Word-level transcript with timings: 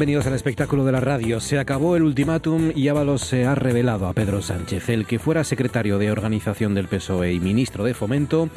Bienvenidos 0.00 0.26
al 0.26 0.32
espectáculo 0.32 0.86
de 0.86 0.92
la 0.92 1.00
radio. 1.00 1.40
Se 1.40 1.58
acabó 1.58 1.94
el 1.94 2.04
ultimátum 2.04 2.72
y 2.74 2.88
Ábalos 2.88 3.20
se 3.20 3.44
ha 3.44 3.54
revelado 3.54 4.06
a 4.06 4.14
Pedro 4.14 4.40
Sánchez, 4.40 4.88
el 4.88 5.04
que 5.04 5.18
fuera 5.18 5.44
secretario 5.44 5.98
de 5.98 6.10
organización 6.10 6.72
del 6.72 6.88
PSOE 6.88 7.34
y 7.34 7.38
ministro 7.38 7.84
de 7.84 7.92
Fomento, 7.92 8.48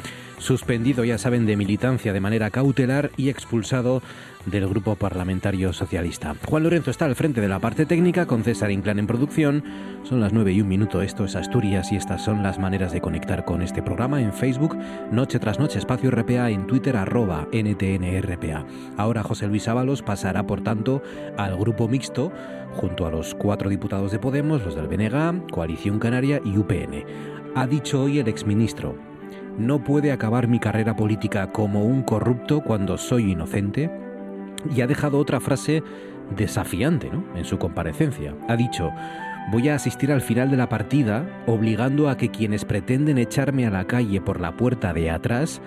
suspendido, 0.44 1.04
ya 1.04 1.16
saben, 1.16 1.46
de 1.46 1.56
militancia 1.56 2.12
de 2.12 2.20
manera 2.20 2.50
cautelar 2.50 3.10
y 3.16 3.30
expulsado 3.30 4.02
del 4.44 4.68
Grupo 4.68 4.94
Parlamentario 4.94 5.72
Socialista. 5.72 6.36
Juan 6.46 6.64
Lorenzo 6.64 6.90
está 6.90 7.06
al 7.06 7.16
frente 7.16 7.40
de 7.40 7.48
la 7.48 7.60
parte 7.60 7.86
técnica 7.86 8.26
con 8.26 8.44
César 8.44 8.70
Inclán 8.70 8.98
en 8.98 9.06
producción. 9.06 9.64
Son 10.02 10.20
las 10.20 10.34
9 10.34 10.52
y 10.52 10.60
un 10.60 10.68
minuto, 10.68 11.00
esto 11.00 11.24
es 11.24 11.34
Asturias 11.34 11.90
y 11.92 11.96
estas 11.96 12.22
son 12.22 12.42
las 12.42 12.58
maneras 12.58 12.92
de 12.92 13.00
conectar 13.00 13.46
con 13.46 13.62
este 13.62 13.82
programa 13.82 14.20
en 14.20 14.34
Facebook, 14.34 14.76
Noche 15.10 15.38
tras 15.38 15.58
Noche, 15.58 15.78
Espacio 15.78 16.10
RPA, 16.10 16.50
en 16.50 16.66
Twitter, 16.66 16.96
arroba 16.96 17.48
NTNRPA. 17.50 18.66
Ahora 18.98 19.22
José 19.22 19.46
Luis 19.46 19.66
Ábalos 19.66 20.02
pasará, 20.02 20.46
por 20.46 20.62
tanto, 20.62 21.02
al 21.38 21.56
grupo 21.56 21.88
mixto 21.88 22.30
junto 22.74 23.06
a 23.06 23.10
los 23.10 23.34
cuatro 23.34 23.70
diputados 23.70 24.12
de 24.12 24.18
Podemos, 24.18 24.62
los 24.62 24.74
del 24.74 24.88
BNG, 24.88 25.50
Coalición 25.50 25.98
Canaria 25.98 26.42
y 26.44 26.58
UPN. 26.58 27.04
Ha 27.54 27.66
dicho 27.66 28.02
hoy 28.02 28.18
el 28.18 28.28
exministro, 28.28 29.13
no 29.58 29.84
puede 29.84 30.12
acabar 30.12 30.48
mi 30.48 30.58
carrera 30.58 30.96
política 30.96 31.52
como 31.52 31.84
un 31.84 32.02
corrupto 32.02 32.62
cuando 32.62 32.98
soy 32.98 33.32
inocente 33.32 33.90
y 34.74 34.80
ha 34.80 34.86
dejado 34.86 35.18
otra 35.18 35.40
frase 35.40 35.82
desafiante 36.36 37.10
¿no? 37.10 37.24
en 37.36 37.44
su 37.44 37.58
comparecencia. 37.58 38.34
Ha 38.48 38.56
dicho, 38.56 38.90
voy 39.52 39.68
a 39.68 39.74
asistir 39.74 40.10
al 40.10 40.22
final 40.22 40.50
de 40.50 40.56
la 40.56 40.68
partida 40.68 41.26
obligando 41.46 42.08
a 42.08 42.16
que 42.16 42.30
quienes 42.30 42.64
pretenden 42.64 43.18
echarme 43.18 43.66
a 43.66 43.70
la 43.70 43.86
calle 43.86 44.20
por 44.20 44.40
la 44.40 44.56
puerta 44.56 44.92
de 44.92 45.10
atrás 45.10 45.60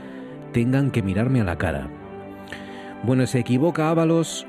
tengan 0.51 0.91
que 0.91 1.03
mirarme 1.03 1.41
a 1.41 1.45
la 1.45 1.57
cara. 1.57 1.87
Bueno, 3.03 3.27
se 3.27 3.39
equivoca 3.39 3.89
Ábalos, 3.89 4.47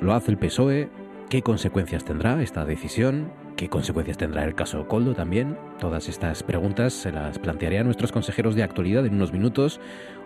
lo 0.00 0.14
hace 0.14 0.30
el 0.30 0.38
PSOE, 0.38 0.88
¿qué 1.28 1.42
consecuencias 1.42 2.04
tendrá 2.04 2.40
esta 2.42 2.64
decisión? 2.64 3.32
¿Qué 3.58 3.68
consecuencias 3.68 4.16
tendrá 4.16 4.44
el 4.44 4.54
caso 4.54 4.86
Coldo 4.86 5.16
también? 5.16 5.58
Todas 5.80 6.08
estas 6.08 6.44
preguntas 6.44 6.92
se 6.92 7.10
las 7.10 7.40
plantearé 7.40 7.80
a 7.80 7.82
nuestros 7.82 8.12
consejeros 8.12 8.54
de 8.54 8.62
actualidad 8.62 9.04
en 9.04 9.14
unos 9.16 9.32
minutos. 9.32 9.80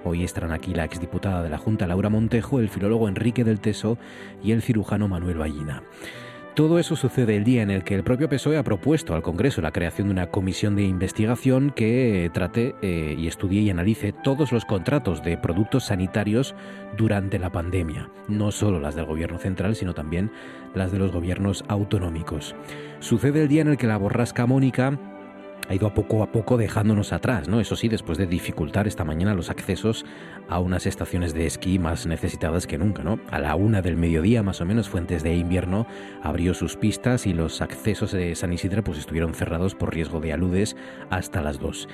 Hoy 0.04 0.22
estarán 0.22 0.52
aquí 0.52 0.74
la 0.74 0.84
exdiputada 0.84 1.42
de 1.42 1.48
la 1.48 1.56
Junta 1.56 1.86
Laura 1.86 2.10
Montejo, 2.10 2.60
el 2.60 2.68
filólogo 2.68 3.08
Enrique 3.08 3.42
del 3.42 3.58
Teso 3.58 3.96
y 4.44 4.52
el 4.52 4.60
cirujano 4.60 5.08
Manuel 5.08 5.38
Ballina. 5.38 5.82
Todo 6.54 6.78
eso 6.78 6.96
sucede 6.96 7.36
el 7.36 7.44
día 7.44 7.62
en 7.62 7.70
el 7.70 7.82
que 7.82 7.94
el 7.94 8.04
propio 8.04 8.28
PSOE 8.28 8.58
ha 8.58 8.62
propuesto 8.62 9.14
al 9.14 9.22
Congreso 9.22 9.62
la 9.62 9.72
creación 9.72 10.08
de 10.08 10.12
una 10.12 10.26
comisión 10.26 10.76
de 10.76 10.82
investigación 10.82 11.70
que 11.70 12.30
trate 12.34 12.74
eh, 12.82 13.16
y 13.18 13.26
estudie 13.26 13.62
y 13.62 13.70
analice 13.70 14.12
todos 14.12 14.52
los 14.52 14.66
contratos 14.66 15.22
de 15.22 15.38
productos 15.38 15.84
sanitarios 15.84 16.54
durante 16.98 17.38
la 17.38 17.50
pandemia, 17.50 18.10
no 18.28 18.52
solo 18.52 18.80
las 18.80 18.94
del 18.94 19.06
gobierno 19.06 19.38
central, 19.38 19.76
sino 19.76 19.94
también 19.94 20.30
las 20.74 20.92
de 20.92 20.98
los 20.98 21.10
gobiernos 21.10 21.64
autonómicos. 21.68 22.54
Sucede 23.00 23.40
el 23.40 23.48
día 23.48 23.62
en 23.62 23.68
el 23.68 23.78
que 23.78 23.86
la 23.86 23.96
borrasca 23.96 24.44
Mónica 24.44 24.98
ha 25.72 25.74
ido 25.74 25.86
a 25.86 25.94
poco 25.94 26.22
a 26.22 26.30
poco 26.30 26.58
dejándonos 26.58 27.14
atrás, 27.14 27.48
¿no? 27.48 27.58
Eso 27.58 27.76
sí, 27.76 27.88
después 27.88 28.18
de 28.18 28.26
dificultar 28.26 28.86
esta 28.86 29.04
mañana 29.04 29.32
los 29.32 29.48
accesos 29.48 30.04
a 30.50 30.58
unas 30.58 30.84
estaciones 30.84 31.32
de 31.32 31.46
esquí 31.46 31.78
más 31.78 32.06
necesitadas 32.06 32.66
que 32.66 32.76
nunca, 32.76 33.02
¿no? 33.02 33.18
A 33.30 33.38
la 33.38 33.54
una 33.54 33.80
del 33.80 33.96
mediodía, 33.96 34.42
más 34.42 34.60
o 34.60 34.66
menos, 34.66 34.90
Fuentes 34.90 35.22
de 35.22 35.34
Invierno 35.34 35.86
abrió 36.22 36.52
sus 36.52 36.76
pistas 36.76 37.26
y 37.26 37.32
los 37.32 37.62
accesos 37.62 38.12
de 38.12 38.34
San 38.34 38.52
Isidro 38.52 38.84
pues 38.84 38.98
estuvieron 38.98 39.32
cerrados 39.32 39.74
por 39.74 39.94
riesgo 39.94 40.20
de 40.20 40.34
aludes 40.34 40.76
hasta 41.08 41.40
las 41.40 41.58
dos. 41.58 41.88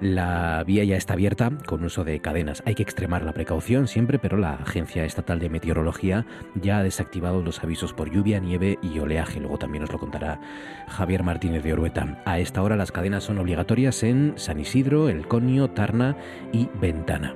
La 0.00 0.62
vía 0.66 0.84
ya 0.84 0.96
está 0.96 1.14
abierta 1.14 1.50
con 1.66 1.84
uso 1.84 2.04
de 2.04 2.20
cadenas. 2.20 2.62
Hay 2.66 2.74
que 2.74 2.82
extremar 2.82 3.22
la 3.22 3.32
precaución 3.32 3.86
siempre, 3.86 4.18
pero 4.18 4.36
la 4.36 4.54
Agencia 4.54 5.04
Estatal 5.04 5.38
de 5.38 5.48
Meteorología 5.48 6.26
ya 6.54 6.78
ha 6.78 6.82
desactivado 6.82 7.42
los 7.42 7.62
avisos 7.62 7.92
por 7.92 8.10
lluvia, 8.10 8.40
nieve 8.40 8.78
y 8.82 8.98
oleaje. 8.98 9.40
Luego 9.40 9.58
también 9.58 9.82
nos 9.82 9.92
lo 9.92 9.98
contará 9.98 10.40
Javier 10.88 11.22
Martínez 11.22 11.62
de 11.62 11.72
Orueta. 11.72 12.22
A 12.24 12.38
esta 12.38 12.62
hora 12.62 12.76
las 12.76 12.92
cadenas 12.92 13.24
son 13.24 13.38
obligatorias 13.38 14.02
en 14.02 14.34
San 14.36 14.60
Isidro, 14.60 15.08
El 15.08 15.26
Conio, 15.26 15.70
Tarna 15.70 16.16
y 16.52 16.68
Ventana. 16.80 17.34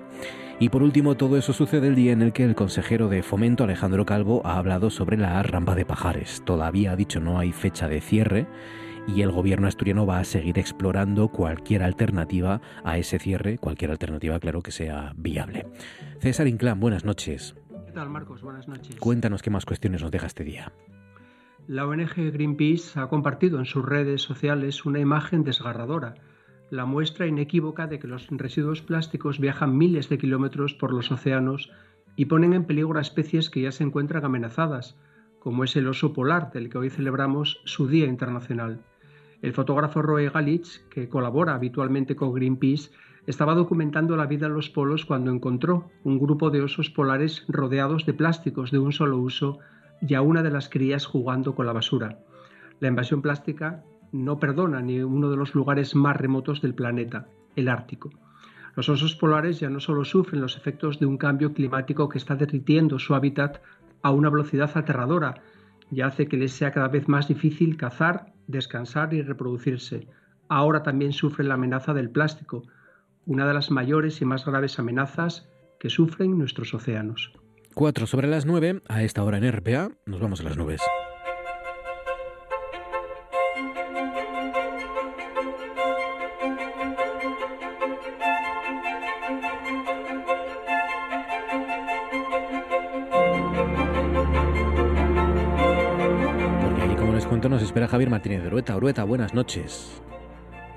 Y 0.61 0.71
por 0.71 0.83
último, 0.83 1.17
todo 1.17 1.37
eso 1.37 1.53
sucede 1.53 1.87
el 1.87 1.95
día 1.95 2.13
en 2.13 2.21
el 2.21 2.33
que 2.33 2.43
el 2.43 2.57
consejero 2.57 3.09
de 3.09 3.23
Fomento, 3.23 3.63
Alejandro 3.63 4.05
Calvo, 4.05 4.43
ha 4.45 4.59
hablado 4.59 4.91
sobre 4.91 5.17
la 5.17 5.41
rampa 5.45 5.77
de 5.77 5.87
Pajares. 5.87 6.43
Todavía 6.45 6.93
ha 6.93 6.97
dicho 6.97 7.21
no 7.21 7.39
hay 7.39 7.53
fecha 7.53 7.89
de 7.89 8.01
cierre 8.01 8.47
y 9.09 9.23
el 9.23 9.33
gobierno 9.33 9.67
asturiano 9.67 10.07
va 10.07 10.19
a 10.19 10.25
seguir 10.25 10.59
explorando 10.59 11.29
cualquier 11.29 11.83
alternativa 11.83 12.61
a 12.85 12.99
ese 12.99 13.19
cierre, 13.19 13.59
cualquier 13.59 13.91
alternativa, 13.91 14.39
claro, 14.39 14.63
que 14.63 14.71
sea 14.71 15.13
viable. 15.17 15.67
César 16.21 16.47
Inclán, 16.47 16.79
buenas 16.79 17.05
noches. 17.05 17.55
¿Qué 17.87 17.93
tal, 17.93 18.11
Marcos? 18.11 18.43
Buenas 18.43 18.69
noches. 18.69 18.97
Cuéntanos 18.97 19.43
qué 19.43 19.51
más 19.51 19.65
cuestiones 19.65 20.03
nos 20.03 20.11
deja 20.11 20.27
este 20.27 20.45
día. 20.45 20.73
La 21.67 21.87
ONG 21.87 22.33
Greenpeace 22.33 22.99
ha 23.01 23.09
compartido 23.09 23.59
en 23.59 23.65
sus 23.65 23.85
redes 23.85 24.23
sociales 24.23 24.85
una 24.85 25.01
imagen 25.01 25.43
desgarradora, 25.43 26.15
la 26.71 26.85
muestra 26.85 27.27
inequívoca 27.27 27.87
de 27.87 27.99
que 27.99 28.07
los 28.07 28.27
residuos 28.31 28.83
plásticos 28.83 29.39
viajan 29.39 29.77
miles 29.77 30.09
de 30.09 30.19
kilómetros 30.19 30.75
por 30.75 30.93
los 30.93 31.11
océanos 31.11 31.71
y 32.17 32.27
ponen 32.27 32.53
en 32.53 32.65
peligro 32.65 32.99
a 32.99 33.03
especies 33.03 33.49
que 33.49 33.63
ya 33.63 33.73
se 33.73 33.85
encuentran 33.85 34.25
amenazadas, 34.25 34.97
como 35.39 35.65
es 35.65 35.77
el 35.77 35.89
oso 35.89 36.13
polar, 36.13 36.53
del 36.53 36.69
que 36.69 36.79
hoy 36.79 36.91
celebramos 36.91 37.61
su 37.65 37.89
Día 37.89 38.07
Internacional. 38.07 38.81
El 39.41 39.53
fotógrafo 39.53 40.03
Roe 40.03 40.31
Galitz, 40.31 40.81
que 40.91 41.09
colabora 41.09 41.55
habitualmente 41.55 42.17
con 42.17 42.33
Greenpeace, 42.33 42.91
estaba 43.27 43.55
documentando 43.55 44.17
la 44.17 44.27
vida 44.27 44.47
en 44.47 44.55
los 44.55 44.71
polos 44.71 45.05
cuando 45.05 45.31
encontró 45.31 45.91
un 46.03 46.19
grupo 46.19 46.51
de 46.51 46.63
osos 46.63 46.91
polares 46.91 47.45
rodeados 47.47 48.07
de 48.07 48.15
plásticos 48.15 48.71
de 48.71 48.79
un 48.79 48.93
solo 48.93 49.19
uso 49.19 49.59
y 50.01 50.15
a 50.15 50.23
una 50.23 50.43
de 50.43 50.51
las 50.51 50.69
crías 50.69 51.07
jugando 51.07 51.55
con 51.55 51.67
la 51.67 51.73
basura. 51.73 52.19
La 52.81 52.89
invasión 52.89 53.23
plástica 53.23 53.85
no 54.13 54.39
perdona 54.39 54.81
ni 54.81 55.01
uno 55.01 55.31
de 55.31 55.37
los 55.37 55.55
lugares 55.55 55.95
más 55.95 56.17
remotos 56.17 56.63
del 56.63 56.75
planeta, 56.75 57.29
el 57.55 57.69
Ártico. 57.69 58.11
Los 58.75 58.89
osos 58.89 59.15
polares 59.15 59.61
ya 59.61 59.71
no 59.71 59.81
solo 59.81 60.05
sufren 60.05 60.41
los 60.41 60.57
efectos 60.57 60.99
de 60.99 61.07
un 61.07 61.19
cambio 61.19 61.53
climático 61.53 62.09
que 62.09 62.19
está 62.19 62.35
derritiendo 62.35 62.99
su 62.99 63.15
hábitat 63.15 63.61
a 64.03 64.11
una 64.11 64.31
velocidad 64.31 64.71
aterradora 64.75 65.43
y 65.91 66.01
hace 66.01 66.29
que 66.29 66.37
les 66.37 66.53
sea 66.53 66.73
cada 66.73 66.89
vez 66.89 67.09
más 67.09 67.29
difícil 67.29 67.77
cazar, 67.77 68.33
descansar 68.49 69.15
y 69.15 69.23
reproducirse. 69.23 70.09
Ahora 70.49 70.83
también 70.83 71.13
sufren 71.13 71.49
la 71.49 71.55
amenaza 71.55 71.95
del 71.95 72.11
plástico, 72.11 72.65
una 73.27 73.47
de 73.47 73.55
las 73.55 73.71
mayores 73.71 74.21
y 74.21 74.25
más 74.25 74.45
graves 74.45 74.79
amenazas 74.81 75.49
que 75.79 75.91
sufren 75.91 76.37
nuestros 76.37 76.75
océanos. 76.75 77.33
4 77.75 78.07
sobre 78.07 78.27
las 78.27 78.45
9, 78.45 78.83
a 78.89 79.03
esta 79.05 79.23
hora 79.23 79.39
en 79.39 79.53
RPA, 79.53 79.91
nos 80.07 80.21
vamos 80.21 80.41
a 80.41 80.45
las 80.45 80.57
nubes. 80.57 80.81
Javier 97.89 98.11
Martínez 98.11 98.43
de 98.43 98.49
Urueta. 98.49 98.77
Urueta, 98.77 99.05
buenas 99.05 99.35
noches. 99.35 100.03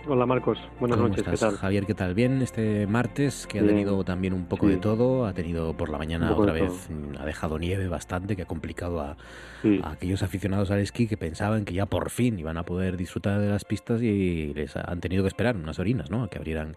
Hola 0.08 0.26
Marcos, 0.26 0.58
buenas 0.80 0.98
¿Cómo 0.98 1.10
noches, 1.10 1.20
estás, 1.28 1.40
¿qué 1.40 1.46
tal? 1.46 1.56
Javier, 1.58 1.86
¿qué 1.86 1.94
tal? 1.94 2.16
Bien, 2.16 2.42
este 2.42 2.88
martes 2.88 3.46
que 3.46 3.60
ha 3.60 3.64
tenido 3.66 4.04
también 4.04 4.34
un 4.34 4.46
poco 4.48 4.66
Sí. 4.66 4.72
de 4.74 4.78
todo, 4.80 5.28
ha 5.28 5.34
tenido 5.34 5.78
por 5.78 5.90
la 5.90 6.00
mañana 6.00 6.36
otra 6.36 6.54
vez, 6.54 6.90
mm, 6.90 7.18
ha 7.20 7.26
dejado 7.26 7.60
nieve 7.60 7.88
bastante, 7.88 8.36
que 8.36 8.42
ha 8.42 8.46
complicado 8.48 9.00
a, 9.00 9.16
Sí, 9.62 9.80
a 9.84 9.92
aquellos 9.92 10.24
aficionados 10.24 10.72
al 10.72 10.80
esquí 10.80 11.06
que 11.08 11.18
pensaban 11.18 11.66
que 11.66 11.74
ya 11.76 11.86
por 11.86 12.10
fin 12.10 12.40
iban 12.40 12.58
a 12.58 12.64
poder 12.64 12.98
disfrutar 12.98 13.40
de 13.40 13.50
las 13.50 13.64
pistas 13.64 14.02
y 14.02 14.54
les 14.56 14.76
han 14.76 15.02
tenido 15.02 15.22
que 15.24 15.28
esperar 15.28 15.56
unas 15.56 15.78
horinas, 15.78 16.10
¿no? 16.10 16.24
A 16.24 16.30
que 16.30 16.40
abrieran 16.40 16.76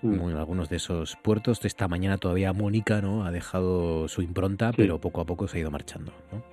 Mm. 0.00 0.16
muy- 0.16 0.32
algunos 0.32 0.70
de 0.70 0.76
esos 0.76 1.16
puertos. 1.16 1.62
Esta 1.66 1.88
mañana 1.88 2.16
todavía 2.16 2.54
Mónica, 2.54 3.02
¿no? 3.02 3.26
Ha 3.26 3.30
dejado 3.32 4.08
su 4.08 4.22
impronta, 4.22 4.72
pero 4.74 4.98
poco 4.98 5.20
a 5.20 5.26
poco 5.26 5.46
se 5.46 5.58
ha 5.58 5.60
ido 5.60 5.70
marchando, 5.70 6.12
¿no? 6.32 6.51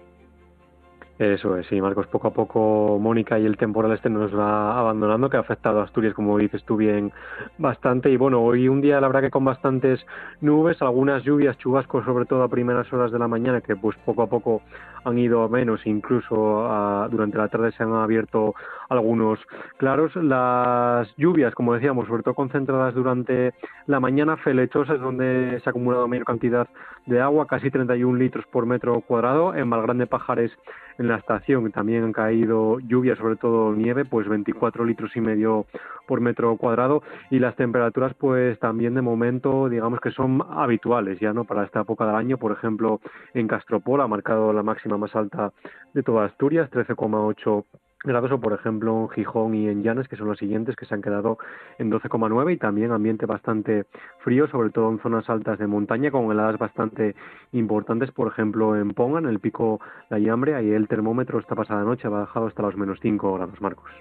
Eso 1.20 1.58
es, 1.58 1.68
sí, 1.68 1.82
Marcos, 1.82 2.08
poco 2.08 2.30
a 2.30 2.34
poco 2.34 2.98
Mónica 2.98 3.38
y 3.38 3.46
el 3.46 3.58
temporal 3.58 3.92
este 3.92 4.10
nos 4.10 4.34
va 4.34 4.80
abandonando, 4.80 5.30
que 5.30 5.36
ha 5.36 5.42
afectado 5.42 5.82
a 5.82 5.84
Asturias, 5.84 6.14
como 6.14 6.38
dices 6.38 6.64
tú 6.64 6.78
bien, 6.78 7.12
bastante. 7.58 8.10
Y 8.10 8.16
bueno, 8.16 8.42
hoy 8.42 8.70
un 8.70 8.80
día 8.80 9.02
la 9.02 9.08
verdad 9.08 9.24
que 9.24 9.30
con 9.30 9.44
bastantes 9.44 10.00
nubes, 10.40 10.82
algunas 10.82 11.22
lluvias, 11.24 11.58
chubascos, 11.58 12.06
sobre 12.06 12.26
todo 12.26 12.44
a 12.44 12.48
primeras 12.48 12.92
horas 12.94 13.12
de 13.12 13.20
la 13.20 13.28
mañana, 13.28 13.60
que 13.60 13.76
pues 13.76 13.98
poco 14.06 14.22
a 14.24 14.28
poco 14.28 14.62
han 15.04 15.18
ido 15.18 15.44
a 15.44 15.50
menos, 15.50 15.86
incluso 15.86 16.66
ah, 16.66 17.10
durante 17.12 17.38
la 17.38 17.50
tarde 17.50 17.74
se 17.74 17.84
han 17.84 17.94
abierto 17.94 18.56
algunos 18.90 19.40
claros. 19.78 20.16
Las 20.16 21.16
lluvias, 21.16 21.54
como 21.54 21.74
decíamos, 21.74 22.08
sobre 22.08 22.24
todo 22.24 22.34
concentradas 22.34 22.94
durante 22.94 23.54
la 23.86 24.00
mañana, 24.00 24.38
felechosas, 24.38 25.00
donde 25.00 25.60
se 25.64 25.70
ha 25.70 25.72
acumulado 25.72 26.08
mayor 26.08 26.26
cantidad 26.26 26.68
de 27.06 27.22
agua, 27.22 27.48
casi 27.48 27.72
31 27.72 28.18
litros 28.18 28.46
por 28.48 28.66
metro 28.66 29.02
cuadrado. 29.02 29.56
En 29.56 29.68
Malgrande 29.68 30.08
Pajares, 30.08 30.52
en 30.98 31.08
la 31.08 31.16
estación, 31.16 31.72
también 31.72 32.04
han 32.04 32.12
caído 32.12 32.80
lluvias, 32.80 33.18
sobre 33.18 33.36
todo 33.36 33.74
nieve, 33.74 34.06
pues 34.06 34.28
24 34.28 34.84
litros 34.86 35.16
y 35.16 35.22
medio 35.22 35.66
por 36.08 36.22
metro 36.22 36.56
cuadrado. 36.58 37.04
Y 37.30 37.40
las 37.40 37.56
temperaturas, 37.56 38.14
pues 38.16 38.60
también 38.60 38.96
de 38.96 39.02
momento, 39.02 39.70
digamos 39.70 40.00
que 40.02 40.12
son 40.12 40.44
habituales 40.50 41.20
ya, 41.20 41.34
¿no? 41.34 41.46
Para 41.46 41.64
esta 41.64 41.82
época 41.82 42.06
del 42.06 42.16
año, 42.16 42.38
por 42.38 42.52
ejemplo, 42.52 43.00
en 43.34 43.48
Castropol 43.48 44.02
ha 44.02 44.08
marcado 44.08 44.52
la 44.54 44.64
máxima 44.64 44.98
más 44.98 45.16
alta 45.16 45.52
de 45.94 46.04
toda 46.04 46.26
Asturias, 46.26 46.70
13,8 46.72 47.66
grados 48.04 48.32
o 48.32 48.40
por 48.40 48.54
ejemplo 48.54 49.02
en 49.02 49.10
Gijón 49.10 49.56
y 49.56 49.68
en 49.68 49.84
Llanes 49.84 50.08
que 50.08 50.16
son 50.16 50.28
los 50.28 50.38
siguientes 50.38 50.76
que 50.76 50.86
se 50.86 50.94
han 50.94 51.02
quedado 51.02 51.38
en 51.78 51.92
12,9 51.92 52.54
y 52.54 52.58
también 52.58 52.92
ambiente 52.92 53.26
bastante 53.26 53.86
frío 54.20 54.48
sobre 54.48 54.70
todo 54.70 54.90
en 54.90 55.00
zonas 55.00 55.30
altas 55.30 55.60
de 55.60 55.68
montaña 55.68 56.10
con 56.10 56.32
heladas 56.32 56.58
bastante 56.58 57.16
importantes 57.52 58.12
por 58.12 58.32
ejemplo 58.32 58.76
en 58.78 58.94
Ponga 58.94 59.20
en 59.20 59.26
el 59.26 59.40
pico 59.40 59.82
La 60.10 60.18
Llambre 60.18 60.56
ahí 60.56 60.72
el 60.72 60.88
termómetro 60.88 61.40
esta 61.40 61.56
pasada 61.56 61.84
noche 61.84 62.08
ha 62.08 62.12
bajado 62.12 62.48
hasta 62.48 62.62
los 62.62 62.78
menos 62.78 63.00
5 63.02 63.34
grados 63.34 63.60
Marcos 63.62 63.92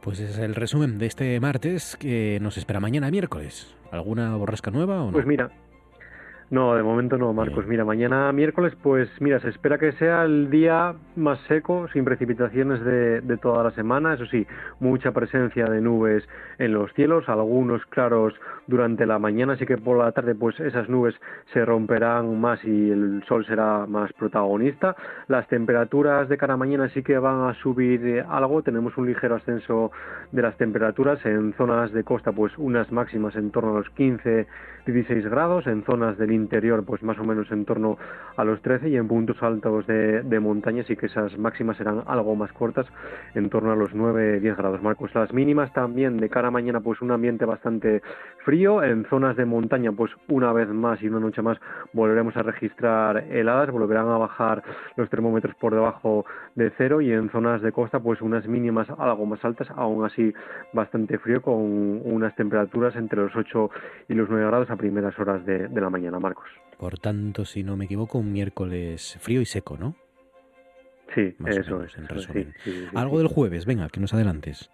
Pues 0.00 0.20
ese 0.20 0.32
es 0.32 0.38
el 0.38 0.54
resumen 0.54 0.98
de 0.98 1.06
este 1.06 1.40
martes 1.40 1.96
que 1.96 2.38
nos 2.40 2.56
espera 2.56 2.80
mañana 2.80 3.10
miércoles. 3.10 3.76
¿Alguna 3.90 4.36
borrasca 4.36 4.70
nueva 4.70 5.02
o 5.02 5.06
no? 5.06 5.12
Pues 5.12 5.26
mira, 5.26 5.50
no, 6.52 6.74
de 6.74 6.82
momento 6.82 7.16
no, 7.16 7.32
Marcos. 7.32 7.66
Mira, 7.66 7.82
mañana 7.82 8.30
miércoles, 8.30 8.74
pues 8.82 9.08
mira, 9.20 9.40
se 9.40 9.48
espera 9.48 9.78
que 9.78 9.92
sea 9.92 10.24
el 10.24 10.50
día 10.50 10.94
más 11.16 11.40
seco, 11.48 11.88
sin 11.94 12.04
precipitaciones 12.04 12.84
de, 12.84 13.22
de 13.22 13.38
toda 13.38 13.64
la 13.64 13.70
semana. 13.70 14.12
Eso 14.12 14.26
sí, 14.26 14.46
mucha 14.78 15.12
presencia 15.12 15.64
de 15.64 15.80
nubes 15.80 16.28
en 16.58 16.74
los 16.74 16.92
cielos, 16.92 17.26
algunos 17.30 17.86
claros 17.86 18.34
durante 18.66 19.06
la 19.06 19.18
mañana, 19.18 19.54
así 19.54 19.66
que 19.66 19.76
por 19.76 19.98
la 19.98 20.12
tarde, 20.12 20.34
pues 20.34 20.58
esas 20.60 20.88
nubes 20.88 21.14
se 21.52 21.64
romperán 21.64 22.40
más 22.40 22.62
y 22.64 22.90
el 22.90 23.22
sol 23.26 23.44
será 23.46 23.86
más 23.86 24.12
protagonista. 24.12 24.96
Las 25.28 25.46
temperaturas 25.48 26.28
de 26.28 26.36
cara 26.36 26.56
mañana 26.56 26.88
sí 26.90 27.02
que 27.02 27.18
van 27.18 27.48
a 27.48 27.54
subir 27.54 28.06
eh, 28.06 28.24
algo. 28.28 28.62
Tenemos 28.62 28.96
un 28.96 29.06
ligero 29.06 29.36
ascenso 29.36 29.90
de 30.30 30.42
las 30.42 30.56
temperaturas 30.56 31.24
en 31.26 31.52
zonas 31.54 31.92
de 31.92 32.04
costa, 32.04 32.32
pues 32.32 32.52
unas 32.58 32.90
máximas 32.92 33.34
en 33.36 33.50
torno 33.50 33.72
a 33.72 33.78
los 33.78 33.90
15 33.90 34.46
16 34.86 35.28
grados, 35.28 35.66
en 35.66 35.84
zonas 35.84 36.18
del 36.18 36.32
interior 36.32 36.84
pues 36.84 37.02
más 37.02 37.18
o 37.18 37.24
menos 37.24 37.50
en 37.52 37.64
torno 37.64 37.98
a 38.36 38.44
los 38.44 38.60
13 38.62 38.88
y 38.88 38.96
en 38.96 39.06
puntos 39.06 39.40
altos 39.42 39.86
de, 39.86 40.22
de 40.22 40.40
montaña 40.40 40.82
sí 40.84 40.96
que 40.96 41.06
esas 41.06 41.38
máximas 41.38 41.76
serán 41.76 42.02
algo 42.06 42.34
más 42.34 42.52
cortas, 42.52 42.86
en 43.34 43.48
torno 43.48 43.72
a 43.72 43.76
los 43.76 43.92
9-10 43.92 44.56
grados. 44.56 44.82
Marcos, 44.82 45.14
las 45.14 45.32
mínimas 45.32 45.72
también 45.72 46.16
de 46.16 46.28
cara 46.28 46.48
a 46.48 46.50
mañana 46.50 46.80
pues 46.80 47.00
un 47.00 47.12
ambiente 47.12 47.44
bastante 47.44 48.02
frío, 48.44 48.51
en 48.52 49.06
zonas 49.08 49.34
de 49.36 49.46
montaña 49.46 49.92
pues 49.92 50.12
una 50.28 50.52
vez 50.52 50.68
más 50.68 51.02
y 51.02 51.08
una 51.08 51.20
noche 51.20 51.40
más 51.40 51.58
volveremos 51.94 52.36
a 52.36 52.42
registrar 52.42 53.16
heladas, 53.30 53.70
volverán 53.70 54.08
a 54.08 54.18
bajar 54.18 54.62
los 54.96 55.08
termómetros 55.08 55.54
por 55.54 55.72
debajo 55.72 56.26
de 56.54 56.70
cero 56.76 57.00
y 57.00 57.10
en 57.12 57.30
zonas 57.30 57.62
de 57.62 57.72
costa 57.72 57.98
pues 58.00 58.20
unas 58.20 58.46
mínimas 58.46 58.88
algo 58.98 59.24
más 59.24 59.42
altas, 59.42 59.68
aún 59.74 60.04
así 60.04 60.34
bastante 60.74 61.18
frío 61.18 61.40
con 61.40 61.54
unas 62.04 62.36
temperaturas 62.36 62.94
entre 62.96 63.22
los 63.22 63.34
8 63.34 63.70
y 64.08 64.14
los 64.14 64.28
9 64.28 64.46
grados 64.46 64.70
a 64.70 64.76
primeras 64.76 65.18
horas 65.18 65.44
de, 65.46 65.68
de 65.68 65.80
la 65.80 65.88
mañana, 65.88 66.18
Marcos. 66.20 66.48
Por 66.78 66.98
tanto, 66.98 67.46
si 67.46 67.62
no 67.64 67.76
me 67.78 67.86
equivoco, 67.86 68.18
un 68.18 68.32
miércoles 68.32 69.16
frío 69.20 69.40
y 69.40 69.46
seco, 69.46 69.78
¿no? 69.78 69.94
Sí, 71.14 71.34
Más 71.38 71.56
eso 71.56 71.76
menos, 71.76 71.92
es. 71.92 71.98
en 71.98 72.06
sí, 72.06 72.14
resumen. 72.14 72.54
sí, 72.64 72.72
sí, 72.72 72.86
Algo 72.94 73.18
del 73.18 73.28
jueves, 73.28 73.64
venga, 73.66 73.88
que 73.88 74.00
nos 74.00 74.12
adelantes. 74.14 74.70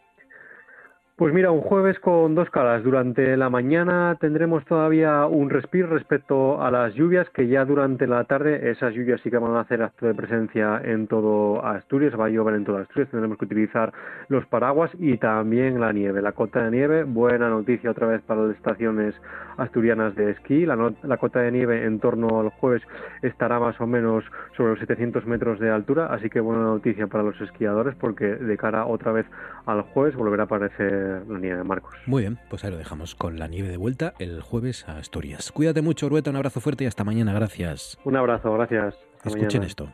Pues 1.18 1.34
mira, 1.34 1.50
un 1.50 1.62
jueves 1.62 1.98
con 1.98 2.36
dos 2.36 2.48
caras. 2.48 2.84
Durante 2.84 3.36
la 3.36 3.50
mañana 3.50 4.16
tendremos 4.20 4.64
todavía 4.66 5.26
un 5.26 5.50
respiro 5.50 5.88
respecto 5.88 6.62
a 6.62 6.70
las 6.70 6.94
lluvias, 6.94 7.28
que 7.30 7.48
ya 7.48 7.64
durante 7.64 8.06
la 8.06 8.22
tarde 8.22 8.70
esas 8.70 8.94
lluvias 8.94 9.20
sí 9.22 9.28
que 9.28 9.36
van 9.36 9.56
a 9.56 9.62
hacer 9.62 9.82
acto 9.82 10.06
de 10.06 10.14
presencia 10.14 10.80
en 10.84 11.08
todo 11.08 11.66
Asturias, 11.66 12.14
va 12.14 12.26
a 12.26 12.28
llover 12.28 12.54
en 12.54 12.64
toda 12.64 12.82
Asturias, 12.82 13.10
tendremos 13.10 13.36
que 13.36 13.46
utilizar 13.46 13.92
los 14.28 14.46
paraguas 14.46 14.92
y 14.96 15.16
también 15.16 15.80
la 15.80 15.92
nieve, 15.92 16.22
la 16.22 16.30
cota 16.30 16.62
de 16.62 16.70
nieve. 16.70 17.02
Buena 17.02 17.48
noticia 17.48 17.90
otra 17.90 18.06
vez 18.06 18.22
para 18.22 18.42
las 18.42 18.54
estaciones 18.54 19.12
asturianas 19.56 20.14
de 20.14 20.30
esquí. 20.30 20.66
La, 20.66 20.76
la 21.02 21.16
cota 21.16 21.40
de 21.40 21.50
nieve 21.50 21.84
en 21.84 21.98
torno 21.98 22.38
al 22.38 22.50
jueves 22.50 22.82
estará 23.22 23.58
más 23.58 23.80
o 23.80 23.88
menos 23.88 24.22
sobre 24.56 24.70
los 24.70 24.78
700 24.78 25.26
metros 25.26 25.58
de 25.58 25.68
altura, 25.68 26.14
así 26.14 26.30
que 26.30 26.38
buena 26.38 26.62
noticia 26.62 27.08
para 27.08 27.24
los 27.24 27.40
esquiadores 27.40 27.96
porque 27.96 28.36
de 28.36 28.56
cara 28.56 28.86
otra 28.86 29.10
vez 29.10 29.26
al 29.66 29.82
jueves 29.82 30.14
volverá 30.14 30.44
a 30.44 30.46
aparecer 30.46 31.07
la 31.08 31.38
nieve, 31.38 31.64
Marcos. 31.64 31.94
Muy 32.06 32.22
bien, 32.22 32.38
pues 32.50 32.64
ahí 32.64 32.70
lo 32.70 32.76
dejamos 32.78 33.14
con 33.14 33.38
la 33.38 33.48
nieve 33.48 33.68
de 33.68 33.76
vuelta 33.76 34.14
el 34.18 34.40
jueves 34.40 34.88
a 34.88 34.98
Asturias. 34.98 35.50
Cuídate 35.52 35.82
mucho, 35.82 36.06
Urueta, 36.06 36.30
un 36.30 36.36
abrazo 36.36 36.60
fuerte 36.60 36.84
y 36.84 36.86
hasta 36.86 37.04
mañana, 37.04 37.32
gracias. 37.32 37.98
Un 38.04 38.16
abrazo, 38.16 38.52
gracias. 38.54 38.94
Hasta 39.16 39.28
Escuchen 39.28 39.60
mañana. 39.60 39.66
esto. 39.66 39.92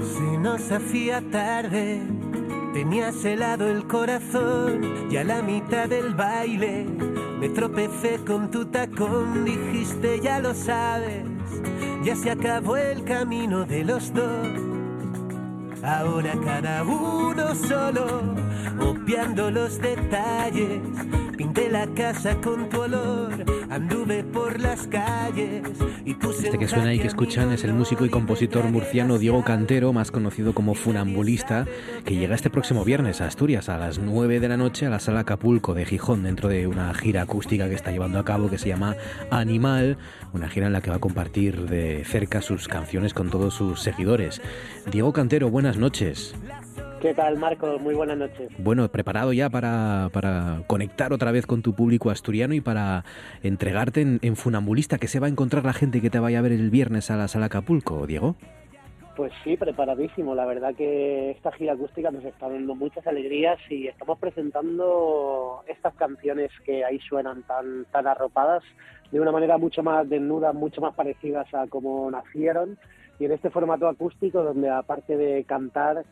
Se 0.00 0.38
nos 0.38 0.70
hacía 0.70 1.22
tarde, 1.30 2.00
tenías 2.74 3.24
helado 3.24 3.68
el 3.68 3.86
corazón 3.86 5.08
y 5.10 5.16
a 5.16 5.24
la 5.24 5.40
mitad 5.42 5.88
del 5.88 6.14
baile 6.14 6.86
me 7.38 7.48
tropecé 7.48 8.18
con 8.26 8.50
tu 8.50 8.66
tacón, 8.66 9.44
dijiste 9.44 10.20
ya 10.20 10.40
lo 10.40 10.54
sabes, 10.54 11.24
ya 12.04 12.14
se 12.14 12.30
acabó 12.30 12.76
el 12.76 13.04
camino 13.04 13.64
de 13.64 13.84
los 13.84 14.12
dos. 14.12 14.71
Ahora 15.82 16.32
cada 16.44 16.84
uno 16.84 17.54
solo, 17.56 18.22
obviando 18.80 19.50
los 19.50 19.80
detalles, 19.80 20.80
pinté 21.42 21.68
la 21.68 21.88
casa 21.88 22.36
con 22.40 22.68
tu 22.68 22.82
olor, 22.82 23.44
anduve 23.68 24.22
por 24.22 24.60
las 24.60 24.86
calles 24.86 25.62
y 26.04 26.14
puse 26.14 26.44
Este 26.44 26.56
que 26.56 26.64
en 26.66 26.70
suena 26.70 26.94
y 26.94 27.00
que 27.00 27.08
escuchan 27.08 27.50
es 27.50 27.64
el 27.64 27.72
músico 27.72 28.06
y 28.06 28.10
compositor 28.10 28.64
murciano 28.70 29.18
Diego 29.18 29.42
Cantero, 29.42 29.92
más 29.92 30.12
conocido 30.12 30.54
como 30.54 30.74
Funambulista, 30.74 31.66
que 32.04 32.14
llega 32.14 32.36
este 32.36 32.48
próximo 32.48 32.84
viernes 32.84 33.20
a 33.20 33.26
Asturias 33.26 33.68
a 33.68 33.76
las 33.76 33.98
9 33.98 34.38
de 34.38 34.48
la 34.48 34.56
noche 34.56 34.86
a 34.86 34.90
la 34.90 35.00
sala 35.00 35.20
Acapulco 35.20 35.74
de 35.74 35.84
Gijón, 35.84 36.22
dentro 36.22 36.48
de 36.48 36.68
una 36.68 36.94
gira 36.94 37.22
acústica 37.22 37.68
que 37.68 37.74
está 37.74 37.90
llevando 37.90 38.20
a 38.20 38.24
cabo 38.24 38.48
que 38.48 38.58
se 38.58 38.68
llama 38.68 38.94
Animal, 39.32 39.98
una 40.32 40.48
gira 40.48 40.68
en 40.68 40.72
la 40.72 40.80
que 40.80 40.90
va 40.90 40.96
a 40.96 41.00
compartir 41.00 41.68
de 41.68 42.04
cerca 42.04 42.40
sus 42.40 42.68
canciones 42.68 43.14
con 43.14 43.30
todos 43.30 43.54
sus 43.54 43.82
seguidores. 43.82 44.40
Diego 44.92 45.12
Cantero, 45.12 45.50
buenas 45.50 45.76
noches. 45.76 46.36
¿Qué 47.02 47.14
tal, 47.14 47.36
Marcos? 47.36 47.80
Muy 47.80 47.96
buenas 47.96 48.16
noches. 48.16 48.48
Bueno, 48.58 48.88
preparado 48.88 49.32
ya 49.32 49.50
para, 49.50 50.08
para 50.12 50.62
conectar 50.68 51.12
otra 51.12 51.32
vez 51.32 51.48
con 51.48 51.60
tu 51.60 51.74
público 51.74 52.10
asturiano 52.10 52.54
y 52.54 52.60
para 52.60 53.04
entregarte 53.42 54.02
en, 54.02 54.20
en 54.22 54.36
Funambulista, 54.36 54.98
que 54.98 55.08
se 55.08 55.18
va 55.18 55.26
a 55.26 55.30
encontrar 55.30 55.64
la 55.64 55.72
gente 55.72 56.00
que 56.00 56.10
te 56.10 56.20
vaya 56.20 56.38
a 56.38 56.42
ver 56.42 56.52
el 56.52 56.70
viernes 56.70 57.10
a 57.10 57.16
la 57.16 57.26
sala 57.26 57.46
Acapulco, 57.46 58.06
Diego. 58.06 58.36
Pues 59.16 59.32
sí, 59.42 59.56
preparadísimo. 59.56 60.36
La 60.36 60.46
verdad 60.46 60.76
que 60.76 61.32
esta 61.32 61.50
gira 61.50 61.72
acústica 61.72 62.12
nos 62.12 62.24
está 62.24 62.48
dando 62.48 62.76
muchas 62.76 63.04
alegrías 63.04 63.58
y 63.68 63.88
estamos 63.88 64.20
presentando 64.20 65.64
estas 65.66 65.94
canciones 65.94 66.52
que 66.64 66.84
ahí 66.84 67.00
suenan 67.00 67.42
tan, 67.42 67.84
tan 67.86 68.06
arropadas 68.06 68.62
de 69.10 69.20
una 69.20 69.32
manera 69.32 69.58
mucho 69.58 69.82
más 69.82 70.08
desnuda, 70.08 70.52
mucho 70.52 70.80
más 70.80 70.94
parecidas 70.94 71.52
a 71.52 71.66
como 71.66 72.08
nacieron 72.12 72.78
y 73.18 73.24
en 73.24 73.32
este 73.32 73.50
formato 73.50 73.88
acústico 73.88 74.44
donde 74.44 74.70
aparte 74.70 75.16
de 75.16 75.42
cantar 75.44 76.04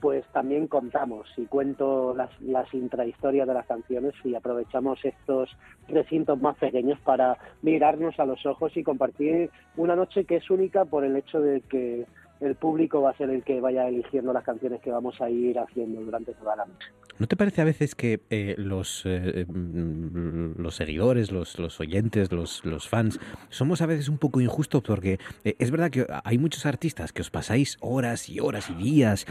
pues 0.00 0.24
también 0.32 0.68
contamos 0.68 1.26
y 1.36 1.46
cuento 1.46 2.14
las, 2.14 2.30
las 2.40 2.72
intrahistorias 2.72 3.48
de 3.48 3.54
las 3.54 3.66
canciones 3.66 4.14
y 4.24 4.34
aprovechamos 4.34 5.04
estos 5.04 5.50
recintos 5.88 6.40
más 6.40 6.56
pequeños 6.56 7.00
para 7.00 7.36
mirarnos 7.62 8.18
a 8.20 8.26
los 8.26 8.44
ojos 8.46 8.76
y 8.76 8.84
compartir 8.84 9.50
una 9.76 9.96
noche 9.96 10.24
que 10.24 10.36
es 10.36 10.50
única 10.50 10.84
por 10.84 11.04
el 11.04 11.16
hecho 11.16 11.40
de 11.40 11.62
que 11.62 12.06
el 12.40 12.54
público 12.54 13.02
va 13.02 13.10
a 13.10 13.16
ser 13.16 13.30
el 13.30 13.42
que 13.42 13.60
vaya 13.60 13.88
eligiendo 13.88 14.32
las 14.32 14.44
canciones 14.44 14.80
que 14.80 14.90
vamos 14.90 15.20
a 15.20 15.30
ir 15.30 15.58
haciendo 15.58 16.00
durante 16.00 16.32
toda 16.34 16.56
la 16.56 16.66
noche. 16.66 16.88
¿No 17.18 17.26
te 17.26 17.36
parece 17.36 17.60
a 17.62 17.64
veces 17.64 17.96
que 17.96 18.20
eh, 18.30 18.54
los, 18.58 19.02
eh, 19.04 19.44
mm, 19.48 20.60
los 20.60 20.76
seguidores, 20.76 21.32
los, 21.32 21.58
los 21.58 21.80
oyentes, 21.80 22.30
los, 22.30 22.64
los, 22.64 22.88
fans, 22.88 23.18
somos 23.48 23.82
a 23.82 23.86
veces 23.86 24.08
un 24.08 24.18
poco 24.18 24.40
injustos 24.40 24.82
porque 24.82 25.18
eh, 25.42 25.56
es 25.58 25.72
verdad 25.72 25.90
que 25.90 26.06
hay 26.22 26.38
muchos 26.38 26.64
artistas 26.64 27.12
que 27.12 27.22
os 27.22 27.30
pasáis 27.30 27.76
horas 27.80 28.28
y 28.28 28.38
horas 28.38 28.70
y 28.70 28.74
días 28.74 29.26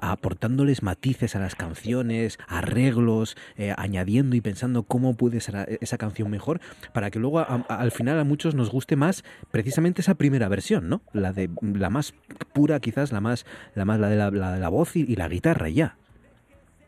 aportándoles 0.00 0.82
matices 0.82 1.34
a 1.36 1.40
las 1.40 1.54
canciones, 1.54 2.38
arreglos, 2.48 3.36
añadiendo 3.76 4.36
y 4.36 4.40
pensando 4.40 4.82
cómo 4.82 5.16
puede 5.16 5.40
ser 5.40 5.78
esa 5.80 5.96
canción 5.96 6.30
mejor, 6.30 6.60
para 6.92 7.10
que 7.10 7.18
luego 7.18 7.38
al 7.40 7.90
final 7.90 8.18
a 8.18 8.24
muchos 8.24 8.54
nos 8.54 8.70
guste 8.70 8.96
más 8.96 9.24
precisamente 9.50 10.02
esa 10.02 10.14
primera 10.14 10.48
versión, 10.48 10.88
¿no? 10.88 11.00
La 11.12 11.32
de 11.32 11.48
la 11.78 11.90
más 11.90 12.12
pura, 12.52 12.80
quizás 12.80 13.12
la 13.12 13.20
más, 13.20 13.46
la 13.74 13.84
más 13.84 13.98
la 14.00 14.08
de 14.08 14.16
la, 14.16 14.30
de 14.30 14.60
la 14.60 14.68
voz 14.68 14.96
y, 14.96 15.16
la 15.16 15.28
guitarra 15.28 15.68
ya. 15.68 15.96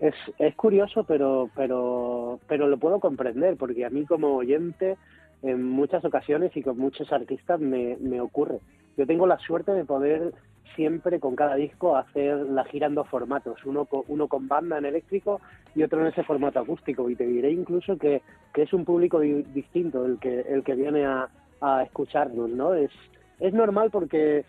Es, 0.01 0.15
es 0.39 0.55
curioso, 0.55 1.05
pero, 1.05 1.51
pero, 1.55 2.41
pero 2.49 2.69
lo 2.69 2.79
puedo 2.79 3.01
comprender, 3.01 3.57
porque 3.57 3.85
a 3.85 3.91
mí 3.91 4.07
como 4.07 4.37
oyente 4.37 4.97
en 5.43 5.63
muchas 5.63 6.05
ocasiones 6.05 6.57
y 6.57 6.63
con 6.63 6.79
muchos 6.79 7.13
artistas 7.13 7.61
me, 7.61 7.97
me 8.01 8.21
ocurre. 8.21 8.61
Yo 8.97 9.07
tengo 9.07 9.27
la 9.27 9.39
suerte 9.39 9.73
de 9.73 9.85
poder 9.85 10.33
siempre 10.77 11.21
con 11.21 11.37
cada 11.37 11.57
disco 11.57 11.97
hacer 11.97 12.37
la 12.37 12.65
gira 12.65 12.87
en 12.87 12.95
dos 12.95 13.09
formatos, 13.09 13.65
uno 13.65 13.85
con, 13.85 14.03
uno 14.09 14.29
con 14.29 14.49
banda 14.49 14.79
en 14.79 14.85
eléctrico 14.85 15.41
y 15.75 15.83
otro 15.83 16.01
en 16.01 16.09
ese 16.09 16.23
formato 16.25 16.61
acústico. 16.61 17.09
Y 17.11 17.17
te 17.17 17.27
diré 17.27 17.51
incluso 17.51 17.99
que, 17.99 18.23
que 18.55 18.63
es 18.63 18.73
un 18.73 18.85
público 18.85 19.21
distinto 19.21 20.07
el 20.07 20.19
que, 20.19 20.41
el 20.41 20.63
que 20.63 20.75
viene 20.75 21.05
a, 21.07 21.29
a 21.61 21.83
escucharnos, 21.83 22.51
¿no? 22.51 22.75
Es, 22.75 22.91
es 23.39 23.53
normal 23.53 23.91
porque 23.91 24.45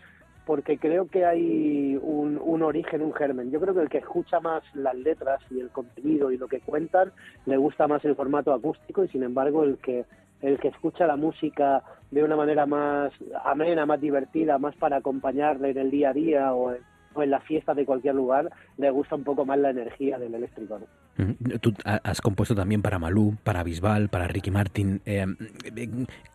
porque 0.46 0.78
creo 0.78 1.08
que 1.08 1.24
hay 1.24 1.98
un, 2.02 2.38
un, 2.42 2.62
origen, 2.62 3.02
un 3.02 3.12
germen. 3.12 3.50
Yo 3.50 3.60
creo 3.60 3.74
que 3.74 3.80
el 3.80 3.88
que 3.88 3.98
escucha 3.98 4.40
más 4.40 4.62
las 4.74 4.94
letras 4.94 5.40
y 5.50 5.60
el 5.60 5.70
contenido 5.70 6.30
y 6.30 6.36
lo 6.36 6.48
que 6.48 6.60
cuentan 6.60 7.12
le 7.46 7.56
gusta 7.56 7.86
más 7.86 8.04
el 8.04 8.16
formato 8.16 8.52
acústico 8.52 9.04
y 9.04 9.08
sin 9.08 9.22
embargo 9.22 9.64
el 9.64 9.78
que 9.78 10.04
el 10.40 10.58
que 10.58 10.68
escucha 10.68 11.06
la 11.06 11.16
música 11.16 11.84
de 12.10 12.24
una 12.24 12.34
manera 12.34 12.66
más 12.66 13.12
amena, 13.44 13.86
más 13.86 14.00
divertida, 14.00 14.58
más 14.58 14.74
para 14.74 14.96
acompañarle 14.96 15.70
en 15.70 15.78
el 15.78 15.90
día 15.90 16.10
a 16.10 16.12
día 16.12 16.52
o 16.52 16.72
en, 16.72 16.82
o 17.14 17.22
en 17.22 17.30
la 17.30 17.40
fiesta 17.40 17.74
de 17.74 17.84
cualquier 17.84 18.14
lugar, 18.14 18.50
le 18.76 18.90
gusta 18.90 19.16
un 19.16 19.24
poco 19.24 19.44
más 19.44 19.58
la 19.58 19.70
energía 19.70 20.18
del 20.18 20.34
eléctrico. 20.34 20.78
¿no? 20.78 20.86
Tú 21.60 21.74
has 21.84 22.20
compuesto 22.20 22.54
también 22.54 22.82
para 22.82 22.98
Malú, 22.98 23.36
para 23.44 23.62
Bisbal, 23.62 24.08
para 24.08 24.28
Ricky 24.28 24.50
Martin. 24.50 25.00
Eh, 25.04 25.26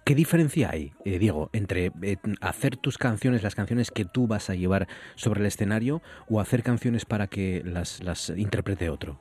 ¿Qué 0.05 0.15
diferencia 0.15 0.69
hay, 0.71 0.91
eh, 1.03 1.17
Diego, 1.19 1.49
entre 1.53 1.91
eh, 2.01 2.17
hacer 2.41 2.77
tus 2.77 2.97
canciones, 2.97 3.43
las 3.43 3.55
canciones 3.55 3.91
que 3.91 4.05
tú 4.05 4.27
vas 4.27 4.49
a 4.49 4.55
llevar 4.55 4.87
sobre 5.15 5.41
el 5.41 5.47
escenario, 5.47 6.01
o 6.29 6.39
hacer 6.39 6.63
canciones 6.63 7.05
para 7.05 7.27
que 7.27 7.63
las, 7.65 8.03
las 8.03 8.29
interprete 8.29 8.89
otro? 8.89 9.17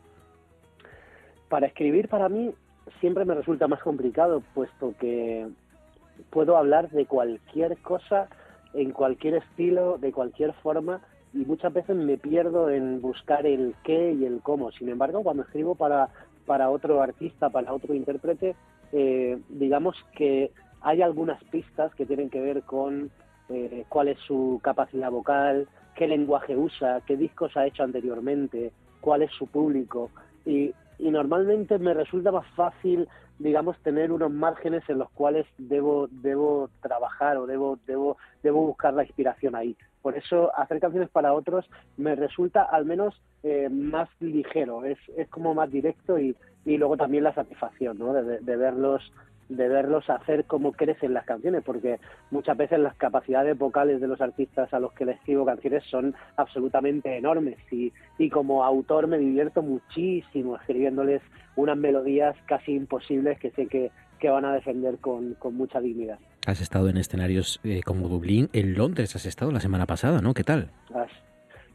Para 1.49 1.67
escribir, 1.67 2.09
para 2.09 2.29
mí, 2.29 2.53
siempre 3.01 3.25
me 3.25 3.35
resulta 3.35 3.67
más 3.67 3.81
complicado, 3.81 4.43
puesto 4.55 4.95
que 4.99 5.47
puedo 6.31 6.57
hablar 6.57 6.91
de 6.91 7.07
cualquier 7.07 7.79
cosa, 7.79 8.29
en 8.75 8.91
cualquier 8.91 9.37
estilo, 9.37 9.97
de 9.99 10.13
cualquier 10.13 10.53
forma, 10.55 11.01
y 11.33 11.45
muchas 11.45 11.73
veces 11.73 11.97
me 11.97 12.16
pierdo 12.16 12.71
en 12.71 13.00
buscar 13.00 13.47
el 13.47 13.75
qué 13.83 14.12
y 14.12 14.25
el 14.25 14.40
cómo. 14.42 14.73
Sin 14.73 14.88
embargo, 14.88 15.23
cuando 15.23 15.42
escribo 15.42 15.75
para, 15.75 16.09
para 16.47 16.71
otro 16.71 17.02
artista, 17.02 17.50
para 17.50 17.73
otro 17.73 17.95
intérprete, 17.95 18.54
eh, 18.92 19.38
digamos 19.49 19.97
que 20.16 20.50
hay 20.80 21.02
algunas 21.02 21.42
pistas 21.45 21.95
que 21.95 22.06
tienen 22.06 22.30
que 22.30 22.40
ver 22.40 22.62
con 22.62 23.11
eh, 23.49 23.85
cuál 23.88 24.09
es 24.09 24.18
su 24.21 24.61
capacidad 24.62 25.11
vocal, 25.11 25.68
qué 25.95 26.06
lenguaje 26.06 26.56
usa, 26.56 27.00
qué 27.06 27.16
discos 27.16 27.56
ha 27.56 27.66
hecho 27.66 27.83
anteriormente, 27.83 28.73
cuál 29.00 29.23
es 29.23 29.33
su 29.33 29.47
público. 29.47 30.11
Y, 30.45 30.73
y 30.99 31.11
normalmente 31.11 31.78
me 31.78 31.92
resulta 31.92 32.30
más 32.30 32.47
fácil 32.54 33.09
digamos 33.38 33.78
tener 33.80 34.12
unos 34.12 34.30
márgenes 34.30 34.83
en 34.88 34.99
los 34.99 35.11
cuales 35.11 35.47
debo 35.59 36.09
debo 36.11 36.71
trabajar 36.80 37.37
o 37.37 37.47
debo 37.47 37.78
debo 37.87 38.16
debo 38.42 38.66
buscar 38.66 38.95
la 38.95 39.04
inspiración 39.04 39.54
ahí 39.54 39.76
por 40.03 40.17
eso 40.17 40.57
hacer 40.57 40.81
canciones 40.81 41.11
para 41.11 41.33
otros 41.33 41.69
me 41.97 42.15
resulta 42.15 42.62
al 42.62 42.85
menos 42.85 43.21
eh, 43.43 43.69
más 43.69 44.09
ligero, 44.21 44.85
es, 44.85 44.99
es 45.17 45.29
como 45.29 45.55
más 45.55 45.71
directo 45.71 46.19
y, 46.19 46.37
y 46.65 46.79
luego 46.79 46.97
también 46.97 47.25
la 47.25 47.35
satisfacción 47.35 47.99
¿no? 47.99 48.12
de, 48.12 48.41
de 48.41 48.57
verlos 48.57 49.12
de 49.49 49.69
verlos 49.69 50.09
hacer 50.11 50.45
cómo 50.45 50.73
crecen 50.73 51.15
las 51.15 51.25
canciones, 51.25 51.62
porque 51.65 52.00
muchas 52.31 52.57
veces 52.57 52.81
las 52.81 52.97
capacidades 52.97 53.57
vocales 53.57 54.00
de 54.00 54.09
los 54.09 54.21
artistas 54.21 54.73
a 54.75 54.81
los 54.81 54.93
que 54.93 55.05
les 55.05 55.17
escribo 55.19 55.45
canciones 55.45 55.85
son 55.85 56.15
absolutamente 56.37 57.17
enormes 57.17 57.57
y, 57.71 57.93
y 58.19 58.31
como 58.31 58.65
autor 58.65 59.07
me 59.07 59.19
divierto 59.19 59.62
muchísimo 59.62 60.57
escribiéndoles 60.57 61.23
unas 61.55 61.76
melodías 61.76 62.37
casi 62.47 62.75
imposibles 62.75 63.38
que 63.38 63.50
sé 63.53 63.67
que, 63.67 63.91
que 64.19 64.31
van 64.31 64.45
a 64.45 64.53
defender 64.53 64.99
con, 64.99 65.35
con 65.35 65.55
mucha 65.55 65.81
dignidad. 65.81 66.19
Has 66.47 66.61
estado 66.61 66.89
en 66.89 66.97
escenarios 66.97 67.61
eh, 67.65 67.81
como 67.85 68.09
Dublín, 68.09 68.49
en 68.53 68.75
Londres 68.75 69.17
has 69.17 69.27
estado 69.27 69.51
la 69.51 69.61
semana 69.61 69.87
pasada, 69.87 70.21
¿no? 70.21 70.33
¿Qué 70.33 70.45
tal? 70.45 70.71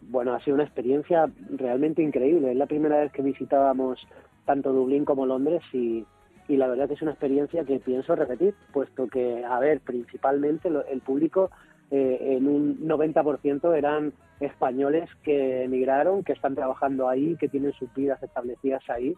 Bueno, 0.04 0.34
ha 0.34 0.44
sido 0.44 0.56
una 0.56 0.64
experiencia 0.64 1.30
realmente 1.50 2.02
increíble. 2.02 2.52
Es 2.52 2.58
la 2.58 2.66
primera 2.66 3.00
vez 3.00 3.12
que 3.12 3.22
visitábamos 3.22 4.06
tanto 4.46 4.74
Dublín 4.74 5.06
como 5.06 5.26
Londres 5.26 5.62
y, 5.74 6.06
y 6.48 6.58
la 6.58 6.68
verdad 6.68 6.88
que 6.88 6.96
es 6.96 7.02
una 7.02 7.12
experiencia 7.12 7.64
que 7.64 7.80
pienso 7.80 8.16
repetir, 8.16 8.56
puesto 8.74 9.08
que, 9.08 9.44
a 9.46 9.60
ver, 9.60 9.80
principalmente 9.82 10.70
el 10.70 11.02
público 11.02 11.52
eh, 11.92 12.38
en 12.38 12.48
un 12.48 12.88
90% 12.88 13.78
eran 13.78 14.14
españoles 14.40 15.10
que 15.24 15.64
emigraron, 15.66 16.24
que 16.24 16.32
están 16.32 16.56
trabajando 16.56 17.10
ahí, 17.10 17.36
que 17.36 17.50
tienen 17.50 17.74
sus 17.74 17.94
vidas 17.94 18.24
establecidas 18.24 18.82
ahí 18.90 19.14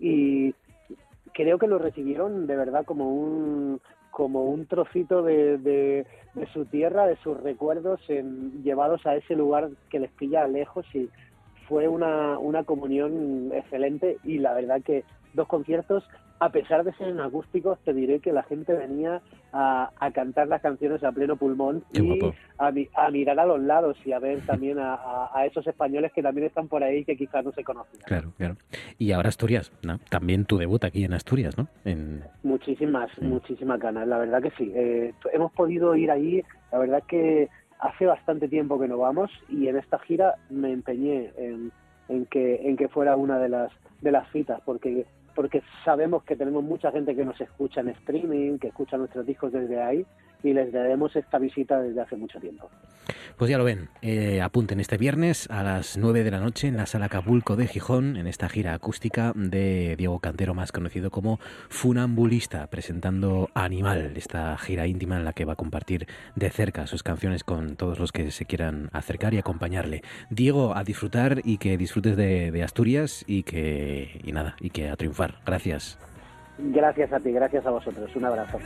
y 0.00 0.52
creo 1.36 1.58
que 1.58 1.66
lo 1.66 1.78
recibieron 1.78 2.46
de 2.46 2.56
verdad 2.56 2.86
como 2.86 3.12
un 3.12 3.80
como 4.10 4.44
un 4.44 4.64
trocito 4.64 5.22
de, 5.22 5.58
de, 5.58 6.06
su 6.54 6.64
tierra, 6.64 7.06
de 7.06 7.16
sus 7.16 7.38
recuerdos, 7.38 8.00
en, 8.08 8.62
llevados 8.62 9.04
a 9.04 9.14
ese 9.14 9.36
lugar 9.36 9.68
que 9.90 9.98
les 9.98 10.10
pilla 10.12 10.48
lejos 10.48 10.86
y 10.94 11.10
fue 11.68 11.86
una, 11.86 12.38
una 12.38 12.64
comunión 12.64 13.50
excelente. 13.52 14.16
Y 14.24 14.38
la 14.38 14.54
verdad 14.54 14.80
que 14.82 15.04
dos 15.34 15.46
conciertos 15.46 16.02
a 16.38 16.50
pesar 16.50 16.84
de 16.84 16.92
ser 16.94 17.08
en 17.08 17.20
acústicos, 17.20 17.78
te 17.84 17.94
diré 17.94 18.20
que 18.20 18.32
la 18.32 18.42
gente 18.42 18.74
venía 18.74 19.22
a, 19.52 19.90
a 19.98 20.10
cantar 20.10 20.48
las 20.48 20.60
canciones 20.60 21.02
a 21.02 21.10
pleno 21.12 21.36
pulmón 21.36 21.82
Qué 21.92 22.02
y 22.02 22.20
a, 22.58 22.70
mi- 22.70 22.88
a 22.94 23.10
mirar 23.10 23.38
a 23.40 23.46
los 23.46 23.60
lados 23.60 23.96
y 24.04 24.12
a 24.12 24.18
ver 24.18 24.40
también 24.44 24.78
a, 24.78 24.94
a- 24.94 25.30
a 25.32 25.46
esos 25.46 25.66
españoles 25.66 26.12
que 26.12 26.22
también 26.22 26.46
están 26.46 26.68
por 26.68 26.82
ahí 26.84 27.04
que 27.04 27.16
quizás 27.16 27.44
no 27.44 27.52
se 27.52 27.64
conocían. 27.64 28.02
Claro, 28.04 28.32
claro. 28.36 28.56
Y 28.98 29.12
ahora 29.12 29.30
Asturias, 29.30 29.72
¿no? 29.82 29.98
También 30.10 30.44
tu 30.44 30.58
debut 30.58 30.84
aquí 30.84 31.04
en 31.04 31.14
Asturias, 31.14 31.56
¿no? 31.56 31.68
En... 31.84 32.22
Muchísimas, 32.42 33.10
Mm. 33.20 33.26
muchísimas 33.28 33.80
ganas, 33.80 34.06
la 34.06 34.18
verdad 34.18 34.42
que 34.42 34.50
sí. 34.58 34.72
Eh, 34.74 35.14
hemos 35.32 35.52
podido 35.52 35.96
ir 35.96 36.10
ahí, 36.10 36.42
la 36.70 36.78
verdad 36.78 37.02
que 37.08 37.48
hace 37.78 38.04
bastante 38.06 38.48
tiempo 38.48 38.78
que 38.78 38.88
no 38.88 38.98
vamos 38.98 39.30
y 39.48 39.68
en 39.68 39.76
esta 39.78 39.98
gira 40.00 40.34
me 40.50 40.72
empeñé 40.72 41.30
en, 41.38 41.72
en 42.08 42.26
que 42.26 42.68
en 42.68 42.76
que 42.76 42.88
fuera 42.88 43.16
una 43.16 43.38
de 43.38 43.48
las 43.50 43.70
de 44.00 44.10
las 44.12 44.30
citas 44.32 44.60
porque 44.64 45.04
porque 45.36 45.62
sabemos 45.84 46.24
que 46.24 46.34
tenemos 46.34 46.64
mucha 46.64 46.90
gente 46.90 47.14
que 47.14 47.24
nos 47.24 47.38
escucha 47.38 47.82
en 47.82 47.90
streaming, 47.90 48.58
que 48.58 48.68
escucha 48.68 48.96
nuestros 48.96 49.26
discos 49.26 49.52
desde 49.52 49.80
ahí 49.80 50.06
y 50.42 50.52
les 50.52 50.72
debemos 50.72 51.14
esta 51.16 51.38
visita 51.38 51.80
desde 51.80 52.00
hace 52.00 52.16
mucho 52.16 52.38
tiempo. 52.40 52.70
Pues 53.36 53.50
ya 53.50 53.58
lo 53.58 53.64
ven, 53.64 53.90
eh, 54.00 54.40
apunten 54.40 54.80
este 54.80 54.96
viernes 54.96 55.48
a 55.50 55.62
las 55.62 55.98
9 55.98 56.24
de 56.24 56.30
la 56.30 56.40
noche 56.40 56.68
en 56.68 56.78
la 56.78 56.86
sala 56.86 57.06
Acapulco 57.06 57.54
de 57.54 57.66
Gijón, 57.66 58.16
en 58.16 58.26
esta 58.26 58.48
gira 58.48 58.72
acústica 58.72 59.32
de 59.36 59.94
Diego 59.96 60.20
Cantero, 60.20 60.54
más 60.54 60.72
conocido 60.72 61.10
como 61.10 61.38
Funambulista, 61.68 62.66
presentando 62.68 63.50
Animal, 63.52 64.14
esta 64.16 64.56
gira 64.56 64.86
íntima 64.86 65.18
en 65.18 65.24
la 65.24 65.34
que 65.34 65.44
va 65.44 65.52
a 65.52 65.56
compartir 65.56 66.06
de 66.34 66.48
cerca 66.48 66.86
sus 66.86 67.02
canciones 67.02 67.44
con 67.44 67.76
todos 67.76 67.98
los 67.98 68.10
que 68.10 68.30
se 68.30 68.46
quieran 68.46 68.88
acercar 68.92 69.34
y 69.34 69.38
acompañarle. 69.38 70.02
Diego, 70.30 70.74
a 70.74 70.82
disfrutar 70.82 71.42
y 71.44 71.58
que 71.58 71.76
disfrutes 71.76 72.16
de, 72.16 72.50
de 72.50 72.62
Asturias 72.62 73.22
y 73.26 73.42
que, 73.42 74.18
y 74.24 74.32
nada, 74.32 74.56
y 74.60 74.70
que 74.70 74.88
a 74.88 74.96
triunfar. 74.96 75.34
Gracias. 75.44 75.98
Gracias 76.58 77.12
a 77.12 77.20
ti, 77.20 77.32
gracias 77.32 77.66
a 77.66 77.70
vosotros. 77.70 78.14
Un 78.16 78.24
abrazo. 78.24 78.58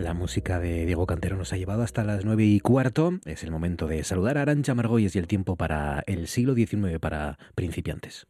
La 0.00 0.14
música 0.14 0.58
de 0.58 0.86
Diego 0.86 1.04
Cantero 1.04 1.36
nos 1.36 1.52
ha 1.52 1.58
llevado 1.58 1.82
hasta 1.82 2.04
las 2.04 2.24
nueve 2.24 2.44
y 2.44 2.58
cuarto. 2.58 3.18
Es 3.26 3.44
el 3.44 3.50
momento 3.50 3.86
de 3.86 4.02
saludar 4.02 4.38
a 4.38 4.42
Arancha 4.42 4.74
Margolles 4.74 5.14
y 5.14 5.18
el 5.18 5.26
tiempo 5.26 5.56
para 5.56 6.02
el 6.06 6.26
siglo 6.26 6.54
XIX 6.54 6.98
para 6.98 7.38
principiantes. 7.54 8.26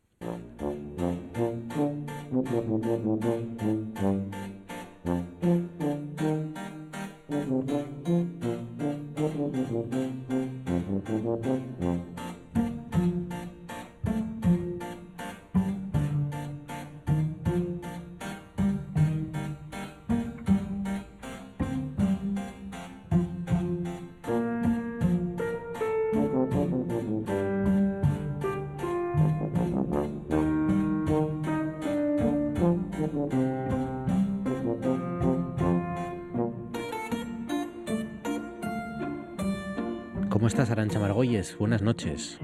Buenas 41.58 41.82
noches. 41.82 42.38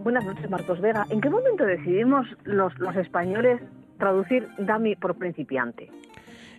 Buenas 0.00 0.24
noches, 0.24 0.50
Marcos 0.50 0.80
Vega. 0.80 1.06
¿En 1.10 1.20
qué 1.20 1.30
momento 1.30 1.64
decidimos 1.64 2.26
los, 2.44 2.78
los 2.78 2.94
españoles 2.96 3.60
traducir 3.98 4.46
Dami 4.58 4.96
por 4.96 5.16
principiante? 5.16 5.90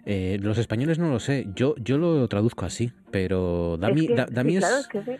Eh, 0.05 0.37
los 0.41 0.57
españoles 0.57 0.97
no 0.99 1.09
lo 1.09 1.19
sé. 1.19 1.47
Yo, 1.55 1.75
yo 1.77 1.97
lo 1.97 2.27
traduzco 2.27 2.65
así, 2.65 2.91
pero 3.11 3.77
Dami 3.77 4.01
es 4.01 4.07
que, 4.07 4.15
da- 4.15 4.27
Dami 4.31 4.51
sí, 4.51 4.57
es. 4.57 4.63
claro, 4.65 4.77
es 4.79 4.87
que 4.87 5.03
sí. 5.03 5.11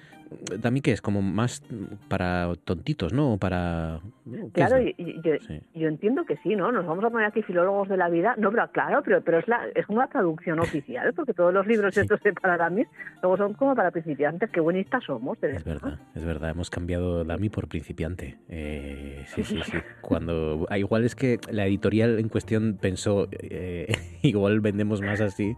Dami 0.60 0.82
que 0.82 0.92
es 0.92 1.02
como 1.02 1.22
más 1.22 1.62
para 2.08 2.52
tontitos, 2.64 3.14
¿no? 3.14 3.38
Para. 3.38 4.00
¿qué 4.26 4.36
es 4.46 4.52
Claro, 4.54 4.80
yo, 4.82 5.34
Sí. 5.42 5.62
yo 5.76 5.88
entiendo 5.88 6.26
que 6.26 6.38
sí, 6.38 6.56
¿no? 6.56 6.72
Nos 6.72 6.86
vamos 6.86 7.04
a 7.06 7.10
poner 7.10 7.28
aquí 7.28 7.42
filólogos 7.44 7.88
de 7.90 7.98
la 7.98 8.10
vida. 8.10 8.36
No, 8.38 8.52
pero 8.52 8.70
claro, 8.72 9.02
pero, 9.04 9.22
pero 9.22 9.40
es, 9.40 9.48
la, 9.48 9.62
es 9.76 9.88
una 9.90 10.08
traducción 10.08 10.60
oficial, 10.60 11.14
porque 11.14 11.34
todos 11.34 11.54
los 11.54 11.66
libros 11.68 11.94
Sí. 11.94 12.02
estos 12.02 12.22
de 12.22 12.34
para 12.34 12.58
Damis 12.58 12.88
luego 13.22 13.38
son 13.38 13.54
como 13.54 13.76
para 13.76 13.92
principiantes. 13.92 14.50
Qué 14.50 14.60
buenistas 14.60 15.04
somos, 15.04 15.38
Es 15.42 15.64
verdad. 15.64 15.66
verdad, 15.66 16.00
es 16.16 16.24
verdad. 16.26 16.50
Hemos 16.52 16.70
cambiado 16.70 17.24
Dami 17.24 17.50
por 17.50 17.68
principiante. 17.68 18.38
Eh, 18.50 19.24
sí, 19.28 19.44
sí, 19.44 19.60
sí. 19.64 19.78
Cuando 20.02 20.66
ah, 20.70 20.78
igual 20.78 21.04
es 21.06 21.16
que 21.16 21.40
la 21.52 21.66
editorial 21.66 22.20
en 22.20 22.30
cuestión 22.30 22.78
pensó 22.82 23.28
eh, 23.32 23.88
igual 24.24 24.60
vendemos 24.62 25.02
más 25.02 25.22
así 25.22 25.56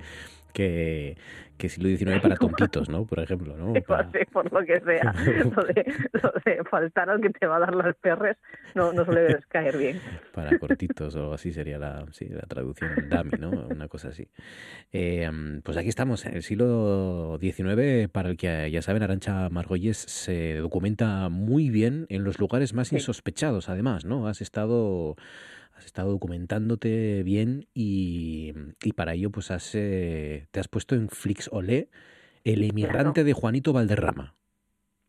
que, 0.53 1.17
que 1.57 1.69
siglo 1.69 1.89
XIX 1.89 2.19
para 2.21 2.35
tontitos, 2.35 2.89
¿no? 2.89 3.05
Por 3.05 3.19
ejemplo, 3.19 3.55
¿no? 3.57 3.73
Para- 3.87 4.09
Sí, 4.11 4.19
por 4.31 4.51
lo 4.51 4.65
que 4.65 4.79
sea. 4.81 5.13
Lo 5.55 5.63
de, 5.63 5.93
lo 6.13 6.31
de 6.45 6.63
faltar 6.69 7.09
al 7.09 7.19
que 7.21 7.29
te 7.29 7.45
va 7.47 7.57
a 7.57 7.59
dar 7.59 7.75
las 7.75 7.95
perres 7.97 8.37
no, 8.75 8.93
no 8.93 9.03
suele 9.05 9.39
caer 9.49 9.77
bien. 9.77 9.99
para 10.33 10.57
cortitos 10.59 11.15
o 11.15 11.33
así 11.33 11.51
sería 11.51 11.77
la, 11.77 12.05
sí, 12.11 12.27
la 12.29 12.41
traducción 12.43 13.09
Dami, 13.09 13.31
¿no? 13.39 13.49
Una 13.67 13.87
cosa 13.87 14.09
así. 14.09 14.27
Eh, 14.93 15.29
pues 15.63 15.77
aquí 15.77 15.89
estamos, 15.89 16.25
en 16.25 16.35
el 16.35 16.43
siglo 16.43 17.37
XIX, 17.41 18.09
para 18.11 18.29
el 18.29 18.37
que 18.37 18.69
ya 18.71 18.81
saben, 18.81 19.03
Arancha 19.03 19.49
Margolles 19.49 19.97
se 19.97 20.55
documenta 20.57 21.29
muy 21.29 21.69
bien 21.69 22.05
en 22.09 22.23
los 22.23 22.39
lugares 22.39 22.73
más 22.73 22.93
insospechados, 22.93 23.69
además, 23.69 24.05
¿no? 24.05 24.27
Has 24.27 24.41
estado, 24.41 25.15
has 25.77 25.85
estado 25.85 26.09
documentándote 26.09 27.21
bien 27.23 27.67
y, 27.73 28.53
y 28.83 28.93
para 28.93 29.13
ello 29.13 29.29
pues 29.29 29.51
has, 29.51 29.75
eh, 29.75 30.47
te 30.51 30.59
has 30.59 30.67
puesto 30.67 30.95
en 30.95 31.07
Flix 31.09 31.49
Olé, 31.51 31.89
el 32.43 32.63
emigrante 32.63 33.23
de 33.23 33.33
Juanito 33.33 33.73
Valderrama. 33.73 34.33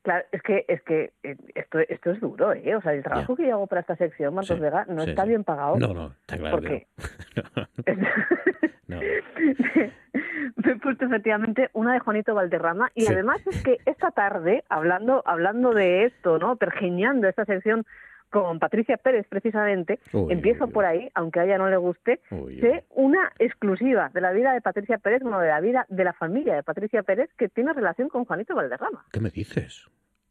Claro, 0.02 0.24
es 0.30 0.42
que, 0.42 0.64
es 0.68 0.82
que 0.82 1.12
eh, 1.22 1.36
esto, 1.54 1.78
esto 1.80 2.10
es 2.10 2.20
duro, 2.20 2.52
¿eh? 2.52 2.76
O 2.76 2.82
sea, 2.82 2.92
el 2.94 3.02
trabajo 3.02 3.34
que 3.34 3.46
yo 3.46 3.54
hago 3.54 3.66
para 3.66 3.80
esta 3.80 3.96
sección, 3.96 4.34
Marcos 4.34 4.56
Sí, 4.56 4.62
Vega, 4.62 4.84
no 4.88 5.04
sí, 5.04 5.10
está 5.10 5.22
sí. 5.22 5.28
bien 5.28 5.44
pagado. 5.44 5.76
No, 5.76 5.92
no, 5.92 6.14
está 6.20 6.36
claro 6.38 6.56
porque 6.58 6.86
que 7.34 7.42
no. 7.42 7.68
No. 8.88 9.00
me 10.56 10.72
he 10.72 10.76
puesto 10.76 11.04
efectivamente 11.04 11.68
una 11.74 11.92
de 11.92 11.98
Juanito 12.00 12.34
Valderrama 12.34 12.90
y 12.94 13.06
además 13.06 13.46
es 13.46 13.62
que 13.62 13.78
esta 13.84 14.10
tarde, 14.12 14.64
hablando, 14.70 15.22
hablando 15.26 15.74
de 15.74 16.06
esto, 16.06 16.38
¿no? 16.38 16.56
Pergeñando 16.56 17.28
esta 17.28 17.44
sección 17.44 17.84
con 18.30 18.58
Patricia 18.58 18.96
Pérez 18.96 19.26
precisamente, 19.28 19.98
Uy, 20.12 20.32
empiezo 20.32 20.66
uy, 20.66 20.72
por 20.72 20.84
ahí, 20.84 21.08
aunque 21.14 21.40
a 21.40 21.44
ella 21.44 21.58
no 21.58 21.68
le 21.70 21.76
guste, 21.76 22.20
uy, 22.30 22.60
sé 22.60 22.84
una 22.90 23.32
exclusiva 23.38 24.10
de 24.12 24.20
la 24.20 24.32
vida 24.32 24.52
de 24.52 24.60
Patricia 24.60 24.98
Pérez, 24.98 25.22
bueno, 25.22 25.40
de 25.40 25.48
la 25.48 25.60
vida 25.60 25.86
de 25.88 26.04
la 26.04 26.12
familia 26.12 26.54
de 26.54 26.62
Patricia 26.62 27.02
Pérez, 27.02 27.30
que 27.38 27.48
tiene 27.48 27.72
relación 27.72 28.08
con 28.08 28.24
Juanito 28.24 28.54
Valderrama. 28.54 29.04
¿Qué 29.12 29.20
me 29.20 29.30
dices? 29.30 29.86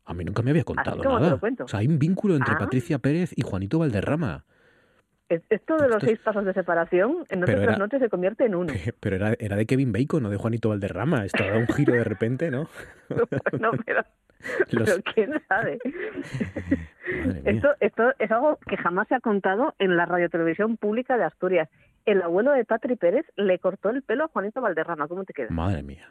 A 0.06 0.14
mí 0.14 0.24
nunca 0.24 0.42
me 0.42 0.52
había 0.52 0.64
contado 0.64 1.04
nada. 1.04 1.30
lo 1.32 1.40
cuento. 1.40 1.66
O 1.66 1.68
sea, 1.68 1.80
hay 1.82 1.88
un 1.88 2.00
vínculo 2.00 2.36
entre 2.36 2.54
Ah. 2.54 2.60
Patricia 2.60 2.98
Pérez 3.00 3.34
y 3.36 3.42
Juanito 3.42 3.80
Valderrama. 3.80 4.46
Es- 5.28 5.42
Esto 5.50 5.76
de 5.76 5.88
los 5.90 5.98
Esto 5.98 5.98
es- 5.98 6.04
seis 6.12 6.20
pasos 6.24 6.46
de 6.46 6.54
separación, 6.54 7.26
en 7.30 7.44
otras 7.44 7.60
era- 7.62 7.76
noches 7.76 8.00
se 8.00 8.08
convierte 8.10 8.46
en 8.46 8.56
uno. 8.56 8.72
Pero 9.02 9.16
era, 9.18 9.34
era 9.40 9.58
de 9.58 9.66
Kevin 9.66 9.92
Bacon, 9.92 10.24
no 10.24 10.30
de 10.30 10.38
Juanito 10.38 10.70
Valderrama. 10.70 11.26
Esto 11.26 11.44
da 11.44 11.58
un 11.58 11.68
giro 11.68 11.94
de 11.94 12.06
repente, 12.06 12.50
¿no? 12.50 12.70
no, 13.60 13.72
pero, 13.86 14.04
Los- 14.72 14.90
pero 14.90 15.04
quién 15.14 15.34
sabe. 15.48 15.80
Esto, 17.46 17.70
esto 17.80 18.14
es 18.20 18.32
algo 18.32 18.58
que 18.68 18.78
jamás 18.78 19.08
se 19.08 19.16
ha 19.16 19.20
contado 19.20 19.74
en 19.80 19.96
la 19.98 20.06
radiotelevisión 20.06 20.78
pública 20.78 21.18
de 21.18 21.24
Asturias. 21.24 21.70
El 22.06 22.22
abuelo 22.22 22.52
de 22.52 22.66
Patri 22.66 22.96
Pérez 22.96 23.26
le 23.36 23.60
cortó 23.60 23.90
el 23.90 24.02
pelo 24.02 24.26
a 24.26 24.28
Juanito 24.28 24.62
Valderrama. 24.62 25.08
¿Cómo 25.08 25.24
te 25.26 25.34
queda? 25.34 25.48
Madre 25.50 25.84
mía. 25.84 26.10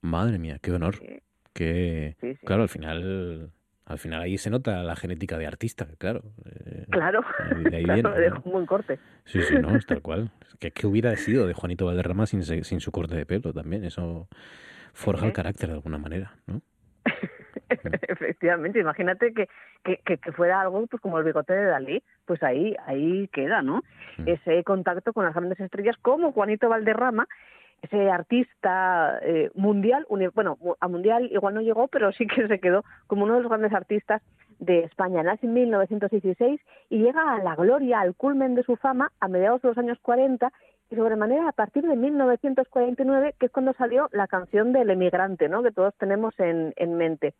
Madre 0.00 0.38
mía, 0.38 0.58
qué 0.62 0.72
honor. 0.72 0.96
Sí, 0.96 1.20
Qué... 1.52 2.16
sí, 2.20 2.34
sí. 2.34 2.46
Claro, 2.46 2.62
al 2.62 2.68
final... 2.68 3.50
Al 3.86 3.98
final 3.98 4.22
ahí 4.22 4.38
se 4.38 4.48
nota 4.48 4.82
la 4.82 4.96
genética 4.96 5.36
de 5.36 5.46
artista, 5.46 5.86
claro. 5.98 6.22
Eh, 6.46 6.86
Claro, 6.90 7.20
de 7.70 7.76
ahí 7.76 7.84
claro, 7.84 8.00
viene, 8.02 8.16
le 8.16 8.20
dejó 8.22 8.36
¿no? 8.36 8.42
un 8.46 8.52
buen 8.52 8.64
corte. 8.66 8.98
Sí, 9.26 9.42
sí, 9.42 9.56
no, 9.60 9.76
es 9.76 9.84
tal 9.84 10.00
cual. 10.00 10.30
¿Qué, 10.58 10.70
qué 10.70 10.86
hubiera 10.86 11.14
sido 11.16 11.46
de 11.46 11.52
Juanito 11.52 11.84
Valderrama 11.84 12.24
sin, 12.24 12.42
sin 12.42 12.80
su 12.80 12.90
corte 12.90 13.14
de 13.14 13.26
pelo 13.26 13.52
también? 13.52 13.84
Eso 13.84 14.26
forja 14.94 15.26
el 15.26 15.34
carácter 15.34 15.68
de 15.68 15.74
alguna 15.74 15.98
manera, 15.98 16.32
¿no? 16.46 16.62
Efectivamente, 18.08 18.80
imagínate 18.80 19.32
que, 19.32 19.48
que, 19.82 19.98
que- 19.98 20.32
fuera 20.32 20.60
algo 20.60 20.86
pues 20.86 21.00
como 21.00 21.18
el 21.18 21.24
bigote 21.24 21.52
de 21.52 21.64
Dalí, 21.64 22.02
pues 22.26 22.42
ahí, 22.42 22.74
ahí 22.86 23.28
queda, 23.28 23.62
¿no? 23.62 23.82
Mm. 24.18 24.28
Ese 24.28 24.64
contacto 24.64 25.12
con 25.12 25.24
las 25.24 25.34
grandes 25.34 25.60
estrellas 25.60 25.96
como 26.02 26.32
Juanito 26.32 26.68
Valderrama, 26.68 27.26
ese 27.82 28.10
artista 28.10 29.18
eh, 29.22 29.50
mundial, 29.54 30.06
bueno, 30.34 30.56
a 30.80 30.88
mundial 30.88 31.28
igual 31.30 31.54
no 31.54 31.60
llegó, 31.60 31.88
pero 31.88 32.12
sí 32.12 32.26
que 32.26 32.48
se 32.48 32.58
quedó 32.58 32.82
como 33.06 33.24
uno 33.24 33.34
de 33.34 33.42
los 33.42 33.50
grandes 33.50 33.74
artistas 33.74 34.22
de 34.58 34.80
España. 34.84 35.22
Nace 35.22 35.46
en 35.46 35.52
1916 35.52 36.60
y 36.88 36.98
llega 36.98 37.34
a 37.34 37.42
la 37.42 37.54
gloria, 37.56 38.00
al 38.00 38.14
culmen 38.14 38.54
de 38.54 38.62
su 38.62 38.76
fama 38.76 39.12
a 39.20 39.28
mediados 39.28 39.60
de 39.62 39.68
los 39.68 39.78
años 39.78 39.98
40 40.00 40.50
y 40.90 40.96
sobremanera 40.96 41.48
a 41.48 41.52
partir 41.52 41.82
de 41.84 41.96
1949, 41.96 43.34
que 43.38 43.46
es 43.46 43.52
cuando 43.52 43.72
salió 43.74 44.08
la 44.12 44.26
canción 44.28 44.72
del 44.72 44.90
emigrante, 44.90 45.48
¿no? 45.48 45.62
Que 45.62 45.72
todos 45.72 45.94
tenemos 45.96 46.38
en, 46.38 46.72
en 46.76 46.96
mente. 46.96 47.34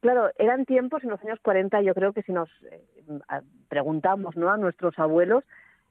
Claro, 0.00 0.30
eran 0.38 0.64
tiempos 0.64 1.02
en 1.04 1.10
los 1.10 1.22
años 1.24 1.38
40, 1.42 1.82
yo 1.82 1.94
creo 1.94 2.12
que 2.12 2.22
si 2.22 2.32
nos 2.32 2.48
eh, 2.70 2.82
preguntamos 3.68 4.36
¿no? 4.36 4.50
a 4.50 4.56
nuestros 4.56 4.98
abuelos, 4.98 5.44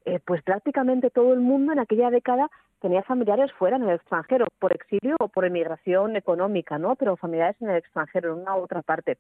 eh, 0.06 0.20
pues 0.26 0.42
prácticamente 0.42 1.10
todo 1.10 1.34
el 1.34 1.40
mundo 1.40 1.74
en 1.74 1.80
aquella 1.80 2.10
década 2.10 2.50
tenía 2.82 3.04
familiares 3.04 3.52
fuera 3.54 3.78
en 3.78 3.84
el 3.84 3.96
extranjero, 3.96 4.48
por 4.60 4.74
exilio 4.74 5.16
o 5.20 5.28
por 5.28 5.46
emigración 5.46 6.16
económica, 6.16 6.80
¿no? 6.80 6.96
Pero 6.96 7.16
familiares 7.16 7.56
en 7.62 7.70
el 7.70 7.78
extranjero, 7.78 8.34
en 8.34 8.42
una 8.42 8.56
u 8.56 8.62
otra 8.62 8.82
parte. 8.82 9.20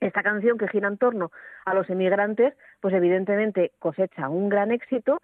Esta 0.00 0.22
canción 0.22 0.58
que 0.58 0.68
gira 0.68 0.86
en 0.86 0.98
torno 0.98 1.32
a 1.64 1.74
los 1.74 1.90
emigrantes, 1.90 2.54
pues 2.80 2.94
evidentemente 2.94 3.72
cosecha 3.80 4.28
un 4.28 4.48
gran 4.48 4.70
éxito. 4.70 5.20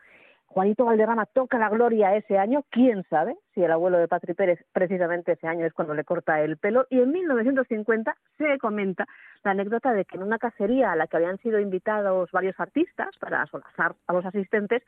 Juanito 0.53 0.85
Valderrama 0.85 1.27
toca 1.27 1.59
la 1.59 1.69
gloria 1.69 2.17
ese 2.17 2.37
año, 2.37 2.65
quién 2.71 3.05
sabe 3.09 3.37
si 3.55 3.63
el 3.63 3.71
abuelo 3.71 3.99
de 3.99 4.09
Patri 4.09 4.35
Pérez 4.35 4.59
precisamente 4.73 5.33
ese 5.33 5.47
año 5.47 5.65
es 5.65 5.73
cuando 5.73 5.95
le 5.95 6.03
corta 6.03 6.41
el 6.41 6.57
pelo. 6.57 6.89
Y 6.91 6.99
en 6.99 7.13
1950 7.13 8.17
se 8.37 8.59
comenta 8.59 9.07
la 9.45 9.53
anécdota 9.53 9.93
de 9.93 10.05
que 10.05 10.17
en 10.17 10.25
una 10.25 10.41
cacería 10.41 10.91
a 10.91 10.97
la 10.97 11.07
que 11.07 11.19
habían 11.19 11.39
sido 11.39 11.61
invitados 11.61 12.33
varios 12.33 12.59
artistas 12.59 13.11
para 13.21 13.47
solazar 13.47 13.95
a 14.09 14.13
los 14.13 14.27
asistentes, 14.27 14.83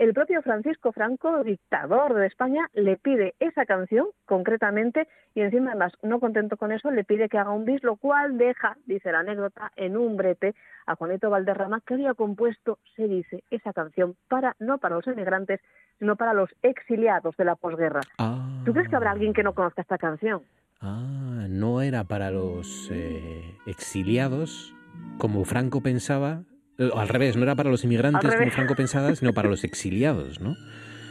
el 0.00 0.14
propio 0.14 0.40
Francisco 0.40 0.92
Franco, 0.92 1.44
dictador 1.44 2.14
de 2.14 2.26
España, 2.26 2.66
le 2.72 2.96
pide 2.96 3.34
esa 3.38 3.66
canción 3.66 4.06
concretamente 4.24 5.06
y 5.34 5.42
encima 5.42 5.72
además 5.72 5.92
no 6.02 6.20
contento 6.20 6.56
con 6.56 6.72
eso 6.72 6.90
le 6.90 7.04
pide 7.04 7.28
que 7.28 7.36
haga 7.36 7.50
un 7.50 7.66
bis, 7.66 7.82
lo 7.84 7.96
cual 7.96 8.38
deja, 8.38 8.78
dice 8.86 9.12
la 9.12 9.18
anécdota, 9.18 9.72
en 9.76 9.98
un 9.98 10.16
brete 10.16 10.54
a 10.86 10.94
Juanito 10.94 11.28
Valderrama 11.28 11.82
que 11.86 11.92
había 11.94 12.14
compuesto, 12.14 12.78
se 12.96 13.08
dice, 13.08 13.44
esa 13.50 13.74
canción 13.74 14.16
para 14.26 14.56
no 14.58 14.78
para 14.78 14.96
los 14.96 15.06
emigrantes, 15.06 15.60
sino 15.98 16.16
para 16.16 16.32
los 16.32 16.48
exiliados 16.62 17.36
de 17.36 17.44
la 17.44 17.56
posguerra. 17.56 18.00
Ah, 18.16 18.62
¿Tú 18.64 18.72
crees 18.72 18.88
que 18.88 18.96
habrá 18.96 19.10
alguien 19.10 19.34
que 19.34 19.42
no 19.42 19.52
conozca 19.52 19.82
esta 19.82 19.98
canción? 19.98 20.40
Ah, 20.80 21.46
no 21.46 21.82
era 21.82 22.04
para 22.04 22.30
los 22.30 22.88
eh, 22.90 23.54
exiliados, 23.66 24.74
como 25.18 25.44
Franco 25.44 25.82
pensaba. 25.82 26.40
Eh, 26.80 26.90
al 26.96 27.08
revés, 27.08 27.36
no 27.36 27.42
era 27.44 27.54
para 27.54 27.70
los 27.70 27.84
inmigrantes, 27.84 28.34
como. 28.34 28.50
Franco 28.50 28.74
pensaba, 28.74 29.14
sino 29.14 29.32
para 29.32 29.48
los 29.48 29.62
exiliados, 29.70 30.40
¿no? 30.40 30.56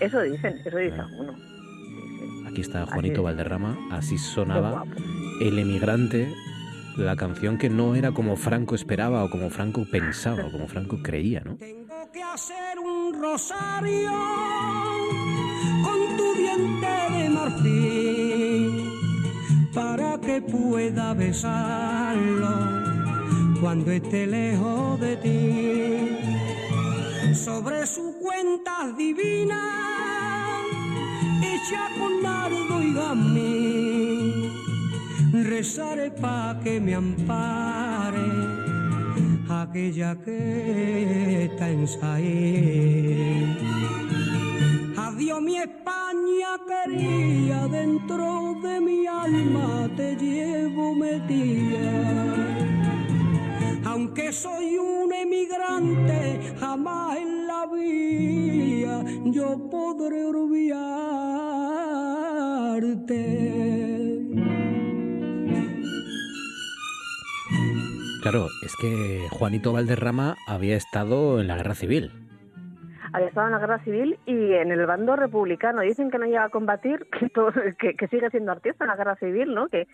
Eso 0.02 0.22
dicen, 0.22 0.58
eso 0.66 0.78
dice 0.78 0.96
Ah. 1.00 1.04
alguno. 1.10 1.36
Aquí 2.50 2.62
está 2.62 2.86
Juanito 2.86 3.22
Así- 3.22 3.24
Valderrama, 3.24 3.78
así 3.92 4.18
sonaba. 4.18 4.84
El 5.40 5.60
emigrante, 5.60 6.34
la 6.98 7.16
canción 7.16 7.58
que 7.58 7.70
no 7.70 7.96
era 7.96 8.12
como 8.12 8.36
Franco 8.36 8.76
esperaba 8.76 9.24
o 9.24 9.30
como 9.30 9.50
Franco 9.50 9.86
pensaba 9.90 10.46
o 10.46 10.52
como 10.52 10.68
Franco 10.68 10.98
creía, 11.02 11.42
¿no? 11.46 11.56
Tengo 11.56 12.10
que 12.12 12.22
hacer 12.24 12.78
un 12.80 13.22
rosario 13.22 14.12
con 15.84 16.18
tu 16.18 16.34
diente 16.36 16.88
de 17.18 17.30
marfil 17.30 18.90
para 19.74 20.20
que 20.20 20.42
pueda 20.42 21.14
besarlo 21.14 22.79
cuando 23.62 23.92
esté 23.92 24.26
lejos 24.26 25.00
de 25.00 25.18
ti. 25.18 26.18
Sobre 27.36 27.86
su 27.86 28.16
cuenta 28.20 28.92
divina, 28.98 29.62
hecha 31.44 31.90
con 31.98 32.22
nardo 32.22 32.82
y 32.82 32.94
gamín, 32.94 34.52
rezaré 35.44 36.12
pa' 36.12 36.60
que 36.64 36.80
me 36.80 36.96
ampare 36.96 38.28
aquella 39.50 40.16
que 40.24 41.46
está 41.46 41.70
en. 42.20 43.58
Adiós 44.98 45.42
mi 45.42 45.58
España 45.58 46.52
quería, 46.68 47.68
dentro 47.68 48.56
de 48.64 48.82
mi 48.82 49.06
alma 49.06 49.90
te 49.96 50.16
llevo 50.16 50.96
metida. 50.96 52.79
Aunque 53.90 54.32
soy 54.32 54.78
un 54.78 55.12
emigrante, 55.14 56.40
jamás 56.60 57.18
en 57.18 57.48
la 57.48 57.66
vida 57.66 59.04
yo 59.26 59.68
podré 59.70 60.26
olvidarte. 60.26 60.70
Claro, 68.22 68.48
es 68.64 68.76
que 68.80 69.26
Juanito 69.32 69.74
Valderrama 69.74 70.36
había 70.48 70.76
estado 70.76 71.42
en 71.42 71.48
la 71.48 71.56
guerra 71.58 71.74
civil. 71.74 72.12
había 73.14 73.28
estado 73.30 73.48
en 73.48 73.54
la 73.54 73.60
guerra 73.60 73.84
civil 73.84 74.20
y 74.28 74.54
en 74.54 74.72
el 74.72 74.86
bando 74.86 75.16
republicano. 75.16 75.82
Dicen 75.82 76.12
que 76.12 76.20
no 76.20 76.26
llega 76.26 76.44
a 76.44 76.50
combatir, 76.50 77.08
que, 77.20 77.30
todo- 77.30 77.54
que, 77.80 77.96
que 77.96 78.08
sigue 78.08 78.30
siendo 78.30 78.52
artista 78.52 78.84
en 78.84 78.90
la 78.90 78.98
guerra 78.98 79.16
civil, 79.16 79.56
¿no? 79.56 79.68
Que, 79.70 79.88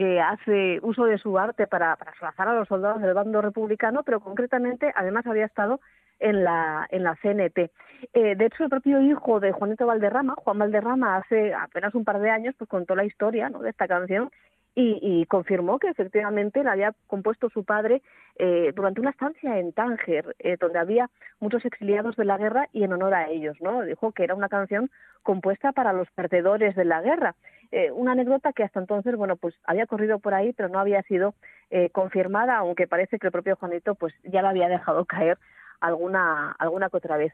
que 0.00 0.18
hace 0.18 0.78
uso 0.80 1.04
de 1.04 1.18
su 1.18 1.38
arte 1.38 1.66
para, 1.66 1.94
para 1.94 2.50
a 2.50 2.54
los 2.54 2.68
soldados 2.68 3.02
del 3.02 3.12
bando 3.12 3.42
republicano, 3.42 4.02
pero 4.02 4.20
concretamente 4.20 4.90
además 4.96 5.26
había 5.26 5.44
estado 5.44 5.78
en 6.18 6.42
la, 6.42 6.86
en 6.90 7.02
la 7.02 7.16
CNT. 7.16 7.70
Eh, 8.14 8.34
de 8.34 8.46
hecho, 8.46 8.64
el 8.64 8.70
propio 8.70 9.02
hijo 9.02 9.40
de 9.40 9.52
Juanito 9.52 9.84
Valderrama, 9.84 10.36
Juan 10.38 10.58
Valderrama, 10.58 11.18
hace 11.18 11.52
apenas 11.52 11.94
un 11.94 12.06
par 12.06 12.18
de 12.18 12.30
años, 12.30 12.54
pues 12.56 12.70
contó 12.70 12.94
la 12.94 13.04
historia 13.04 13.50
de 13.50 13.68
esta 13.68 13.86
canción 13.86 14.30
y, 14.74 14.98
y 15.02 15.26
confirmó 15.26 15.78
que 15.78 15.88
efectivamente 15.88 16.64
la 16.64 16.72
había 16.72 16.94
compuesto 17.06 17.50
su 17.50 17.64
padre 17.64 18.00
eh, 18.36 18.72
durante 18.74 19.02
una 19.02 19.10
estancia 19.10 19.58
en 19.58 19.74
Tánger, 19.74 20.34
eh, 20.38 20.56
donde 20.58 20.78
había 20.78 21.10
muchos 21.40 21.62
exiliados 21.66 22.16
de 22.16 22.24
la 22.24 22.38
guerra 22.38 22.70
y 22.72 22.84
en 22.84 22.94
honor 22.94 23.12
a 23.12 23.28
ellos, 23.28 23.58
¿no? 23.60 23.82
Dijo 23.82 24.12
que 24.12 24.24
era 24.24 24.34
una 24.34 24.48
canción 24.48 24.90
compuesta 25.22 25.72
para 25.72 25.92
los 25.92 26.10
perdedores 26.12 26.74
de 26.74 26.86
la 26.86 27.02
guerra. 27.02 27.34
Eh, 27.72 27.92
una 27.92 28.12
anécdota 28.12 28.52
que 28.52 28.64
hasta 28.64 28.80
entonces, 28.80 29.14
bueno, 29.16 29.36
pues 29.36 29.54
había 29.64 29.86
corrido 29.86 30.18
por 30.18 30.34
ahí, 30.34 30.52
pero 30.52 30.68
no 30.68 30.80
había 30.80 31.02
sido 31.02 31.34
eh, 31.70 31.90
confirmada, 31.90 32.56
aunque 32.56 32.88
parece 32.88 33.18
que 33.18 33.28
el 33.28 33.32
propio 33.32 33.56
Juanito, 33.56 33.94
pues 33.94 34.12
ya 34.24 34.42
la 34.42 34.50
había 34.50 34.68
dejado 34.68 35.04
caer 35.04 35.38
alguna, 35.80 36.52
alguna 36.58 36.90
que 36.90 36.96
otra 36.96 37.16
vez. 37.16 37.32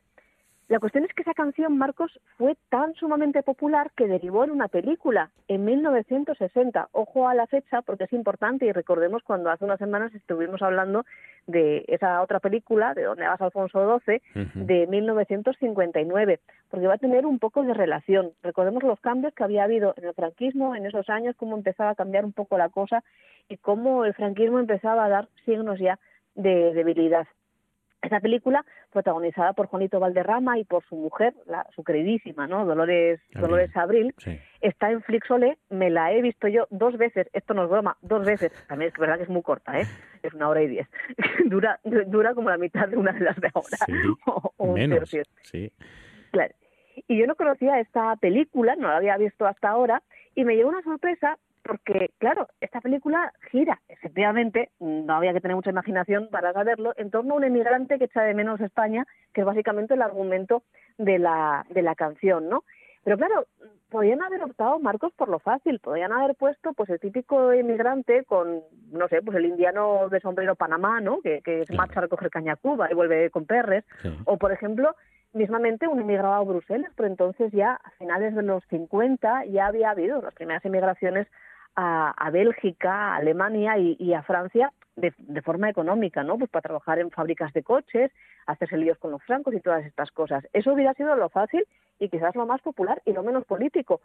La 0.68 0.80
cuestión 0.80 1.04
es 1.04 1.14
que 1.14 1.22
esa 1.22 1.32
canción, 1.32 1.78
Marcos, 1.78 2.18
fue 2.36 2.56
tan 2.70 2.92
sumamente 2.94 3.44
popular 3.44 3.92
que 3.96 4.08
derivó 4.08 4.42
en 4.42 4.50
una 4.50 4.66
película 4.66 5.30
en 5.46 5.64
1960. 5.64 6.88
Ojo 6.90 7.28
a 7.28 7.34
la 7.34 7.46
fecha 7.46 7.82
porque 7.82 8.04
es 8.04 8.12
importante 8.12 8.66
y 8.66 8.72
recordemos 8.72 9.22
cuando 9.22 9.48
hace 9.50 9.64
unas 9.64 9.78
semanas 9.78 10.12
estuvimos 10.12 10.60
hablando 10.62 11.04
de 11.46 11.84
esa 11.86 12.20
otra 12.20 12.40
película, 12.40 12.94
de 12.94 13.04
donde 13.04 13.28
vas 13.28 13.40
Alfonso 13.40 14.00
XII, 14.00 14.20
Ujú. 14.34 14.66
de 14.66 14.88
1959, 14.88 16.40
porque 16.68 16.88
va 16.88 16.94
a 16.94 16.98
tener 16.98 17.26
un 17.26 17.38
poco 17.38 17.62
de 17.62 17.72
relación. 17.72 18.32
Recordemos 18.42 18.82
los 18.82 18.98
cambios 18.98 19.32
que 19.34 19.44
había 19.44 19.62
habido 19.62 19.94
en 19.96 20.06
el 20.06 20.14
franquismo 20.14 20.74
en 20.74 20.86
esos 20.86 21.08
años, 21.08 21.36
cómo 21.36 21.56
empezaba 21.56 21.90
a 21.90 21.94
cambiar 21.94 22.24
un 22.24 22.32
poco 22.32 22.58
la 22.58 22.70
cosa 22.70 23.04
y 23.48 23.56
cómo 23.58 24.04
el 24.04 24.14
franquismo 24.14 24.58
empezaba 24.58 25.04
a 25.04 25.08
dar 25.08 25.28
signos 25.44 25.78
ya 25.78 26.00
de 26.34 26.74
debilidad. 26.74 27.28
Esta 28.02 28.20
película, 28.20 28.64
protagonizada 28.92 29.52
por 29.54 29.66
Juanito 29.66 29.98
Valderrama 29.98 30.58
y 30.58 30.64
por 30.64 30.84
su 30.84 30.94
mujer, 30.96 31.34
la, 31.46 31.66
su 31.74 31.82
queridísima, 31.82 32.46
¿no? 32.46 32.64
Dolores, 32.64 33.20
Abril. 33.30 33.40
Dolores 33.42 33.76
Abril, 33.76 34.14
Sí. 34.18 34.38
está 34.60 34.90
en 34.90 35.02
Flixolé, 35.02 35.58
me 35.70 35.90
la 35.90 36.12
he 36.12 36.22
visto 36.22 36.46
yo 36.46 36.66
dos 36.70 36.96
veces, 36.98 37.28
esto 37.32 37.54
no 37.54 37.64
es 37.64 37.70
broma, 37.70 37.96
dos 38.02 38.24
veces, 38.24 38.52
también 38.68 38.92
es 38.92 38.98
verdad 39.00 39.16
que 39.16 39.24
es 39.24 39.28
muy 39.28 39.42
corta, 39.42 39.80
¿eh? 39.80 39.86
es 40.22 40.32
una 40.34 40.48
hora 40.48 40.62
y 40.62 40.68
diez, 40.68 40.88
dura, 41.46 41.80
dura 41.84 42.34
como 42.34 42.50
la 42.50 42.58
mitad 42.58 42.86
de 42.86 42.96
una 42.96 43.12
de 43.12 43.20
las 43.24 43.36
de 43.40 43.50
ahora, 43.54 43.76
Sí, 43.86 43.92
o, 44.26 44.52
o 44.56 44.64
un 44.66 44.74
Menos. 44.74 44.98
tercio. 45.00 45.22
Sí. 45.42 45.72
Claro. 46.30 46.54
Y 47.08 47.18
yo 47.18 47.26
no 47.26 47.34
conocía 47.34 47.80
esta 47.80 48.14
película, 48.16 48.76
no 48.76 48.88
la 48.88 48.96
había 48.98 49.16
visto 49.16 49.46
hasta 49.46 49.68
ahora, 49.70 50.02
y 50.34 50.44
me 50.44 50.54
llevó 50.54 50.68
una 50.70 50.82
sorpresa 50.82 51.38
porque, 51.66 52.10
claro, 52.18 52.48
esta 52.60 52.80
película 52.80 53.32
gira, 53.50 53.80
efectivamente, 53.88 54.70
no 54.78 55.14
había 55.14 55.32
que 55.32 55.40
tener 55.40 55.56
mucha 55.56 55.70
imaginación 55.70 56.28
para 56.30 56.52
saberlo, 56.52 56.92
en 56.96 57.10
torno 57.10 57.34
a 57.34 57.36
un 57.38 57.44
emigrante 57.44 57.98
que 57.98 58.04
echa 58.04 58.22
de 58.22 58.34
menos 58.34 58.60
España, 58.60 59.06
que 59.32 59.40
es 59.40 59.46
básicamente 59.46 59.94
el 59.94 60.02
argumento 60.02 60.62
de 60.98 61.18
la, 61.18 61.66
de 61.70 61.82
la 61.82 61.94
canción, 61.94 62.48
¿no? 62.48 62.64
Pero 63.04 63.18
claro, 63.18 63.46
podían 63.88 64.22
haber 64.22 64.42
optado, 64.42 64.80
Marcos, 64.80 65.12
por 65.14 65.28
lo 65.28 65.38
fácil, 65.38 65.78
podían 65.78 66.12
haber 66.12 66.34
puesto 66.34 66.72
pues 66.72 66.90
el 66.90 66.98
típico 66.98 67.52
emigrante 67.52 68.24
con, 68.24 68.62
no 68.90 69.06
sé, 69.08 69.22
pues 69.22 69.36
el 69.36 69.46
indiano 69.46 70.08
de 70.08 70.20
sombrero 70.20 70.56
Panamá, 70.56 71.00
¿no? 71.00 71.20
Que, 71.20 71.40
que 71.42 71.64
se 71.66 71.74
marcha 71.74 72.00
a 72.00 72.02
recoger 72.02 72.30
caña 72.30 72.54
a 72.54 72.56
Cuba 72.56 72.88
y 72.90 72.94
vuelve 72.94 73.30
con 73.30 73.46
perres, 73.46 73.84
sí. 74.02 74.12
o, 74.24 74.38
por 74.38 74.50
ejemplo, 74.50 74.96
mismamente 75.32 75.86
un 75.86 76.00
emigrado 76.00 76.34
a 76.34 76.42
Bruselas, 76.42 76.90
pero 76.96 77.08
entonces 77.08 77.52
ya 77.52 77.74
a 77.74 77.90
finales 77.92 78.34
de 78.34 78.42
los 78.42 78.64
50 78.70 79.44
ya 79.46 79.66
había 79.66 79.90
habido 79.90 80.20
las 80.20 80.34
primeras 80.34 80.64
emigraciones 80.64 81.28
a, 81.76 82.10
a 82.10 82.30
Bélgica, 82.30 83.12
a 83.12 83.16
Alemania 83.16 83.78
y, 83.78 84.12
a 84.14 84.22
Francia 84.22 84.72
de, 84.96 85.12
de 85.18 85.42
forma 85.42 85.68
económica, 85.68 86.22
¿no? 86.22 86.38
Pues 86.38 86.50
para 86.50 86.62
trabajar 86.62 86.98
en 86.98 87.10
fábricas 87.10 87.52
de 87.52 87.62
coches, 87.62 88.10
hacerse 88.46 88.78
líos 88.78 88.98
con 88.98 89.10
los 89.10 89.22
francos 89.22 89.54
y 89.54 89.60
todas 89.60 89.84
estas 89.84 90.10
cosas. 90.10 90.46
Eso 90.52 90.72
hubiera 90.72 90.94
sido 90.94 91.14
lo 91.16 91.28
fácil 91.28 91.66
y 91.98 92.08
quizás 92.08 92.34
lo 92.34 92.46
más 92.46 92.62
popular 92.62 93.02
y 93.04 93.12
lo 93.12 93.22
menos 93.22 93.44
político. 93.44 94.00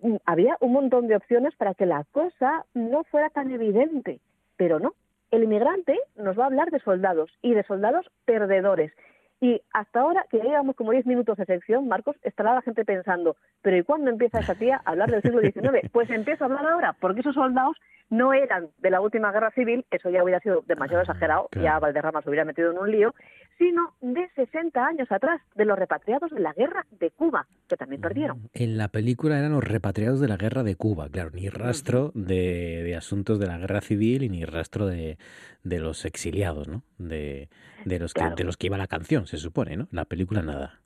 Mm, 0.00 0.16
Había 0.26 0.56
un 0.60 0.72
montón 0.72 1.06
de 1.06 1.16
opciones 1.16 1.54
para 1.56 1.74
que 1.74 1.86
la 1.86 2.04
cosa 2.12 2.64
no 2.74 3.04
fuera 3.04 3.30
tan 3.30 3.50
evidente, 3.52 4.20
pero 4.56 4.78
no. 4.80 4.94
El 5.30 5.44
inmigrante 5.44 5.98
nos 6.16 6.38
va 6.38 6.44
a 6.44 6.46
hablar 6.46 6.70
de 6.70 6.80
soldados 6.80 7.30
y 7.42 7.54
de 7.54 7.64
soldados 7.64 8.10
perdedores. 8.24 8.92
Y 9.40 9.60
hasta 9.72 10.00
ahora, 10.00 10.24
que 10.30 10.38
ya 10.38 10.44
llevamos 10.44 10.76
como 10.76 10.92
10 10.92 11.06
minutos 11.06 11.36
de 11.36 11.44
sección, 11.44 11.86
Marcos, 11.88 12.16
estará 12.22 12.54
la 12.54 12.62
gente 12.62 12.84
pensando, 12.84 13.36
pero 13.62 13.76
¿y 13.76 13.82
cuándo 13.82 14.10
empieza 14.10 14.38
esa 14.40 14.54
tía 14.54 14.80
a 14.84 14.90
hablar 14.92 15.10
del 15.10 15.22
siglo 15.22 15.40
XIX? 15.40 15.88
Pues 15.92 16.08
empieza 16.10 16.44
a 16.44 16.48
hablar 16.48 16.66
ahora, 16.66 16.96
porque 17.00 17.20
esos 17.20 17.34
soldados 17.34 17.76
no 18.10 18.32
eran 18.32 18.68
de 18.78 18.90
la 18.90 19.00
última 19.00 19.32
guerra 19.32 19.50
civil, 19.52 19.84
eso 19.90 20.08
ya 20.10 20.22
hubiera 20.22 20.38
sido 20.40 20.62
demasiado 20.66 21.02
exagerado, 21.02 21.48
claro. 21.50 21.64
ya 21.64 21.78
Valderrama 21.78 22.22
se 22.22 22.28
hubiera 22.28 22.44
metido 22.44 22.70
en 22.70 22.78
un 22.78 22.90
lío, 22.90 23.14
sino 23.58 23.94
de 24.00 24.28
60 24.34 24.86
años 24.86 25.10
atrás, 25.10 25.40
de 25.54 25.64
los 25.64 25.78
repatriados 25.78 26.30
de 26.30 26.40
la 26.40 26.52
guerra 26.52 26.84
de 26.92 27.10
Cuba, 27.10 27.46
que 27.68 27.76
también 27.76 28.00
perdieron. 28.02 28.48
En 28.52 28.76
la 28.76 28.88
película 28.88 29.38
eran 29.38 29.52
los 29.52 29.64
repatriados 29.64 30.20
de 30.20 30.28
la 30.28 30.36
guerra 30.36 30.62
de 30.62 30.76
Cuba, 30.76 31.08
claro, 31.08 31.30
ni 31.32 31.48
rastro 31.48 32.12
de, 32.14 32.82
de 32.84 32.94
asuntos 32.96 33.38
de 33.38 33.46
la 33.46 33.58
guerra 33.58 33.80
civil 33.80 34.22
y 34.22 34.28
ni 34.28 34.44
rastro 34.44 34.86
de, 34.86 35.16
de 35.62 35.78
los 35.80 36.04
exiliados, 36.04 36.68
¿no? 36.68 36.82
De, 36.98 37.48
de 37.84 37.98
los 37.98 38.12
que, 38.12 38.20
Claro. 38.20 38.36
de 38.36 38.44
los 38.44 38.56
que 38.56 38.66
iba 38.66 38.76
la 38.78 38.86
canción, 38.86 39.23
se 39.26 39.36
supone, 39.38 39.76
¿no? 39.76 39.88
La 39.90 40.04
película 40.04 40.42
nada. 40.42 40.80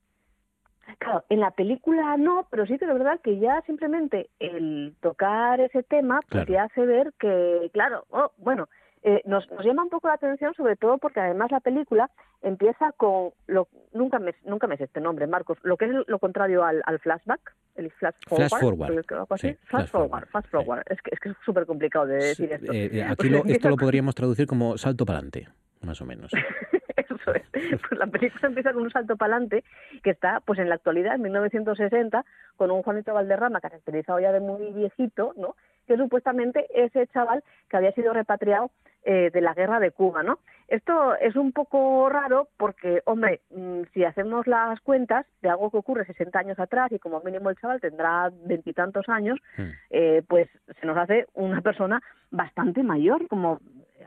Claro, 0.98 1.24
en 1.28 1.40
la 1.40 1.50
película 1.50 2.16
no, 2.16 2.46
pero 2.50 2.66
sí 2.66 2.78
que 2.78 2.86
es 2.86 2.92
verdad 2.92 3.20
que 3.22 3.38
ya 3.38 3.62
simplemente 3.66 4.30
el 4.38 4.96
tocar 5.00 5.60
ese 5.60 5.82
tema 5.82 6.20
pues 6.22 6.44
Claro. 6.46 6.52
ya 6.52 6.64
hace 6.64 6.86
ver 6.86 7.12
que, 7.18 7.70
claro, 7.74 8.06
oh, 8.08 8.32
bueno, 8.38 8.68
eh, 9.02 9.20
nos, 9.26 9.48
nos 9.50 9.64
llama 9.64 9.82
un 9.84 9.90
poco 9.90 10.08
la 10.08 10.14
atención 10.14 10.54
sobre 10.54 10.76
todo 10.76 10.96
porque 10.98 11.20
además 11.20 11.50
la 11.52 11.60
película 11.60 12.10
empieza 12.40 12.92
con, 12.92 13.30
lo, 13.46 13.68
nunca 13.92 14.18
me 14.18 14.34
nunca 14.44 14.66
me 14.66 14.76
sé 14.78 14.84
este 14.84 15.00
nombre, 15.00 15.26
Marcos, 15.26 15.58
lo 15.62 15.76
que 15.76 15.84
es 15.84 15.90
lo 16.06 16.18
contrario 16.18 16.64
al, 16.64 16.82
al 16.86 16.98
flashback, 17.00 17.54
el 17.76 17.90
flash 17.92 18.14
forward. 18.26 18.48
Flash 18.48 18.60
forward. 19.06 19.38
Sí, 19.38 19.54
flash, 19.64 19.88
flash 19.88 20.46
forward, 20.50 20.82
sí. 20.88 20.94
Es 20.94 21.02
que 21.02 21.10
es 21.12 21.20
que 21.20 21.28
es 21.28 21.36
súper 21.44 21.66
complicado 21.66 22.06
de 22.06 22.16
decir 22.16 22.50
esto. 22.50 22.72
Eh, 22.72 22.90
eh, 22.92 23.02
aquí 23.08 23.28
lo- 23.28 23.44
esto 23.44 23.68
lo 23.68 23.76
podríamos 23.84 24.14
traducir 24.14 24.46
como 24.46 24.78
salto 24.78 25.04
para 25.04 25.18
adelante, 25.18 25.48
más 25.82 26.00
o 26.00 26.06
menos. 26.06 26.32
Eso 27.08 27.34
es. 27.34 27.42
Pues 27.52 27.98
la 27.98 28.06
película 28.06 28.48
empieza 28.48 28.72
con 28.72 28.82
un 28.82 28.90
salto 28.90 29.16
para 29.16 29.36
adelante 29.36 29.64
que 30.02 30.10
está, 30.10 30.40
pues 30.40 30.58
en 30.58 30.68
la 30.68 30.74
actualidad, 30.76 31.14
en 31.14 31.22
1960, 31.22 32.24
con 32.56 32.70
un 32.70 32.82
Juanito 32.82 33.14
Valderrama 33.14 33.60
caracterizado 33.60 34.20
ya 34.20 34.32
de 34.32 34.40
muy 34.40 34.72
viejito, 34.72 35.32
¿no? 35.36 35.54
Que 35.86 35.96
supuestamente 35.96 36.66
ese 36.74 37.06
chaval 37.08 37.42
que 37.68 37.76
había 37.76 37.92
sido 37.92 38.12
repatriado 38.12 38.70
eh, 39.04 39.30
de 39.32 39.40
la 39.40 39.54
guerra 39.54 39.80
de 39.80 39.92
Cuba, 39.92 40.22
¿no? 40.22 40.40
Esto 40.66 41.14
es 41.14 41.34
un 41.36 41.52
poco 41.52 42.10
raro 42.10 42.48
porque, 42.58 43.00
hombre, 43.06 43.40
mm, 43.50 43.82
si 43.94 44.04
hacemos 44.04 44.46
las 44.46 44.80
cuentas 44.80 45.24
de 45.40 45.48
algo 45.48 45.70
que 45.70 45.78
ocurre 45.78 46.04
60 46.04 46.38
años 46.38 46.58
atrás 46.58 46.92
y 46.92 46.98
como 46.98 47.20
mínimo 47.20 47.48
el 47.48 47.56
chaval 47.56 47.80
tendrá 47.80 48.30
veintitantos 48.44 49.08
años, 49.08 49.38
Hmm. 49.56 49.70
eh, 49.90 50.22
pues 50.28 50.48
se 50.78 50.86
nos 50.86 50.98
hace 50.98 51.26
una 51.34 51.62
persona 51.62 52.02
bastante 52.30 52.82
mayor, 52.82 53.28
como 53.28 53.60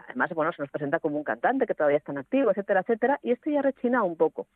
además, 0.07 0.29
bueno, 0.33 0.51
se 0.53 0.61
nos 0.61 0.71
presenta 0.71 0.99
como 0.99 1.17
un 1.17 1.23
cantante 1.23 1.67
que 1.67 1.75
todavía 1.75 1.97
está 1.97 2.11
en 2.11 2.19
activo, 2.19 2.51
etcétera, 2.51 2.81
etcétera, 2.81 3.19
y 3.23 3.31
esto 3.31 3.49
ya 3.49 3.61
rechina 3.61 4.03
un 4.03 4.15
poco. 4.15 4.47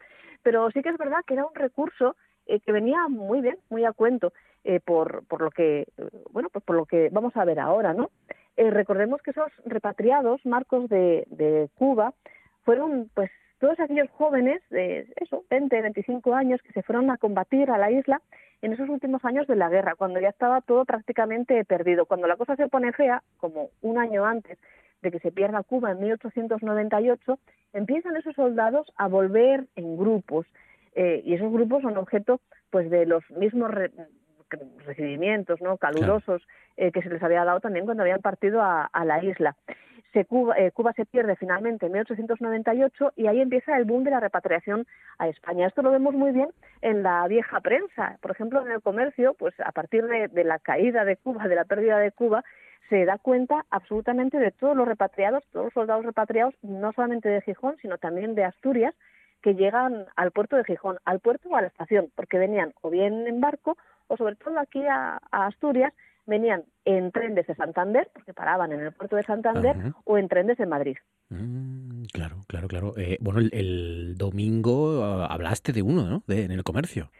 Pero 0.43 0.69
sí 0.71 0.81
que 0.81 0.89
es 0.89 0.97
verdad 0.97 1.19
que 1.25 1.33
era 1.33 1.45
un 1.45 1.55
recurso 1.55 2.15
eh, 2.47 2.59
que 2.59 2.71
venía 2.71 3.07
muy 3.07 3.41
bien, 3.41 3.57
muy 3.69 3.85
a 3.85 3.93
cuento, 3.93 4.33
eh, 4.63 4.79
por, 4.79 5.25
por 5.27 5.41
lo 5.41 5.51
que, 5.51 5.87
bueno, 6.31 6.49
pues 6.51 6.63
por 6.63 6.75
lo 6.75 6.85
que 6.85 7.09
vamos 7.11 7.35
a 7.35 7.45
ver 7.45 7.59
ahora, 7.59 7.93
¿no? 7.93 8.09
Eh, 8.57 8.69
recordemos 8.69 9.21
que 9.21 9.31
esos 9.31 9.51
repatriados, 9.65 10.45
Marcos, 10.45 10.87
de, 10.89 11.25
de 11.27 11.69
Cuba, 11.75 12.13
fueron 12.63 13.09
pues 13.13 13.31
todos 13.59 13.79
aquellos 13.79 14.09
jóvenes 14.11 14.61
de 14.69 15.07
eso, 15.17 15.43
20, 15.49 15.81
25 15.81 16.35
años 16.35 16.61
que 16.61 16.71
se 16.71 16.83
fueron 16.83 17.09
a 17.09 17.17
combatir 17.17 17.69
a 17.71 17.77
la 17.77 17.91
isla 17.91 18.21
en 18.61 18.73
esos 18.73 18.89
últimos 18.89 19.23
años 19.25 19.47
de 19.47 19.55
la 19.55 19.69
guerra, 19.69 19.95
cuando 19.95 20.19
ya 20.19 20.29
estaba 20.29 20.61
todo 20.61 20.85
prácticamente 20.85 21.63
perdido. 21.65 22.05
Cuando 22.05 22.27
la 22.27 22.37
cosa 22.37 22.55
se 22.55 22.67
pone 22.67 22.93
fea, 22.93 23.21
como 23.37 23.69
un 23.81 23.97
año 23.97 24.25
antes 24.25 24.57
de 25.05 25.11
que 25.11 25.19
se 25.19 25.31
pierda 25.31 25.63
Cuba 25.63 25.91
en 25.91 25.99
1898, 26.01 27.39
empiezan 27.73 28.17
esos 28.17 28.35
soldados 28.35 28.91
a 28.97 29.07
volver 29.07 29.65
en 29.75 29.95
grupos 29.97 30.45
eh, 30.95 31.21
y 31.23 31.33
esos 31.35 31.51
grupos 31.51 31.81
son 31.83 31.95
objeto 31.97 32.41
pues 32.71 32.89
de 32.89 33.05
los 33.05 33.23
mismos 33.31 33.71
re- 33.71 33.91
recibimientos 34.85 35.61
no 35.61 35.77
calurosos 35.77 36.41
eh, 36.77 36.91
que 36.91 37.01
se 37.01 37.09
les 37.09 37.21
había 37.23 37.43
dado 37.45 37.59
también 37.59 37.85
cuando 37.85 38.03
habían 38.03 38.21
partido 38.21 38.61
a, 38.61 38.85
a 38.85 39.05
la 39.05 39.23
isla. 39.23 39.55
Se 40.13 40.23
Cuba, 40.23 40.55
eh, 40.57 40.71
Cuba 40.71 40.93
se 40.93 41.05
pierde 41.05 41.35
finalmente 41.35 41.87
en 41.87 41.91
1898 41.91 43.13
y 43.17 43.27
ahí 43.27 43.41
empieza 43.41 43.75
el 43.77 43.83
boom 43.83 44.03
de 44.05 44.11
la 44.11 44.21
repatriación 44.21 44.85
a 45.17 45.27
España. 45.27 45.67
Esto 45.67 45.81
lo 45.81 45.91
vemos 45.91 46.13
muy 46.13 46.31
bien 46.31 46.49
en 46.81 47.03
la 47.03 47.27
vieja 47.27 47.59
prensa. 47.59 48.17
Por 48.21 48.31
ejemplo, 48.31 48.65
en 48.65 48.71
el 48.71 48.81
comercio, 48.81 49.33
pues 49.33 49.53
a 49.59 49.71
partir 49.73 50.05
de, 50.07 50.29
de 50.29 50.43
la 50.45 50.59
caída 50.59 51.03
de 51.03 51.17
Cuba, 51.17 51.47
de 51.49 51.55
la 51.55 51.65
pérdida 51.65 51.99
de 51.99 52.11
Cuba, 52.11 52.45
se 52.89 53.05
da 53.05 53.17
cuenta 53.17 53.65
absolutamente 53.69 54.37
de 54.37 54.51
todos 54.51 54.75
los 54.75 54.87
repatriados, 54.87 55.43
todos 55.51 55.65
los 55.65 55.73
soldados 55.73 56.05
repatriados, 56.05 56.53
no 56.61 56.91
solamente 56.93 57.29
de 57.29 57.41
Gijón, 57.41 57.75
sino 57.81 57.97
también 57.97 58.35
de 58.35 58.43
Asturias, 58.43 58.93
que 59.41 59.55
llegan 59.55 60.05
al 60.15 60.31
puerto 60.31 60.55
de 60.55 60.63
Gijón, 60.63 60.97
al 61.05 61.19
puerto 61.19 61.49
o 61.49 61.55
a 61.55 61.61
la 61.61 61.67
estación, 61.67 62.11
porque 62.15 62.37
venían 62.37 62.73
o 62.81 62.89
bien 62.89 63.27
en 63.27 63.41
barco 63.41 63.77
o 64.07 64.17
sobre 64.17 64.35
todo 64.35 64.59
aquí 64.59 64.85
a, 64.85 65.19
a 65.31 65.47
Asturias 65.47 65.93
venían 66.25 66.63
en 66.85 67.11
tren 67.11 67.35
desde 67.35 67.55
Santander, 67.55 68.09
porque 68.13 68.33
paraban 68.33 68.71
en 68.71 68.81
el 68.81 68.91
puerto 68.91 69.15
de 69.15 69.23
Santander, 69.23 69.75
Ajá. 69.77 69.95
o 70.05 70.17
en 70.17 70.27
tren 70.27 70.47
desde 70.47 70.65
Madrid. 70.65 70.97
Mm, 71.29 72.05
claro, 72.11 72.37
claro, 72.47 72.67
claro. 72.67 72.93
Eh, 72.97 73.17
bueno, 73.21 73.39
el, 73.39 73.49
el 73.53 74.15
domingo 74.17 75.03
ah, 75.03 75.27
hablaste 75.27 75.71
de 75.71 75.81
uno, 75.81 76.09
¿no? 76.09 76.23
De, 76.27 76.45
en 76.45 76.51
el 76.51 76.63
comercio. 76.63 77.11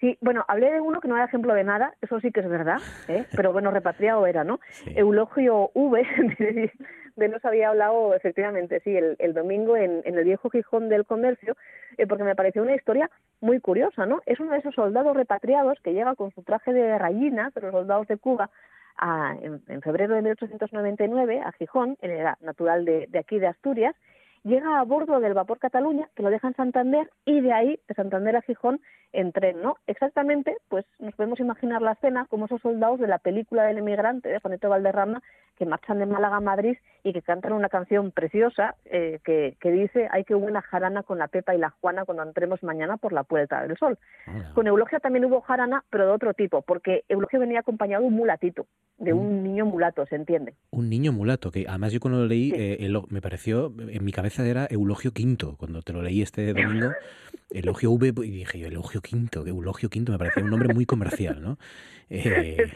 Sí, 0.00 0.18
bueno, 0.20 0.44
hablé 0.48 0.70
de 0.72 0.80
uno 0.80 1.00
que 1.00 1.08
no 1.08 1.16
era 1.16 1.24
ejemplo 1.26 1.54
de 1.54 1.64
nada, 1.64 1.94
eso 2.02 2.20
sí 2.20 2.30
que 2.32 2.40
es 2.40 2.48
verdad, 2.48 2.78
¿eh? 3.08 3.24
pero 3.36 3.52
bueno, 3.52 3.70
repatriado 3.70 4.26
era, 4.26 4.44
¿no? 4.44 4.60
Sí. 4.70 4.92
Eulogio 4.96 5.70
V, 5.74 6.02
de, 7.16 7.28
nos 7.28 7.44
había 7.44 7.70
hablado 7.70 8.14
efectivamente, 8.14 8.80
sí, 8.80 8.94
el, 8.96 9.16
el 9.18 9.32
domingo 9.34 9.76
en, 9.76 10.02
en 10.04 10.18
el 10.18 10.24
viejo 10.24 10.50
Gijón 10.50 10.88
del 10.88 11.06
Comercio, 11.06 11.56
eh, 11.96 12.06
porque 12.06 12.24
me 12.24 12.34
pareció 12.36 12.62
una 12.62 12.74
historia 12.74 13.10
muy 13.40 13.58
curiosa, 13.60 14.04
¿no? 14.06 14.22
Es 14.26 14.38
uno 14.40 14.52
de 14.52 14.58
esos 14.58 14.74
soldados 14.74 15.16
repatriados 15.16 15.78
que 15.82 15.92
llega 15.94 16.14
con 16.14 16.30
su 16.32 16.42
traje 16.42 16.72
de 16.72 16.82
de 16.98 17.60
los 17.62 17.72
soldados 17.72 18.06
de 18.08 18.16
Cuba, 18.18 18.50
a- 18.98 19.34
en, 19.42 19.62
en 19.68 19.82
febrero 19.82 20.14
de 20.14 20.22
1899 20.22 21.40
a 21.44 21.52
Gijón, 21.52 21.96
él 22.00 22.10
era 22.10 22.36
natural 22.40 22.84
de, 22.84 23.06
de 23.08 23.18
aquí 23.18 23.38
de 23.38 23.46
Asturias, 23.46 23.94
llega 24.42 24.78
a 24.78 24.84
bordo 24.84 25.18
del 25.20 25.34
vapor 25.34 25.58
Cataluña, 25.58 26.08
que 26.14 26.22
lo 26.22 26.30
deja 26.30 26.48
en 26.48 26.54
Santander, 26.54 27.10
y 27.24 27.40
de 27.40 27.52
ahí, 27.52 27.80
de 27.88 27.94
Santander 27.94 28.36
a 28.36 28.42
Gijón, 28.42 28.80
en 29.16 29.32
tren, 29.32 29.62
¿no? 29.62 29.76
Exactamente, 29.86 30.54
pues 30.68 30.84
nos 30.98 31.14
podemos 31.14 31.40
imaginar 31.40 31.80
la 31.82 31.92
escena 31.92 32.26
como 32.28 32.44
esos 32.46 32.60
soldados 32.60 33.00
de 33.00 33.08
la 33.08 33.18
película 33.18 33.64
del 33.64 33.78
emigrante 33.78 34.28
de 34.28 34.38
Juanito 34.40 34.68
Valderrama 34.68 35.22
que 35.56 35.64
marchan 35.64 35.98
de 35.98 36.04
Málaga 36.04 36.36
a 36.36 36.40
Madrid 36.40 36.76
y 37.02 37.14
que 37.14 37.22
cantan 37.22 37.54
una 37.54 37.70
canción 37.70 38.10
preciosa 38.10 38.74
eh, 38.84 39.20
que, 39.24 39.56
que 39.58 39.70
dice 39.72 40.06
hay 40.10 40.24
que 40.24 40.34
buena 40.34 40.60
jarana 40.60 41.02
con 41.02 41.16
la 41.18 41.28
Pepa 41.28 41.54
y 41.54 41.58
la 41.58 41.70
Juana 41.70 42.04
cuando 42.04 42.24
entremos 42.24 42.62
mañana 42.62 42.98
por 42.98 43.14
la 43.14 43.22
Puerta 43.24 43.62
del 43.66 43.74
Sol. 43.78 43.98
Hola. 44.26 44.52
Con 44.52 44.66
Eulogio 44.66 45.00
también 45.00 45.24
hubo 45.24 45.40
jarana, 45.40 45.82
pero 45.88 46.04
de 46.04 46.12
otro 46.12 46.34
tipo, 46.34 46.60
porque 46.60 47.04
Eulogio 47.08 47.40
venía 47.40 47.60
acompañado 47.60 48.02
de 48.02 48.08
un 48.08 48.14
mulatito, 48.16 48.66
de 48.98 49.14
un 49.14 49.42
niño 49.42 49.64
mulato, 49.64 50.04
¿se 50.04 50.16
entiende? 50.16 50.52
Un 50.72 50.90
niño 50.90 51.10
mulato, 51.12 51.50
que 51.50 51.64
además 51.66 51.90
yo 51.92 52.00
cuando 52.00 52.20
lo 52.20 52.26
leí, 52.26 52.50
Sí. 52.50 52.56
eh, 52.84 52.92
me 53.08 53.22
pareció, 53.22 53.72
en 53.78 54.04
mi 54.04 54.12
cabeza 54.12 54.46
era 54.46 54.66
Eulogio 54.68 55.10
V, 55.10 55.56
cuando 55.56 55.80
te 55.80 55.94
lo 55.94 56.02
leí 56.02 56.20
este 56.20 56.52
domingo, 56.52 56.90
Eulogio 57.50 57.92
V, 57.92 58.12
y 58.26 58.30
dije 58.30 58.58
yo, 58.58 58.66
Eulogio 58.66 59.00
V, 59.00 59.28
que 59.30 59.38
Eulogio 59.50 59.88
V 59.88 60.10
me 60.12 60.18
parecía 60.18 60.42
un 60.42 60.50
nombre 60.50 60.72
muy 60.74 60.86
comercial, 60.86 61.40
¿no? 61.42 61.58
Eh, 62.08 62.56
Es 62.58 62.72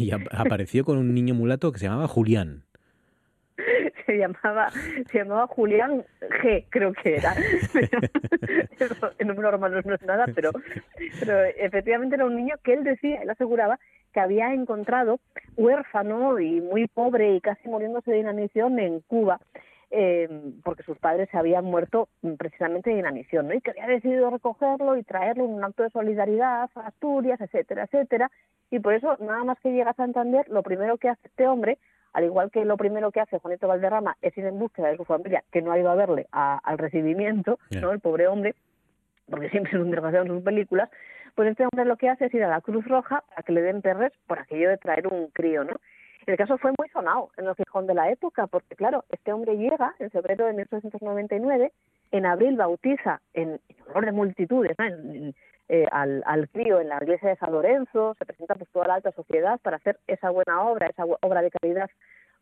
y 0.00 0.10
ap- 0.10 0.28
apareció 0.30 0.84
con 0.84 0.98
un 0.98 1.14
niño 1.14 1.34
mulato 1.34 1.72
que 1.72 1.78
se 1.78 1.86
llamaba 1.86 2.06
Julián. 2.06 2.64
se 4.04 4.18
llamaba 4.18 4.70
se 5.10 5.18
llamaba 5.18 5.46
Julián 5.46 6.04
G 6.42 6.66
creo 6.68 6.92
que 6.92 7.16
era 7.16 7.34
Eso, 8.78 9.10
el 9.18 9.26
número 9.26 9.50
romano 9.52 9.80
no 9.84 9.94
es 9.94 10.02
nada 10.02 10.26
pero 10.34 10.50
pero 11.18 11.42
efectivamente 11.56 12.16
era 12.16 12.26
un 12.26 12.36
niño 12.36 12.56
que 12.62 12.74
él 12.74 12.84
decía 12.84 13.22
él 13.22 13.30
aseguraba 13.30 13.78
que 14.12 14.20
había 14.20 14.52
encontrado 14.54 15.18
huérfano 15.56 16.38
y 16.38 16.60
muy 16.60 16.86
pobre 16.88 17.34
y 17.36 17.40
casi 17.40 17.68
muriéndose 17.68 18.10
de 18.10 18.18
inanición 18.20 18.78
en 18.78 19.00
Cuba 19.00 19.40
eh, 19.90 20.28
porque 20.64 20.82
sus 20.82 20.98
padres 20.98 21.28
se 21.30 21.38
habían 21.38 21.64
muerto 21.64 22.08
mm, 22.22 22.34
precisamente 22.34 22.90
de 22.90 22.98
inanición, 22.98 23.48
¿no? 23.48 23.54
Y 23.54 23.60
que 23.60 23.70
había 23.70 23.86
decidido 23.86 24.30
recogerlo 24.30 24.96
y 24.96 25.02
traerlo 25.02 25.44
en 25.44 25.50
un 25.54 25.64
acto 25.64 25.82
de 25.82 25.90
solidaridad 25.90 26.68
a 26.74 26.80
Asturias, 26.86 27.40
etcétera, 27.40 27.84
etcétera. 27.84 28.30
Y 28.70 28.80
por 28.80 28.92
eso, 28.94 29.16
nada 29.20 29.44
más 29.44 29.58
que 29.60 29.72
llega 29.72 29.90
a 29.92 29.94
Santander, 29.94 30.46
lo 30.48 30.62
primero 30.62 30.98
que 30.98 31.08
hace 31.08 31.26
este 31.28 31.46
hombre, 31.46 31.78
al 32.12 32.24
igual 32.24 32.50
que 32.50 32.64
lo 32.64 32.76
primero 32.76 33.10
que 33.12 33.20
hace 33.20 33.38
Juanito 33.38 33.66
Valderrama, 33.68 34.16
es 34.20 34.36
ir 34.36 34.44
en 34.44 34.58
búsqueda 34.58 34.88
de 34.88 34.96
su 34.96 35.04
familia, 35.04 35.42
que 35.52 35.62
no 35.62 35.72
ha 35.72 35.78
ido 35.78 35.90
a 35.90 35.94
verle 35.94 36.26
a- 36.32 36.58
al 36.64 36.76
recibimiento. 36.78 37.58
¿no? 37.80 37.92
El 37.92 38.00
pobre 38.00 38.26
hombre, 38.28 38.54
porque 39.30 39.48
siempre 39.50 39.72
es 39.72 39.78
un 39.78 39.90
desgraciado 39.90 40.24
en 40.26 40.32
sus 40.32 40.42
películas, 40.42 40.90
pues 41.34 41.50
este 41.50 41.64
hombre 41.64 41.84
lo 41.84 41.96
que 41.96 42.08
hace 42.08 42.26
es 42.26 42.34
ir 42.34 42.42
a 42.44 42.48
la 42.48 42.60
Cruz 42.60 42.84
Roja 42.86 43.22
para 43.28 43.42
que 43.42 43.52
le 43.52 43.62
den 43.62 43.80
perres 43.80 44.12
por 44.26 44.38
aquello 44.40 44.68
de 44.70 44.76
traer 44.78 45.06
un 45.06 45.28
crío, 45.28 45.64
¿no? 45.64 45.74
El 46.28 46.36
caso 46.36 46.58
fue 46.58 46.72
muy 46.78 46.88
sonado 46.90 47.30
en 47.38 47.46
el 47.46 47.54
Gijón 47.54 47.86
de 47.86 47.94
la 47.94 48.10
época, 48.10 48.46
porque 48.46 48.76
claro, 48.76 49.04
este 49.08 49.32
hombre 49.32 49.56
llega 49.56 49.94
en 49.98 50.10
febrero 50.10 50.44
de 50.44 50.52
1899, 50.52 51.72
en 52.12 52.26
abril 52.26 52.56
bautiza 52.56 53.20
en, 53.32 53.52
en 53.68 53.76
honor 53.90 54.04
de 54.04 54.12
multitudes 54.12 54.76
¿no? 54.78 54.84
En- 54.84 55.34
eh, 55.70 55.86
al, 55.90 56.22
al 56.24 56.48
crío 56.48 56.80
en 56.80 56.88
la 56.88 56.96
iglesia 57.02 57.28
de 57.28 57.36
San 57.36 57.52
Lorenzo, 57.52 58.14
se 58.18 58.24
presenta 58.24 58.54
pues 58.54 58.70
toda 58.70 58.86
la 58.88 58.94
alta 58.94 59.12
sociedad 59.12 59.58
para 59.60 59.76
hacer 59.76 59.98
esa 60.06 60.30
buena 60.30 60.62
obra, 60.62 60.86
esa 60.86 61.04
obra 61.04 61.42
de 61.42 61.50
caridad 61.50 61.90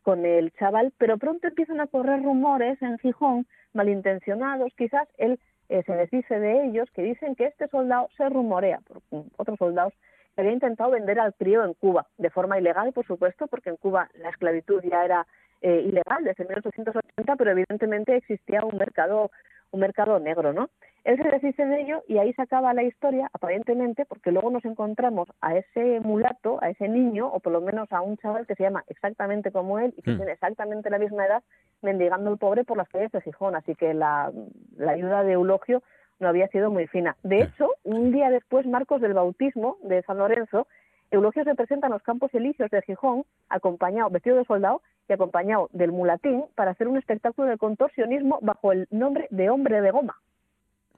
con 0.03 0.25
el 0.25 0.51
chaval, 0.53 0.93
pero 0.97 1.17
pronto 1.17 1.47
empiezan 1.47 1.81
a 1.81 1.87
correr 1.87 2.23
rumores 2.23 2.81
en 2.81 2.97
Gijón, 2.99 3.45
malintencionados, 3.73 4.71
quizás 4.77 5.07
él 5.17 5.39
eh, 5.67 5.83
se 5.85 5.93
desdice 5.93 6.39
de 6.39 6.65
ellos, 6.67 6.89
que 6.91 7.03
dicen 7.03 7.35
que 7.35 7.45
este 7.47 7.67
soldado 7.67 8.07
se 8.15 8.29
rumorea 8.29 8.79
por 8.87 9.01
mm, 9.11 9.27
otros 9.35 9.57
soldados 9.59 9.93
que 10.37 10.41
había 10.41 10.53
intentado 10.53 10.91
vender 10.91 11.19
al 11.19 11.33
crío 11.33 11.65
en 11.65 11.73
Cuba, 11.73 12.05
de 12.19 12.29
forma 12.29 12.59
ilegal, 12.59 12.93
por 12.93 13.07
supuesto, 13.07 13.47
porque 13.47 13.71
en 13.71 13.77
Cuba 13.77 14.07
la 14.13 14.29
esclavitud 14.29 14.83
ya 14.83 15.03
era 15.03 15.25
eh, 15.61 15.81
ilegal 15.87 16.23
desde 16.23 16.43
1880, 16.45 17.35
pero 17.35 17.51
evidentemente 17.51 18.15
existía 18.15 18.63
un 18.63 18.77
mercado 18.77 19.31
un 19.71 19.81
mercado 19.81 20.17
negro, 20.19 20.53
¿no? 20.53 20.69
Él 21.03 21.17
se 21.17 21.29
deshice 21.29 21.65
de 21.65 21.81
ello 21.81 22.03
y 22.07 22.19
ahí 22.19 22.31
se 22.33 22.41
acaba 22.41 22.73
la 22.73 22.83
historia, 22.83 23.29
aparentemente, 23.33 24.05
porque 24.05 24.31
luego 24.31 24.49
nos 24.49 24.63
encontramos 24.63 25.27
a 25.41 25.57
ese 25.57 25.99
mulato, 26.01 26.57
a 26.61 26.69
ese 26.69 26.87
niño, 26.87 27.27
o 27.27 27.39
por 27.39 27.51
lo 27.51 27.59
menos 27.59 27.91
a 27.91 27.99
un 28.01 28.15
chaval 28.17 28.45
que 28.45 28.55
se 28.55 28.63
llama 28.63 28.83
exactamente 28.87 29.51
como 29.51 29.79
él 29.79 29.93
y 29.97 30.03
que 30.03 30.11
Hmm. 30.11 30.17
tiene 30.17 30.31
exactamente 30.33 30.89
la 30.89 30.99
misma 30.99 31.25
edad, 31.25 31.43
mendigando 31.81 32.31
el 32.31 32.37
pobre 32.37 32.63
por 32.63 32.77
las 32.77 32.87
calles 32.87 33.11
de 33.11 33.21
Gijón. 33.21 33.55
Así 33.55 33.75
que 33.75 33.93
la, 33.93 34.31
la 34.77 34.91
ayuda 34.91 35.23
de 35.23 35.33
Eulogio 35.33 35.81
no 36.19 36.27
había 36.27 36.47
sido 36.49 36.71
muy 36.71 36.87
fina. 36.87 37.15
De 37.23 37.41
hecho, 37.41 37.69
un 37.83 38.11
día 38.11 38.29
después, 38.29 38.65
Marcos 38.65 39.01
del 39.01 39.13
bautismo 39.13 39.77
de 39.83 40.01
San 40.03 40.17
Lorenzo, 40.17 40.67
Eulogio 41.11 41.43
se 41.43 41.55
presenta 41.55 41.87
en 41.87 41.93
los 41.93 42.03
campos 42.03 42.33
elíseos 42.33 42.69
de 42.69 42.81
Gijón, 42.81 43.23
acompañado, 43.49 44.09
vestido 44.09 44.35
de 44.37 44.45
soldado 44.45 44.81
y 45.07 45.13
acompañado 45.13 45.69
del 45.71 45.91
mulatín 45.91 46.43
para 46.55 46.71
hacer 46.71 46.87
un 46.87 46.97
espectáculo 46.97 47.47
de 47.47 47.57
contorsionismo 47.57 48.39
bajo 48.41 48.71
el 48.73 48.87
nombre 48.91 49.27
de 49.31 49.49
hombre 49.49 49.79
de 49.81 49.91
goma. 49.91 50.17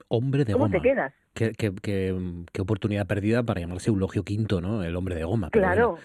Hombre 0.08 0.44
de 0.44 0.52
¿Cómo 0.52 0.64
goma. 0.64 0.76
te 0.76 0.82
quedas? 0.82 1.12
Qué, 1.34 1.52
qué- 1.52 1.72
qué- 1.80 2.16
qué 2.52 2.60
oportunidad 2.62 3.06
perdida 3.06 3.44
para 3.44 3.60
llamarse 3.60 3.90
Eulogio 3.90 4.22
V, 4.22 4.60
¿no? 4.60 4.82
El 4.82 4.96
hombre 4.96 5.14
de 5.14 5.22
goma. 5.22 5.48
Claro, 5.50 5.98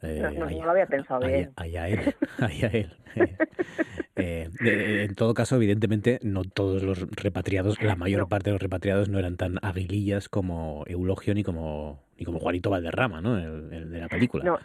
bueno, 0.00 0.14
eh, 0.14 0.20
no, 0.22 0.30
no, 0.40 0.46
allá- 0.46 0.58
no 0.58 0.64
lo 0.64 0.70
había 0.72 0.86
pensado 0.86 1.24
allá- 1.24 1.36
bien. 1.36 1.52
allá 1.54 1.88
él, 1.88 2.14
allá 2.40 2.68
él. 2.72 2.92
Eh, 4.16 4.48
en 5.04 5.14
todo 5.14 5.34
caso, 5.34 5.56
evidentemente, 5.56 6.18
no 6.22 6.42
todos 6.44 6.82
los 6.82 7.06
repatriados, 7.16 7.80
la 7.82 7.96
mayor 7.96 8.20
No. 8.22 8.28
parte 8.28 8.50
de 8.50 8.54
los 8.54 8.62
repatriados 8.62 9.08
no 9.08 9.18
eran 9.18 9.36
tan 9.36 9.58
aguilillas 9.62 10.28
como 10.28 10.84
Eulogio 10.86 11.34
ni 11.34 11.42
como, 11.44 12.02
ni 12.18 12.24
como 12.24 12.38
Juanito 12.38 12.70
Valderrama, 12.70 13.20
¿no? 13.20 13.38
El, 13.38 13.72
el 13.72 13.90
de 13.90 14.00
la 14.00 14.08
película. 14.08 14.44
No, 14.44 14.58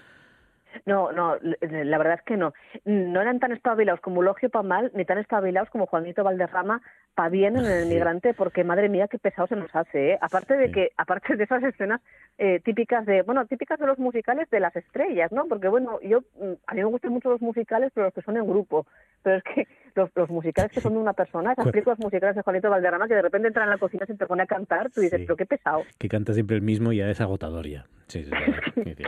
No, 0.86 1.12
no, 1.12 1.36
la 1.60 1.98
verdad 1.98 2.14
es 2.20 2.22
que 2.24 2.38
no. 2.38 2.54
No 2.86 3.22
eran 3.22 3.40
tan 3.42 3.52
espabilados 3.52 4.00
como 4.00 4.22
Logio 4.24 4.50
para 4.50 4.64
mal, 4.64 4.90
ni 4.96 5.04
tan 5.04 5.18
espabilados 5.18 5.70
como 5.70 5.86
Juanito 5.86 6.24
Valderrama 6.24 6.82
para 7.14 7.28
bien 7.28 7.58
en 7.58 7.66
el 7.66 7.88
migrante, 7.88 8.34
porque 8.34 8.64
madre 8.64 8.88
mía, 8.88 9.10
qué 9.10 9.20
pesado 9.20 9.48
se 9.50 9.58
nos 9.58 9.70
hace, 9.76 10.12
¿eh? 10.14 10.18
Aparte 10.22 10.56
de 10.56 10.72
que, 10.72 10.92
aparte 10.96 11.36
de 11.36 11.44
esas 11.44 11.62
escenas 11.64 12.00
eh, 12.38 12.62
típicas 12.64 13.06
de, 13.06 13.22
bueno, 13.24 13.46
típicas 13.48 13.78
de 13.80 13.86
los 13.86 14.00
musicales 14.00 14.50
de 14.50 14.62
las 14.62 14.74
estrellas, 14.78 15.30
¿no? 15.34 15.46
Porque 15.50 15.68
bueno, 15.68 16.00
yo, 16.02 16.22
mm, 16.40 16.54
a 16.68 16.74
mí 16.74 16.80
me 16.80 16.86
gustan 16.86 17.12
mucho 17.12 17.30
los 17.30 17.42
musicales, 17.42 17.92
pero 17.94 18.06
los 18.06 18.14
que 18.14 18.22
son 18.22 18.38
en 18.38 18.48
grupo. 18.48 18.88
Pero 19.24 19.38
es 19.38 19.44
que 19.44 19.68
los, 19.96 20.10
los 20.16 20.30
musicales 20.30 20.72
que 20.72 20.82
son 20.82 20.94
de 20.94 21.00
una 21.00 21.14
persona, 21.14 21.54
esas 21.54 21.70
películas 21.70 22.00
musicales 22.00 22.36
de 22.36 22.42
Juanito 22.42 22.70
Valderrama, 22.70 23.08
que 23.08 23.16
de 23.16 23.22
repente 23.22 23.48
entran 23.48 23.66
en 23.66 23.72
la 23.72 23.78
cocina 23.78 24.04
y 24.06 24.08
se 24.08 24.16
te 24.16 24.26
pone 24.26 24.44
a 24.44 24.48
cantar, 24.48 24.90
tú 24.92 25.02
dices, 25.02 25.22
pero 25.22 25.36
qué 25.36 25.46
pesado. 25.46 25.84
Que 25.98 26.08
canta 26.08 26.34
siempre 26.34 26.56
el 26.56 26.62
mismo 26.62 26.92
y 26.92 26.98
ya 26.98 27.10
es 27.10 27.22
agotador 27.22 27.68
ya. 27.68 27.86
Sí, 28.08 28.26
sí, 28.26 28.32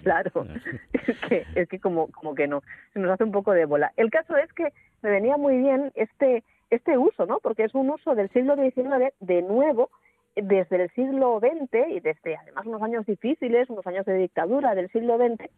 claro, 0.02 0.32
es 1.08 1.20
que, 1.28 1.46
es 1.56 1.68
que 1.68 1.80
como, 1.80 2.08
como 2.12 2.36
que 2.36 2.48
no, 2.48 2.62
se 2.94 3.00
nos 3.00 3.12
hace 3.12 3.24
un 3.26 3.32
poco 3.32 3.52
de 3.52 3.66
bola. 3.66 3.92
El 3.98 4.10
caso 4.10 4.38
es 4.38 4.52
que 4.54 4.72
me 5.02 5.10
venía 5.10 5.36
muy 5.36 5.58
bien 5.58 5.92
este, 5.96 6.44
este 6.70 6.98
uso, 6.98 7.26
¿no? 7.26 7.40
Porque 7.40 7.66
es 7.66 7.76
un 7.76 7.90
uso 7.90 8.16
del 8.16 8.30
siglo 8.30 8.56
XIX 8.56 9.14
de 9.20 9.42
nuevo, 9.42 9.90
desde 10.36 10.84
el 10.84 10.90
siglo 10.92 11.40
XX 11.40 11.90
y 11.90 12.00
desde 12.00 12.38
además 12.38 12.66
unos 12.66 12.82
años 12.82 13.06
difíciles, 13.06 13.70
unos 13.70 13.86
años 13.86 14.06
de 14.06 14.16
dictadura 14.16 14.74
del 14.74 14.90
siglo 14.92 15.18
XX, 15.18 15.50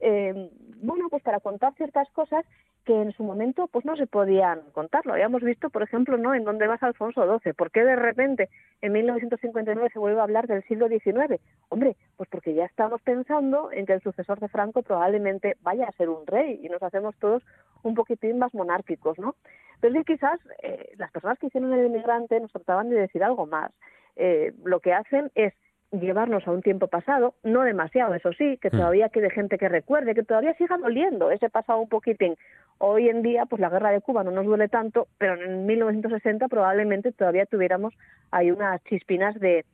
eh, 0.00 0.50
bueno, 0.82 1.08
pues 1.08 1.22
para 1.22 1.40
contar 1.40 1.74
ciertas 1.74 2.08
cosas 2.10 2.44
que 2.84 3.00
en 3.00 3.12
su 3.12 3.24
momento 3.24 3.66
pues 3.68 3.84
no 3.84 3.96
se 3.96 4.06
podían 4.06 4.60
contar. 4.72 5.04
Lo 5.06 5.14
habíamos 5.14 5.42
visto, 5.42 5.70
por 5.70 5.82
ejemplo, 5.82 6.16
¿no? 6.16 6.34
En 6.34 6.44
dónde 6.44 6.66
vas 6.66 6.82
Alfonso 6.82 7.24
XII. 7.40 7.52
¿Por 7.54 7.70
qué 7.70 7.84
de 7.84 7.96
repente 7.96 8.48
en 8.82 8.92
1959 8.92 9.90
se 9.92 9.98
vuelve 9.98 10.20
a 10.20 10.24
hablar 10.24 10.46
del 10.46 10.62
siglo 10.64 10.88
XIX? 10.88 11.40
Hombre, 11.68 11.96
pues 12.16 12.28
porque 12.28 12.54
ya 12.54 12.64
estamos 12.64 13.00
pensando 13.02 13.72
en 13.72 13.86
que 13.86 13.94
el 13.94 14.02
sucesor 14.02 14.38
de 14.40 14.48
Franco 14.48 14.82
probablemente 14.82 15.56
vaya 15.62 15.86
a 15.86 15.92
ser 15.92 16.08
un 16.08 16.26
rey 16.26 16.60
y 16.62 16.68
nos 16.68 16.82
hacemos 16.82 17.16
todos 17.16 17.42
un 17.82 17.94
poquitín 17.94 18.38
más 18.38 18.54
monárquicos, 18.54 19.18
¿no? 19.18 19.34
Pero 19.80 20.02
quizás 20.04 20.40
eh, 20.62 20.94
las 20.96 21.10
personas 21.10 21.38
que 21.38 21.48
hicieron 21.48 21.72
el 21.72 21.86
inmigrante 21.86 22.40
nos 22.40 22.52
trataban 22.52 22.88
de 22.90 22.96
decir 22.96 23.22
algo 23.22 23.46
más. 23.46 23.72
Eh, 24.16 24.52
lo 24.64 24.80
que 24.80 24.92
hacen 24.92 25.30
es 25.34 25.52
llevarnos 26.00 26.46
a 26.46 26.50
un 26.50 26.62
tiempo 26.62 26.88
pasado, 26.88 27.34
no 27.42 27.62
demasiado, 27.62 28.14
eso 28.14 28.32
sí, 28.32 28.58
que 28.58 28.68
hmm. 28.68 28.78
todavía 28.78 29.08
quede 29.08 29.30
gente 29.30 29.58
que 29.58 29.68
recuerde, 29.68 30.14
que 30.14 30.22
todavía 30.22 30.54
siga 30.54 30.76
doliendo 30.76 31.30
ese 31.30 31.50
pasado 31.50 31.80
un 31.80 31.88
poquitín. 31.88 32.36
Hoy 32.78 33.08
en 33.08 33.22
día, 33.22 33.46
pues 33.46 33.60
la 33.60 33.70
guerra 33.70 33.90
de 33.90 34.00
Cuba 34.00 34.24
no 34.24 34.30
nos 34.30 34.46
duele 34.46 34.68
tanto, 34.68 35.06
pero 35.18 35.34
en 35.34 35.66
1960 35.66 36.48
probablemente 36.48 37.12
todavía 37.12 37.46
tuviéramos 37.46 37.94
ahí 38.30 38.50
unas 38.50 38.82
chispinas 38.84 39.38
de, 39.38 39.64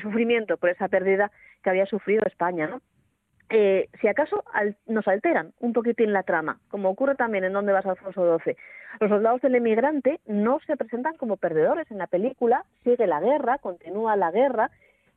sufrimiento 0.00 0.56
por 0.56 0.70
esa 0.70 0.88
pérdida 0.88 1.30
que 1.62 1.70
había 1.70 1.86
sufrido 1.86 2.22
España, 2.26 2.66
¿no? 2.66 2.80
Eh, 3.50 3.88
si 4.00 4.08
acaso 4.08 4.42
nos 4.86 5.06
alteran 5.06 5.52
un 5.60 5.74
poquitín 5.74 6.12
la 6.12 6.22
trama, 6.22 6.58
como 6.68 6.88
ocurre 6.88 7.14
también 7.14 7.44
en 7.44 7.52
Donde 7.52 7.72
vas 7.72 7.84
Alfonso 7.84 8.38
XII. 8.38 8.56
Los 9.00 9.10
soldados 9.10 9.42
del 9.42 9.56
emigrante 9.56 10.20
no 10.26 10.60
se 10.66 10.76
presentan 10.76 11.16
como 11.16 11.36
perdedores 11.36 11.90
en 11.90 11.98
la 11.98 12.06
película, 12.06 12.64
sigue 12.84 13.06
la 13.06 13.20
guerra, 13.20 13.58
continúa 13.58 14.16
la 14.16 14.30
guerra, 14.30 14.70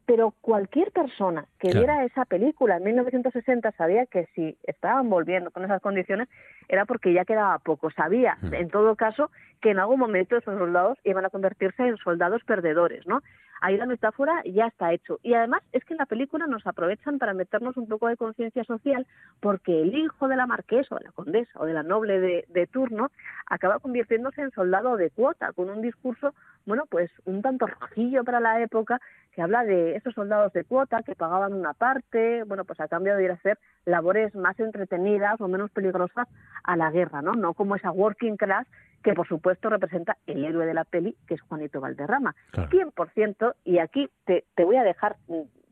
pero 0.07 0.33
cualquier 0.39 0.91
persona 0.93 1.45
que 1.59 1.73
viera 1.73 2.05
esa 2.05 2.23
película 2.23 2.77
en 2.77 2.85
1960 2.85 3.73
sabía 3.73 4.05
que 4.05 4.29
si 4.33 4.57
estaban 4.63 5.09
volviendo 5.09 5.51
con 5.51 5.65
esas 5.65 5.81
condiciones 5.81 6.29
era 6.69 6.85
porque 6.85 7.11
ya 7.11 7.25
quedaba 7.25 7.59
poco. 7.59 7.91
Sabía, 7.91 8.37
mm. 8.41 8.53
en 8.53 8.69
todo 8.69 8.95
caso, 8.95 9.29
que 9.61 9.71
en 9.71 9.79
algún 9.79 9.99
momento 9.99 10.37
esos 10.37 10.57
soldados 10.57 10.97
iban 11.03 11.25
a 11.25 11.29
convertirse 11.29 11.85
en 11.85 11.97
soldados 11.97 12.41
perdedores, 12.45 13.05
¿no? 13.05 13.21
Ahí 13.61 13.77
la 13.77 13.85
metáfora 13.85 14.41
ya 14.45 14.67
está 14.67 14.93
hecho. 14.93 15.19
Y 15.23 15.33
además 15.33 15.61
es 15.71 15.83
que 15.85 15.93
en 15.93 15.99
la 15.99 16.05
película 16.05 16.47
nos 16.47 16.65
aprovechan 16.67 17.19
para 17.19 17.33
meternos 17.33 17.77
un 17.77 17.87
poco 17.87 18.07
de 18.07 18.17
conciencia 18.17 18.63
social 18.63 19.05
porque 19.39 19.81
el 19.81 19.95
hijo 19.95 20.27
de 20.27 20.35
la 20.35 20.47
marquesa 20.47 20.95
o 20.95 20.99
de 20.99 21.05
la 21.05 21.11
condesa 21.11 21.59
o 21.59 21.65
de 21.65 21.73
la 21.73 21.83
noble 21.83 22.19
de, 22.19 22.45
de 22.49 22.67
turno 22.67 23.11
acaba 23.45 23.79
convirtiéndose 23.79 24.41
en 24.41 24.51
soldado 24.51 24.97
de 24.97 25.09
cuota 25.09 25.53
con 25.53 25.69
un 25.69 25.81
discurso, 25.81 26.33
bueno, 26.65 26.83
pues 26.89 27.09
un 27.25 27.41
tanto 27.41 27.67
rojillo 27.67 28.23
para 28.23 28.39
la 28.39 28.61
época 28.61 28.99
que 29.37 29.41
habla 29.41 29.63
de 29.63 29.95
esos 29.95 30.15
soldados 30.15 30.51
de 30.53 30.63
cuota 30.63 31.03
que 31.03 31.15
pagaban 31.15 31.53
una 31.53 31.73
parte, 31.73 32.43
bueno, 32.43 32.65
pues 32.65 32.79
a 32.79 32.87
cambio 32.87 33.15
de 33.15 33.23
ir 33.23 33.31
a 33.31 33.35
hacer 33.35 33.59
labores 33.85 34.33
más 34.33 34.59
entretenidas 34.59 35.39
o 35.39 35.47
menos 35.47 35.69
peligrosas 35.69 36.27
a 36.63 36.75
la 36.75 36.89
guerra, 36.89 37.21
¿no? 37.21 37.33
No 37.33 37.53
como 37.53 37.75
esa 37.75 37.91
working 37.91 38.35
class 38.35 38.67
que 39.03 39.13
por 39.13 39.27
supuesto 39.27 39.69
representa 39.69 40.17
el 40.27 40.43
héroe 40.43 40.65
de 40.65 40.73
la 40.73 40.83
peli, 40.83 41.15
que 41.27 41.35
es 41.35 41.41
Juanito 41.41 41.79
Valderrama. 41.79 42.35
100%, 42.53 43.55
y 43.63 43.79
aquí 43.79 44.09
te, 44.25 44.45
te 44.55 44.63
voy 44.63 44.75
a 44.77 44.83
dejar 44.83 45.17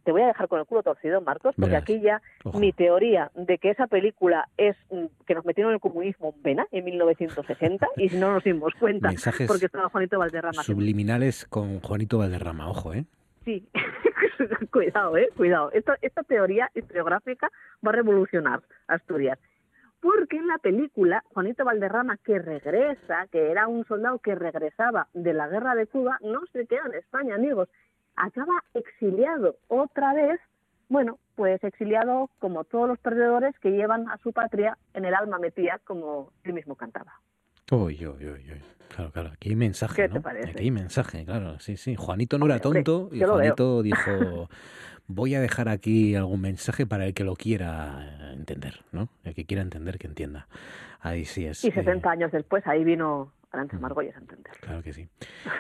te 0.05 0.11
voy 0.11 0.21
a 0.21 0.27
dejar 0.27 0.47
con 0.47 0.59
el 0.59 0.65
culo 0.65 0.83
torcido, 0.83 1.19
Marcos, 1.19 1.55
porque 1.59 1.75
aquí 1.75 1.99
ya 1.99 2.21
mi 2.53 2.71
teoría 2.71 3.31
de 3.33 3.57
que 3.57 3.71
esa 3.71 3.87
película 3.87 4.47
es 4.55 4.77
mm, 4.91 5.05
que 5.25 5.33
nos 5.33 5.43
metieron 5.45 5.73
el 5.73 5.79
comunismo 5.79 6.33
en 6.35 6.43
pena 6.43 6.67
en 6.71 6.85
1960 6.85 7.87
y 7.97 8.09
si 8.09 8.17
no 8.17 8.31
nos 8.31 8.43
dimos 8.43 8.71
cuenta 8.79 9.09
porque 9.47 9.65
estaba 9.65 9.89
Juanito 9.89 10.19
Valderrama. 10.19 10.61
Subliminales 10.61 11.45
con 11.45 11.79
Juanito 11.81 12.19
Valderrama, 12.19 12.69
ojo, 12.69 12.93
¿eh? 12.93 13.05
Sí, 13.45 13.67
cuidado, 14.71 15.17
eh, 15.17 15.29
cuidado. 15.35 15.71
Esta, 15.71 15.97
esta 16.01 16.21
teoría 16.23 16.69
historiográfica 16.75 17.51
va 17.85 17.89
a 17.89 17.95
revolucionar 17.95 18.61
Asturias. 18.87 19.39
Porque 20.05 20.37
en 20.37 20.45
la 20.45 20.59
película, 20.59 21.23
Juanito 21.33 21.65
Valderrama, 21.65 22.17
que 22.17 22.37
regresa, 22.37 23.25
que 23.31 23.49
era 23.49 23.67
un 23.67 23.87
soldado 23.87 24.19
que 24.19 24.35
regresaba 24.35 25.07
de 25.15 25.33
la 25.33 25.47
guerra 25.47 25.73
de 25.73 25.87
Cuba, 25.87 26.19
no 26.21 26.41
se 26.53 26.67
queda 26.67 26.83
en 26.85 26.93
España, 26.93 27.33
amigos. 27.33 27.69
Acaba 28.15 28.63
exiliado 28.75 29.55
otra 29.67 30.13
vez, 30.13 30.39
bueno, 30.89 31.17
pues 31.33 31.63
exiliado 31.63 32.29
como 32.37 32.65
todos 32.65 32.87
los 32.87 32.99
perdedores 32.99 33.57
que 33.57 33.71
llevan 33.71 34.07
a 34.07 34.19
su 34.19 34.31
patria 34.31 34.77
en 34.93 35.05
el 35.05 35.15
alma 35.15 35.39
metida, 35.39 35.79
como 35.83 36.29
él 36.43 36.53
mismo 36.53 36.75
cantaba. 36.75 37.19
Uy, 37.71 38.05
uy, 38.05 38.27
uy, 38.27 38.51
uy. 38.51 38.74
Claro, 38.89 39.11
claro, 39.11 39.31
aquí 39.33 39.49
hay 39.49 39.55
mensaje, 39.55 39.95
¿Qué 39.95 40.07
¿no? 40.07 40.15
Te 40.15 40.21
parece? 40.21 40.49
Aquí 40.51 40.63
hay 40.63 40.71
mensaje, 40.71 41.25
claro, 41.25 41.59
sí, 41.59 41.77
sí. 41.77 41.95
Juanito 41.95 42.37
no 42.37 42.45
era 42.45 42.59
tonto 42.59 43.09
y 43.11 43.21
Juanito 43.21 43.83
dijo, 43.83 44.49
voy 45.07 45.35
a 45.35 45.41
dejar 45.41 45.69
aquí 45.69 46.15
algún 46.15 46.41
mensaje 46.41 46.85
para 46.85 47.05
el 47.05 47.13
que 47.13 47.23
lo 47.23 47.35
quiera 47.35 48.33
entender, 48.33 48.81
¿no? 48.91 49.09
El 49.23 49.33
que 49.33 49.45
quiera 49.45 49.61
entender, 49.61 49.97
que 49.97 50.07
entienda. 50.07 50.47
Ahí 51.01 51.25
sí 51.25 51.45
es. 51.45 51.63
Y 51.63 51.71
60 51.71 52.07
eh, 52.07 52.11
años 52.11 52.31
después, 52.31 52.65
ahí 52.67 52.83
vino 52.83 53.31
Arancha 53.51 53.77
mm. 53.77 53.81
Margolles 53.81 54.15
a 54.15 54.19
entender. 54.19 54.53
Claro 54.59 54.81
que 54.81 54.93
sí. 54.93 55.07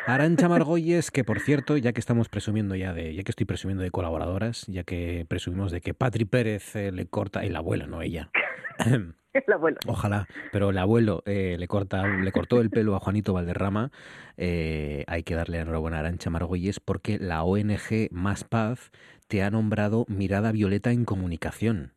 Arancha 0.07 0.49
Margolles, 0.49 1.11
que 1.11 1.23
por 1.23 1.39
cierto, 1.39 1.77
ya 1.77 1.93
que 1.93 1.99
estamos 1.99 2.29
presumiendo 2.29 2.75
ya 2.75 2.93
de, 2.93 3.13
ya 3.13 3.23
que 3.23 3.31
estoy 3.31 3.45
presumiendo 3.45 3.83
de 3.83 3.91
colaboradoras, 3.91 4.65
ya 4.67 4.83
que 4.83 5.25
presumimos 5.27 5.71
de 5.71 5.81
que 5.81 5.93
Patri 5.93 6.25
Pérez 6.25 6.75
eh, 6.75 6.91
le 6.91 7.05
corta, 7.07 7.43
el 7.43 7.55
abuelo, 7.55 7.87
no 7.87 8.01
ella. 8.01 8.29
el 9.47 9.53
abuelo. 9.53 9.77
Ojalá, 9.87 10.27
pero 10.51 10.69
el 10.69 10.77
abuelo 10.77 11.21
eh, 11.25 11.55
le 11.59 11.67
corta, 11.67 12.07
le 12.07 12.31
cortó 12.31 12.61
el 12.61 12.69
pelo 12.69 12.95
a 12.95 12.99
Juanito 12.99 13.33
Valderrama. 13.33 13.91
Eh, 14.37 15.03
hay 15.07 15.23
que 15.23 15.35
darle 15.35 15.59
enhorabuena 15.59 15.97
a 15.97 15.99
Arancha 16.01 16.29
Margolles 16.29 16.79
porque 16.79 17.19
la 17.19 17.43
ONG 17.43 18.09
Más 18.11 18.43
Paz 18.43 18.91
te 19.27 19.43
ha 19.43 19.51
nombrado 19.51 20.05
Mirada 20.07 20.51
Violeta 20.51 20.91
en 20.91 21.05
Comunicación. 21.05 21.91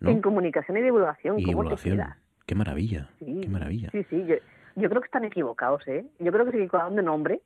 En 0.00 0.22
comunicación 0.22 0.78
y 0.78 0.82
divulgación. 0.82 1.38
Y 1.38 1.44
divulgación. 1.44 2.00
Qué 2.46 2.54
maravilla, 2.54 3.10
qué 3.18 3.48
maravilla. 3.48 3.90
Sí, 3.92 4.04
sí, 4.10 4.26
yo, 4.26 4.88
creo 4.88 5.00
que 5.00 5.06
están 5.06 5.24
equivocados, 5.24 5.86
¿eh? 5.86 6.06
Yo 6.18 6.32
creo 6.32 6.46
que 6.46 6.52
se 6.52 6.56
equivocaron 6.56 6.96
de 6.96 7.02
nombre, 7.02 7.42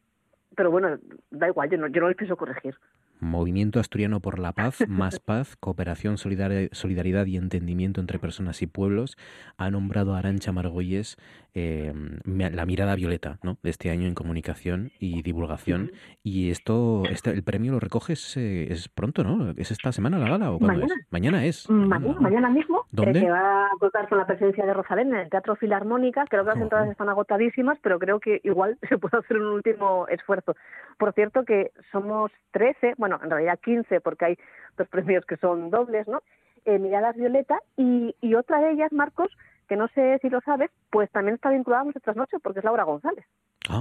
pero 0.57 0.71
bueno, 0.71 0.99
da 1.31 1.49
igual, 1.49 1.69
yo 1.69 1.79
no, 1.79 1.89
yo 1.89 2.01
no 2.01 2.09
les 2.09 2.17
pienso 2.17 2.37
corregir. 2.37 2.77
Movimiento 3.21 3.81
Asturiano 3.81 4.21
por 4.21 4.39
la 4.39 4.53
Paz, 4.53 4.79
Más 4.89 5.19
Paz, 5.19 5.57
Cooperación, 5.57 6.19
Solidaridad 6.19 7.27
y 7.27 7.37
Entendimiento 7.37 8.01
entre 8.01 8.19
Personas 8.19 8.63
y 8.63 8.67
Pueblos, 8.67 9.17
ha 9.57 9.71
nombrado 9.71 10.15
a 10.15 10.19
Arancha 10.19 10.53
Margolles 10.53 11.17
em, 11.55 12.19
la 12.25 12.67
mirada 12.67 12.95
violeta 12.95 13.39
¿no? 13.43 13.57
de 13.63 13.71
este 13.71 13.91
año 13.91 14.07
en 14.07 14.15
comunicación 14.15 14.91
y 14.99 15.23
divulgación. 15.23 15.93
Y 16.23 16.51
esto, 16.51 17.03
este, 17.11 17.31
el 17.31 17.43
premio 17.43 17.73
lo 17.73 17.81
recoges 17.81 18.37
eh, 18.37 18.73
es 18.73 18.89
pronto, 18.89 19.25
¿no? 19.25 19.53
¿Es 19.57 19.71
esta 19.71 19.93
semana 19.93 20.19
la 20.19 20.29
gala 20.29 20.53
o 20.53 20.59
cuándo 20.59 20.81
mañana. 20.81 20.95
es? 20.95 21.13
Mañana 21.13 21.45
es. 21.45 21.71
Mañana, 21.71 22.21
mañana 22.21 22.51
mismo. 22.51 22.81
Eh, 22.81 22.89
¿Dónde? 22.91 23.21
que 23.21 23.31
va 23.31 23.67
a 23.67 23.71
contar 23.79 24.09
con 24.09 24.19
la 24.19 24.27
presencia 24.27 24.67
de 24.67 24.75
Rosalén 24.75 25.09
en 25.15 25.21
el 25.21 25.31
Teatro 25.31 25.57
Filarmónica. 25.57 26.25
Creo 26.29 26.45
que 26.45 26.51
las 26.51 26.61
entradas 26.61 26.91
están 26.91 27.09
agotadísimas, 27.09 27.79
pero 27.83 27.99
creo 27.99 28.21
que 28.21 28.41
igual 28.45 28.79
se 28.89 28.99
puede 28.99 29.19
hacer 29.19 29.39
un 29.39 29.47
último 29.47 30.07
esfuerzo. 30.09 30.55
Por 30.99 31.13
cierto 31.15 31.45
que 31.45 31.73
somos 31.93 32.31
13, 32.53 32.95
bueno, 32.99 33.21
en 33.23 33.31
realidad 33.31 33.59
15 33.63 34.01
porque 34.01 34.25
hay 34.25 34.39
dos 34.77 34.89
premios 34.91 35.25
que 35.27 35.37
son 35.37 35.71
dobles, 35.71 36.07
¿no? 36.09 36.23
Eh, 36.65 36.79
Miradas 36.79 37.15
Violeta 37.17 37.59
y, 37.77 38.17
y 38.23 38.35
otra 38.35 38.59
de 38.61 38.73
ellas, 38.73 38.91
Marcos, 38.91 39.31
que 39.69 39.77
no 39.77 39.89
sé 39.89 40.19
si 40.21 40.31
lo 40.31 40.41
sabes, 40.41 40.71
pues 40.91 41.11
también 41.11 41.37
está 41.37 41.51
vinculada 41.51 41.83
a 41.83 41.85
nuestras 41.85 42.17
noches 42.17 42.41
porque 42.43 42.61
es 42.61 42.65
Laura 42.65 42.85
González, 42.85 43.25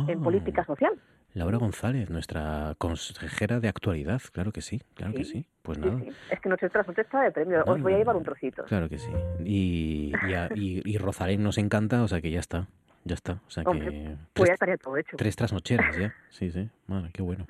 en 0.07 0.19
ah. 0.19 0.23
política 0.23 0.65
social. 0.65 0.93
Laura 1.33 1.57
González, 1.57 2.09
nuestra 2.11 2.75
consejera 2.77 3.59
de 3.59 3.67
actualidad, 3.67 4.21
claro 4.31 4.51
que 4.51 4.61
sí, 4.61 4.81
claro 4.93 5.13
que 5.13 5.25
sí. 5.25 5.47
Pues 5.63 5.79
nada. 5.79 5.99
Es 6.29 6.39
que 6.39 6.49
noche 6.49 6.69
tras 6.69 6.87
noche 6.87 7.01
está 7.01 7.21
de 7.21 7.31
premio, 7.31 7.63
os 7.65 7.81
voy 7.81 7.93
a 7.93 7.97
llevar 7.97 8.15
un 8.15 8.23
trocito. 8.23 8.63
Claro 8.65 8.87
que 8.87 8.99
sí. 8.99 9.09
Y, 9.43 10.11
y, 10.55 10.81
y, 10.85 10.97
Rosalén 10.97 11.41
nos 11.41 11.57
encanta, 11.57 12.03
o 12.03 12.07
sea 12.07 12.21
que 12.21 12.29
ya 12.29 12.39
está. 12.39 12.67
Ya 13.05 13.15
está. 13.15 13.41
O 13.45 13.49
sea 13.49 13.63
Hombre, 13.63 13.89
que 13.89 14.15
Pues 14.33 14.33
tres, 14.33 14.47
ya 14.47 14.53
estaría 14.53 14.77
todo 14.77 14.97
hecho. 14.97 15.17
tres 15.17 15.35
trasnocheras 15.35 15.97
ya. 15.97 16.13
Sí, 16.33 16.49
sí. 16.49 16.67
Bueno, 16.87 17.09
qué 17.13 17.21
bueno. 17.21 17.45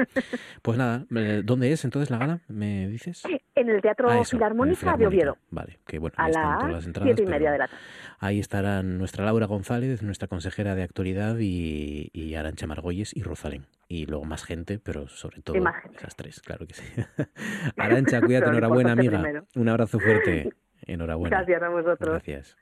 Pues 0.61 0.77
nada, 0.77 1.05
¿dónde 1.45 1.71
es 1.71 1.85
entonces 1.85 2.09
la 2.11 2.17
gala? 2.17 2.39
¿Me 2.49 2.87
dices? 2.89 3.23
En 3.55 3.69
el 3.69 3.81
Teatro 3.81 4.09
Ah, 4.09 4.19
eso, 4.19 4.35
Filarmónica 4.35 4.97
de. 4.97 5.07
Oviedo, 5.07 5.37
Vale, 5.51 5.79
que 5.87 5.99
bueno, 5.99 6.15
a 6.17 6.25
ahí 6.25 6.31
todas 6.33 6.69
las 6.71 6.85
entradas. 6.85 7.07
siete 7.07 7.23
y 7.23 7.25
media 7.31 7.51
de 7.53 7.57
la 7.59 7.67
tarde. 7.69 7.81
Ahí 8.19 8.39
estarán 8.41 8.97
nuestra 8.97 9.23
Laura 9.23 9.45
González, 9.45 10.03
nuestra 10.03 10.27
consejera 10.27 10.75
de 10.75 10.83
actualidad, 10.83 11.37
y, 11.39 12.09
y 12.11 12.35
Arancha 12.35 12.67
Margolles 12.67 13.15
y 13.15 13.23
Rosalén. 13.23 13.65
Y 13.87 14.05
luego 14.05 14.25
más 14.25 14.43
gente, 14.43 14.79
pero 14.79 15.07
sobre 15.07 15.41
todo 15.41 15.55
esas 15.95 16.15
tres, 16.17 16.41
claro 16.41 16.67
que 16.67 16.73
sí. 16.73 16.83
Arancha, 17.77 18.19
cuídate, 18.21 18.49
enhorabuena, 18.49 18.91
amiga. 18.91 19.21
primero. 19.21 19.47
Un 19.55 19.69
abrazo 19.69 19.97
fuerte. 19.99 20.49
Enhorabuena. 20.85 21.37
Gracias 21.37 21.63
a 21.63 21.69
vosotros. 21.69 22.09
Gracias. 22.09 22.57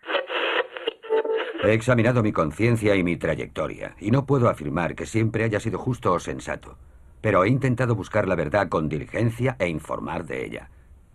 He 1.63 1.73
examinado 1.73 2.23
mi 2.23 2.31
conciencia 2.31 2.95
y 2.95 3.03
mi 3.03 3.17
trayectoria, 3.17 3.95
y 3.99 4.09
no 4.09 4.25
puedo 4.25 4.49
afirmar 4.49 4.95
que 4.95 5.05
siempre 5.05 5.43
haya 5.43 5.59
sido 5.59 5.77
justo 5.77 6.11
o 6.11 6.19
sensato, 6.19 6.77
pero 7.21 7.43
he 7.43 7.49
intentado 7.49 7.93
buscar 7.93 8.27
la 8.27 8.33
verdad 8.33 8.67
con 8.67 8.89
diligencia 8.89 9.57
e 9.59 9.67
informar 9.67 10.25
de 10.25 10.43
ella. 10.43 10.69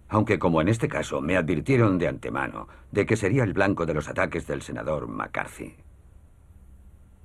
Aunque 0.09 0.38
como 0.38 0.61
en 0.61 0.68
este 0.68 0.86
caso 0.86 1.20
me 1.20 1.36
advirtieron 1.36 1.99
de 1.99 2.07
antemano 2.07 2.68
de 2.92 3.07
que 3.07 3.16
sería 3.16 3.42
el 3.42 3.55
blanco 3.55 3.86
de 3.86 3.94
los 3.94 4.09
ataques 4.09 4.47
del 4.47 4.62
senador 4.62 5.09
McCarthy. 5.09 5.74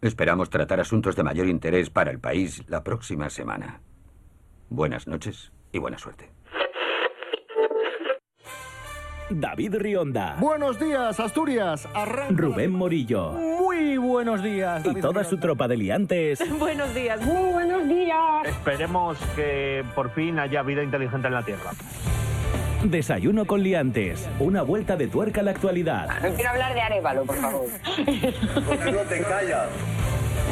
Esperamos 0.01 0.49
tratar 0.49 0.79
asuntos 0.79 1.15
de 1.15 1.21
mayor 1.21 1.47
interés 1.47 1.91
para 1.91 2.09
el 2.09 2.19
país 2.19 2.63
la 2.67 2.83
próxima 2.83 3.29
semana. 3.29 3.81
Buenas 4.71 5.05
noches 5.05 5.51
y 5.71 5.77
buena 5.77 5.99
suerte. 5.99 6.31
David 9.33 9.75
Rionda. 9.77 10.35
Buenos 10.39 10.79
días, 10.79 11.19
Asturias. 11.19 11.87
Arranca 11.93 12.33
Rubén 12.35 12.71
Morillo. 12.71 13.31
Muy 13.31 13.97
buenos 13.97 14.43
días. 14.43 14.83
Y 14.85 14.99
toda 14.99 15.23
su 15.23 15.37
tropa 15.37 15.67
de 15.67 15.77
liantes 15.77 16.39
Buenos 16.59 16.93
días. 16.93 17.21
Muy 17.25 17.51
buenos 17.51 17.87
días. 17.87 18.45
Esperemos 18.45 19.17
que 19.35 19.83
por 19.95 20.11
fin 20.11 20.37
haya 20.39 20.61
vida 20.63 20.83
inteligente 20.83 21.27
en 21.27 21.33
la 21.33 21.43
Tierra. 21.43 21.71
Desayuno 22.83 23.45
con 23.45 23.61
liantes. 23.63 24.27
Una 24.39 24.63
vuelta 24.63 24.97
de 24.97 25.07
tuerca 25.07 25.41
a 25.41 25.43
la 25.43 25.51
actualidad. 25.51 26.09
No 26.21 26.33
quiero 26.35 26.49
hablar 26.49 26.73
de 26.73 26.81
Arevalo, 26.81 27.25
por 27.25 27.35
favor. 27.37 27.65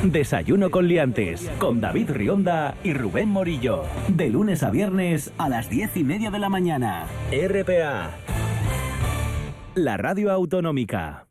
Desayuno 0.04 0.70
con 0.72 0.88
liantes. 0.88 1.50
Con 1.58 1.82
David 1.82 2.12
Rionda 2.12 2.76
y 2.84 2.94
Rubén 2.94 3.30
Morillo. 3.30 3.84
De 4.08 4.30
lunes 4.30 4.64
a 4.64 4.70
viernes 4.70 5.34
a 5.38 5.50
las 5.50 5.70
diez 5.70 5.98
y 5.98 6.04
media 6.04 6.30
de 6.32 6.40
la 6.40 6.50
mañana. 6.50 7.08
RPA. 7.32 8.12
La 9.76 9.98
radio 9.98 10.32
autonómica. 10.32 11.29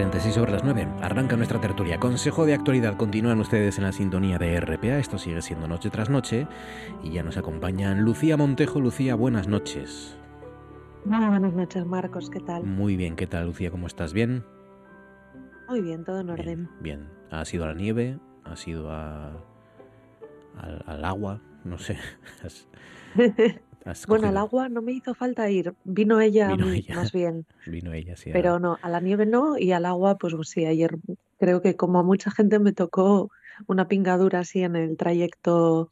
36 0.00 0.34
sobre 0.34 0.52
las 0.52 0.64
9. 0.64 0.88
Arranca 1.02 1.36
nuestra 1.36 1.60
tertulia. 1.60 2.00
Consejo 2.00 2.46
de 2.46 2.54
actualidad. 2.54 2.96
Continúan 2.96 3.38
ustedes 3.38 3.76
en 3.76 3.84
la 3.84 3.92
sintonía 3.92 4.38
de 4.38 4.58
RPA. 4.58 4.96
Esto 4.96 5.18
sigue 5.18 5.42
siendo 5.42 5.68
noche 5.68 5.90
tras 5.90 6.08
noche. 6.08 6.46
Y 7.02 7.10
ya 7.10 7.22
nos 7.22 7.36
acompañan 7.36 8.00
Lucía 8.00 8.38
Montejo. 8.38 8.80
Lucía, 8.80 9.14
buenas 9.14 9.46
noches. 9.46 10.16
Muy 11.04 11.26
buenas 11.26 11.52
noches, 11.52 11.84
Marcos. 11.84 12.30
¿Qué 12.30 12.40
tal? 12.40 12.64
Muy 12.64 12.96
bien. 12.96 13.14
¿Qué 13.14 13.26
tal, 13.26 13.44
Lucía? 13.44 13.70
¿Cómo 13.70 13.86
estás? 13.86 14.14
¿Bien? 14.14 14.42
Muy 15.68 15.82
bien, 15.82 16.02
todo 16.02 16.20
en 16.20 16.30
orden. 16.30 16.70
Bien. 16.80 17.06
¿Has 17.30 17.52
ido 17.52 17.64
a 17.64 17.66
la 17.66 17.74
nieve? 17.74 18.18
¿Has 18.44 18.66
ido 18.66 18.90
a, 18.90 19.32
al, 20.56 20.82
al 20.86 21.04
agua? 21.04 21.42
No 21.62 21.76
sé. 21.76 21.98
¿Has, 23.84 24.00
has 24.00 24.06
bueno, 24.06 24.22
cogido- 24.26 24.28
al 24.28 24.36
agua 24.36 24.68
no 24.68 24.82
me 24.82 24.92
hizo 24.92 25.14
falta 25.14 25.50
ir. 25.50 25.74
Vino 25.84 26.20
ella, 26.20 26.48
a 26.52 26.56
Vino 26.56 26.70
mí, 26.70 26.78
ella. 26.78 26.94
más 26.96 27.12
bien. 27.12 27.46
Vino 27.66 27.92
ella, 27.92 28.16
sí. 28.16 28.30
Pero 28.32 28.58
no, 28.58 28.78
a 28.82 28.88
la 28.88 29.00
nieve 29.00 29.26
no 29.26 29.58
y 29.58 29.72
al 29.72 29.86
agua, 29.86 30.16
pues 30.18 30.34
sí, 30.48 30.64
ayer 30.66 30.96
creo 31.38 31.62
que 31.62 31.76
como 31.76 31.98
a 31.98 32.02
mucha 32.02 32.30
gente 32.30 32.58
me 32.58 32.72
tocó 32.72 33.30
una 33.66 33.88
pingadura 33.88 34.40
así 34.40 34.62
en 34.62 34.76
el 34.76 34.96
trayecto 34.96 35.90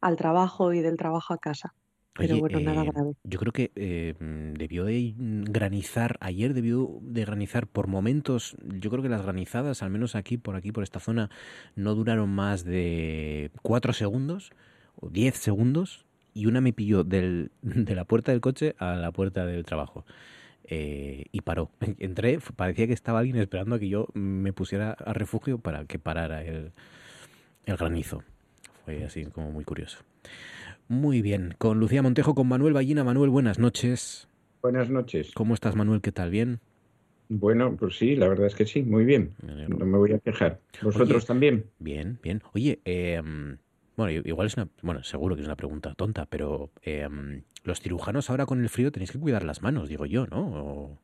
al 0.00 0.16
trabajo 0.16 0.72
y 0.72 0.80
del 0.80 0.96
trabajo 0.96 1.32
a 1.34 1.38
casa. 1.38 1.74
Pero 2.14 2.34
Oye, 2.34 2.40
bueno, 2.40 2.60
nada 2.60 2.82
eh, 2.84 2.90
grave. 2.92 3.12
Yo 3.24 3.38
creo 3.38 3.52
que 3.52 3.72
eh, 3.74 4.14
debió 4.18 4.84
de 4.84 5.14
granizar, 5.16 6.18
ayer 6.20 6.52
debió 6.52 6.98
de 7.00 7.24
granizar 7.24 7.66
por 7.66 7.86
momentos, 7.86 8.54
yo 8.78 8.90
creo 8.90 9.02
que 9.02 9.08
las 9.08 9.22
granizadas, 9.22 9.82
al 9.82 9.88
menos 9.90 10.14
aquí, 10.14 10.36
por 10.36 10.54
aquí, 10.54 10.72
por 10.72 10.82
esta 10.82 11.00
zona, 11.00 11.30
no 11.74 11.94
duraron 11.94 12.28
más 12.28 12.64
de 12.64 13.50
cuatro 13.62 13.94
segundos 13.94 14.50
o 14.96 15.08
diez 15.08 15.36
segundos 15.36 16.04
y 16.34 16.46
una 16.46 16.60
me 16.60 16.72
pilló 16.72 17.04
del, 17.04 17.50
de 17.62 17.94
la 17.94 18.04
puerta 18.04 18.32
del 18.32 18.40
coche 18.40 18.74
a 18.78 18.96
la 18.96 19.12
puerta 19.12 19.46
del 19.46 19.64
trabajo. 19.64 20.04
Eh, 20.64 21.26
y 21.32 21.40
paró. 21.42 21.70
Entré, 21.98 22.38
parecía 22.56 22.86
que 22.86 22.92
estaba 22.92 23.18
alguien 23.18 23.36
esperando 23.36 23.76
a 23.76 23.78
que 23.78 23.88
yo 23.88 24.08
me 24.14 24.52
pusiera 24.52 24.92
a 24.92 25.12
refugio 25.12 25.58
para 25.58 25.84
que 25.84 25.98
parara 25.98 26.42
el, 26.44 26.72
el 27.66 27.76
granizo. 27.76 28.22
Fue 28.84 29.04
así 29.04 29.24
como 29.26 29.50
muy 29.50 29.64
curioso. 29.64 29.98
Muy 30.88 31.22
bien, 31.22 31.54
con 31.58 31.78
Lucía 31.80 32.02
Montejo, 32.02 32.34
con 32.34 32.48
Manuel 32.48 32.74
Ballina. 32.74 33.04
Manuel, 33.04 33.30
buenas 33.30 33.58
noches. 33.58 34.28
Buenas 34.62 34.90
noches. 34.90 35.32
¿Cómo 35.34 35.54
estás, 35.54 35.74
Manuel? 35.76 36.00
¿Qué 36.00 36.12
tal? 36.12 36.30
¿Bien? 36.30 36.60
Bueno, 37.28 37.76
pues 37.76 37.96
sí, 37.96 38.14
la 38.14 38.28
verdad 38.28 38.46
es 38.46 38.54
que 38.54 38.66
sí, 38.66 38.82
muy 38.82 39.04
bien. 39.04 39.34
No 39.40 39.86
me 39.86 39.98
voy 39.98 40.12
a 40.12 40.18
quejar. 40.18 40.60
¿Vosotros 40.80 41.24
Oye, 41.24 41.26
también? 41.26 41.70
Bien, 41.78 42.18
bien. 42.22 42.42
Oye, 42.52 42.80
eh, 42.84 43.22
bueno, 43.96 44.22
igual 44.24 44.46
es 44.46 44.56
una, 44.56 44.68
bueno, 44.82 45.02
seguro 45.02 45.34
que 45.34 45.42
es 45.42 45.46
una 45.46 45.56
pregunta 45.56 45.94
tonta, 45.94 46.26
pero 46.26 46.70
eh, 46.82 47.08
los 47.64 47.80
cirujanos 47.80 48.30
ahora 48.30 48.46
con 48.46 48.60
el 48.62 48.68
frío 48.68 48.90
tenéis 48.92 49.12
que 49.12 49.18
cuidar 49.18 49.44
las 49.44 49.62
manos, 49.62 49.88
digo 49.88 50.06
yo, 50.06 50.26
¿no? 50.26 50.40
O- 50.46 50.98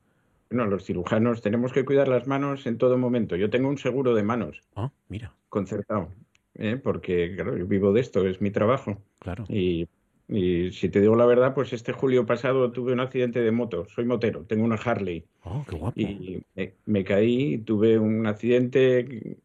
No, 0.51 0.65
los 0.67 0.85
cirujanos 0.85 1.43
tenemos 1.43 1.73
que 1.73 1.85
cuidar 1.85 2.09
las 2.09 2.27
manos 2.27 2.67
en 2.67 2.79
todo 2.79 2.97
momento. 2.99 3.37
Yo 3.37 3.51
tengo 3.51 3.69
un 3.69 3.79
seguro 3.79 4.15
de 4.15 4.23
manos 4.23 4.63
Ah, 4.75 4.91
mira, 5.09 5.35
concertado, 5.49 6.09
¿eh? 6.55 6.77
porque 6.83 7.35
claro, 7.35 7.57
yo 7.57 7.67
vivo 7.67 7.93
de 7.93 8.01
esto, 8.01 8.27
es 8.27 8.41
mi 8.41 8.51
trabajo. 8.51 9.03
claro. 9.21 9.45
Y, 9.49 9.87
y 10.27 10.73
si 10.73 10.89
te 10.91 11.01
digo 11.01 11.17
la 11.17 11.25
verdad, 11.27 11.55
pues 11.55 11.73
este 11.73 11.93
julio 11.93 12.25
pasado 12.27 12.71
tuve 12.73 12.93
un 12.93 13.01
accidente 13.01 13.41
de 13.41 13.51
moto. 13.51 13.87
Soy 13.95 14.05
motero, 14.07 14.45
tengo 14.45 14.65
una 14.65 14.77
Harley. 14.77 15.25
Oh, 15.45 15.65
qué 15.69 15.77
guapo. 15.77 15.99
Y 16.01 16.43
me, 16.55 16.75
me 16.87 17.05
caí, 17.05 17.59
tuve 17.59 17.99
un 17.99 18.27
accidente, 18.27 19.37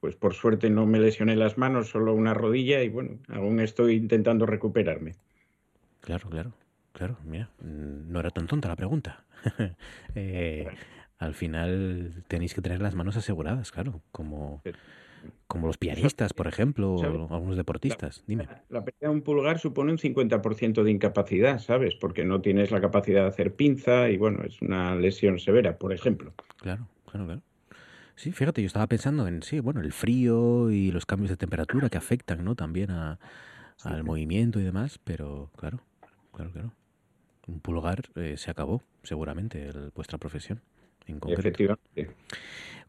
pues 0.00 0.16
por 0.16 0.34
suerte 0.34 0.70
no 0.70 0.86
me 0.86 0.98
lesioné 0.98 1.36
las 1.36 1.58
manos, 1.58 1.90
solo 1.90 2.14
una 2.14 2.34
rodilla 2.34 2.82
y 2.82 2.88
bueno, 2.88 3.18
aún 3.28 3.60
estoy 3.60 3.94
intentando 3.94 4.46
recuperarme. 4.46 5.14
Claro, 6.00 6.30
claro, 6.30 6.52
claro. 6.92 7.18
Mira, 7.24 7.50
no 7.60 8.18
era 8.20 8.30
tan 8.30 8.46
tonta 8.46 8.68
la 8.68 8.76
pregunta. 8.76 9.24
Eh, 10.14 10.66
al 11.18 11.34
final 11.34 12.24
tenéis 12.28 12.54
que 12.54 12.62
tener 12.62 12.80
las 12.80 12.94
manos 12.94 13.16
aseguradas, 13.16 13.70
claro, 13.70 14.00
como, 14.10 14.62
como 15.46 15.66
los 15.66 15.76
pianistas, 15.76 16.32
por 16.32 16.46
ejemplo, 16.48 16.96
¿sabes? 16.98 17.20
o 17.20 17.34
algunos 17.34 17.56
deportistas. 17.56 18.24
Dime. 18.26 18.48
La 18.70 18.84
pérdida 18.84 19.08
de 19.08 19.14
un 19.14 19.22
pulgar 19.22 19.58
supone 19.58 19.92
un 19.92 19.98
50% 19.98 20.82
de 20.82 20.90
incapacidad, 20.90 21.58
¿sabes? 21.58 21.94
Porque 21.94 22.24
no 22.24 22.40
tienes 22.40 22.70
la 22.70 22.80
capacidad 22.80 23.22
de 23.22 23.28
hacer 23.28 23.54
pinza 23.54 24.08
y 24.10 24.16
bueno, 24.16 24.42
es 24.42 24.60
una 24.62 24.94
lesión 24.96 25.38
severa, 25.38 25.78
por 25.78 25.92
ejemplo. 25.92 26.32
Claro, 26.56 26.88
claro, 27.06 27.26
claro. 27.26 27.42
Sí, 28.16 28.32
fíjate, 28.32 28.60
yo 28.62 28.66
estaba 28.66 28.86
pensando 28.86 29.26
en, 29.26 29.42
sí, 29.42 29.60
bueno, 29.60 29.80
el 29.80 29.92
frío 29.92 30.70
y 30.70 30.90
los 30.92 31.06
cambios 31.06 31.30
de 31.30 31.36
temperatura 31.36 31.88
que 31.88 31.98
afectan, 31.98 32.44
¿no? 32.44 32.54
También 32.54 32.90
a, 32.90 33.18
al 33.84 34.04
movimiento 34.04 34.60
y 34.60 34.62
demás, 34.64 34.98
pero 35.02 35.50
claro, 35.56 35.80
claro, 36.34 36.50
claro. 36.52 36.72
Un 37.46 37.60
pulgar 37.60 38.02
eh, 38.16 38.36
se 38.36 38.50
acabó, 38.50 38.82
seguramente, 39.02 39.66
el- 39.68 39.90
vuestra 39.94 40.18
profesión 40.18 40.60
en 41.06 41.18
concreto. 41.18 41.40
Efectivamente. 41.48 42.10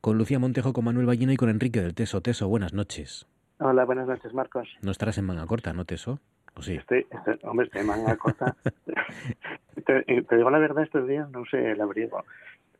Con 0.01 0.17
Lucía 0.17 0.37
Montejo, 0.39 0.73
con 0.73 0.83
Manuel 0.85 1.05
Ballina 1.05 1.33
y 1.33 1.37
con 1.37 1.49
Enrique 1.49 1.81
del 1.81 1.93
Teso. 1.95 2.21
Teso, 2.21 2.47
buenas 2.49 2.73
noches. 2.73 3.27
Hola, 3.59 3.85
buenas 3.85 4.07
noches, 4.07 4.33
Marcos. 4.33 4.67
No 4.81 4.91
estarás 4.91 5.17
en 5.17 5.25
manga 5.25 5.45
corta, 5.45 5.71
¿no, 5.73 5.85
Teso? 5.85 6.19
¿O 6.55 6.61
sí? 6.61 6.73
Estoy, 6.75 7.05
estoy- 7.09 7.39
hombre, 7.43 7.67
estoy 7.67 7.81
en 7.81 7.87
manga 7.87 8.17
corta. 8.17 8.55
te, 9.85 10.03
te 10.23 10.35
digo 10.35 10.49
la 10.49 10.57
verdad, 10.59 10.83
estos 10.83 11.07
días 11.07 11.29
no 11.31 11.45
sé 11.45 11.71
el 11.71 11.81
abrigo. 11.81 12.25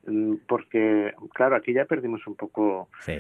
Mm, 0.06 0.36
Porque, 0.47 1.14
claro, 1.34 1.56
aquí 1.56 1.74
ya 1.74 1.86
perdimos 1.86 2.26
un 2.28 2.36
poco 2.36 2.89
Sí. 3.02 3.18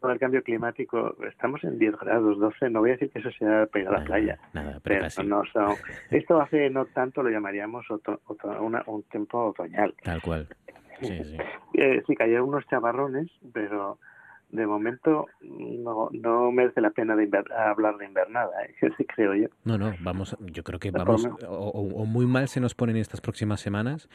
con 0.00 0.10
el 0.12 0.18
cambio 0.18 0.42
climático. 0.42 1.16
Estamos 1.28 1.62
en 1.64 1.78
10 1.78 1.96
grados, 1.98 2.38
12. 2.38 2.70
No 2.70 2.80
voy 2.80 2.90
a 2.90 2.92
decir 2.94 3.10
que 3.10 3.18
eso 3.18 3.30
sea 3.32 3.68
ir 3.74 3.88
a 3.88 3.92
la 3.92 4.04
playa. 4.04 4.38
Nada, 4.54 4.80
pero 4.82 5.06
no 5.24 5.44
son- 5.46 5.74
Esto 6.10 6.40
hace 6.40 6.70
no 6.70 6.86
tanto 6.86 7.22
lo 7.22 7.30
llamaríamos 7.30 7.90
oto- 7.90 8.20
oto- 8.26 8.62
una- 8.62 8.82
un 8.86 9.02
tiempo 9.04 9.46
otoñal. 9.46 9.94
Tal 10.02 10.22
cual. 10.22 10.46
Sí, 11.02 11.18
sí. 11.24 11.36
Eh, 11.74 12.02
sí, 12.06 12.14
cayeron 12.14 12.48
unos 12.48 12.66
chavarrones, 12.66 13.28
pero 13.54 13.98
de 14.52 14.66
momento 14.66 15.26
no, 15.42 16.08
no 16.12 16.50
merece 16.52 16.80
la 16.80 16.90
pena 16.90 17.14
de 17.16 17.28
inver- 17.30 17.52
hablar 17.52 17.96
de 17.98 18.06
invernada, 18.06 18.50
¿eh? 18.64 18.74
sí 18.96 19.04
creo 19.04 19.34
yo. 19.34 19.48
No, 19.64 19.78
no, 19.78 19.92
vamos, 20.00 20.36
yo 20.40 20.62
creo 20.64 20.78
que 20.80 20.90
vamos, 20.90 21.24
o, 21.48 21.68
o- 21.68 22.04
muy 22.04 22.26
mal 22.26 22.48
se 22.48 22.60
nos 22.60 22.74
ponen 22.74 22.96
estas 22.96 23.20
próximas 23.20 23.60
semanas, 23.60 24.08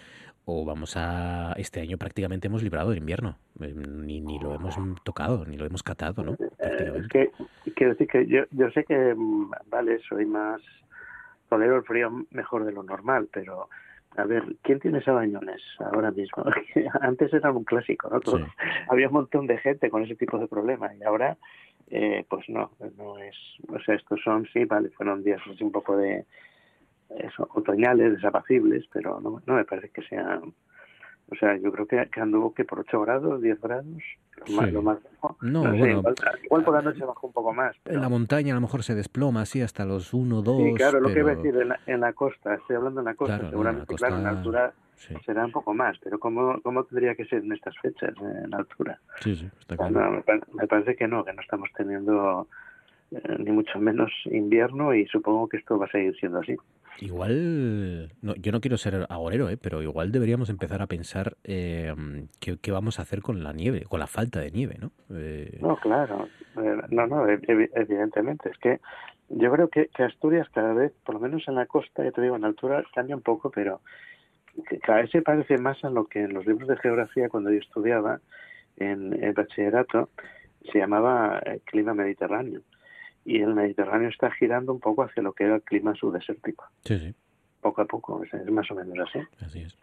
o 0.45 0.65
vamos 0.65 0.95
a, 0.97 1.53
este 1.57 1.79
año 1.81 1.97
prácticamente 1.97 2.47
hemos 2.47 2.63
librado 2.63 2.91
el 2.91 2.97
invierno, 2.97 3.37
Eh, 3.61 3.73
ni, 3.73 4.19
ni 4.21 4.37
lo 4.39 4.53
hemos 4.53 4.75
tocado, 5.03 5.45
ni 5.45 5.57
lo 5.57 5.65
hemos 5.65 5.81
catado, 5.83 6.23
¿no? 6.23 6.33
Eh, 6.59 6.93
es 6.97 7.07
que 7.07 7.31
quiero 7.75 7.93
decir 7.93 8.07
que 8.07 8.27
yo, 8.27 8.41
yo 8.51 8.69
sé 8.71 8.83
que, 8.83 9.13
mm, 9.15 9.51
vale, 9.69 9.99
soy 10.09 10.25
más, 10.25 10.61
tolero 11.49 11.77
el 11.77 11.83
frío 11.83 12.11
mejor 12.31 12.65
de 12.65 12.73
lo 12.73 12.83
normal, 12.83 13.29
pero 13.31 13.69
a 14.17 14.23
ver, 14.25 14.43
¿quién 14.61 14.79
tiene 14.79 15.01
sabañones 15.01 15.61
ahora 15.79 16.11
mismo? 16.11 16.43
Antes 17.01 17.33
era 17.33 17.51
un 17.51 17.63
clásico, 17.63 18.09
¿no? 18.09 18.19
Todos- 18.19 18.41
Había 18.89 19.07
un 19.07 19.13
montón 19.13 19.47
de 19.47 19.57
gente 19.57 19.89
con 19.89 20.03
ese 20.03 20.15
tipo 20.15 20.37
de 20.37 20.47
problemas 20.47 20.93
y 20.97 21.03
ahora, 21.03 21.37
eh, 21.89 22.25
pues 22.29 22.47
no, 22.49 22.71
no 22.97 23.17
es, 23.19 23.35
o 23.69 23.79
sea, 23.79 23.95
estos 23.95 24.21
son, 24.23 24.47
sí, 24.53 24.65
vale, 24.65 24.89
fueron 24.89 25.23
días 25.23 25.41
así 25.51 25.63
un 25.63 25.71
poco 25.71 25.97
de, 25.97 26.25
eso, 27.17 27.47
otoñales, 27.53 28.13
desapacibles, 28.13 28.85
pero 28.91 29.19
no, 29.21 29.41
no 29.45 29.53
me 29.55 29.65
parece 29.65 29.89
que 29.89 30.01
sean, 30.03 30.53
o 31.29 31.35
sea, 31.35 31.57
yo 31.57 31.71
creo 31.71 31.87
que, 31.87 32.07
que 32.11 32.21
anduvo 32.21 32.53
que 32.53 32.65
por 32.65 32.79
8 32.79 33.01
grados, 33.01 33.41
10 33.41 33.59
grados, 33.61 33.85
lo 34.47 34.55
más, 34.55 34.71
lo 34.71 34.81
más 34.81 34.97
bajo. 35.03 35.37
No, 35.41 35.63
sé, 35.63 35.69
bueno. 35.69 35.99
igual, 35.99 36.15
igual 36.43 36.63
por 36.63 36.73
la 36.75 36.81
noche 36.83 37.03
bajó 37.03 37.27
un 37.27 37.33
poco 37.33 37.53
más. 37.53 37.75
En 37.85 38.01
la 38.01 38.09
montaña 38.09 38.53
a 38.53 38.55
lo 38.55 38.61
mejor 38.61 38.83
se 38.83 38.93
desploma 38.93 39.41
así 39.41 39.61
hasta 39.61 39.85
los 39.85 40.13
1, 40.13 40.41
2, 40.41 40.57
Sí, 40.57 40.73
claro, 40.75 40.99
lo 40.99 41.11
que 41.11 41.19
iba 41.19 41.31
a 41.31 41.35
decir 41.35 41.55
en 41.55 41.69
la, 41.69 41.79
en 41.87 41.99
la 42.01 42.13
costa, 42.13 42.53
estoy 42.55 42.75
hablando 42.75 43.01
en 43.01 43.05
la 43.05 43.15
costa, 43.15 43.39
Claro, 43.39 43.43
no, 43.43 43.47
en 43.47 43.51
la 43.51 43.71
seguramente, 43.71 43.95
claro, 43.95 44.15
en 44.17 44.23
la 44.23 44.29
altura 44.29 44.73
sí. 44.95 45.15
será 45.25 45.45
un 45.45 45.51
poco 45.51 45.73
más, 45.73 45.97
pero 46.03 46.19
¿cómo, 46.19 46.61
¿cómo 46.61 46.83
tendría 46.83 47.15
que 47.15 47.25
ser 47.25 47.43
en 47.43 47.53
estas 47.53 47.75
fechas, 47.79 48.13
en 48.21 48.53
altura? 48.53 48.99
Sí, 49.21 49.35
sí, 49.35 49.49
está 49.59 49.75
No, 49.89 49.93
claro. 49.93 50.23
me 50.53 50.67
parece 50.67 50.95
que 50.95 51.07
no, 51.07 51.25
que 51.25 51.33
no 51.33 51.41
estamos 51.41 51.69
teniendo 51.75 52.47
eh, 53.11 53.35
ni 53.39 53.51
mucho 53.51 53.79
menos 53.79 54.11
invierno 54.25 54.93
y 54.93 55.05
supongo 55.07 55.47
que 55.47 55.57
esto 55.57 55.77
va 55.79 55.85
a 55.85 55.91
seguir 55.91 56.15
siendo 56.17 56.39
así. 56.39 56.55
Igual, 57.01 58.11
no, 58.21 58.35
yo 58.35 58.51
no 58.51 58.61
quiero 58.61 58.77
ser 58.77 59.05
agorero, 59.09 59.49
¿eh? 59.49 59.57
pero 59.57 59.81
igual 59.81 60.11
deberíamos 60.11 60.49
empezar 60.49 60.81
a 60.81 60.87
pensar 60.87 61.35
eh, 61.43 61.93
qué, 62.39 62.57
qué 62.57 62.71
vamos 62.71 62.99
a 62.99 63.01
hacer 63.01 63.21
con 63.21 63.43
la 63.43 63.51
nieve, 63.53 63.83
con 63.83 63.99
la 63.99 64.07
falta 64.07 64.39
de 64.39 64.51
nieve, 64.51 64.77
¿no? 64.79 64.91
Eh, 65.13 65.57
No, 65.61 65.75
claro, 65.77 66.29
eh, 66.57 66.77
no, 66.89 67.07
no, 67.07 67.25
evi- 67.27 67.69
evidentemente, 67.75 68.49
es 68.49 68.57
que 68.59 68.79
yo 69.29 69.51
creo 69.51 69.67
que, 69.69 69.87
que 69.87 70.03
Asturias 70.03 70.47
cada 70.53 70.73
vez, 70.73 70.93
por 71.03 71.15
lo 71.15 71.21
menos 71.21 71.47
en 71.47 71.55
la 71.55 71.65
costa, 71.65 72.03
ya 72.03 72.11
te 72.11 72.21
digo, 72.21 72.35
en 72.35 72.45
altura 72.45 72.83
cambia 72.93 73.15
un 73.15 73.21
poco, 73.23 73.49
pero 73.51 73.81
cada 74.83 75.01
vez 75.01 75.11
se 75.11 75.21
parece 75.21 75.57
más 75.57 75.83
a 75.83 75.89
lo 75.89 76.05
que 76.05 76.23
en 76.23 76.33
los 76.33 76.45
libros 76.45 76.67
de 76.69 76.77
geografía 76.77 77.27
cuando 77.29 77.51
yo 77.51 77.59
estudiaba 77.59 78.21
en 78.77 79.21
el 79.21 79.33
bachillerato 79.33 80.09
se 80.71 80.79
llamaba 80.79 81.41
eh, 81.45 81.59
clima 81.65 81.93
mediterráneo. 81.93 82.61
Y 83.25 83.41
el 83.41 83.53
Mediterráneo 83.55 84.09
está 84.09 84.31
girando 84.31 84.71
un 84.71 84.79
poco 84.79 85.03
hacia 85.03 85.23
lo 85.23 85.33
que 85.33 85.45
era 85.45 85.55
el 85.55 85.61
clima 85.63 85.95
subdesértico, 85.95 86.65
sí, 86.83 86.99
sí, 86.99 87.15
poco 87.59 87.81
a 87.81 87.85
poco, 87.85 88.23
es, 88.23 88.33
es 88.33 88.49
más 88.51 88.69
o 88.71 88.75
menos 88.75 88.97
así. 89.09 89.19
así 89.43 89.61
es. 89.61 89.77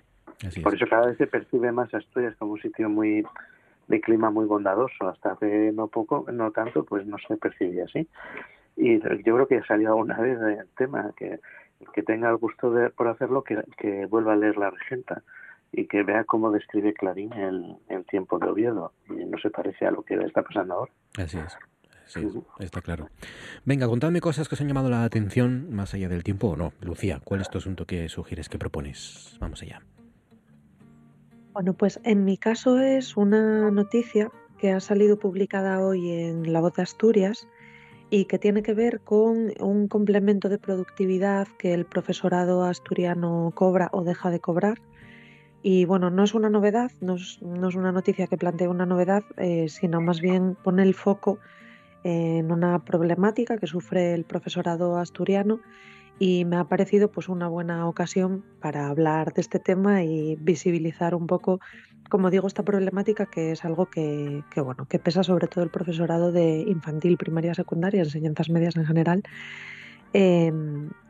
Así 0.46 0.60
Por 0.60 0.74
es. 0.74 0.80
eso 0.80 0.88
cada 0.88 1.06
vez 1.06 1.18
se 1.18 1.26
percibe 1.26 1.70
más 1.72 1.92
Asturias 1.92 2.34
como 2.38 2.52
un 2.52 2.60
sitio 2.60 2.88
muy 2.88 3.24
de 3.88 4.00
clima 4.00 4.30
muy 4.30 4.46
bondadoso. 4.46 5.08
Hasta 5.08 5.32
hace 5.32 5.72
no 5.72 5.88
poco, 5.88 6.24
no 6.32 6.50
tanto, 6.52 6.84
pues 6.84 7.06
no 7.06 7.16
se 7.26 7.36
percibía 7.36 7.84
así. 7.84 8.08
Y 8.76 9.00
yo 9.00 9.34
creo 9.34 9.46
que 9.46 9.58
ha 9.58 9.66
salido 9.66 9.90
alguna 9.90 10.18
vez 10.18 10.38
el 10.40 10.68
tema, 10.76 11.12
que 11.16 11.40
que 11.92 12.02
tenga 12.02 12.30
el 12.30 12.36
gusto 12.36 12.70
de, 12.70 12.90
por 12.90 13.08
hacerlo, 13.08 13.42
que, 13.42 13.62
que 13.76 14.06
vuelva 14.06 14.34
a 14.34 14.36
leer 14.36 14.56
La 14.56 14.70
Regenta 14.70 15.22
y 15.72 15.86
que 15.86 16.02
vea 16.02 16.24
cómo 16.24 16.50
describe 16.50 16.92
Clarín 16.92 17.32
el, 17.32 17.76
el 17.88 18.04
tiempo 18.06 18.38
de 18.38 18.48
Oviedo. 18.48 18.92
Y 19.08 19.24
no 19.24 19.38
se 19.38 19.50
parece 19.50 19.86
a 19.86 19.90
lo 19.90 20.02
que 20.02 20.14
está 20.14 20.42
pasando 20.42 20.74
ahora. 20.74 20.92
Así 21.18 21.38
es. 21.38 21.56
Sí, 22.06 22.20
está 22.58 22.80
claro. 22.80 23.08
Venga, 23.64 23.86
contadme 23.86 24.20
cosas 24.20 24.48
que 24.48 24.54
os 24.54 24.60
han 24.60 24.68
llamado 24.68 24.90
la 24.90 25.04
atención 25.04 25.72
más 25.74 25.94
allá 25.94 26.08
del 26.08 26.24
tiempo 26.24 26.48
o 26.48 26.56
no. 26.56 26.72
Lucía, 26.80 27.20
¿cuál 27.24 27.40
es 27.40 27.50
tu 27.50 27.58
asunto 27.58 27.86
que 27.86 28.08
sugieres, 28.08 28.48
que 28.48 28.58
propones? 28.58 29.36
Vamos 29.40 29.62
allá. 29.62 29.82
Bueno, 31.52 31.74
pues 31.74 32.00
en 32.04 32.24
mi 32.24 32.38
caso 32.38 32.78
es 32.78 33.16
una 33.16 33.70
noticia 33.70 34.30
que 34.58 34.72
ha 34.72 34.80
salido 34.80 35.18
publicada 35.18 35.80
hoy 35.80 36.10
en 36.10 36.52
La 36.52 36.60
Voz 36.60 36.74
de 36.74 36.82
Asturias 36.82 37.46
y 38.10 38.26
que 38.26 38.38
tiene 38.38 38.62
que 38.62 38.74
ver 38.74 39.00
con 39.00 39.52
un 39.60 39.88
complemento 39.88 40.48
de 40.48 40.58
productividad 40.58 41.48
que 41.58 41.74
el 41.74 41.84
profesorado 41.84 42.62
asturiano 42.62 43.52
cobra 43.54 43.88
o 43.92 44.04
deja 44.04 44.30
de 44.30 44.40
cobrar. 44.40 44.80
Y 45.62 45.84
bueno, 45.84 46.10
no 46.10 46.24
es 46.24 46.34
una 46.34 46.50
novedad, 46.50 46.90
no 47.00 47.14
es, 47.14 47.40
no 47.42 47.68
es 47.68 47.74
una 47.74 47.92
noticia 47.92 48.26
que 48.26 48.36
plantee 48.36 48.68
una 48.68 48.86
novedad, 48.86 49.24
eh, 49.36 49.68
sino 49.68 50.00
más 50.00 50.20
bien 50.20 50.56
pone 50.62 50.82
el 50.82 50.94
foco 50.94 51.38
en 52.04 52.50
una 52.50 52.84
problemática 52.84 53.58
que 53.58 53.66
sufre 53.66 54.14
el 54.14 54.24
profesorado 54.24 54.98
asturiano 54.98 55.60
y 56.18 56.44
me 56.44 56.56
ha 56.56 56.64
parecido 56.64 57.10
pues 57.10 57.28
una 57.28 57.48
buena 57.48 57.88
ocasión 57.88 58.44
para 58.60 58.88
hablar 58.88 59.32
de 59.32 59.40
este 59.40 59.58
tema 59.58 60.04
y 60.04 60.36
visibilizar 60.36 61.14
un 61.14 61.26
poco, 61.26 61.58
como 62.10 62.30
digo, 62.30 62.46
esta 62.46 62.62
problemática 62.62 63.26
que 63.26 63.52
es 63.52 63.64
algo 63.64 63.86
que, 63.86 64.44
que, 64.50 64.60
bueno, 64.60 64.86
que 64.86 64.98
pesa 64.98 65.22
sobre 65.22 65.48
todo 65.48 65.64
el 65.64 65.70
profesorado 65.70 66.30
de 66.30 66.60
infantil, 66.60 67.16
primaria, 67.16 67.54
secundaria, 67.54 68.02
enseñanzas 68.02 68.50
medias 68.50 68.76
en 68.76 68.84
general. 68.84 69.22
eh, 70.14 70.52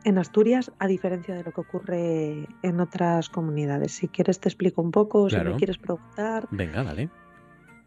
en 0.04 0.18
Asturias, 0.18 0.72
a 0.78 0.86
diferencia 0.86 1.34
de 1.34 1.42
lo 1.42 1.52
que 1.52 1.60
ocurre 1.60 2.48
en 2.62 2.80
otras 2.80 3.28
comunidades. 3.28 3.92
Si 3.92 4.08
quieres 4.08 4.40
te 4.40 4.48
explico 4.48 4.80
un 4.82 4.90
poco, 4.92 5.28
si 5.28 5.36
me 5.36 5.56
quieres 5.56 5.78
preguntar. 5.78 6.46
Venga, 6.50 6.84
dale. 6.84 7.10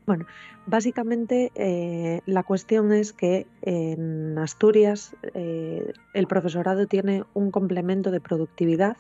Bueno, 0.05 0.25
básicamente 0.67 1.51
eh, 1.55 2.21
la 2.27 2.43
cuestión 2.43 2.93
es 2.93 3.11
que 3.11 3.47
en 3.63 4.37
Asturias 4.37 5.15
eh, 5.33 5.93
el 6.13 6.27
profesorado 6.27 6.85
tiene 6.85 7.23
un 7.33 7.49
complemento 7.49 8.11
de 8.11 8.21
productividad 8.21 8.97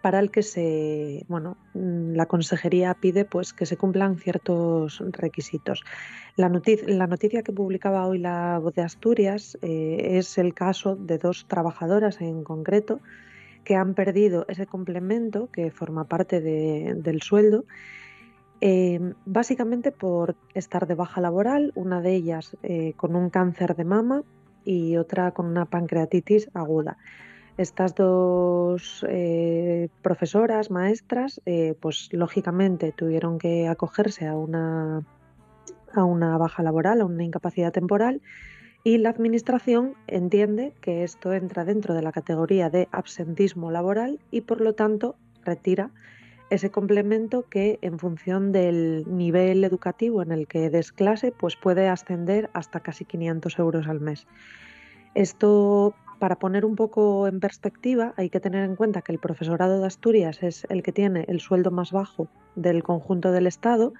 para 0.00 0.20
el 0.20 0.30
que 0.30 0.42
se, 0.42 1.24
bueno, 1.28 1.56
mm, 1.74 2.12
la 2.14 2.26
consejería 2.26 2.94
pide 2.94 3.24
pues 3.24 3.52
que 3.52 3.66
se 3.66 3.76
cumplan 3.76 4.16
ciertos 4.16 5.02
requisitos. 5.10 5.82
La, 6.36 6.48
noticia, 6.48 6.86
la 6.88 7.06
noticia 7.06 7.42
que 7.42 7.52
publicaba 7.52 8.06
hoy 8.06 8.18
la 8.18 8.58
Voz 8.58 8.74
de 8.74 8.82
Asturias 8.82 9.58
eh, 9.62 10.16
es 10.18 10.38
el 10.38 10.54
caso 10.54 10.96
de 10.96 11.18
dos 11.18 11.46
trabajadoras 11.48 12.20
en 12.20 12.42
concreto 12.44 13.00
que 13.64 13.74
han 13.74 13.94
perdido 13.94 14.46
ese 14.48 14.66
complemento 14.66 15.50
que 15.50 15.70
forma 15.72 16.04
parte 16.04 16.40
de- 16.40 16.94
del 16.96 17.20
sueldo 17.20 17.64
eh, 18.60 19.14
básicamente 19.24 19.92
por 19.92 20.34
estar 20.54 20.86
de 20.86 20.94
baja 20.94 21.20
laboral, 21.20 21.72
una 21.74 22.00
de 22.00 22.14
ellas 22.14 22.56
eh, 22.62 22.94
con 22.96 23.14
un 23.14 23.30
cáncer 23.30 23.76
de 23.76 23.84
mama 23.84 24.22
y 24.64 24.96
otra 24.96 25.32
con 25.32 25.46
una 25.46 25.66
pancreatitis 25.66 26.48
aguda. 26.54 26.96
Estas 27.58 27.94
dos 27.94 29.04
eh, 29.08 29.88
profesoras, 30.02 30.70
maestras, 30.70 31.40
pues 31.80 32.10
lógicamente 32.12 32.92
tuvieron 32.92 33.38
que 33.38 33.66
acogerse 33.66 34.26
a 34.26 34.36
una, 34.36 35.02
a 35.94 36.04
una 36.04 36.36
baja 36.36 36.62
laboral, 36.62 37.00
a 37.00 37.06
una 37.06 37.24
incapacidad 37.24 37.72
temporal, 37.72 38.20
y 38.84 38.98
la 38.98 39.08
Administración 39.08 39.94
entiende 40.06 40.74
que 40.80 41.02
esto 41.02 41.32
entra 41.32 41.64
dentro 41.64 41.94
de 41.94 42.02
la 42.02 42.12
categoría 42.12 42.68
de 42.70 42.88
absentismo 42.92 43.70
laboral 43.70 44.20
y 44.30 44.42
por 44.42 44.60
lo 44.60 44.74
tanto 44.74 45.16
retira 45.44 45.90
ese 46.50 46.70
complemento 46.70 47.44
que 47.48 47.78
en 47.82 47.98
función 47.98 48.52
del 48.52 49.04
nivel 49.08 49.64
educativo 49.64 50.22
en 50.22 50.32
el 50.32 50.46
que 50.46 50.70
des 50.70 50.92
clase 50.92 51.32
pues 51.32 51.56
puede 51.56 51.88
ascender 51.88 52.50
hasta 52.52 52.80
casi 52.80 53.04
500 53.04 53.58
euros 53.58 53.88
al 53.88 54.00
mes. 54.00 54.26
Esto, 55.14 55.94
para 56.18 56.36
poner 56.36 56.64
un 56.64 56.76
poco 56.76 57.26
en 57.26 57.40
perspectiva, 57.40 58.14
hay 58.16 58.30
que 58.30 58.38
tener 58.40 58.64
en 58.64 58.76
cuenta 58.76 59.02
que 59.02 59.12
el 59.12 59.18
profesorado 59.18 59.80
de 59.80 59.86
Asturias 59.86 60.42
es 60.42 60.66
el 60.68 60.82
que 60.82 60.92
tiene 60.92 61.24
el 61.28 61.40
sueldo 61.40 61.70
más 61.70 61.90
bajo 61.90 62.28
del 62.54 62.82
conjunto 62.82 63.32
del 63.32 63.46
Estado 63.46 63.92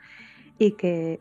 y 0.59 0.73
que, 0.73 1.21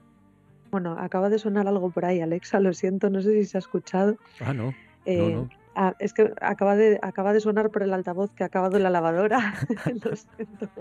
bueno, 0.69 0.97
acaba 0.99 1.29
de 1.29 1.39
sonar 1.39 1.67
algo 1.67 1.89
por 1.89 2.05
ahí, 2.05 2.21
Alexa, 2.21 2.59
lo 2.59 2.73
siento, 2.73 3.09
no 3.09 3.21
sé 3.21 3.31
si 3.33 3.45
se 3.45 3.57
ha 3.57 3.59
escuchado. 3.59 4.17
Ah, 4.41 4.53
no. 4.53 4.73
Eh, 5.05 5.17
no, 5.17 5.41
no. 5.41 5.49
Ah, 5.75 5.93
es 5.99 6.13
que 6.13 6.33
acaba 6.41 6.75
de, 6.75 6.99
acaba 7.01 7.33
de 7.33 7.39
sonar 7.39 7.69
por 7.71 7.83
el 7.83 7.93
altavoz 7.93 8.31
que 8.35 8.43
ha 8.43 8.47
acabado 8.47 8.79
la 8.79 8.89
lavadora. 8.89 9.53
Lo 10.03 10.15
siento. 10.15 10.71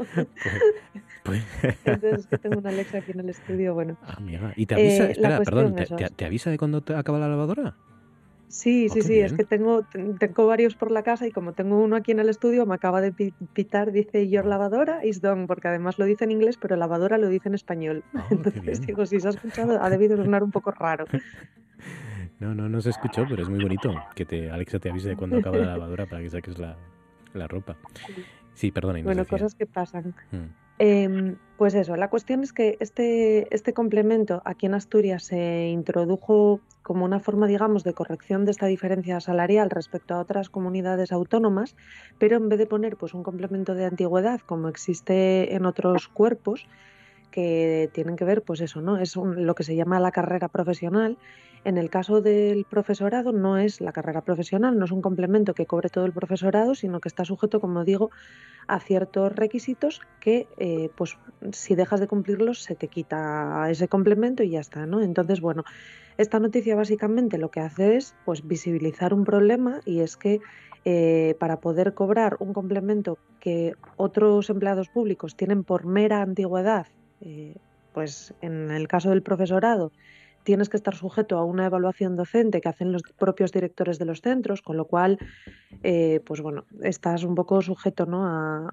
Pues, 1.25 1.43
Entonces 1.87 2.21
es 2.21 2.27
que 2.27 2.39
tengo 2.39 2.59
una 2.59 2.71
Alexa 2.71 2.99
aquí 2.99 3.11
en 3.13 3.21
el 3.21 3.29
estudio. 3.31 3.75
Bueno, 3.75 3.95
amiga, 4.01 4.53
¿y 4.57 4.67
te 4.67 4.75
avisa? 4.75 5.05
Eh, 5.07 5.11
espera, 5.13 5.41
perdón, 5.41 5.75
¿te, 5.75 5.83
es 5.85 6.17
te- 6.17 6.25
avisa 6.25 6.51
de 6.51 6.59
cuando 6.59 6.81
te 6.83 6.95
acaba 6.95 7.19
la 7.19 7.29
lavadora? 7.29 7.77
Sí, 8.49 8.87
Oh, 8.89 8.95
sí, 8.95 9.03
sí, 9.03 9.15
es 9.21 9.33
bien. 9.33 9.37
que 9.39 9.45
tengo, 9.45 9.83
ten- 9.91 10.17
tengo 10.17 10.47
varios 10.47 10.77
por 10.77 10.91
la 10.93 11.03
casa 11.03 11.27
y 11.27 11.33
como 11.33 11.55
tengo 11.55 11.83
uno 11.83 11.97
aquí 11.97 12.13
en 12.13 12.21
el 12.21 12.29
estudio, 12.29 12.67
me 12.67 12.75
acaba 12.75 13.01
de 13.01 13.13
pi- 13.13 13.35
pitar, 13.53 13.91
dice 13.91 14.29
your 14.29 14.47
lavadora 14.47 15.05
is 15.05 15.21
done, 15.21 15.47
porque 15.49 15.69
además 15.69 15.99
lo 15.99 16.05
dice 16.05 16.25
en 16.25 16.31
inglés, 16.31 16.57
pero 16.61 16.77
lavadora 16.77 17.19
lo 17.19 17.29
dice 17.29 17.49
en 17.49 17.55
español. 17.55 18.05
Oh, 18.15 18.27
Entonces 18.31 18.81
digo, 18.87 19.07
si 19.07 19.19
se 19.19 19.27
ha 19.27 19.31
escuchado, 19.31 19.83
ha 19.83 19.91
debido 19.91 20.17
sonar 20.17 20.45
un 20.45 20.53
poco 20.53 20.71
raro. 20.71 21.07
No, 22.41 22.55
no, 22.55 22.69
no 22.69 22.81
se 22.81 22.91
escuchó, 22.91 23.25
pero 23.29 23.43
es 23.43 23.49
muy 23.49 23.63
bonito 23.63 23.95
que 24.15 24.25
te, 24.25 24.51
Alexa 24.51 24.79
te 24.79 24.91
avise 24.91 25.11
de 25.11 25.17
cuando 25.17 25.39
acaba 25.39 25.57
la 25.57 25.67
lavadora 25.77 26.07
para 26.07 26.23
que 26.23 26.31
saques 26.31 26.59
la, 26.59 26.77
la 27.33 27.47
ropa. 27.47 27.77
Sí, 28.55 28.71
perdona, 28.71 29.03
Bueno, 29.03 29.23
decía. 29.23 29.39
cosas 29.39 29.55
que 29.55 29.67
pasan. 29.67 30.15
Mm. 30.31 30.65
Em, 30.79 31.37
pues 31.57 31.75
eso, 31.75 31.95
la 31.95 32.11
cuestión 32.11 32.43
es 32.43 32.53
que 32.53 32.77
este, 32.81 33.55
este 33.55 33.73
complemento 33.73 34.43
aquí 34.45 34.67
en 34.67 34.75
Asturias 34.75 35.23
se 35.23 35.69
introdujo 35.69 36.61
como 36.83 37.05
una 37.05 37.21
forma, 37.21 37.47
digamos, 37.47 37.85
de 37.85 37.95
corrección 37.95 38.45
de 38.45 38.51
esta 38.51 38.67
diferencia 38.67 39.21
salarial 39.21 39.71
respecto 39.71 40.15
a 40.15 40.21
otras 40.21 40.51
comunidades 40.51 41.13
autónomas, 41.13 41.77
pero 42.19 42.37
en 42.37 42.49
vez 42.49 42.59
de 42.59 42.67
poner 42.67 42.97
pues 42.97 43.15
un 43.15 43.23
complemento 43.23 43.75
de 43.75 43.85
antigüedad 43.85 44.41
como 44.41 44.69
existe 44.69 45.55
en 45.55 45.65
otros 45.65 46.09
cuerpos 46.09 46.67
que 47.35 47.91
tienen 47.93 48.15
que 48.17 48.25
ver, 48.25 48.43
pues 48.47 48.61
eso, 48.61 48.81
¿no? 48.81 48.97
Es 48.99 49.17
un- 49.17 49.45
lo 49.47 49.55
que 49.57 49.65
se 49.65 49.75
llama 49.75 49.99
la 50.01 50.13
carrera 50.13 50.49
profesional. 50.49 51.19
En 51.65 51.79
el 51.79 51.89
caso 51.91 52.21
del 52.21 52.65
profesorado 52.75 53.33
no 53.33 53.59
es 53.59 53.81
la 53.81 53.93
carrera 53.93 54.23
profesional, 54.23 54.79
no 54.79 54.85
es 54.85 54.93
un 54.93 55.03
complemento 55.03 55.53
que 55.55 55.67
cobre 55.67 55.89
todo 55.89 56.05
el 56.07 56.13
profesorado, 56.13 56.75
sino 56.75 57.01
que 57.01 57.09
está 57.09 57.25
sujeto, 57.25 57.59
como 57.61 57.85
digo, 57.85 58.11
a 58.69 58.79
ciertos 58.81 59.33
requisitos 59.35 60.01
que, 60.21 60.47
eh, 60.59 60.91
pues, 60.97 61.17
si 61.53 61.75
dejas 61.75 62.01
de 62.01 62.07
cumplirlos, 62.07 62.63
se 62.63 62.77
te 62.77 62.89
quita 62.89 63.67
ese 63.69 63.89
complemento 63.89 64.43
y 64.43 64.51
ya 64.51 64.61
está, 64.61 64.87
¿no? 64.87 65.03
Entonces, 65.03 65.41
bueno, 65.41 65.65
esta 66.17 66.39
noticia 66.39 66.77
básicamente 66.77 67.39
lo 67.39 67.51
que 67.51 67.61
hace 67.61 67.97
es, 67.97 68.15
pues, 68.25 68.47
visibilizar 68.47 69.13
un 69.13 69.25
problema 69.25 69.81
y 69.85 70.01
es 70.01 70.17
que 70.17 70.39
eh, 70.87 71.35
para 71.41 71.61
poder 71.61 71.95
cobrar 71.95 72.37
un 72.41 72.53
complemento 72.53 73.19
que 73.41 73.73
otros 73.97 74.51
empleados 74.51 74.89
públicos 74.91 75.35
tienen 75.35 75.65
por 75.65 75.87
mera 75.87 76.21
antigüedad, 76.21 76.87
eh, 77.21 77.55
pues 77.93 78.35
en 78.41 78.71
el 78.71 78.89
caso 78.89 79.11
del 79.11 79.23
profesorado 79.23 79.93
tienes 80.45 80.69
que 80.69 80.77
estar 80.77 80.95
sujeto 80.95 81.39
a 81.39 81.45
una 81.45 81.67
evaluación 81.67 82.17
docente 82.17 82.61
que 82.61 82.69
hacen 82.69 82.93
los 82.93 83.03
propios 83.19 83.51
directores 83.51 83.99
de 83.99 84.05
los 84.05 84.21
centros, 84.21 84.61
con 84.61 84.77
lo 84.77 84.85
cual, 84.87 85.19
eh, 85.83 86.21
pues 86.27 86.41
bueno, 86.43 86.65
estás 86.83 87.25
un 87.25 87.35
poco 87.35 87.63
sujeto 87.63 88.05
¿no? 88.05 88.27
a, 88.27 88.71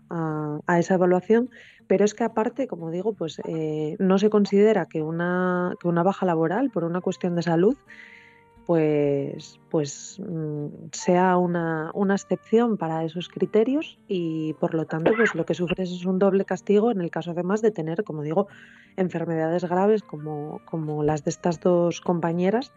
a- 0.67 0.79
esa 0.79 0.95
evaluación, 0.95 1.49
pero 1.87 2.03
es 2.03 2.13
que 2.13 2.23
aparte, 2.25 2.67
como 2.67 2.91
digo, 2.91 3.13
pues 3.13 3.39
eh, 3.47 3.95
no 3.99 4.17
se 4.17 4.29
considera 4.29 4.85
que 4.85 5.01
una, 5.01 5.75
que 5.79 5.87
una 5.87 6.03
baja 6.03 6.25
laboral 6.25 6.71
por 6.71 6.83
una 6.83 7.01
cuestión 7.01 7.35
de 7.35 7.41
salud 7.43 7.75
pues, 8.66 9.59
pues 9.70 10.22
mm, 10.26 10.68
sea 10.91 11.38
una, 11.38 11.91
una 11.93 12.16
excepción 12.16 12.78
para 12.78 13.03
esos 13.03 13.28
criterios 13.28 13.99
y 14.07 14.53
por 14.55 14.74
lo 14.74 14.86
tanto 14.86 15.14
pues 15.16 15.36
lo 15.36 15.45
que 15.45 15.53
sufres 15.53 15.91
es 15.91 16.05
un 16.05 16.20
doble 16.20 16.45
castigo 16.45 16.91
en 16.91 17.01
el 17.01 17.09
caso 17.09 17.32
además 17.32 17.62
de 17.62 17.72
tener, 17.72 18.03
como 18.03 18.22
digo, 18.22 18.47
enfermedades 18.97 19.66
graves 19.66 20.03
como, 20.03 20.62
como 20.66 21.03
las 21.03 21.24
de 21.24 21.32
estas 21.32 21.59
dos 21.59 22.01
compañeras 22.01 22.72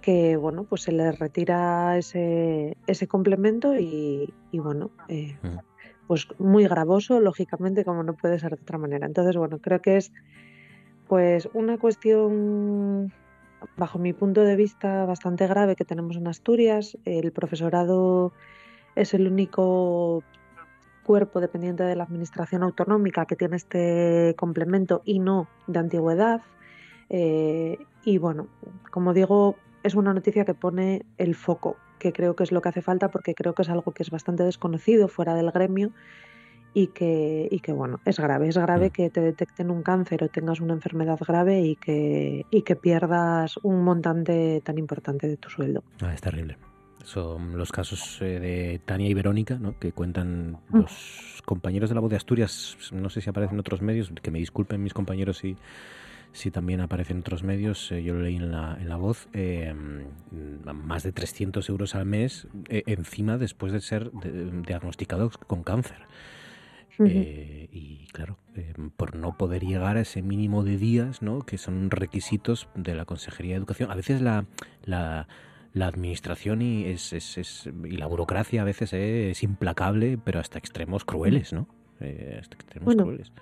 que 0.00 0.36
bueno 0.36 0.64
pues 0.64 0.82
se 0.82 0.92
les 0.92 1.18
retira 1.18 1.98
ese, 1.98 2.76
ese 2.86 3.08
complemento 3.08 3.76
y, 3.76 4.32
y, 4.52 4.58
bueno 4.60 4.90
eh, 5.08 5.36
pues 6.06 6.28
muy 6.38 6.68
gravoso 6.68 7.18
lógicamente 7.18 7.84
como 7.84 8.04
no 8.04 8.14
puede 8.14 8.38
ser 8.38 8.54
de 8.56 8.62
otra 8.62 8.78
manera. 8.78 9.06
Entonces 9.06 9.36
bueno 9.36 9.58
creo 9.58 9.82
que 9.82 9.96
es 9.96 10.12
pues 11.08 11.48
una 11.52 11.78
cuestión 11.78 13.12
bajo 13.76 13.98
mi 13.98 14.12
punto 14.12 14.42
de 14.42 14.56
vista, 14.56 15.04
bastante 15.04 15.46
grave 15.46 15.76
que 15.76 15.84
tenemos 15.84 16.16
en 16.16 16.26
Asturias. 16.26 16.96
El 17.04 17.32
profesorado 17.32 18.32
es 18.94 19.14
el 19.14 19.26
único 19.26 20.22
cuerpo 21.04 21.40
dependiente 21.40 21.84
de 21.84 21.94
la 21.94 22.04
Administración 22.04 22.62
autonómica 22.62 23.26
que 23.26 23.36
tiene 23.36 23.56
este 23.56 24.34
complemento 24.36 25.02
y 25.04 25.20
no 25.20 25.48
de 25.66 25.78
antigüedad. 25.78 26.42
Eh, 27.08 27.78
y 28.04 28.18
bueno, 28.18 28.48
como 28.90 29.14
digo, 29.14 29.56
es 29.82 29.94
una 29.94 30.12
noticia 30.12 30.44
que 30.44 30.54
pone 30.54 31.06
el 31.18 31.34
foco, 31.34 31.76
que 31.98 32.12
creo 32.12 32.34
que 32.34 32.42
es 32.42 32.52
lo 32.52 32.60
que 32.60 32.70
hace 32.70 32.82
falta 32.82 33.10
porque 33.10 33.34
creo 33.34 33.54
que 33.54 33.62
es 33.62 33.68
algo 33.68 33.92
que 33.92 34.02
es 34.02 34.10
bastante 34.10 34.42
desconocido 34.42 35.08
fuera 35.08 35.34
del 35.34 35.52
gremio 35.52 35.92
y 36.78 36.88
que, 36.88 37.48
y 37.50 37.60
que 37.60 37.72
bueno, 37.72 38.00
es 38.04 38.18
grave, 38.20 38.48
es 38.48 38.58
grave 38.58 38.90
que 38.90 39.08
te 39.08 39.22
detecten 39.22 39.70
un 39.70 39.82
cáncer 39.82 40.22
o 40.22 40.28
tengas 40.28 40.60
una 40.60 40.74
enfermedad 40.74 41.18
grave 41.26 41.62
y 41.62 41.74
que, 41.76 42.44
y 42.50 42.60
que 42.62 42.76
pierdas 42.76 43.56
un 43.62 43.82
montante 43.82 44.60
tan 44.62 44.76
importante 44.76 45.26
de 45.26 45.38
tu 45.38 45.48
sueldo. 45.48 45.82
Ah, 46.02 46.12
es 46.12 46.20
terrible. 46.20 46.58
Son 47.02 47.56
los 47.56 47.72
casos 47.72 48.18
eh, 48.20 48.40
de 48.40 48.80
Tania 48.84 49.08
y 49.08 49.14
Verónica, 49.14 49.54
¿no? 49.58 49.78
que 49.78 49.92
cuentan 49.92 50.58
Mm. 50.68 50.80
los 50.80 51.40
compañeros 51.46 51.88
de 51.88 51.94
la 51.94 52.02
voz 52.02 52.10
de 52.10 52.16
Asturias, 52.16 52.76
no 52.92 53.08
sé 53.08 53.22
si 53.22 53.30
aparecen 53.30 53.54
en 53.54 53.60
otros 53.60 53.80
medios, 53.80 54.12
que 54.20 54.30
me 54.30 54.38
disculpen 54.38 54.82
mis 54.82 54.92
compañeros 54.92 55.38
si, 55.38 55.56
si 56.32 56.50
también 56.50 56.82
aparecen 56.82 57.16
en 57.16 57.20
otros 57.22 57.42
medios, 57.42 57.90
eh, 57.90 58.02
yo 58.02 58.12
lo 58.12 58.20
leí 58.20 58.36
en 58.36 58.50
la, 58.50 58.76
en 58.78 58.90
la 58.90 58.96
voz, 58.96 59.28
eh, 59.32 59.72
mm, 59.72 60.68
más 60.74 61.04
de 61.04 61.12
300 61.12 61.70
euros 61.70 61.94
al 61.94 62.04
mes 62.04 62.48
eh, 62.68 62.82
encima 62.86 63.38
después 63.38 63.72
de 63.72 63.80
ser 63.80 64.10
de- 64.10 64.50
diagnosticados 64.60 65.38
con 65.38 65.62
cáncer. 65.62 66.00
Ujú. 66.98 67.08
Eh, 67.08 67.68
y 67.72 68.06
claro, 68.12 68.38
eh, 68.54 68.72
por 68.96 69.16
no 69.16 69.36
poder 69.36 69.64
llegar 69.64 69.96
a 69.96 70.00
ese 70.00 70.22
mínimo 70.22 70.64
de 70.64 70.76
días, 70.78 71.20
¿no? 71.22 71.40
que 71.40 71.58
son 71.58 71.90
requisitos 71.90 72.68
de 72.74 72.94
la 72.94 73.04
Consejería 73.04 73.52
de 73.52 73.58
Educación. 73.58 73.90
A 73.90 73.94
veces 73.94 74.20
la, 74.22 74.46
la, 74.84 75.28
la 75.74 75.86
administración 75.86 76.62
y, 76.62 76.84
es, 76.86 77.12
es- 77.12 77.36
es- 77.38 77.70
y 77.84 77.96
la 77.96 78.06
burocracia 78.06 78.62
a 78.62 78.64
veces 78.64 78.92
eh, 78.94 79.30
es 79.30 79.42
implacable, 79.42 80.18
pero 80.22 80.40
hasta 80.40 80.58
extremos 80.58 81.04
crueles, 81.04 81.52
¿no? 81.52 81.68
Eh, 82.00 82.38
hasta 82.40 82.54
extremos 82.56 82.86
Bueno, 82.86 83.04
crueles. 83.04 83.32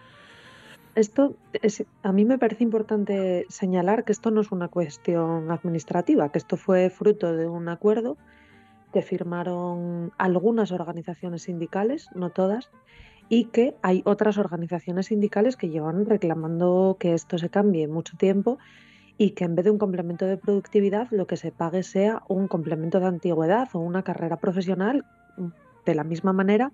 Esto 0.94 1.36
es, 1.60 1.84
a 2.04 2.12
mí 2.12 2.24
me 2.24 2.38
parece 2.38 2.62
importante 2.62 3.46
señalar 3.48 4.04
que 4.04 4.12
esto 4.12 4.30
no 4.30 4.40
es 4.40 4.52
una 4.52 4.68
cuestión 4.68 5.50
administrativa, 5.50 6.28
que 6.30 6.38
esto 6.38 6.56
fue 6.56 6.88
fruto 6.88 7.34
de 7.36 7.48
un 7.48 7.68
acuerdo 7.68 8.16
que 8.92 9.02
firmaron 9.02 10.12
algunas 10.18 10.70
organizaciones 10.70 11.42
sindicales, 11.42 12.08
no 12.14 12.30
todas, 12.30 12.70
y 13.28 13.46
que 13.46 13.74
hay 13.82 14.02
otras 14.04 14.38
organizaciones 14.38 15.06
sindicales 15.06 15.56
que 15.56 15.68
llevan 15.68 16.06
reclamando 16.06 16.96
que 16.98 17.14
esto 17.14 17.38
se 17.38 17.48
cambie 17.48 17.88
mucho 17.88 18.16
tiempo 18.16 18.58
y 19.16 19.30
que 19.30 19.44
en 19.44 19.54
vez 19.54 19.64
de 19.64 19.70
un 19.70 19.78
complemento 19.78 20.26
de 20.26 20.36
productividad 20.36 21.08
lo 21.10 21.26
que 21.26 21.36
se 21.36 21.52
pague 21.52 21.82
sea 21.82 22.22
un 22.28 22.48
complemento 22.48 23.00
de 23.00 23.06
antigüedad 23.06 23.68
o 23.72 23.78
una 23.78 24.02
carrera 24.02 24.36
profesional 24.36 25.04
de 25.86 25.94
la 25.94 26.04
misma 26.04 26.32
manera 26.32 26.72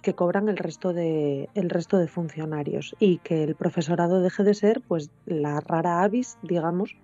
que 0.00 0.14
cobran 0.14 0.48
el 0.48 0.56
resto 0.56 0.92
de 0.92 1.48
el 1.54 1.70
resto 1.70 1.98
de 1.98 2.08
funcionarios 2.08 2.96
y 2.98 3.18
que 3.18 3.44
el 3.44 3.54
profesorado 3.54 4.20
deje 4.20 4.42
de 4.42 4.54
ser 4.54 4.80
pues 4.80 5.10
la 5.26 5.60
rara 5.60 6.02
avis, 6.02 6.38
digamos, 6.42 6.96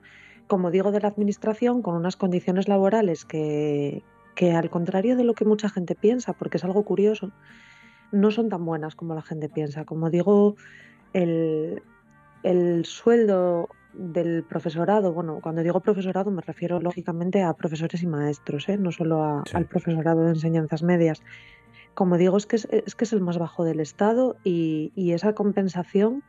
como 0.48 0.70
digo, 0.70 0.90
de 0.90 1.00
la 1.00 1.08
administración 1.08 1.82
con 1.82 1.94
unas 1.94 2.16
condiciones 2.16 2.66
laborales 2.66 3.24
que, 3.24 4.02
que 4.34 4.52
al 4.52 4.70
contrario 4.70 5.16
de 5.16 5.24
lo 5.24 5.34
que 5.34 5.44
mucha 5.44 5.68
gente 5.68 5.94
piensa, 5.94 6.32
porque 6.32 6.56
es 6.56 6.64
algo 6.64 6.82
curioso, 6.82 7.30
no 8.12 8.30
son 8.30 8.48
tan 8.48 8.64
buenas 8.64 8.94
como 8.94 9.14
la 9.14 9.22
gente 9.22 9.48
piensa. 9.48 9.84
Como 9.84 10.10
digo, 10.10 10.56
el, 11.12 11.82
el 12.42 12.84
sueldo 12.84 13.68
del 13.94 14.44
profesorado, 14.44 15.12
bueno, 15.12 15.40
cuando 15.42 15.62
digo 15.62 15.80
profesorado 15.80 16.30
me 16.30 16.42
refiero 16.42 16.80
lógicamente 16.80 17.42
a 17.42 17.52
profesores 17.54 18.02
y 18.02 18.06
maestros, 18.06 18.68
¿eh? 18.68 18.76
no 18.78 18.92
solo 18.92 19.24
a- 19.24 19.42
al 19.54 19.66
profesorado 19.66 20.24
de 20.24 20.30
enseñanzas 20.30 20.82
medias. 20.82 21.22
Como 21.94 22.16
digo, 22.16 22.36
es 22.36 22.46
que 22.46 22.56
es, 22.56 22.68
es 22.70 22.94
que 22.94 23.04
es 23.04 23.12
el 23.12 23.20
más 23.20 23.38
bajo 23.38 23.64
del 23.64 23.80
Estado 23.80 24.36
y, 24.44 24.92
y 24.94 25.12
esa 25.12 25.32
compensación 25.34 26.22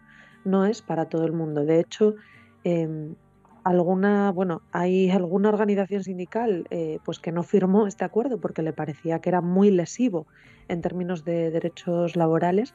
no 0.45 0.65
es 0.65 0.81
para 0.81 1.09
todo 1.09 1.25
el 1.25 1.33
mundo. 1.33 1.63
De 1.65 1.79
hecho, 1.79 2.15
em, 2.63 3.15
alguna, 3.63 4.31
bueno, 4.31 4.61
hay 4.71 5.09
alguna 5.09 5.49
organización 5.49 6.03
sindical 6.03 6.65
eh, 6.69 6.99
pues 7.03 7.19
que 7.19 7.31
no 7.31 7.43
firmó 7.43 7.87
este 7.87 8.05
acuerdo 8.05 8.39
porque 8.39 8.61
le 8.61 8.73
parecía 8.73 9.19
que 9.19 9.29
era 9.29 9.41
muy 9.41 9.71
lesivo 9.71 10.27
en 10.67 10.81
términos 10.81 11.25
de 11.25 11.51
derechos 11.51 12.15
laborales. 12.15 12.73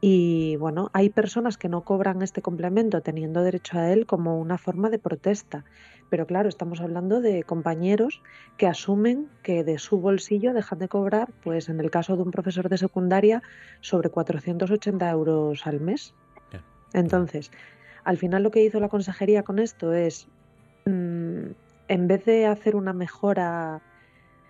Y 0.00 0.54
bueno, 0.56 0.90
hay 0.92 1.10
personas 1.10 1.58
que 1.58 1.68
no 1.68 1.82
cobran 1.82 2.22
este 2.22 2.40
complemento 2.40 3.00
teniendo 3.00 3.42
derecho 3.42 3.78
a 3.78 3.90
él 3.92 4.06
como 4.06 4.38
una 4.38 4.56
forma 4.56 4.90
de 4.90 5.00
protesta. 5.00 5.64
Pero 6.08 6.26
claro, 6.26 6.48
estamos 6.48 6.80
hablando 6.80 7.20
de 7.20 7.42
compañeros 7.42 8.22
que 8.56 8.68
asumen 8.68 9.28
que 9.42 9.64
de 9.64 9.78
su 9.78 10.00
bolsillo 10.00 10.52
dejan 10.52 10.78
de 10.78 10.88
cobrar, 10.88 11.32
pues 11.42 11.68
en 11.68 11.80
el 11.80 11.90
caso 11.90 12.16
de 12.16 12.22
un 12.22 12.30
profesor 12.30 12.68
de 12.68 12.78
secundaria, 12.78 13.42
sobre 13.80 14.08
480 14.08 15.10
euros 15.10 15.66
al 15.66 15.80
mes. 15.80 16.14
Entonces, 16.94 17.50
al 18.08 18.16
final 18.16 18.42
lo 18.42 18.50
que 18.50 18.64
hizo 18.64 18.80
la 18.80 18.88
consejería 18.88 19.42
con 19.42 19.58
esto 19.58 19.92
es, 19.92 20.28
mm, 20.86 21.50
en 21.88 22.08
vez 22.08 22.24
de 22.24 22.46
hacer 22.46 22.74
una 22.74 22.94
mejora, 22.94 23.82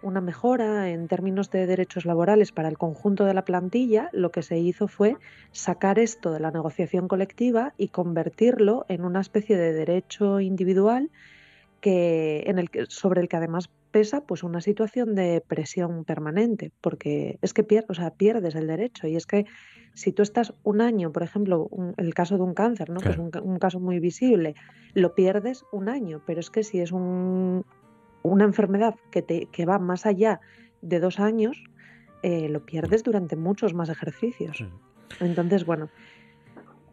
una 0.00 0.20
mejora 0.20 0.90
en 0.90 1.09
términos 1.09 1.50
de 1.50 1.66
derechos 1.66 2.06
laborales 2.06 2.52
para 2.52 2.68
el 2.68 2.78
conjunto 2.78 3.24
de 3.24 3.34
la 3.34 3.44
plantilla, 3.44 4.11
lo 4.12 4.30
que 4.30 4.42
se 4.42 4.59
hizo 4.59 4.86
fue 4.86 5.16
sacar 5.50 5.98
esto 5.98 6.30
de 6.30 6.38
la 6.38 6.52
negociación 6.52 7.09
colectiva 7.09 7.74
y 7.76 7.88
convertirlo 7.88 8.86
en 8.88 9.04
una 9.04 9.20
especie 9.20 9.56
de 9.56 9.72
derecho 9.72 10.38
individual 10.38 11.11
que, 11.80 12.46
sobre 12.86 13.22
el 13.22 13.28
que 13.28 13.38
además 13.38 13.70
pesa 13.91 14.22
pues 14.22 14.43
una 14.43 14.61
situación 14.61 15.14
de 15.14 15.43
presión 15.47 16.05
permanente, 16.05 16.72
porque 16.80 17.39
es 17.43 17.55
que 17.55 17.66
o 17.89 17.95
sea, 17.95 18.11
pierdes 18.11 18.55
el 18.55 18.66
derecho. 18.66 19.07
Y 19.07 19.16
es 19.16 19.26
que 19.26 19.47
si 19.95 20.12
tú 20.12 20.22
estás 20.22 20.55
un 20.62 20.80
año, 20.80 21.12
por 21.12 21.22
ejemplo, 21.22 21.68
el 21.97 22.14
caso 22.14 22.36
de 22.36 22.43
un 22.43 22.55
cáncer, 22.55 22.91
¿no? 22.91 23.01
que 23.01 23.11
es 23.11 23.18
un, 23.18 23.59
caso 23.59 23.80
muy 23.80 23.99
visible, 23.99 24.55
lo 24.95 25.14
pierdes 25.14 25.64
un 25.72 25.89
año, 25.89 26.22
pero 26.26 26.41
es 26.41 26.51
que 26.51 26.62
si 26.62 26.80
es 26.80 26.93
un, 26.93 27.64
una 28.22 28.45
enfermedad 28.45 28.95
que, 29.11 29.22
te, 29.22 29.47
que 29.47 29.66
va 29.66 29.78
más 29.78 30.07
allá 30.07 30.41
de 30.82 31.01
dos 31.01 31.18
años, 31.18 31.64
eh, 32.22 32.49
lo 32.49 32.64
pierdes 32.64 33.03
durante 33.03 33.36
muchos 33.36 33.74
más 33.74 33.89
ejercicios. 33.89 34.64
Entonces, 35.20 35.64
bueno, 35.64 35.89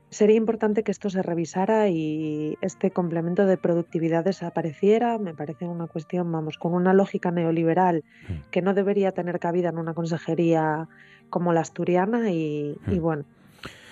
sería 0.09 0.35
importante 0.35 0.83
que 0.83 0.91
esto 0.91 1.09
se 1.09 1.21
revisara 1.21 1.89
y 1.89 2.57
este 2.61 2.91
complemento 2.91 3.45
de 3.45 3.57
productividad 3.57 4.23
desapareciera. 4.23 5.17
Me 5.17 5.33
parece 5.33 5.65
una 5.65 5.87
cuestión, 5.87 6.31
vamos, 6.31 6.57
con 6.57 6.73
una 6.73 6.93
lógica 6.93 7.31
neoliberal 7.31 8.03
mm. 8.27 8.49
que 8.51 8.61
no 8.61 8.73
debería 8.73 9.11
tener 9.11 9.39
cabida 9.39 9.69
en 9.69 9.77
una 9.77 9.93
consejería 9.93 10.87
como 11.29 11.53
la 11.53 11.61
asturiana 11.61 12.31
y, 12.31 12.77
mm. 12.85 12.99
bueno, 12.99 13.25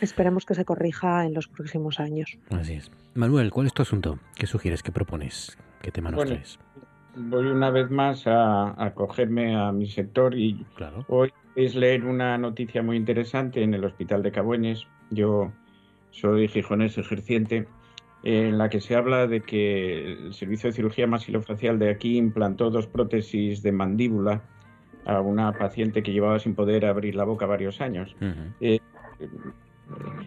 esperemos 0.02 0.46
que 0.46 0.56
se 0.56 0.66
corrija 0.66 1.26
en 1.26 1.34
los 1.34 1.48
próximos 1.48 2.00
años. 2.00 2.38
Así 2.52 2.74
es. 2.74 2.92
Manuel, 3.16 3.52
¿cuál 3.52 3.68
es 3.68 3.74
tu 3.74 3.82
asunto? 3.82 4.20
¿Qué 4.36 4.48
sugieres? 4.48 4.84
¿Qué 4.84 4.92
propones? 4.92 5.58
¿Qué 5.82 5.92
tema 5.92 6.12
nos 6.12 6.26
traes? 6.26 6.60
Voy 7.16 7.46
una 7.46 7.70
vez 7.70 7.92
más 7.92 8.26
a 8.26 8.84
acogerme 8.84 9.56
a, 9.56 9.72
mi 9.72 9.88
sector 9.88 10.34
y 10.34 10.66
hoy 11.08 11.32
es 11.56 11.76
leer 11.76 12.06
una 12.06 12.38
noticia 12.40 12.82
muy 12.82 12.98
interesante 12.98 13.62
en 13.62 13.76
el 13.76 13.86
Hospital 13.86 14.24
de 14.24 14.32
Cabueñes. 14.32 14.88
Yo 15.12 15.52
soy 16.14 16.48
gijonés 16.48 16.98
ejerciente, 16.98 17.66
en 18.24 18.58
la 18.58 18.70
que 18.70 18.80
se 18.80 18.96
habla 18.96 19.28
de 19.28 19.42
que 19.42 20.14
el 20.14 20.34
servicio 20.34 20.70
de 20.70 20.76
cirugía 20.76 21.08
masilofacial 21.08 21.78
de 21.80 21.90
aquí 21.90 22.18
implantó 22.18 22.70
dos 22.70 22.88
prótesis 22.88 23.62
de 23.62 23.72
mandíbula 23.74 24.44
a 25.06 25.20
una 25.20 25.52
paciente 25.52 26.04
que 26.04 26.14
llevaba 26.14 26.40
sin 26.40 26.56
poder 26.56 26.86
abrir 26.86 27.16
la 27.16 27.26
boca 27.26 27.46
varios 27.46 27.82
años. 27.82 28.16
Eh, 28.62 28.80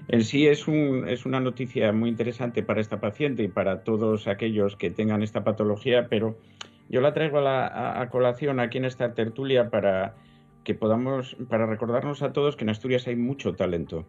en 0.08 0.24
sí 0.24 0.46
es, 0.46 0.68
un, 0.68 1.08
es 1.08 1.24
una 1.24 1.40
noticia 1.40 1.92
muy 1.92 2.10
interesante 2.10 2.62
para 2.62 2.80
esta 2.80 3.00
paciente 3.00 3.44
y 3.44 3.48
para 3.48 3.82
todos 3.82 4.28
aquellos 4.28 4.76
que 4.76 4.90
tengan 4.90 5.22
esta 5.22 5.44
patología, 5.44 6.08
pero 6.10 6.36
yo 6.90 7.00
la 7.00 7.14
traigo 7.14 7.38
a, 7.38 8.00
a 8.00 8.10
colación 8.10 8.60
aquí 8.60 8.76
en 8.76 8.84
esta 8.84 9.14
tertulia 9.14 9.70
para 9.70 10.14
que 10.66 10.74
podamos, 10.74 11.36
para 11.48 11.64
recordarnos 11.64 12.22
a 12.22 12.32
todos 12.32 12.56
que 12.56 12.64
en 12.64 12.70
Asturias 12.70 13.06
hay 13.06 13.14
mucho 13.14 13.54
talento. 13.54 14.04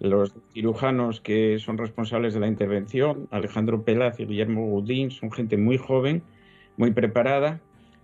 Los 0.00 0.34
cirujanos 0.52 1.20
que 1.20 1.60
son 1.60 1.78
responsables 1.78 2.34
de 2.34 2.40
la 2.40 2.48
intervención, 2.48 3.28
Alejandro 3.30 3.84
Pelaz 3.84 4.18
y 4.18 4.26
Guillermo 4.26 4.66
Gudín, 4.66 5.12
son 5.12 5.30
gente 5.30 5.56
muy 5.56 5.78
joven, 5.78 6.24
muy 6.76 6.90
preparada, 6.90 7.60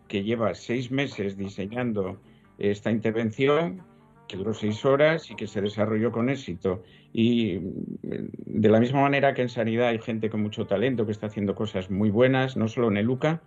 que 0.07 0.23
lleva 0.23 0.55
seis 0.55 0.93
meses 0.93 1.37
diseñando 1.37 2.17
esta 2.59 2.93
intervención, 2.93 3.83
que 4.29 4.37
duró 4.37 4.55
seis 4.55 4.85
horas 4.85 5.29
y 5.33 5.35
que 5.35 5.49
se 5.49 5.61
desarrolló 5.61 6.13
con 6.13 6.29
éxito. 6.29 6.85
Y 7.13 7.59
de 8.03 8.69
la 8.69 8.79
misma 8.79 9.01
manera 9.01 9.35
que 9.35 9.43
en 9.43 9.49
sanidad 9.49 9.89
hay 9.89 9.99
gente 9.99 10.31
con 10.31 10.43
mucho 10.43 10.69
talento 10.69 11.07
que 11.07 11.13
está 11.13 11.27
haciendo 11.27 11.57
cosas 11.57 11.91
muy 11.91 12.11
buenas, 12.11 12.57
no 12.57 12.69
solo 12.69 12.87
en 12.87 12.99
el 12.99 13.11
UCA, 13.11 13.43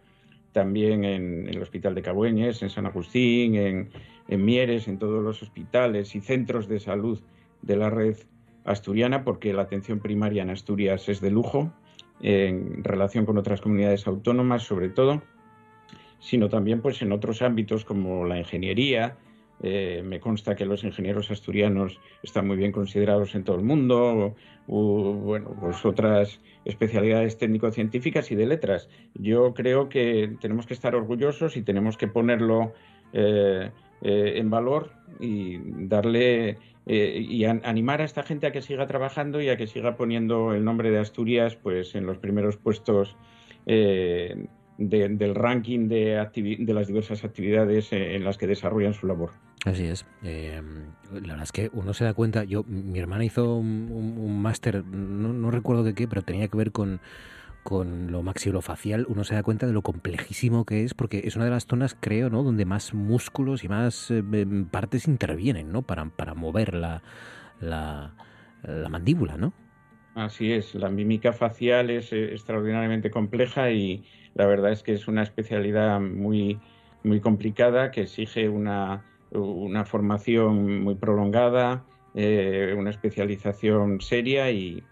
también 0.51 1.03
en, 1.03 1.47
el 1.47 1.61
Hospital 1.61 1.95
de 1.95 2.01
Cabueñes, 2.01 2.61
en 2.61 2.69
San 2.69 2.85
Agustín, 2.85 3.55
en, 3.55 3.89
Mieres, 4.45 4.87
en 4.87 4.99
todos 4.99 5.23
los 5.23 5.41
hospitales 5.41 6.15
y 6.15 6.21
centros 6.21 6.67
de 6.67 6.79
salud 6.79 7.19
de 7.61 7.75
la 7.75 7.89
red 7.89 8.15
asturiana, 8.63 9.23
porque 9.23 9.53
la 9.53 9.63
atención 9.63 9.99
primaria 9.99 10.43
en 10.43 10.51
Asturias 10.51 11.09
es 11.09 11.19
de 11.19 11.31
lujo, 11.31 11.73
en 12.21 12.83
relación 12.83 13.25
con 13.25 13.37
otras 13.37 13.61
comunidades 13.61 14.05
autónomas 14.05 14.63
sobre 14.63 14.89
todo, 14.89 15.23
sino 16.19 16.49
también 16.49 16.81
pues 16.81 17.01
en 17.01 17.11
otros 17.11 17.41
ámbitos 17.41 17.85
como 17.85 18.25
la 18.25 18.37
ingeniería, 18.37 19.17
eh, 19.61 20.01
me 20.05 20.19
consta 20.19 20.55
que 20.55 20.65
los 20.65 20.83
ingenieros 20.83 21.31
asturianos 21.31 21.99
están 22.23 22.47
muy 22.47 22.55
bien 22.55 22.71
considerados 22.71 23.35
en 23.35 23.43
todo 23.43 23.57
el 23.57 23.63
mundo, 23.63 24.35
o, 24.69 25.13
bueno, 25.13 25.55
pues 25.59 25.83
otras 25.83 26.39
especialidades 26.63 27.37
técnico-científicas 27.37 28.31
y 28.31 28.35
de 28.35 28.45
letras. 28.45 28.87
Yo 29.15 29.53
creo 29.55 29.89
que 29.89 30.35
tenemos 30.39 30.67
que 30.67 30.75
estar 30.75 30.93
orgullosos 30.95 31.57
y 31.57 31.63
tenemos 31.63 31.97
que 31.97 32.07
ponerlo 32.07 32.73
eh, 33.11 33.71
eh, 34.01 34.33
en 34.35 34.49
valor 34.49 34.91
y 35.19 35.57
darle 35.87 36.57
y 36.91 37.43
animar 37.43 38.01
a 38.01 38.03
esta 38.03 38.23
gente 38.23 38.47
a 38.47 38.51
que 38.51 38.63
siga 38.63 38.87
trabajando 38.87 39.39
y 39.43 39.49
a 39.49 39.57
que 39.57 39.67
siga 39.67 39.95
poniendo 39.95 40.55
el 40.55 40.65
nombre 40.65 40.89
de 40.89 40.97
Asturias 40.97 41.55
pues 41.55 41.93
en 41.93 42.07
los 42.07 42.17
primeros 42.17 42.57
puestos 42.57 43.15
del 43.67 45.35
ranking 45.35 45.87
de 45.87 46.73
las 46.73 46.87
diversas 46.87 47.23
actividades 47.23 47.93
en 47.93 48.23
las 48.23 48.39
que 48.39 48.47
desarrollan 48.47 48.95
su 48.95 49.05
labor. 49.05 49.29
Así 49.65 49.85
es. 49.85 50.05
Eh, 50.23 50.61
la 51.11 51.19
verdad 51.19 51.43
es 51.43 51.51
que 51.51 51.69
uno 51.73 51.93
se 51.93 52.05
da 52.05 52.13
cuenta, 52.13 52.43
yo, 52.45 52.63
mi 52.63 52.97
hermana 52.99 53.25
hizo 53.25 53.55
un, 53.55 54.41
máster, 54.41 54.85
no, 54.85 55.51
recuerdo 55.51 55.83
de 55.83 55.93
qué, 55.93 56.07
pero 56.07 56.21
tenía 56.21 56.47
que 56.47 56.57
ver 56.57 56.71
con, 56.71 57.01
con 57.63 58.11
lo 58.11 58.23
maxilofacial, 58.23 59.05
uno 59.09 59.25
se 59.25 59.35
da 59.35 59.43
cuenta 59.43 59.67
de 59.67 59.73
lo 59.73 59.81
complejísimo 59.81 60.65
que 60.65 60.85
es, 60.85 60.93
porque 60.93 61.23
es 61.25 61.35
una 61.35 61.45
de 61.45 61.51
las 61.51 61.65
zonas, 61.65 61.97
creo, 61.99 62.29
¿no? 62.29 62.43
donde 62.43 62.65
más 62.65 62.93
músculos 62.93 63.63
y 63.63 63.67
más 63.67 64.11
eh, 64.11 64.23
em, 64.31 64.65
partes 64.65 65.07
intervienen, 65.07 65.71
¿no? 65.71 65.81
Para, 65.81 66.05
para 66.05 66.35
mover 66.35 66.73
la, 66.73 67.03
la, 67.59 68.15
la 68.63 68.89
mandíbula, 68.89 69.35
¿no? 69.35 69.53
Así 70.15 70.51
es, 70.51 70.73
la 70.73 70.89
mímica 70.89 71.33
facial 71.33 71.89
es 71.89 72.13
eh, 72.13 72.31
extraordinariamente 72.31 73.11
compleja 73.11 73.71
y 73.71 74.05
la 74.35 74.45
verdad 74.45 74.71
es 74.71 74.83
que 74.83 74.93
es 74.93 75.07
una 75.07 75.23
especialidad 75.23 75.99
muy, 75.99 76.59
muy 77.03 77.19
complicada 77.19 77.91
que 77.91 78.01
exige 78.01 78.49
una 78.49 79.03
una 79.31 79.85
formación 79.85 80.83
muy 80.83 80.95
prolongada, 80.95 81.83
eh, 82.15 82.75
una 82.77 82.89
especialización 82.89 84.01
seria 84.01 84.49
y, 84.51 84.83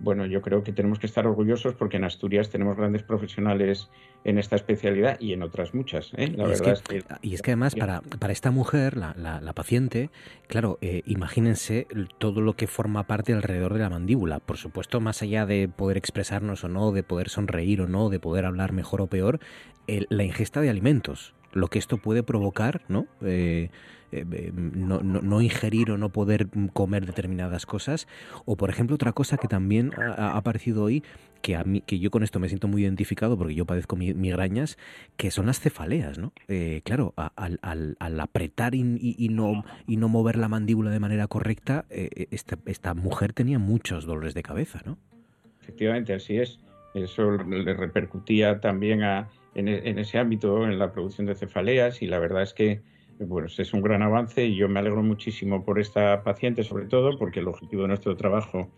bueno, 0.00 0.26
yo 0.26 0.42
creo 0.42 0.62
que 0.62 0.72
tenemos 0.72 0.98
que 0.98 1.06
estar 1.06 1.26
orgullosos 1.26 1.74
porque 1.74 1.96
en 1.96 2.04
Asturias 2.04 2.50
tenemos 2.50 2.76
grandes 2.76 3.02
profesionales 3.02 3.88
en 4.24 4.38
esta 4.38 4.56
especialidad 4.56 5.18
y 5.18 5.32
en 5.32 5.42
otras 5.42 5.72
muchas. 5.72 6.12
¿eh? 6.18 6.30
La 6.36 6.44
y, 6.44 6.48
verdad 6.48 6.72
es 6.72 6.82
que, 6.82 7.02
y 7.22 7.32
es 7.32 7.40
que 7.40 7.52
además 7.52 7.74
para, 7.74 8.02
para 8.02 8.32
esta 8.34 8.50
mujer, 8.50 8.98
la, 8.98 9.14
la, 9.16 9.52
paciente, 9.54 10.10
claro, 10.46 10.76
eh, 10.82 11.00
imagínense 11.06 11.86
todo 12.18 12.42
lo 12.42 12.54
que 12.54 12.66
forma 12.66 13.06
parte 13.06 13.32
alrededor 13.32 13.72
de 13.72 13.80
la 13.80 13.88
mandíbula. 13.88 14.40
Por 14.40 14.58
supuesto, 14.58 15.00
más 15.00 15.22
allá 15.22 15.46
de 15.46 15.68
poder 15.68 15.96
expresarnos 15.96 16.64
o 16.64 16.68
no, 16.68 16.92
de 16.92 17.02
poder 17.02 17.30
sonreír 17.30 17.80
o 17.80 17.88
no, 17.88 18.10
de 18.10 18.20
poder 18.20 18.44
hablar 18.44 18.72
mejor 18.72 19.00
o 19.00 19.06
peor, 19.06 19.40
la 19.86 20.24
ingesta 20.24 20.60
de 20.60 20.68
alimentos 20.68 21.34
lo 21.52 21.68
que 21.68 21.78
esto 21.78 21.98
puede 21.98 22.22
provocar, 22.22 22.82
¿no? 22.88 23.06
Eh, 23.22 23.70
eh, 24.10 24.24
eh, 24.32 24.52
no, 24.54 25.00
no, 25.00 25.40
ingerir 25.42 25.90
o 25.90 25.98
no 25.98 26.08
poder 26.10 26.48
comer 26.72 27.04
determinadas 27.04 27.66
cosas. 27.66 28.08
O, 28.46 28.56
por 28.56 28.70
ejemplo, 28.70 28.94
otra 28.94 29.12
cosa 29.12 29.36
que 29.36 29.48
también 29.48 29.92
ha, 29.98 30.36
aparecido 30.36 30.84
hoy, 30.84 31.02
que, 31.42 31.56
a 31.56 31.64
mí, 31.64 31.82
que 31.82 31.98
yo 31.98 32.10
con 32.10 32.22
esto 32.22 32.40
me 32.40 32.48
siento 32.48 32.68
muy 32.68 32.82
identificado 32.82 33.36
porque 33.36 33.54
yo 33.54 33.66
padezco 33.66 33.96
migrañas, 33.96 34.78
que 35.16 35.30
son 35.30 35.46
las 35.46 35.60
cefaleas, 35.60 36.18
¿no? 36.18 36.32
claro, 36.84 37.12
al, 37.36 37.58
al, 37.62 38.20
apretar 38.20 38.74
y, 38.74 38.82
no, 38.82 39.64
y 39.86 39.96
no 39.98 40.08
mover 40.08 40.36
la 40.36 40.48
mandíbula 40.48 40.90
de 40.90 41.00
manera 41.00 41.26
correcta, 41.26 41.84
esta, 41.90 42.58
esta 42.64 42.94
mujer 42.94 43.34
tenía 43.34 43.58
muchos 43.58 44.06
dolores 44.06 44.34
de 44.34 44.42
cabeza, 44.42 44.80
¿no? 44.86 44.96
Efectivamente, 45.60 46.14
así 46.14 46.38
es. 46.38 46.58
Eso 46.94 47.32
le 47.32 47.74
repercutía 47.74 48.58
también 48.60 49.02
a, 49.02 49.28
e, 49.54 49.60
en, 49.60 49.98
ese 49.98 50.18
ámbito, 50.18 50.64
en 50.64 50.78
la 50.78 50.92
producción 50.92 51.26
de 51.26 51.34
cefaleas, 51.34 52.02
y 52.02 52.06
la 52.06 52.18
verdad 52.18 52.42
es 52.42 52.54
que 52.54 52.80
bueno, 53.20 53.48
es 53.48 53.72
un 53.72 53.82
gran 53.82 54.02
avance 54.02 54.46
y 54.46 54.54
yo 54.54 54.68
me 54.68 54.78
alegro 54.78 55.02
muchísimo 55.02 55.64
por 55.64 55.80
esta 55.80 56.22
paciente, 56.22 56.62
sobre 56.62 56.86
todo 56.86 57.18
porque 57.18 57.40
el 57.40 57.48
objetivo 57.48 57.82
de 57.82 57.88
nuestro 57.88 58.16
trabajo 58.16 58.70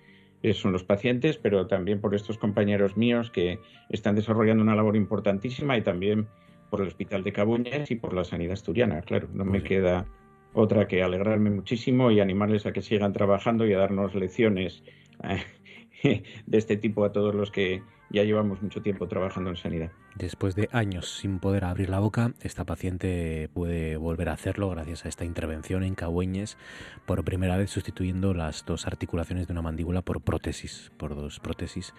son 0.54 0.72
los 0.72 0.84
pacientes, 0.84 1.36
pero 1.36 1.66
también 1.66 2.00
por 2.00 2.14
estos 2.14 2.38
compañeros 2.38 2.96
míos 2.96 3.30
que 3.30 3.58
están 3.90 4.14
desarrollando 4.14 4.62
una 4.62 4.74
labor 4.74 4.96
importantísima 4.96 5.76
y 5.76 5.82
también 5.82 6.26
por 6.70 6.80
el 6.80 6.88
Hospital 6.88 7.22
de 7.22 7.32
Cabuñas 7.32 7.90
y 7.90 7.96
por 7.96 8.14
la 8.14 8.24
sanidad 8.24 8.54
asturiana. 8.54 9.02
Claro, 9.02 9.28
no 9.34 9.44
me 9.44 9.62
queda 9.62 10.06
otra 10.54 10.88
que 10.88 11.02
alegrarme 11.02 11.50
muchísimo 11.50 12.10
y 12.10 12.20
animarles 12.20 12.64
a 12.64 12.72
que 12.72 12.80
sigan 12.80 13.12
trabajando 13.12 13.66
y 13.66 13.74
a 13.74 13.78
darnos 13.78 14.14
lecciones 14.14 14.82
eh, 16.02 16.22
de 16.46 16.58
este 16.58 16.76
tipo 16.76 17.04
a 17.04 17.12
todos 17.12 17.34
los 17.34 17.50
que 17.50 17.82
ya 18.10 18.24
llevamos 18.24 18.60
mucho 18.60 18.82
tiempo 18.82 19.08
trabajando 19.08 19.50
en 19.50 19.56
sanidad. 19.56 19.90
Después 20.16 20.54
de 20.54 20.68
años 20.72 21.18
sin 21.18 21.38
poder 21.38 21.64
abrir 21.64 21.88
la 21.88 22.00
boca, 22.00 22.34
esta 22.42 22.64
paciente 22.64 23.48
puede 23.54 23.96
volver 23.96 24.28
a 24.28 24.32
hacerlo 24.32 24.68
gracias 24.70 25.04
a 25.04 25.08
esta 25.08 25.24
intervención 25.24 25.84
en 25.84 25.94
Cabueñes, 25.94 26.58
por 27.06 27.24
primera 27.24 27.56
vez 27.56 27.70
sustituyendo 27.70 28.34
las 28.34 28.64
dos 28.66 28.86
articulaciones 28.86 29.46
de 29.46 29.52
una 29.52 29.62
mandíbula 29.62 30.02
por 30.02 30.20
prótesis, 30.20 30.92
por 30.96 31.14
dos 31.14 31.40
prótesis 31.40 31.94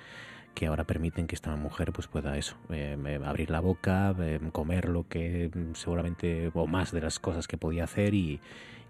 que 0.53 0.67
ahora 0.67 0.83
permiten 0.83 1.27
que 1.27 1.35
esta 1.35 1.55
mujer 1.55 1.93
pues 1.93 2.07
pueda 2.07 2.37
eso, 2.37 2.57
eh, 2.69 2.97
eh, 3.05 3.19
abrir 3.23 3.49
la 3.49 3.61
boca, 3.61 4.13
eh, 4.19 4.39
comer 4.51 4.89
lo 4.89 5.07
que 5.07 5.49
seguramente 5.73 6.51
o 6.53 6.67
más 6.67 6.91
de 6.91 7.01
las 7.01 7.19
cosas 7.19 7.47
que 7.47 7.57
podía 7.57 7.85
hacer 7.85 8.13
y, 8.13 8.41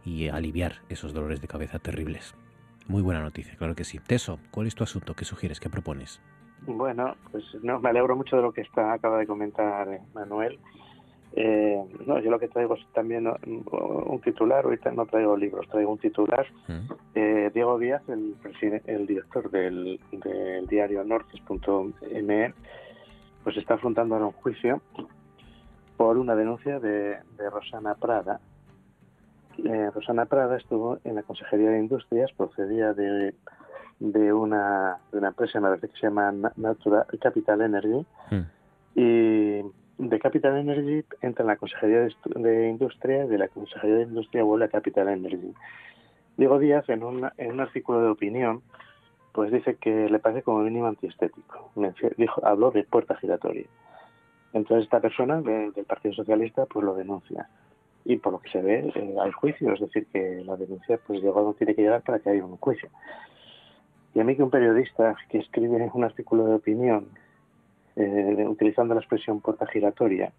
y 0.04 0.30
aliviar 0.30 0.82
esos 0.90 1.14
dolores 1.14 1.42
de 1.42 1.48
cabeza 1.48 1.80
terribles. 1.80 2.36
Muy 2.88 3.04
buena 3.04 3.22
noticia, 3.22 3.56
claro 3.58 3.76
que 3.76 3.84
sí. 3.84 4.00
Teso, 4.00 4.40
¿cuál 4.50 4.68
es 4.68 4.76
tu 4.76 4.84
asunto? 4.84 5.16
¿Qué 5.16 5.24
sugieres? 5.24 5.60
¿Qué 5.60 5.70
propones? 5.70 6.20
Bueno, 6.68 7.16
pues 7.32 7.44
no, 7.64 7.80
me 7.80 7.90
alegro 7.90 8.16
mucho 8.16 8.36
de 8.36 8.44
lo 8.44 8.52
que 8.52 8.62
está 8.62 8.94
acaba 8.94 9.18
de 9.18 9.28
comentar 9.28 9.88
eh, 9.90 10.02
Manuel. 10.14 10.60
Eh, 11.34 11.82
no, 12.06 12.20
yo 12.20 12.30
lo 12.30 12.40
que 12.40 12.50
traigo 12.50 12.76
es 12.76 12.86
también 12.94 13.26
un 13.28 14.22
titular, 14.22 14.66
ahorita 14.66 14.92
no 14.92 15.06
traigo 15.06 15.38
libros, 15.38 15.68
traigo 15.70 15.92
un 15.92 15.98
titular. 15.98 16.46
Mm. 16.68 16.94
Eh, 17.16 17.52
Diego 17.54 17.80
Díaz, 17.80 18.04
el, 18.10 18.36
el 18.86 19.08
director 19.08 19.50
del, 19.50 20.00
diario 20.70 21.04
nortes.me, 21.04 22.54
pues 23.44 23.58
está 23.58 23.76
afrontando 23.76 24.16
ahora 24.16 24.28
un 24.28 24.34
juicio 24.34 24.82
por 25.96 26.18
una 26.18 26.36
denuncia 26.36 26.80
de, 26.80 27.18
Rosana 27.50 27.96
Prada. 27.96 28.42
Eh, 29.58 29.90
Rosana 29.94 30.26
Prada 30.26 30.58
estuvo 30.58 30.98
en 31.04 31.16
la 31.16 31.24
Consejería 31.24 31.70
de 31.70 31.80
Industrias, 31.80 32.32
procedía 32.34 32.94
de, 32.94 33.36
de, 34.02 34.34
una, 34.34 34.98
de 35.12 35.20
una 35.20 35.28
empresa, 35.30 35.62
que 35.80 35.88
se 35.88 36.08
llama 36.08 36.34
Natural 36.58 37.06
Capital 37.22 37.62
Energy, 37.62 38.06
mm. 38.32 38.42
y 38.96 39.62
de 40.00 40.20
Capital 40.20 40.58
Energy 40.58 41.06
entra 41.22 41.44
en 41.44 41.48
la 41.48 41.56
Consejería 41.58 42.08
de, 42.36 42.70
Industria 42.70 43.26
y 43.26 43.28
de 43.28 43.38
la 43.38 43.48
Consejería 43.48 43.98
de 43.98 44.04
Industria 44.04 44.44
vuelve 44.44 44.66
a 44.66 44.70
Capital 44.70 45.08
Energy. 45.10 45.54
Diego 46.38 46.58
Díaz, 46.58 46.90
en 46.90 47.04
un, 47.04 47.30
en 47.38 47.52
un 47.52 47.60
artículo 47.60 48.02
de 48.02 48.10
opinión, 48.10 48.64
pues 49.32 49.52
dice 49.52 49.76
que 49.76 50.10
le 50.10 50.18
parece 50.18 50.42
como 50.42 50.60
mínimo 50.60 50.88
antiestético. 50.88 51.72
Dijo, 52.18 52.46
habló 52.46 52.72
de 52.72 52.84
puerta 52.84 53.16
giratoria. 53.16 53.66
Entonces 54.54 54.86
esta 54.86 55.00
persona 55.00 55.40
del 55.42 55.86
Partido 55.86 56.16
Socialista 56.16 56.66
pues 56.66 56.84
lo 56.84 56.96
denuncia. 56.96 57.48
Y 58.04 58.18
por 58.18 58.34
lo 58.34 58.40
que 58.40 58.50
se 58.50 58.62
ve 58.64 58.92
eh, 58.96 59.16
hay 59.22 59.32
juicio, 59.32 59.72
es 59.74 59.80
decir, 59.80 60.08
que 60.12 60.42
la 60.44 60.58
denuncia 60.58 61.00
pues 61.06 61.22
llegó 61.22 61.44
no 61.44 61.54
tiene 61.54 61.76
que 61.76 61.84
llegar 61.84 62.02
para 62.02 62.18
que 62.18 62.32
haya 62.32 62.44
un 62.44 62.58
juicio. 62.58 62.90
Y 64.14 64.20
a 64.20 64.24
mí 64.24 64.36
que 64.36 64.44
un 64.44 64.50
periodista 64.50 65.16
que 65.30 65.40
escribe 65.40 65.90
un 65.94 66.04
artículo 66.04 66.46
de 66.46 66.56
opinión 66.56 67.08
eh, 67.96 68.46
utilizando 68.48 68.94
la 68.94 69.02
expresión 69.02 69.42
puerta 69.42 69.66
giratoria, 69.68 70.32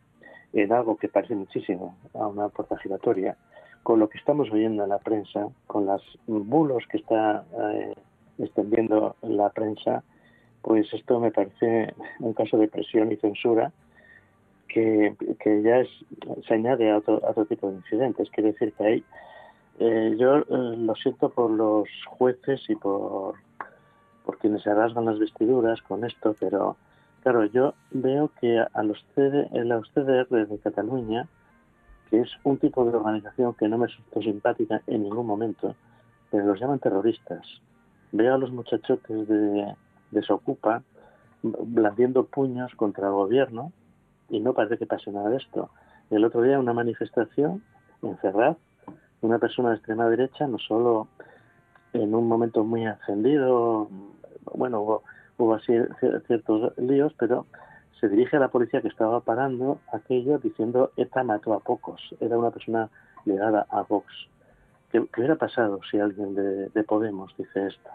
en 0.53 0.73
algo 0.73 0.97
que 0.97 1.09
parece 1.09 1.35
muchísimo 1.35 1.97
a 2.15 2.27
una 2.27 2.49
puerta 2.49 2.77
giratoria, 2.79 3.37
con 3.83 3.99
lo 3.99 4.09
que 4.09 4.19
estamos 4.19 4.51
oyendo 4.51 4.85
en 4.85 4.91
la 4.91 4.99
prensa, 4.99 5.49
con 5.67 5.87
los 5.87 6.03
bulos 6.27 6.85
que 6.91 6.99
está 6.99 7.45
eh, 7.59 7.95
extendiendo 8.39 9.17
la 9.23 9.51
prensa, 9.51 10.03
pues 10.63 10.93
esto 10.93 11.19
me 11.19 11.31
parece 11.31 11.95
un 12.21 12.33
caso 12.35 12.57
de 12.59 12.69
presión 12.69 13.11
y 13.11 13.17
censura 13.17 13.73
que, 14.69 15.15
ya 15.63 15.81
es, 15.81 15.89
se 16.47 16.55
añade 16.55 16.91
a 16.91 16.99
otro, 16.99 17.45
tipo 17.47 17.69
de 17.69 17.77
incidentes. 17.77 18.31
Quiere 18.31 18.53
decir 18.53 18.73
que 18.73 18.85
hay, 18.85 19.05
eh, 19.79 20.17
yo 20.19 20.39
lo 20.39 20.95
siento 20.95 21.29
por 21.29 21.51
los 21.51 21.89
jueces 22.07 22.63
y 22.69 22.77
por, 22.77 23.35
por 24.25 24.39
quienes 24.39 24.63
se 24.63 24.75
rasgan 24.75 25.05
las 25.05 25.19
vestiduras 25.19 25.81
con 25.83 26.05
esto, 26.05 26.35
pero 26.39 26.77
Claro, 27.23 27.45
yo 27.45 27.75
veo 27.93 28.33
que 28.41 28.59
a 28.59 28.83
los 28.83 28.99
CD, 29.15 29.49
de 29.53 30.59
Cataluña, 30.59 31.29
que 32.11 32.21
es 32.21 32.29
un 32.43 32.59
tipo 32.59 32.85
de 32.85 32.97
organización 32.97 33.55
que 33.55 33.69
no 33.69 33.79
me 33.79 33.87
resultó 33.87 34.21
simpática 34.21 34.83
en 34.89 35.05
ningún 35.05 35.27
momento, 35.27 35.77
pero 36.33 36.47
los 36.47 36.59
llaman 36.59 36.81
terroristas. 36.81 37.47
Veo 38.11 38.35
a 38.35 38.39
los 38.39 38.51
muchachotes 38.51 39.29
de 39.29 39.73
Desocupa 40.11 40.83
blandiendo 41.43 42.25
puños 42.25 42.75
contra 42.75 43.07
el 43.07 43.13
gobierno 43.13 43.73
y 44.29 44.41
no 44.41 44.53
parece 44.53 44.77
que 44.77 44.87
pase 44.87 45.13
nada 45.13 45.31
de 45.31 45.37
esto. 45.37 45.71
El 46.11 46.25
otro 46.25 46.43
día 46.43 46.59
una 46.59 46.73
manifestación 46.73 47.63
en 48.03 48.19
Ferraz, 48.19 48.57
una 49.21 49.39
persona 49.39 49.71
de 49.71 49.77
extrema 49.77 50.09
derecha, 50.09 50.49
no 50.49 50.59
solo 50.59 51.07
en 51.93 52.15
un 52.15 52.29
momento 52.29 52.65
muy 52.65 52.85
encendido, 52.85 53.89
bueno, 54.55 54.81
hubo 54.81 55.03
hubo 55.39 55.55
así 55.55 55.73
ciertos 56.27 56.77
líos, 56.79 57.13
pero 57.19 57.47
se 58.01 58.09
dirige 58.09 58.37
a 58.37 58.41
la 58.41 58.49
policía 58.49 58.83
que 58.83 58.89
estaba 58.89 59.21
parando 59.21 59.81
aquello 59.93 60.39
diciendo 60.39 60.93
ETA 60.97 61.23
mató 61.25 61.55
a 61.55 61.61
pocos. 61.61 62.01
Era 62.21 62.39
una 62.39 62.51
persona 62.51 62.89
ligada 63.25 63.67
a 63.71 63.83
Vox. 63.83 64.07
¿Qué, 64.91 65.01
hubiera 65.01 65.37
pasado 65.37 65.81
si 65.91 65.99
alguien 65.99 66.35
de, 66.35 66.85
Podemos 66.85 67.35
dice 67.37 67.69
esto? 67.69 67.91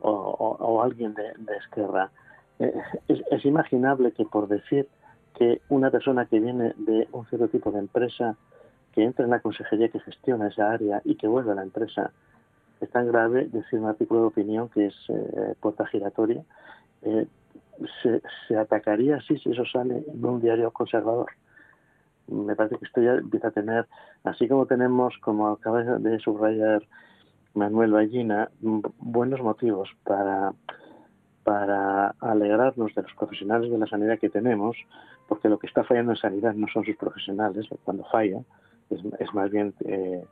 O, 0.00 0.82
alguien 0.82 1.14
de, 1.14 1.32
Esquerra. 1.58 2.10
Eh, 2.58 2.74
es, 3.08 3.44
imaginable 3.44 4.12
que 4.12 4.24
por 4.24 4.48
decir 4.48 4.88
que 5.34 5.60
una 5.68 5.90
persona 5.90 6.26
que 6.26 6.40
viene 6.40 6.74
de 6.76 7.08
un 7.12 7.26
cierto 7.26 7.48
tipo 7.48 7.70
de 7.70 7.78
empresa, 7.78 8.36
que 8.92 9.04
entra 9.04 9.24
en 9.24 9.30
la 9.30 9.40
consejería 9.40 9.90
que 9.90 10.00
gestiona 10.00 10.48
esa 10.48 10.70
área 10.70 11.02
y 11.04 11.16
que 11.16 11.28
vuelve 11.28 11.52
a 11.52 11.54
la 11.54 11.62
empresa, 11.62 12.12
es 12.80 12.90
tan 12.90 13.06
grave 13.06 13.48
decir 13.50 13.78
un 13.78 13.86
artículo 13.86 14.20
de 14.20 14.26
opinión 14.26 14.68
que 14.68 14.86
es 14.86 14.94
eh, 15.08 15.54
puerta 15.60 15.86
giratoria, 15.86 16.42
eh, 17.02 17.26
se, 18.48 18.56
atacaría 18.56 19.16
así 19.16 19.38
si 19.38 19.50
eso 19.50 19.64
sale 19.66 20.04
en 20.06 20.24
un 20.24 20.40
diario 20.40 20.70
conservador. 20.70 21.30
Me 22.28 22.56
parece 22.56 22.78
que 22.78 22.86
esto 22.86 23.02
ya 23.02 23.12
empieza 23.12 23.48
a 23.48 23.52
tener, 23.52 23.86
así 24.24 24.48
como 24.48 24.66
tenemos, 24.66 25.14
como 25.20 25.48
acaba 25.48 25.82
de 25.82 26.18
subrayar 26.18 26.82
Manuel 27.54 27.92
Ballina, 27.92 28.50
buenos 28.60 29.40
motivos 29.40 29.88
para, 30.04 30.52
para 31.44 32.14
alegrarnos 32.20 32.94
de 32.94 33.02
los 33.02 33.14
profesionales 33.14 33.70
de 33.70 33.78
la 33.78 33.86
sanidad 33.86 34.18
que 34.18 34.28
tenemos, 34.28 34.76
porque 35.28 35.48
lo 35.48 35.58
que 35.58 35.66
está 35.66 35.84
fallando 35.84 36.12
en 36.12 36.18
sanidad 36.18 36.54
no 36.54 36.66
son 36.68 36.84
sus 36.84 36.96
profesionales, 36.96 37.66
cuando 37.84 38.04
falla, 38.04 38.40
es, 38.90 39.00
es 39.20 39.34
más 39.34 39.50
bien 39.50 39.72
eh, 39.84 40.24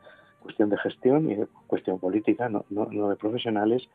cuestión 0.45 0.71
de 0.71 0.79
gestión 0.79 1.31
y 1.31 1.37
cuestión 1.67 1.99
política, 1.99 2.49
no, 2.49 2.65
no, 2.71 2.87
no 2.93 3.09
de 3.09 3.17
profesionales, 3.17 3.89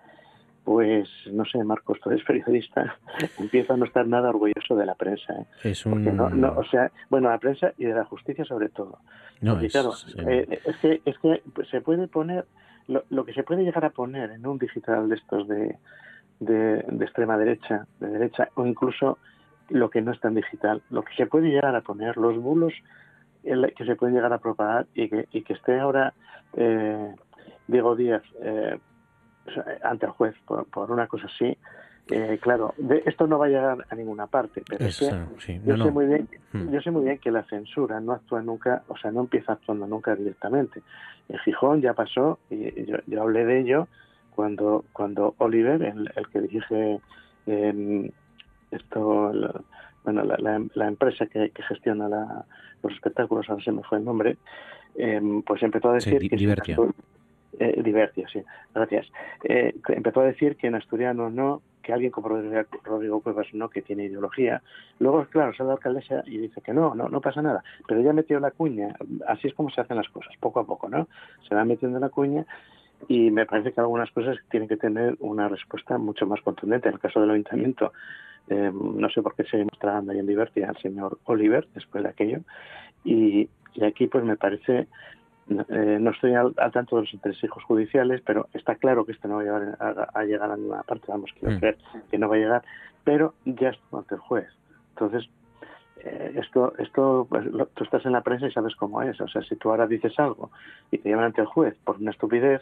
pues 0.64 1.08
no 1.32 1.46
sé, 1.46 1.64
Marcos, 1.64 2.00
tú 2.04 2.10
eres 2.10 2.24
periodista, 2.28 2.98
empieza 3.38 3.74
a 3.74 3.78
no 3.78 3.86
estar 3.86 4.06
nada 4.08 4.30
orgulloso 4.30 4.76
de 4.76 4.86
la 4.86 4.96
prensa. 4.96 5.34
¿eh? 5.34 5.46
Es 5.64 5.86
un... 5.86 6.04
no, 6.16 6.54
o 6.58 6.64
sea, 6.66 6.92
bueno, 7.10 7.30
la 7.30 7.38
prensa 7.38 7.74
y 7.78 7.86
de 7.86 7.94
la 7.94 8.06
justicia 8.06 8.44
sobre 8.46 8.70
todo. 8.70 9.00
No, 9.42 9.60
es, 9.60 9.72
claro, 9.72 9.94
eh, 10.28 10.60
es 10.66 10.76
que, 10.78 11.02
es 11.06 11.18
que 11.20 11.42
se 11.72 11.82
puede 11.82 12.08
poner, 12.08 12.46
lo, 12.88 13.04
lo, 13.10 13.24
que 13.26 13.34
se 13.34 13.44
puede 13.44 13.64
llegar 13.64 13.86
a 13.86 13.92
poner 13.92 14.32
en 14.32 14.46
un 14.46 14.58
digital 14.58 15.08
de 15.08 15.16
estos 15.16 15.48
de, 15.48 15.78
de, 16.40 16.84
de, 16.88 17.06
extrema 17.06 17.38
derecha, 17.38 17.88
de 18.00 18.10
derecha, 18.10 18.50
o 18.56 18.66
incluso 18.66 19.18
lo 19.70 19.90
que 19.90 20.02
no 20.02 20.12
es 20.12 20.20
tan 20.20 20.36
digital, 20.36 20.82
lo 20.90 21.04
que 21.04 21.14
se 21.16 21.26
puede 21.26 21.50
llegar 21.50 21.76
a 21.76 21.82
poner, 21.82 22.18
los 22.18 22.38
bulos 22.38 22.74
que 23.44 23.86
se 23.86 23.96
pueden 23.96 24.16
llegar 24.16 24.34
a 24.34 24.38
propagar 24.38 24.88
y 24.94 25.10
que, 25.10 25.28
y 25.32 25.42
que 25.44 25.54
esté 25.54 25.80
ahora 25.80 26.14
eh, 26.54 27.16
Diego 27.68 27.96
Díaz 27.96 28.24
eh, 28.42 28.78
ante 29.84 30.06
el 30.06 30.12
juez 30.12 30.36
por, 30.46 30.92
una 30.92 31.08
cosa 31.08 31.28
así, 31.28 31.58
eh, 32.12 32.40
claro, 32.42 32.74
esto 33.06 33.28
no 33.28 33.38
va 33.38 33.46
a 33.46 33.50
llegar 33.50 33.86
a 33.88 33.96
ninguna 33.96 34.28
parte, 34.28 34.64
pero 34.68 34.86
es 34.86 34.98
que 34.98 35.06
yo, 35.64 35.78
sé 35.78 35.92
muy 35.92 36.08
bien, 36.08 36.28
hmm. 36.54 36.72
yo 36.72 36.82
sé 36.82 36.90
muy 36.90 37.04
bien 37.04 37.20
que 37.20 37.32
la 37.32 37.44
censura 37.44 38.00
no 38.00 38.14
actúa 38.14 38.42
nunca, 38.42 38.84
o 38.88 38.98
sea, 38.98 39.12
no 39.12 39.22
empieza 39.22 39.54
actuando 39.54 39.86
nunca 39.86 40.16
directamente. 40.16 40.82
En 41.30 41.38
Gijón 41.40 41.82
ya 41.82 41.94
pasó, 41.94 42.40
y 42.50 42.86
yo, 42.86 43.22
hablé 43.22 43.46
de 43.46 43.60
ello 43.60 43.88
cuando 44.36 44.86
cuando 44.94 45.36
Oliver, 45.38 45.82
el, 45.84 46.28
que 46.32 46.42
dirige 46.42 47.00
eh, 47.46 48.12
esto, 48.72 49.32
bueno, 50.04 50.24
la, 50.24 50.88
empresa 50.88 51.26
que, 51.26 51.52
gestiona 51.68 52.08
los 52.82 52.94
espectáculos, 52.94 53.50
ahora 53.50 53.64
se 53.64 53.72
me 53.72 53.84
fue 53.84 53.98
el 53.98 54.06
nombre, 54.06 54.38
em, 54.96 55.42
pues 55.42 55.62
empezó 55.64 55.90
a 55.90 55.94
decir 55.96 56.30
que... 56.30 56.36
Divertia. 56.36 56.78
Eh, 57.60 57.82
Divertia, 57.84 58.28
sí, 58.32 58.42
gracias. 58.74 59.08
Eh, 59.44 59.74
empezó 59.90 60.22
a 60.22 60.26
decir 60.26 60.56
que 60.56 60.68
en 60.68 60.76
asturiano 60.76 61.30
no, 61.30 61.62
que 61.84 61.92
alguien 61.92 62.12
como 62.12 62.30
Rodrigo 62.30 63.22
Cuevas 63.22 63.48
no, 63.54 63.70
que 63.70 63.82
tiene 63.82 64.06
ideología. 64.06 64.62
Luego, 65.00 65.26
claro, 65.26 65.54
sale 65.54 65.68
la 65.68 65.74
alcaldesa 65.74 66.24
y 66.26 66.38
dice 66.38 66.62
que 66.62 66.74
no, 66.74 66.96
no, 66.96 67.10
no 67.10 67.20
pasa 67.20 67.42
nada. 67.42 67.64
Pero 67.88 68.02
ya 68.02 68.14
metió 68.14 68.40
la 68.40 68.52
cuña. 68.52 68.96
Así 69.28 69.48
es 69.48 69.54
como 69.54 69.70
se 69.72 69.82
hacen 69.82 69.98
las 69.98 70.08
cosas, 70.10 70.34
poco 70.40 70.60
a 70.60 70.66
poco, 70.66 70.88
¿no? 70.88 71.08
Se 71.48 71.56
va 71.56 71.66
metiendo 71.66 72.00
la 72.00 72.10
cuña 72.10 72.46
y 73.08 73.32
me 73.32 73.46
parece 73.46 73.72
que 73.72 73.82
algunas 73.82 74.12
cosas 74.12 74.38
tienen 74.50 74.68
que 74.68 74.78
tener 74.78 75.16
una 75.20 75.48
respuesta 75.48 75.98
mucho 75.98 76.26
más 76.26 76.42
contundente. 76.42 76.90
En 76.90 76.96
el 76.96 77.00
caso 77.00 77.22
del 77.22 77.32
ayuntamiento, 77.32 77.94
eh, 78.50 78.72
no 78.74 79.10
sé 79.10 79.22
por 79.22 79.36
qué 79.36 79.44
seguimos 79.46 79.78
trabajando 79.80 80.12
ahí 80.12 80.20
en 80.20 80.28
Divertia 80.28 80.70
al 80.70 80.78
señor 80.78 81.20
Oliver 81.26 81.68
después 81.74 82.04
de 82.04 82.10
aquello. 82.10 82.40
Y, 83.04 83.50
aquí 83.82 84.08
pues 84.08 84.24
me 84.24 84.36
parece, 84.36 84.88
eh, 85.50 85.98
no 86.00 86.12
estoy 86.12 86.34
al, 86.34 86.54
tanto 86.74 86.98
de 86.98 87.04
los 87.04 87.14
entresijos 87.14 87.64
judiciales, 87.64 88.22
pero 88.26 88.48
está 88.54 88.76
claro 88.76 89.06
que 89.06 89.14
esto 89.14 89.28
no 89.28 89.36
va 89.36 89.42
a 89.42 89.44
llegar 89.44 89.78
a, 90.14 90.24
llegar 90.26 90.52
a 90.52 90.58
ninguna 90.58 90.84
parte, 90.84 91.06
vamos, 91.08 91.32
quiero 91.40 91.56
mm. 91.56 91.60
creer 91.60 91.78
que 92.12 92.18
no 92.18 92.28
va 92.28 92.36
a 92.36 92.40
llegar, 92.40 92.64
pero 93.04 93.34
ya 93.46 93.70
está 93.70 93.98
ante 93.98 94.16
el 94.16 94.22
juez. 94.22 94.50
Entonces, 94.90 95.30
eh, 96.04 96.34
esto, 96.36 96.74
esto 96.78 97.28
pues, 97.30 97.46
tú 97.74 97.84
estás 97.84 98.06
en 98.06 98.14
la 98.14 98.22
prensa 98.22 98.48
y 98.48 98.52
sabes 98.52 98.76
cómo 98.76 99.02
es. 99.02 99.20
O 99.22 99.28
sea, 99.28 99.42
si 99.44 99.56
tú 99.56 99.70
ahora 99.70 99.88
dices 99.88 100.18
algo 100.18 100.52
y 100.92 100.98
te 100.98 101.10
llevan 101.10 101.26
ante 101.26 101.42
el 101.42 101.48
juez 101.48 101.76
por 101.84 101.98
una 101.98 102.12
estupidez, 102.12 102.62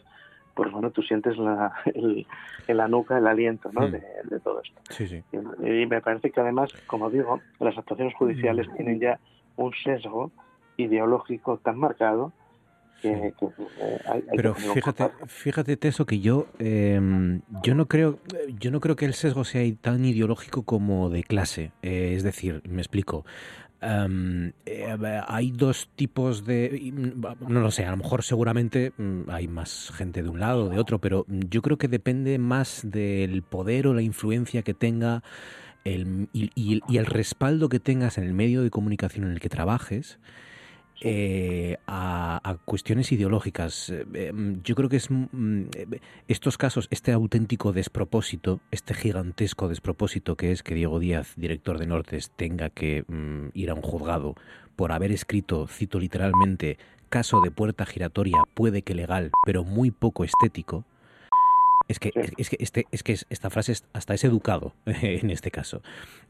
pues 0.58 0.72
bueno, 0.72 0.90
tú 0.90 1.04
sientes 1.04 1.38
la, 1.38 1.72
el, 1.86 2.26
en 2.68 2.78
la 2.78 2.88
nuca 2.88 3.18
el 3.20 3.28
aliento 3.28 3.72
¿no? 3.72 3.88
Mm. 3.88 3.92
de, 3.92 4.40
todo 4.44 4.62
esto. 4.62 4.82
Sí, 4.90 5.08
sí. 5.08 5.24
Y, 5.32 5.86
me 5.86 6.02
parece 6.02 6.32
que 6.32 6.42
además, 6.42 6.72
como 6.88 7.10
digo, 7.12 7.40
las 7.60 7.78
actuaciones 7.78 8.16
judiciales 8.16 8.68
mm. 8.68 8.76
tienen 8.76 9.00
ya 9.00 9.20
un 9.56 9.72
sesgo 9.84 10.32
ideológico 10.76 11.58
tan 11.58 11.78
marcado 11.78 12.34
que, 13.02 13.12
eh, 13.12 13.34
Pero 14.36 14.56
fíjate, 14.56 15.12
fíjate 15.28 15.78
Teso 15.78 16.08
que 16.08 16.20
yo 16.20 16.48
em, 16.58 17.42
yo 17.62 17.76
no 17.76 17.86
creo 17.86 18.18
yo 18.60 18.72
no 18.72 18.80
creo 18.80 18.96
que 18.96 19.06
el 19.06 19.14
sesgo 19.14 19.44
sea 19.44 19.62
tan 19.80 20.04
ideológico 20.04 20.64
como 20.64 21.12
de 21.12 21.24
clase. 21.24 21.72
Eh, 21.84 22.14
es 22.16 22.24
decir, 22.24 22.64
me 22.68 22.82
explico. 22.82 23.24
Em, 23.80 24.54
eh, 24.66 25.22
hay 25.28 25.52
dos 25.52 25.88
tipos 25.96 26.46
de 26.48 26.92
no 27.48 27.60
lo 27.60 27.70
sé 27.70 27.86
a 27.86 27.92
lo 27.92 27.98
mejor 27.98 28.24
seguramente 28.24 28.92
mm, 28.98 29.30
hay 29.30 29.48
más 29.48 29.92
gente 29.94 30.24
de 30.24 30.30
un 30.30 30.40
lado 30.40 30.66
o 30.66 30.70
de 30.70 30.80
otro 30.80 30.98
pero 31.00 31.28
yo 31.28 31.62
creo 31.62 31.78
que 31.78 31.88
depende 31.88 32.40
más 32.40 32.82
del 32.84 33.44
poder 33.44 33.86
o 33.86 33.94
la 33.94 34.02
influencia 34.02 34.64
que 34.64 34.74
tenga 34.74 35.22
el, 35.84 36.28
y, 36.34 36.82
el 36.98 37.06
respaldo 37.06 37.70
que 37.70 37.80
tengas 37.80 38.18
en 38.18 38.24
el 38.24 38.34
medio 38.34 38.64
de 38.64 38.72
comunicación 38.72 39.26
en 39.26 39.34
el 39.34 39.40
que 39.40 39.50
trabajes 39.50 40.18
eh, 41.02 41.78
a, 41.88 42.58
cuestiones 42.66 43.12
ideológicas. 43.12 43.90
Eh, 43.90 44.06
em, 44.14 44.62
yo 44.64 44.76
creo 44.76 44.90
que 44.90 44.98
es 44.98 45.10
mm, 45.12 45.64
estos 46.28 46.58
casos, 46.58 46.88
este 46.92 47.12
auténtico 47.12 47.74
despropósito, 47.74 48.60
este 48.72 48.94
gigantesco 48.94 49.68
despropósito 49.68 50.36
que 50.36 50.52
es 50.52 50.64
que 50.64 50.76
Diego 50.76 51.00
Díaz, 51.00 51.34
director 51.36 51.78
de 51.78 51.88
Nortes, 51.88 52.32
tenga 52.36 52.70
que 52.70 53.04
mm, 53.08 53.50
ir 53.54 53.70
a 53.70 53.76
un 53.76 53.82
juzgado 53.82 54.36
por 54.76 54.92
haber 54.92 55.12
escrito, 55.12 55.68
cito 55.68 56.00
literalmente, 56.00 56.78
caso 57.10 57.42
de 57.42 57.52
puerta 57.52 57.86
giratoria, 57.86 58.38
puede 58.54 58.82
que 58.82 58.96
legal, 58.96 59.32
pero 59.46 59.64
muy 59.64 59.92
poco 59.92 60.24
estético 60.24 60.86
es 61.88 62.00
que, 62.00 62.12
es, 62.38 62.50
que 62.50 62.58
este, 62.60 62.86
es 62.92 63.04
que 63.04 63.18
esta 63.30 63.50
frase 63.50 63.74
hasta 63.94 64.14
es 64.14 64.24
educado 64.24 64.76
en 64.86 65.30
este 65.30 65.52
caso. 65.52 65.82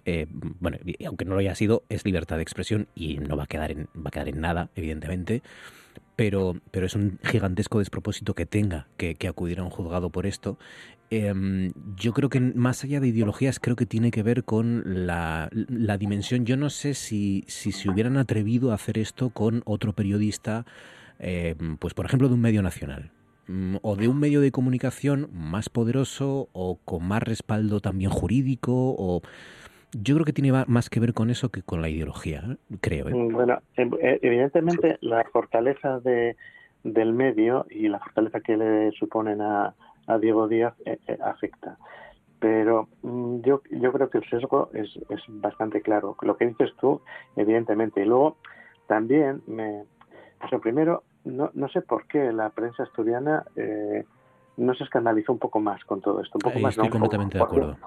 Eh, 0.06 0.28
bueno, 0.30 0.78
aunque 1.06 1.26
no 1.26 1.34
lo 1.34 1.40
haya 1.40 1.56
sido, 1.56 1.84
es 1.90 2.06
libertad 2.06 2.38
de 2.38 2.44
expresión 2.44 2.88
y 2.96 3.18
no 3.18 3.36
va 3.38 3.44
a 3.44 3.48
quedar 3.48 3.72
en, 3.72 3.88
va 3.96 4.08
a 4.08 4.12
quedar 4.12 4.30
en 4.30 4.42
nada, 4.42 4.70
evidentemente. 4.76 5.42
Pero, 6.16 6.60
pero 6.72 6.86
es 6.86 6.96
un 6.96 7.20
gigantesco 7.24 7.80
despropósito 7.80 8.34
que 8.34 8.46
tenga 8.46 8.88
que, 8.98 9.16
acudir 9.28 9.60
a 9.60 9.64
un 9.64 9.70
juzgado 9.70 10.10
por 10.10 10.26
esto. 10.26 10.58
Em, 11.10 11.72
yo 11.96 12.14
creo 12.14 12.30
que 12.30 12.40
más 12.40 12.84
allá 12.84 13.00
de 13.00 13.08
ideologías, 13.08 13.60
creo 13.60 13.76
que 13.76 13.86
tiene 13.86 14.12
que 14.12 14.24
ver 14.24 14.44
con 14.44 15.06
la, 15.08 15.50
la 15.52 15.98
dimensión. 15.98 16.46
Yo 16.46 16.58
no 16.58 16.70
sé 16.70 16.96
si, 16.96 17.46
si 17.48 17.72
se 17.72 17.90
hubieran 17.90 18.18
atrevido 18.18 18.72
a 18.72 18.76
hacer 18.76 18.98
esto 18.98 19.30
con 19.30 19.62
otro 19.66 19.94
periodista, 19.94 20.66
em, 21.20 21.78
pues 21.78 21.94
por 21.94 22.06
ejemplo, 22.06 22.28
de 22.28 22.34
un 22.36 22.42
medio 22.42 22.62
nacional 22.62 23.12
o 23.82 23.96
de 23.96 24.08
un 24.08 24.20
medio 24.20 24.42
de 24.42 24.52
comunicación 24.52 25.30
más 25.34 25.70
poderoso 25.70 26.50
o 26.54 26.80
con 26.84 27.08
más 27.08 27.24
respaldo 27.24 27.80
también 27.80 28.12
jurídico 28.12 28.74
o 28.74 29.22
yo 29.94 30.16
creo 30.16 30.26
que 30.26 30.34
tiene 30.34 30.52
más 30.68 30.90
que 30.90 31.00
ver 31.00 31.14
con 31.14 31.30
eso 31.30 31.50
que 31.50 31.62
con 31.62 31.82
la 31.82 31.90
ideología, 31.90 32.44
¿eh? 32.46 32.78
creo. 32.82 33.08
¿eh? 33.08 33.14
Mm, 33.14 33.34
bueno, 33.34 33.60
em, 33.76 33.92
eh, 34.02 34.20
evidentemente 34.22 34.98
la 35.02 35.24
fortaleza 35.32 36.00
de, 36.00 36.36
del 36.84 37.14
medio 37.14 37.66
y 37.70 37.88
la 37.88 38.00
fortaleza 38.00 38.42
que 38.42 38.58
le 38.58 38.92
suponen 38.92 39.42
a, 39.42 39.74
a 40.08 40.18
Diego 40.18 40.48
Díaz 40.48 40.74
afecta. 41.24 41.78
Pero 42.40 42.90
mm, 43.02 43.42
yo, 43.42 43.62
yo 43.72 43.92
creo 43.94 44.10
que 44.10 44.20
el 44.20 44.30
sesgo 44.30 44.70
es, 44.74 44.90
es 45.10 45.22
bastante 45.30 45.82
claro. 45.82 46.16
Lo 46.22 46.38
que 46.38 46.48
dices 46.48 46.72
tú, 46.80 47.02
evidentemente. 47.36 48.02
Y 48.02 48.06
luego 48.06 48.38
también, 48.88 49.42
me, 49.48 49.84
o 50.52 50.60
primero, 50.60 51.04
no, 51.26 51.52
no 51.54 51.68
sé 51.70 51.82
por 51.82 52.08
qué 52.08 52.32
la 52.32 52.50
prensa 52.50 52.84
asturiana 52.84 53.44
eh, 53.56 54.06
no 54.58 54.74
se 54.74 54.84
escandalizó 54.84 55.32
un 55.32 55.40
poco 55.40 55.60
más 55.60 55.84
con 55.86 56.02
todo 56.02 56.22
esto. 56.22 56.38
Un 56.38 56.42
poco 56.42 56.60
más, 56.60 56.72
estoy 56.72 56.90
completamente 56.90 57.38
de 57.38 57.44
acuerdo. 57.44 57.78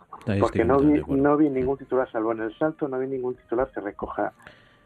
porque 0.41 0.64
no 0.64 0.78
vi, 0.78 1.03
no 1.09 1.37
vi 1.37 1.51
ningún 1.51 1.76
titular, 1.76 2.11
salvo 2.11 2.33
en 2.33 2.43
el 2.43 2.57
salto, 2.59 2.89
no 2.89 2.99
vi 2.99 3.09
ningún 3.09 3.35
titular 3.35 3.70
que 3.72 3.81
recoja, 3.81 4.33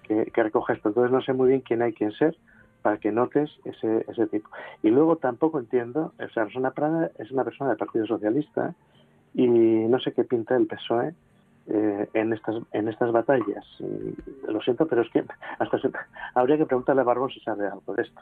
que, 0.02 0.30
recoja 0.34 0.72
esto. 0.72 0.88
Entonces 0.88 1.12
no 1.12 1.20
sé 1.20 1.32
muy 1.32 1.48
bien 1.48 1.60
quién 1.60 1.82
hay 1.82 1.92
quien 1.92 2.12
ser 2.12 2.36
para 2.82 2.98
que 2.98 3.12
notes 3.12 3.50
ese, 3.64 4.04
ese 4.08 4.26
tipo. 4.26 4.48
Y 4.82 4.90
luego 4.90 5.16
tampoco 5.16 5.58
entiendo, 5.58 6.12
o 6.18 6.28
sea, 6.30 6.44
Rosana 6.44 6.72
Prada 6.72 7.10
es 7.18 7.30
una 7.30 7.44
persona 7.44 7.70
del 7.70 7.78
Partido 7.78 8.06
Socialista 8.06 8.74
y 9.34 9.46
no 9.46 9.98
sé 10.00 10.12
qué 10.12 10.24
pinta 10.24 10.56
el 10.56 10.66
PSOE 10.66 11.14
eh, 11.66 12.08
en 12.12 12.32
estas 12.32 12.56
en 12.72 12.88
estas 12.88 13.10
batallas. 13.10 13.64
lo 14.48 14.60
siento, 14.60 14.86
pero 14.86 15.02
es 15.02 15.10
que 15.10 15.24
hasta 15.58 15.78
habría 16.34 16.58
que 16.58 16.66
preguntarle 16.66 17.00
a 17.00 17.04
Barbón 17.04 17.30
si 17.30 17.40
sabe 17.40 17.66
algo 17.66 17.94
de 17.94 18.02
esto. 18.02 18.20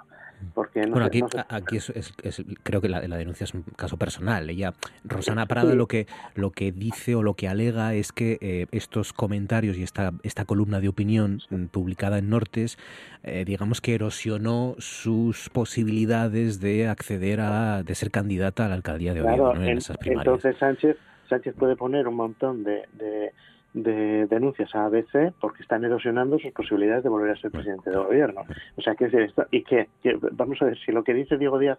Porque 0.55 0.87
bueno, 0.87 1.07
aquí, 1.07 1.23
aquí 1.49 1.77
es, 1.77 2.15
creo 2.63 2.81
que 2.81 2.89
la, 2.89 3.07
la, 3.07 3.17
denuncia 3.17 3.45
es 3.45 3.55
un 3.55 3.63
caso 3.77 3.97
personal. 3.97 4.49
Ella, 4.51 4.75
Rosana 5.05 5.47
Prada, 5.47 5.75
lo 5.75 5.87
que 5.87 6.07
lo 6.35 6.51
que 6.51 6.73
dice 6.73 7.15
o 7.15 7.23
lo 7.23 7.35
que 7.35 7.49
alega 7.49 7.95
es 7.95 8.13
que 8.13 8.39
eh, 8.41 8.67
estos 8.73 9.13
comentarios 9.13 9.77
y 9.77 9.83
esta 9.83 10.13
esta 10.23 10.45
columna 10.45 10.81
de 10.81 10.89
opinión 10.89 11.41
publicada 11.71 12.19
en 12.19 12.31
Nortes, 12.31 12.79
eh, 13.23 13.45
digamos 13.45 13.81
que 13.81 13.95
erosionó 13.95 14.75
sus 14.79 15.49
posibilidades 15.51 16.61
de 16.61 16.89
acceder 16.89 17.41
a 17.41 17.83
de 17.83 17.95
ser 17.95 18.11
candidata 18.11 18.67
a 18.67 18.69
la 18.69 18.75
alcaldía 18.75 19.15
de 19.15 19.23
Oviedo 19.23 19.55
en, 19.55 19.79
esas 19.79 19.97
primarias. 19.97 20.27
Entonces 20.27 20.59
Sánchez 20.59 20.97
Sánchez 21.33 21.55
puede 21.59 21.77
poner 21.77 22.07
un 22.09 22.17
montón 22.17 22.63
de, 22.63 22.87
de, 22.93 23.33
denuncias 23.75 24.75
a 24.75 24.85
ABC 24.87 25.33
porque 25.41 25.63
están 25.63 25.85
erosionando 25.85 26.39
sus 26.39 26.53
posibilidades 26.53 27.03
de 27.03 27.09
volver 27.09 27.31
a 27.31 27.41
ser 27.41 27.51
presidente 27.51 27.91
del 27.91 28.01
gobierno. 28.01 28.43
O 28.77 28.83
sea, 28.83 28.95
¿qué 28.95 29.07
es 29.07 29.15
esto? 29.15 29.47
¿Y 29.51 29.63
qué? 29.65 29.89
Vamos 30.33 30.61
a 30.61 30.67
ver, 30.67 30.79
si 30.85 30.93
lo 30.93 31.03
que 31.03 31.15
dice 31.15 31.39
Diego 31.39 31.59
Díaz 31.59 31.79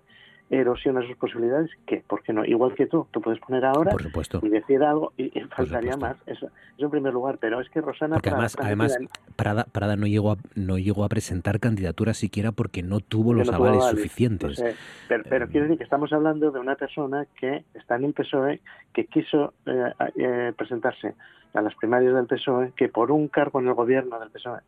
erosiona 0.50 1.02
sus 1.08 1.18
posibilidades, 1.18 1.72
¿qué? 1.88 2.04
¿Por 2.06 2.22
qué 2.22 2.34
no? 2.34 2.46
Igual 2.46 2.76
que 2.76 2.86
tú, 2.86 3.08
tú 3.12 3.22
puedes 3.22 3.40
poner 3.40 3.66
ahora 3.66 3.96
y 4.42 4.50
decir 4.50 4.84
algo 4.84 5.14
y, 5.18 5.30
faltaría 5.56 5.98
más. 5.98 6.18
Eso, 6.26 6.50
en 6.78 6.90
primer 6.90 7.14
lugar, 7.14 7.38
pero 7.40 7.60
es 7.62 7.70
que 7.70 7.82
Rosana... 7.82 8.16
Porque 8.16 8.30
además, 8.30 8.56
además 8.60 8.98
Prada, 9.36 9.66
Prada, 9.72 9.96
no, 9.96 10.06
llegó 10.06 10.34
a, 10.34 10.38
no 10.56 10.78
llegó 10.78 11.06
a 11.06 11.10
presentar 11.10 11.60
candidatura 11.60 12.14
siquiera 12.14 12.52
porque 12.52 12.84
no 12.84 13.00
tuvo 13.00 13.34
los 13.34 13.50
avales, 13.50 13.86
suficientes. 13.86 14.64
pero, 15.08 15.24
pero 15.28 15.48
quiero 15.48 15.66
decir 15.66 15.78
que 15.78 15.84
estamos 15.84 16.12
hablando 16.14 16.52
de 16.52 16.60
una 16.60 16.76
persona 16.76 17.26
que 17.40 17.64
está 17.74 17.96
en 17.96 18.06
el 18.06 18.14
PSOE, 18.14 18.60
que 18.94 19.06
quiso 19.06 19.54
eh, 19.66 19.94
eh, 20.16 20.54
presentarse 20.56 21.16
a 21.54 21.62
las 21.62 21.76
primarias 21.76 22.14
del 22.14 22.26
PSOE, 22.26 22.74
que 22.76 22.90
por 22.90 23.12
un 23.12 23.28
cargo 23.28 23.60
en 23.60 23.68
el 23.68 23.74
gobierno 23.74 24.20
del 24.20 24.30
PSOE 24.30 24.60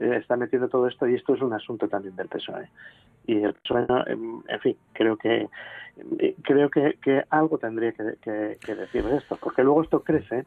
eh, 0.00 0.16
está 0.20 0.36
metiendo 0.36 0.68
todo 0.68 0.86
esto 0.86 1.06
y 1.06 1.14
esto 1.14 1.34
es 1.34 1.42
un 1.42 1.52
asunto 1.52 1.88
también 1.88 2.16
del 2.16 2.28
PSOE 2.28 2.68
y 3.26 3.42
el 3.42 3.54
PSOE, 3.54 3.86
en 4.08 4.60
fin, 4.60 4.76
creo 4.92 5.16
que 5.16 5.48
creo 6.42 6.70
que, 6.70 6.98
que 7.02 7.24
algo 7.30 7.58
tendría 7.58 7.92
que, 7.92 8.02
decir 8.74 9.04
de 9.04 9.16
esto, 9.16 9.38
porque 9.40 9.62
luego 9.62 9.82
esto 9.82 10.02
crece, 10.02 10.44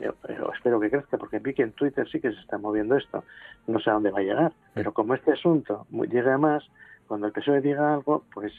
eh, 0.00 0.12
pero 0.22 0.52
espero 0.52 0.80
que 0.80 0.90
crezca, 0.90 1.16
porque 1.16 1.38
vi 1.38 1.54
que 1.54 1.62
en 1.62 1.72
Twitter 1.72 2.08
sí 2.10 2.20
que 2.20 2.32
se 2.32 2.40
está 2.40 2.58
moviendo 2.58 2.96
esto, 2.96 3.24
no 3.66 3.80
sé 3.80 3.90
a 3.90 3.94
dónde 3.94 4.10
va 4.10 4.20
a 4.20 4.22
llegar, 4.22 4.52
pero 4.74 4.92
como 4.92 5.14
este 5.14 5.32
asunto 5.32 5.86
llegue 5.90 6.30
a 6.30 6.38
más, 6.38 6.64
cuando 7.06 7.26
el 7.26 7.32
PSOE 7.32 7.60
diga 7.60 7.94
algo, 7.94 8.24
pues 8.32 8.52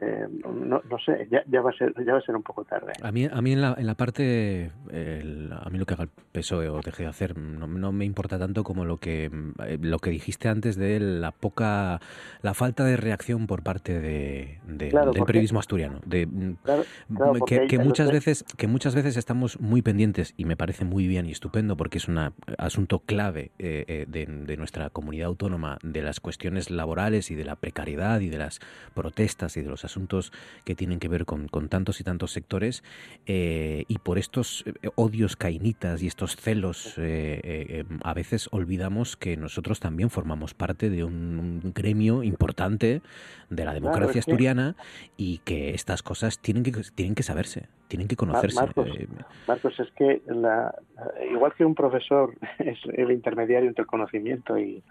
eh, 0.00 0.26
no, 0.44 0.80
no, 0.88 0.98
sé, 1.04 1.28
ya, 1.30 1.60
va 1.60 1.70
a 1.70 1.72
ser, 1.72 1.94
ya 2.04 2.12
va 2.12 2.18
a 2.18 2.22
ser 2.22 2.36
un 2.36 2.42
poco 2.42 2.64
tarde. 2.64 2.92
A 3.02 3.12
mí, 3.12 3.28
a 3.30 3.40
mí 3.40 3.52
en, 3.52 3.60
la, 3.60 3.74
en 3.78 3.86
la 3.86 3.94
parte, 3.94 4.70
a 4.90 5.70
mí 5.70 5.78
lo 5.78 5.86
que 5.86 5.94
haga 5.94 6.04
el 6.04 6.10
PSOE 6.32 6.68
o 6.68 6.80
deje 6.80 7.04
de 7.04 7.08
hacer 7.08 7.36
no, 7.36 7.92
me 7.92 8.04
importa 8.04 8.38
tanto 8.38 8.64
como 8.64 8.84
lo 8.84 8.98
que, 8.98 9.30
eh, 9.64 9.78
lo 9.80 9.98
que 9.98 10.10
dijiste 10.10 10.48
antes 10.48 10.76
de 10.76 11.00
la 11.00 11.32
poca, 11.32 12.00
la 12.42 12.54
falta 12.54 12.84
de 12.84 12.96
reacción 12.96 13.46
por 13.46 13.62
parte 13.62 14.00
de, 14.00 14.58
del 14.66 14.92
periodismo 15.26 15.58
asturiano, 15.58 16.00
de 16.04 16.26
mm, 16.26 16.56
que, 17.46 17.78
muchas 17.78 18.10
veces, 18.10 18.44
que 18.56 18.66
muchas 18.66 18.94
veces 18.94 19.16
estamos 19.16 19.60
muy 19.60 19.82
pendientes 19.82 20.34
y 20.36 20.44
me 20.44 20.56
parece 20.56 20.84
muy 20.84 21.06
bien 21.06 21.26
y 21.26 21.32
estupendo 21.32 21.76
porque 21.76 21.98
es 21.98 22.08
un 22.08 22.32
asunto 22.58 23.00
clave 23.00 23.52
eh, 23.58 24.06
de, 24.08 24.26
de 24.26 24.56
nuestra 24.56 24.90
comunidad 24.90 25.28
autónoma, 25.28 25.78
de 25.82 26.02
las 26.02 26.20
cuestiones 26.20 26.70
laborales 26.70 27.30
y 27.30 27.34
de 27.34 27.44
la 27.44 27.56
precariedad 27.56 28.20
y 28.20 28.28
de 28.28 28.38
las 28.38 28.60
protestas 28.94 29.56
y 29.56 29.62
de 29.62 29.68
los 29.68 29.81
asuntos 29.84 30.32
que 30.64 30.74
tienen 30.74 30.98
que 30.98 31.08
ver 31.08 31.24
con, 31.24 31.48
tantos 31.68 32.00
y 32.00 32.04
tantos 32.04 32.32
sectores 32.32 32.82
eh, 33.26 33.84
y 33.88 33.98
por 33.98 34.18
estos 34.18 34.64
eh, 34.66 34.90
odios 34.94 35.36
cainitas 35.36 36.02
y 36.02 36.06
estos 36.06 36.36
celos 36.36 36.94
eh, 36.98 37.84
a 38.02 38.14
veces 38.14 38.48
olvidamos 38.52 39.16
que 39.16 39.36
nosotros 39.36 39.80
también 39.80 40.10
formamos 40.10 40.54
parte 40.54 40.90
de 40.90 41.04
un, 41.04 41.72
gremio 41.74 42.22
importante 42.22 43.02
de 43.50 43.64
la 43.64 43.74
democracia 43.74 44.20
asturiana 44.20 44.74
y 45.16 45.38
que 45.38 45.74
estas 45.74 46.02
cosas 46.02 46.38
tienen 46.38 46.62
que, 46.62 46.72
tienen 46.94 47.14
que 47.14 47.22
saberse, 47.22 47.68
tienen 47.88 48.08
que 48.08 48.16
conocerse. 48.16 48.60
Marcos, 49.46 49.78
es 49.78 49.90
que 49.92 50.22
la, 50.26 50.74
igual 51.30 51.52
que 51.54 51.64
un 51.64 51.74
profesor 51.74 52.34
es 52.58 52.78
el 52.92 53.10
intermediario 53.10 53.68
entre 53.68 53.82
el 53.82 53.86
conocimiento 53.86 54.58
y, 54.58 54.82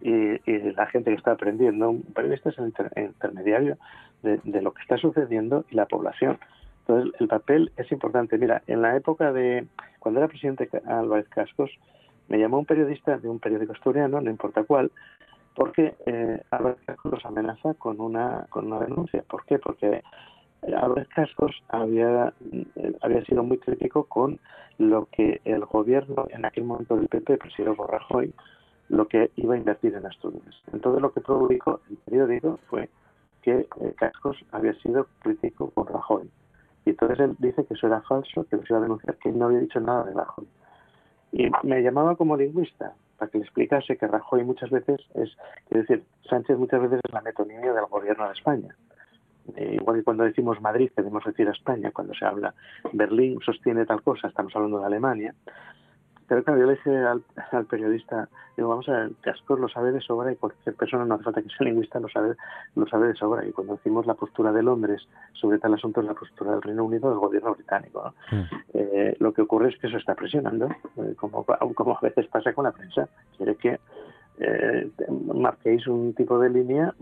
y, 0.00 0.38
la 0.72 0.86
gente 0.86 1.10
que 1.10 1.16
está 1.16 1.32
aprendiendo. 1.32 1.90
Un 1.90 2.02
periodista 2.02 2.50
es 2.50 2.58
el 2.58 2.72
intermediario 2.96 3.76
de, 4.22 4.62
lo 4.62 4.72
que 4.72 4.82
está 4.82 4.96
sucediendo 4.98 5.64
y 5.70 5.74
la 5.74 5.86
población. 5.86 6.38
Entonces, 6.80 7.12
el 7.20 7.28
papel 7.28 7.72
es 7.76 7.90
importante. 7.92 8.38
Mira, 8.38 8.62
en 8.66 8.82
la 8.82 8.96
época 8.96 9.32
de 9.32 9.66
cuando 9.98 10.20
era 10.20 10.28
presidente 10.28 10.68
Álvarez 10.86 11.28
Cascos, 11.28 11.70
me 12.28 12.38
llamó 12.38 12.58
un 12.58 12.66
periodista 12.66 13.18
de 13.18 13.28
un 13.28 13.38
periódico 13.38 13.72
asturiano, 13.72 14.20
no 14.20 14.30
importa 14.30 14.64
cuál, 14.64 14.90
porque 15.54 15.94
eh, 16.06 16.40
Álvarez 16.50 16.78
Cascos 16.86 17.12
los 17.12 17.24
amenaza 17.24 17.74
con 17.74 18.00
una, 18.00 18.46
con 18.50 18.66
una 18.66 18.80
denuncia. 18.80 19.22
¿Por 19.28 19.44
qué? 19.44 19.58
Porque 19.58 20.02
Álvarez 20.62 21.08
Cascos 21.08 21.62
había, 21.68 22.32
eh, 22.52 22.92
había 23.02 23.24
sido 23.24 23.42
muy 23.42 23.58
crítico 23.58 24.04
con 24.04 24.38
lo 24.78 25.06
que 25.12 25.40
el 25.44 25.64
gobierno 25.64 26.26
en 26.30 26.44
aquel 26.44 26.64
momento 26.64 26.96
del 26.96 27.08
PP, 27.08 27.36
presidido 27.38 27.74
por 27.74 27.90
Rajoy, 27.90 28.32
lo 28.88 29.06
que 29.06 29.30
iba 29.36 29.54
a 29.54 29.58
invertir 29.58 29.94
en 29.94 30.06
Asturias. 30.06 30.54
Entonces 30.72 31.00
lo 31.00 31.12
que 31.12 31.20
publicó 31.20 31.80
el 31.88 31.96
periódico 31.98 32.58
fue 32.68 32.88
que 33.42 33.68
eh, 33.80 33.94
Cascos 33.96 34.44
había 34.52 34.74
sido 34.74 35.06
crítico 35.20 35.70
con 35.70 35.86
Rajoy. 35.86 36.30
Y 36.84 36.90
entonces 36.90 37.20
él 37.20 37.36
dice 37.38 37.64
que 37.64 37.74
eso 37.74 37.86
era 37.86 38.00
falso, 38.02 38.44
que 38.44 38.56
lo 38.56 38.62
iba 38.68 38.78
a 38.78 38.82
denunciar, 38.82 39.16
que 39.16 39.28
él 39.28 39.38
no 39.38 39.46
había 39.46 39.60
dicho 39.60 39.80
nada 39.80 40.04
de 40.04 40.14
Rajoy. 40.14 40.46
Y 41.32 41.48
me 41.62 41.82
llamaba 41.82 42.16
como 42.16 42.36
lingüista 42.36 42.94
para 43.18 43.30
que 43.30 43.38
le 43.38 43.44
explicase 43.44 43.96
que 43.96 44.06
Rajoy 44.06 44.44
muchas 44.44 44.70
veces 44.70 45.00
es, 45.14 45.30
es 45.70 45.86
decir, 45.86 46.04
Sánchez 46.28 46.56
muchas 46.58 46.80
veces 46.80 47.00
es 47.04 47.12
la 47.12 47.20
metonimia 47.20 47.72
del 47.72 47.84
gobierno 47.86 48.26
de 48.26 48.32
España. 48.32 48.74
Eh, 49.56 49.76
igual 49.80 49.96
que 49.96 50.04
cuando 50.04 50.24
decimos 50.24 50.60
Madrid, 50.60 50.90
queremos 50.94 51.24
decir 51.24 51.48
España. 51.48 51.90
Cuando 51.92 52.14
se 52.14 52.24
habla 52.24 52.54
Berlín 52.92 53.38
sostiene 53.44 53.84
tal 53.86 54.02
cosa, 54.02 54.28
estamos 54.28 54.54
hablando 54.56 54.80
de 54.80 54.86
Alemania. 54.86 55.34
Pero 56.30 56.44
claro, 56.44 56.60
yo 56.60 56.66
le 56.66 56.74
dije 56.74 56.96
al, 56.96 57.66
periodista, 57.66 58.28
digo, 58.56 58.68
vamos 58.68 58.88
a 58.88 58.92
ver, 58.92 59.10
Cascos 59.20 59.58
lo 59.58 59.68
sabe 59.68 59.90
de 59.90 60.00
sobra 60.00 60.30
y 60.30 60.36
cualquier 60.36 60.76
persona, 60.76 61.04
no 61.04 61.16
hace 61.16 61.24
falta 61.24 61.42
que 61.42 61.48
sea 61.48 61.66
lingüista, 61.66 61.98
lo 61.98 62.08
sabe, 62.08 62.36
lo 62.76 62.86
sabe 62.86 63.08
de 63.08 63.16
sobra. 63.16 63.44
Y 63.44 63.50
cuando 63.50 63.74
decimos 63.74 64.06
la 64.06 64.14
postura 64.14 64.52
de 64.52 64.62
Londres 64.62 65.08
sobre 65.32 65.58
tal 65.58 65.74
asunto 65.74 66.00
es 66.00 66.06
la 66.06 66.14
postura 66.14 66.52
del 66.52 66.62
Reino 66.62 66.84
Unido 66.84 67.10
del 67.10 67.18
gobierno 67.18 67.52
británico. 67.56 68.14
Mm. 68.30 68.42
Eh, 68.74 69.16
lo 69.18 69.32
que 69.32 69.42
ocurre 69.42 69.70
es 69.70 69.78
que 69.78 69.88
eso 69.88 69.96
está 69.96 70.14
presionando, 70.14 70.68
eh, 70.98 71.16
como, 71.16 71.44
como 71.74 71.98
a 71.98 72.00
veces 72.00 72.28
pasa 72.28 72.52
con 72.52 72.62
la 72.62 72.70
prensa. 72.70 73.08
Quiere 73.36 73.56
que 73.56 73.80
eh, 74.38 74.88
marquéis 75.34 75.88
un 75.88 76.14
tipo 76.14 76.38
de 76.38 76.48
línea 76.48 76.94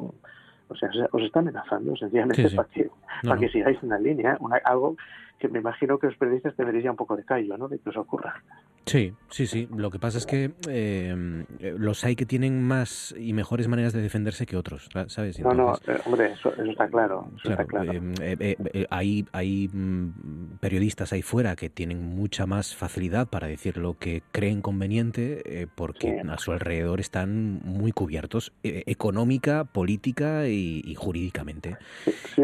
o 0.71 0.75
sea, 0.75 0.91
os 1.13 1.23
está 1.23 1.41
amenazando 1.41 1.97
sencillamente 1.97 2.49
Para, 2.51 2.69
que, 2.69 2.91
para 3.23 3.41
que 3.41 3.49
sigáis 3.49 3.83
una 3.83 3.99
línea, 3.99 4.39
algo 4.65 4.97
que 5.39 5.49
me 5.49 5.61
imagino 5.61 5.99
que 5.99 6.09
los 6.09 6.17
periodistas 6.17 6.57
deberían 6.57 6.85
ya 6.85 6.91
un 6.91 6.97
poco 6.97 7.17
de 7.17 7.25
callo, 7.25 7.57
¿no? 7.57 7.69
De 7.69 7.79
que 7.79 7.91
os 7.91 7.97
ocurra. 7.97 8.43
Sí, 8.89 9.13
sí, 9.29 9.47
sí. 9.47 9.69
Lo 9.77 9.91
que 9.91 9.99
pasa 9.99 10.17
es 10.17 10.25
que 10.25 10.53
eh, 10.69 11.45
los 11.77 12.05
hay 12.05 12.17
que 12.17 12.25
tienen 12.25 12.63
más 12.63 13.15
y 13.19 13.35
mejores 13.35 13.69
maneras 13.69 13.93
de 13.93 14.01
defenderse 14.01 14.47
que 14.47 14.57
otros, 14.57 14.89
¿sabes? 15.09 15.39
no, 15.41 15.53
no, 15.53 15.75
eh, 15.75 15.99
hombre, 16.07 16.33
eso, 16.33 16.55
está 16.55 16.89
claro. 16.89 17.29
está 17.45 17.67
claro. 17.67 17.93
Eh, 18.21 18.87
hay 18.89 19.27
hay 19.33 19.69
mm, 19.71 20.59
periodistas 20.61 21.13
ahí 21.13 21.21
fuera 21.21 21.55
que 21.55 21.69
tienen 21.69 22.03
mucha 22.03 22.47
más 22.47 22.75
facilidad 22.75 23.29
para 23.29 23.47
decir 23.47 23.77
lo 23.77 23.99
que 23.99 24.23
creen 24.33 24.63
conveniente 24.63 25.69
porque 25.75 26.23
a 26.27 26.39
su 26.39 26.53
alrededor 26.53 27.01
están 27.01 27.61
muy 27.65 27.93
cubiertos 27.93 28.53
económica, 28.63 29.65
política 29.65 30.49
y, 30.49 30.95
jurídicamente. 30.95 31.77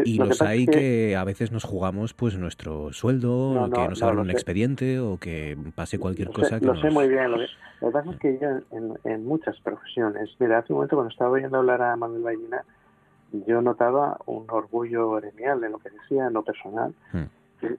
y 0.03 0.17
los 0.19 0.41
hay 0.41 0.67
que... 0.67 1.15
a 1.15 1.23
veces 1.23 1.51
nos 1.51 1.63
jugamos 1.63 2.13
pues 2.13 2.37
nuestro 2.37 2.84
sueldo, 2.93 3.69
que 3.73 3.87
nos 3.87 4.03
abran 4.03 4.19
un 4.19 4.31
expediente 4.31 4.99
o 4.99 5.17
que 5.17 5.57
pase 5.75 5.99
cualquier 5.99 6.29
lo 6.61 6.75
sé 6.75 6.89
muy 6.89 7.07
bien. 7.07 7.31
Lo 7.31 7.37
que, 7.37 7.91
pasa 7.91 8.11
es 8.11 8.19
que 8.19 8.39
yo 8.39 8.49
en, 9.03 9.25
muchas 9.25 9.59
profesiones, 9.61 10.29
mira, 10.39 10.59
hace 10.59 10.73
un 10.73 10.77
momento 10.77 10.95
cuando 10.95 11.11
estaba 11.11 11.31
oyendo 11.31 11.57
hablar 11.57 11.81
a 11.81 11.95
Manuel 11.95 12.23
Ballina, 12.23 12.63
yo 13.47 13.61
notaba 13.61 14.17
un 14.25 14.45
orgullo 14.49 15.11
gremial 15.11 15.63
en 15.63 15.71
lo 15.71 15.79
que 15.79 15.89
decía, 15.89 16.27
en 16.27 16.33
lo 16.33 16.43
personal. 16.43 16.93
Hmm. 17.11 17.23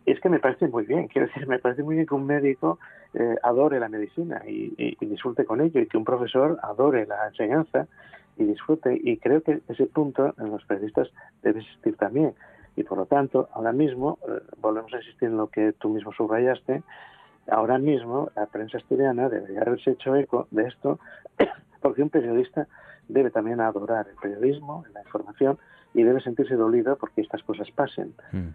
Es 0.05 0.21
que 0.21 0.29
me 0.29 0.39
parece 0.39 0.69
muy 0.69 0.85
bien, 0.85 1.07
quiero 1.09 1.29
decir, 1.29 1.47
me 1.47 1.59
parece 1.59 1.83
muy 1.83 1.95
bien 1.95 2.07
que 2.07 2.15
un 2.15 2.27
médico 2.27 2.79
eh, 3.15 3.37
adore 3.43 3.79
la 3.81 3.89
medicina 3.89 4.43
y, 4.47 4.97
disfrute 5.01 5.45
con 5.45 5.61
ello, 5.61 5.81
y 5.81 5.87
que 5.87 5.97
un 5.97 6.05
profesor 6.05 6.59
adore 6.63 7.07
la 7.07 7.29
enseñanza 7.29 7.87
y 8.37 8.45
disfrute. 8.45 8.99
Y 9.03 9.17
creo 9.19 9.43
que 9.43 9.61
ese 9.69 9.87
punto 9.87 10.35
en 10.39 10.51
los 10.51 10.65
periodistas 10.65 11.09
debe 11.43 11.61
existir 11.61 11.97
también. 11.97 12.35
Y 12.77 12.85
por 12.85 12.99
lo 12.99 13.07
tanto, 13.07 13.49
ahora 13.53 13.73
mismo, 13.73 14.19
eh, 14.29 14.41
volvemos 14.61 14.93
a 14.93 14.99
insistir 14.99 15.29
en 15.29 15.39
lo 15.39 15.49
que 15.49 15.73
tú 15.73 15.89
mismo 15.89 16.13
subrayaste, 16.13 16.83
ahora 17.49 17.79
mismo 17.79 18.31
la 18.37 18.47
prensa 18.47 18.79
asturiana 18.79 19.29
debería 19.29 19.63
haberse 19.63 19.93
hecho 19.93 20.15
eco 20.15 20.47
de 20.51 20.65
esto, 20.69 20.99
porque 21.81 22.03
un 22.03 22.11
periodista 22.11 22.67
debe 23.09 23.31
también 23.31 23.61
adorar 23.61 24.07
el 24.09 24.17
periodismo, 24.17 24.85
la 24.93 25.01
información, 25.01 25.59
y 25.97 26.03
debe 26.03 26.21
sentirse 26.21 26.55
dolido 26.57 26.97
porque 26.97 27.23
estas 27.23 27.43
cosas 27.43 27.71
pasen. 27.71 28.13
Mm. 28.31 28.49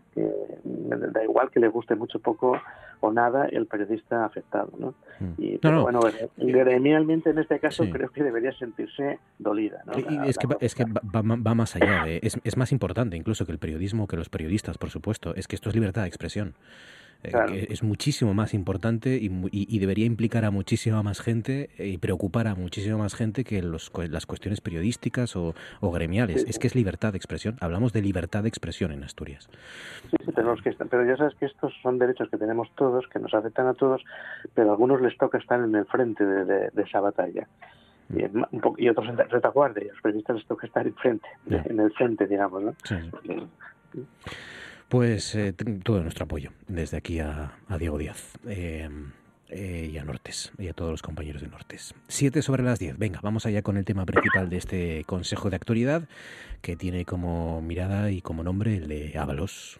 da 1.11 1.23
igual 1.23 1.49
que 1.49 1.59
le 1.59 1.69
guste 1.69 1.95
mucho, 1.95 2.19
poco 2.19 2.55
o 2.99 3.11
nada 3.11 3.47
el 3.47 3.65
periodista 3.65 4.25
afectado. 4.25 4.69
¿no? 4.77 4.93
Mm. 5.19 5.33
Y, 5.39 5.57
bueno, 5.57 6.01
gremialmente 6.37 7.31
en 7.31 7.39
este 7.39 7.59
caso 7.59 7.83
creo 7.91 8.09
que 8.09 8.23
debería 8.23 8.51
sentirse 8.53 9.17
dolida. 9.39 9.81
¿no? 9.87 9.93
es, 10.23 10.37
que, 10.37 10.47
es 10.59 10.75
que 10.75 10.85
va, 10.85 11.23
más 11.55 11.75
allá, 11.75 12.07
es, 12.07 12.39
es 12.43 12.57
más 12.57 12.71
importante 12.71 13.17
incluso 13.17 13.47
que 13.47 13.51
el 13.51 13.57
periodismo, 13.57 14.07
que 14.07 14.17
los 14.17 14.29
periodistas, 14.29 14.77
por 14.77 14.91
supuesto. 14.91 15.33
Es 15.35 15.47
que 15.47 15.55
esto 15.55 15.69
es 15.69 15.75
libertad 15.75 16.03
de 16.03 16.09
expresión. 16.09 16.53
Eh, 17.24 17.67
es 17.69 17.84
muchísimo 17.84 18.34
más 18.34 18.53
importante 18.53 19.19
y, 19.22 19.80
debería 19.80 20.05
implicar 20.05 20.45
a 20.45 20.51
muchísima 20.51 21.03
más 21.03 21.22
gente 21.22 21.69
y 21.78 21.97
preocupar 21.97 22.47
a 22.47 22.55
muchísima 22.55 22.97
más 22.97 23.15
gente 23.15 23.43
que 23.43 23.61
los, 23.61 23.91
las 24.09 24.26
cuestiones 24.26 24.61
periodísticas 24.61 25.36
o, 25.36 25.53
gremiales. 25.82 26.45
Es 26.47 26.57
que 26.57 26.67
es 26.67 26.76
libertad 26.76 27.11
de 27.11 27.17
expresión. 27.17 27.57
Hablamos 27.59 27.93
de 27.93 28.01
libertad 28.01 28.43
de 28.43 28.49
expresión 28.49 28.91
en 28.91 29.03
Asturias. 29.03 29.49
Sí, 30.09 30.17
que 30.17 30.86
pero 30.89 31.05
ya 31.05 31.17
sabes 31.17 31.36
que 31.36 31.45
estos 31.45 31.74
son 31.82 31.99
derechos 31.99 32.30
que 32.30 32.38
tenemos 32.38 32.69
todos, 32.76 33.07
que 33.07 33.19
nos 33.19 33.34
afectan 33.34 33.67
a 33.67 33.74
todos, 33.74 34.03
pero 34.53 34.69
a 34.69 34.72
algunos 34.74 35.01
les 35.01 35.17
toca 35.17 35.38
estar 35.38 35.59
en 35.59 35.76
el 35.76 35.86
frente 35.86 36.26
de, 36.26 36.72
esa 36.82 36.99
batalla 36.99 37.47
y, 38.09 38.24
y, 38.78 38.89
otros 38.89 39.07
en 39.07 39.17
retaguardia, 39.17 39.84
y 39.84 39.88
los 39.89 40.01
periodistas 40.01 40.38
les 40.38 40.45
toca 40.45 40.67
estar 40.67 40.86
en 40.86 40.95
frente, 40.95 41.28
en 41.47 41.80
el 41.80 41.91
frente, 41.93 42.28
digamos, 42.28 42.63
¿no? 42.63 42.74
Pues 44.91 45.35
eh, 45.35 45.53
todo 45.83 46.03
nuestro 46.03 46.25
apoyo 46.25 46.51
desde 46.67 46.97
aquí 46.97 47.21
a, 47.21 47.57
Diego 47.79 47.97
Díaz. 47.97 48.37
Eh, 48.45 48.89
eh, 49.47 49.89
y 49.89 49.97
a 49.97 50.03
Nortes, 50.03 50.51
y 50.57 50.67
a 50.67 50.73
todos 50.73 50.91
los 50.91 51.01
compañeros 51.01 51.41
de 51.41 51.47
Nortes. 51.47 51.95
Siete 52.09 52.41
sobre 52.41 52.61
las 52.61 52.77
diez. 52.77 52.97
Venga, 52.97 53.21
vamos 53.23 53.45
allá 53.45 53.61
con 53.61 53.77
el 53.77 53.85
tema 53.85 54.05
principal 54.05 54.49
de 54.49 54.57
este 54.57 55.05
Consejo 55.05 55.49
de 55.49 55.55
Actualidad, 55.55 56.09
que 56.61 56.75
tiene 56.75 57.05
como 57.05 57.61
mirada 57.61 58.11
y 58.11 58.21
como 58.21 58.43
nombre 58.43 58.75
el 58.75 58.89
de 58.89 59.17
Ábalos. 59.17 59.79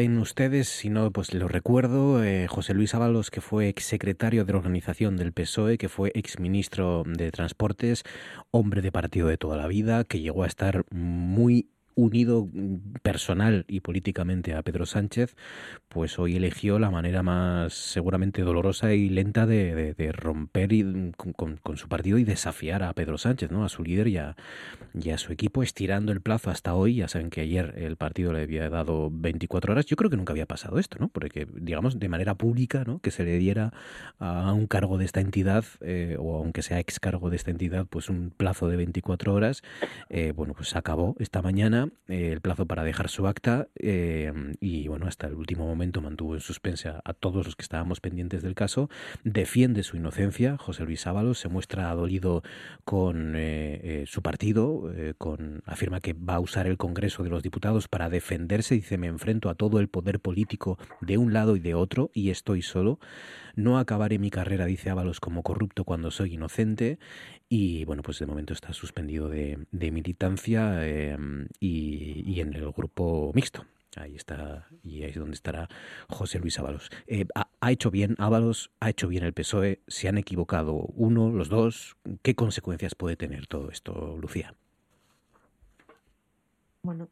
Saben 0.00 0.16
ustedes, 0.16 0.70
si 0.70 0.88
no, 0.88 1.10
pues 1.10 1.34
lo 1.34 1.46
recuerdo, 1.46 2.24
eh, 2.24 2.46
José 2.48 2.72
Luis 2.72 2.94
Ábalos, 2.94 3.30
que 3.30 3.42
fue 3.42 3.68
exsecretario 3.68 4.46
de 4.46 4.52
la 4.54 4.58
organización 4.58 5.18
del 5.18 5.34
PSOE, 5.34 5.76
que 5.76 5.90
fue 5.90 6.10
exministro 6.14 7.02
de 7.04 7.30
Transportes, 7.30 8.04
hombre 8.50 8.80
de 8.80 8.92
partido 8.92 9.28
de 9.28 9.36
toda 9.36 9.58
la 9.58 9.66
vida, 9.66 10.04
que 10.04 10.20
llegó 10.20 10.44
a 10.44 10.46
estar 10.46 10.86
muy 10.90 11.68
unido 12.00 12.48
mm, 12.52 12.98
personal 13.02 13.64
y 13.68 13.80
políticamente 13.80 14.54
a 14.54 14.62
Pedro 14.62 14.86
Sánchez, 14.86 15.36
pues 15.88 16.18
hoy 16.18 16.36
eligió 16.36 16.78
la 16.78 16.90
manera 16.90 17.22
más 17.22 17.74
seguramente 17.74 18.42
dolorosa 18.42 18.94
y 18.94 19.08
lenta 19.08 19.46
de, 19.46 19.94
romper 20.12 20.72
mm, 20.72 21.12
con, 21.12 21.76
su 21.76 21.88
partido 21.88 22.18
y 22.18 22.24
desafiar 22.24 22.82
a 22.82 22.92
Pedro 22.94 23.18
Sánchez, 23.18 23.50
¿no? 23.50 23.64
a 23.64 23.68
su 23.68 23.82
líder 23.82 24.08
y 24.08 24.16
a, 24.18 24.36
su 25.18 25.32
equipo, 25.32 25.62
estirando 25.62 26.12
el 26.12 26.20
plazo 26.20 26.50
hasta 26.50 26.74
hoy. 26.74 26.96
Ya 26.96 27.08
saben 27.08 27.30
que 27.30 27.42
ayer 27.42 27.74
el 27.76 27.96
partido 27.96 28.32
le 28.32 28.42
había 28.42 28.68
dado 28.70 29.10
24 29.12 29.72
horas. 29.72 29.86
Yo 29.86 29.96
creo 29.96 30.10
que 30.10 30.16
nunca 30.16 30.32
había 30.32 30.46
pasado 30.46 30.78
esto, 30.78 30.96
¿no? 30.98 31.08
porque 31.08 31.46
digamos 31.52 31.98
de 31.98 32.08
manera 32.08 32.34
pública 32.36 32.84
¿no? 32.86 33.00
que 33.00 33.10
se 33.10 33.24
le 33.24 33.38
diera 33.38 33.72
a 34.18 34.52
un 34.52 34.66
cargo 34.66 34.98
de 34.98 35.04
esta 35.04 35.20
entidad, 35.20 35.64
eh, 35.80 36.16
o 36.18 36.36
aunque 36.36 36.62
sea 36.62 36.80
ex 36.80 37.00
cargo 37.00 37.30
de 37.30 37.36
esta 37.36 37.50
entidad, 37.50 37.86
pues 37.86 38.08
un 38.08 38.32
plazo 38.36 38.68
de 38.68 38.76
24 38.76 39.34
horas. 39.34 39.62
Eh, 40.08 40.32
bueno, 40.34 40.54
pues 40.54 40.76
acabó 40.76 41.16
esta 41.18 41.42
mañana 41.42 41.89
eh, 42.08 42.32
el 42.32 42.40
plazo 42.40 42.66
para 42.66 42.84
dejar 42.84 43.08
su 43.08 43.26
acta 43.26 43.68
eh, 43.76 44.32
y 44.60 44.88
bueno, 44.88 45.06
hasta 45.06 45.26
el 45.26 45.34
último 45.34 45.66
momento 45.66 46.00
mantuvo 46.00 46.34
en 46.34 46.40
suspensa 46.40 47.00
a 47.04 47.14
todos 47.14 47.46
los 47.46 47.56
que 47.56 47.62
estábamos 47.62 48.00
pendientes 48.00 48.42
del 48.42 48.54
caso. 48.54 48.88
Defiende 49.24 49.82
su 49.82 49.96
inocencia, 49.96 50.56
José 50.56 50.84
Luis 50.84 51.06
Ábalos, 51.06 51.38
se 51.38 51.48
muestra 51.48 51.94
dolido 51.94 52.42
con 52.84 53.34
eh, 53.36 54.04
su 54.06 54.22
partido, 54.22 54.92
con, 55.18 55.62
afirma 55.66 56.00
que 56.00 56.12
va 56.12 56.34
a 56.34 56.40
usar 56.40 56.66
el 56.66 56.76
Congreso 56.76 57.22
de 57.22 57.30
los 57.30 57.42
Diputados 57.42 57.88
para 57.88 58.08
defenderse, 58.08 58.74
dice 58.74 58.98
me 58.98 59.06
enfrento 59.06 59.48
a 59.48 59.54
todo 59.54 59.80
el 59.80 59.88
poder 59.88 60.20
político 60.20 60.78
de 61.00 61.18
un 61.18 61.32
lado 61.32 61.56
y 61.56 61.60
de 61.60 61.74
otro 61.74 62.10
y 62.14 62.30
estoy 62.30 62.62
solo. 62.62 62.98
No 63.56 63.78
acabaré 63.78 64.18
mi 64.18 64.30
carrera, 64.30 64.66
dice 64.66 64.90
Ábalos, 64.90 65.20
como 65.20 65.42
corrupto 65.42 65.84
cuando 65.84 66.10
soy 66.10 66.34
inocente. 66.34 66.98
Y 67.48 67.84
bueno, 67.84 68.02
pues 68.02 68.18
de 68.18 68.26
momento 68.26 68.52
está 68.52 68.72
suspendido 68.72 69.28
de, 69.28 69.66
militancia 69.72 70.86
em, 70.86 71.48
y, 71.58 72.40
en 72.40 72.54
el 72.54 72.70
grupo 72.72 73.32
mixto. 73.34 73.66
Ahí 73.96 74.14
está, 74.14 74.68
y 74.84 75.02
ahí 75.02 75.10
es 75.10 75.16
donde 75.16 75.34
estará 75.34 75.68
José 76.08 76.38
Luis 76.38 76.58
Ábalos. 76.60 76.90
Eh, 77.08 77.26
ha, 77.34 77.72
hecho 77.72 77.90
bien 77.90 78.14
Ábalos, 78.18 78.70
ha 78.78 78.88
hecho 78.88 79.08
bien 79.08 79.24
el 79.24 79.32
PSOE, 79.32 79.80
se 79.88 80.08
han 80.08 80.16
equivocado 80.16 80.74
uno, 80.74 81.30
los 81.30 81.48
dos. 81.48 81.96
¿Qué 82.22 82.36
consecuencias 82.36 82.94
puede 82.94 83.16
tener 83.16 83.48
todo 83.48 83.70
esto, 83.70 84.16
Lucía? 84.20 84.54
Bueno, 86.82 87.08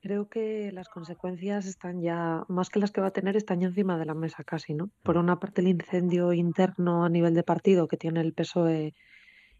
creo 0.00 0.28
que 0.28 0.70
las 0.72 0.88
consecuencias 0.88 1.66
están 1.66 2.00
ya, 2.00 2.44
más 2.48 2.70
que 2.70 2.78
las 2.78 2.92
que 2.92 3.00
va 3.00 3.08
a 3.08 3.12
tener, 3.12 3.36
están 3.36 3.60
ya 3.60 3.68
encima 3.68 3.98
de 3.98 4.06
la 4.06 4.14
mesa 4.14 4.44
casi, 4.44 4.74
¿no? 4.74 4.90
Por 5.02 5.16
una 5.16 5.38
parte 5.38 5.60
el 5.60 5.68
incendio 5.68 6.32
interno 6.32 7.04
a 7.04 7.08
nivel 7.08 7.34
de 7.34 7.42
partido 7.42 7.88
que 7.88 7.96
tiene 7.96 8.20
el 8.20 8.32
PSOE 8.32 8.94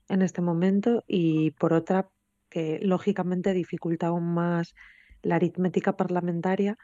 en 0.09 0.23
este 0.23 0.41
momento 0.41 1.05
y 1.07 1.51
por 1.53 1.73
otra 1.73 2.09
que 2.51 2.79
lógicamente 2.83 3.53
dificulta 3.53 4.09
aún 4.09 4.33
más 4.35 4.75
la 5.23 5.37
aritmética 5.37 5.97
parlamentaria 5.97 6.79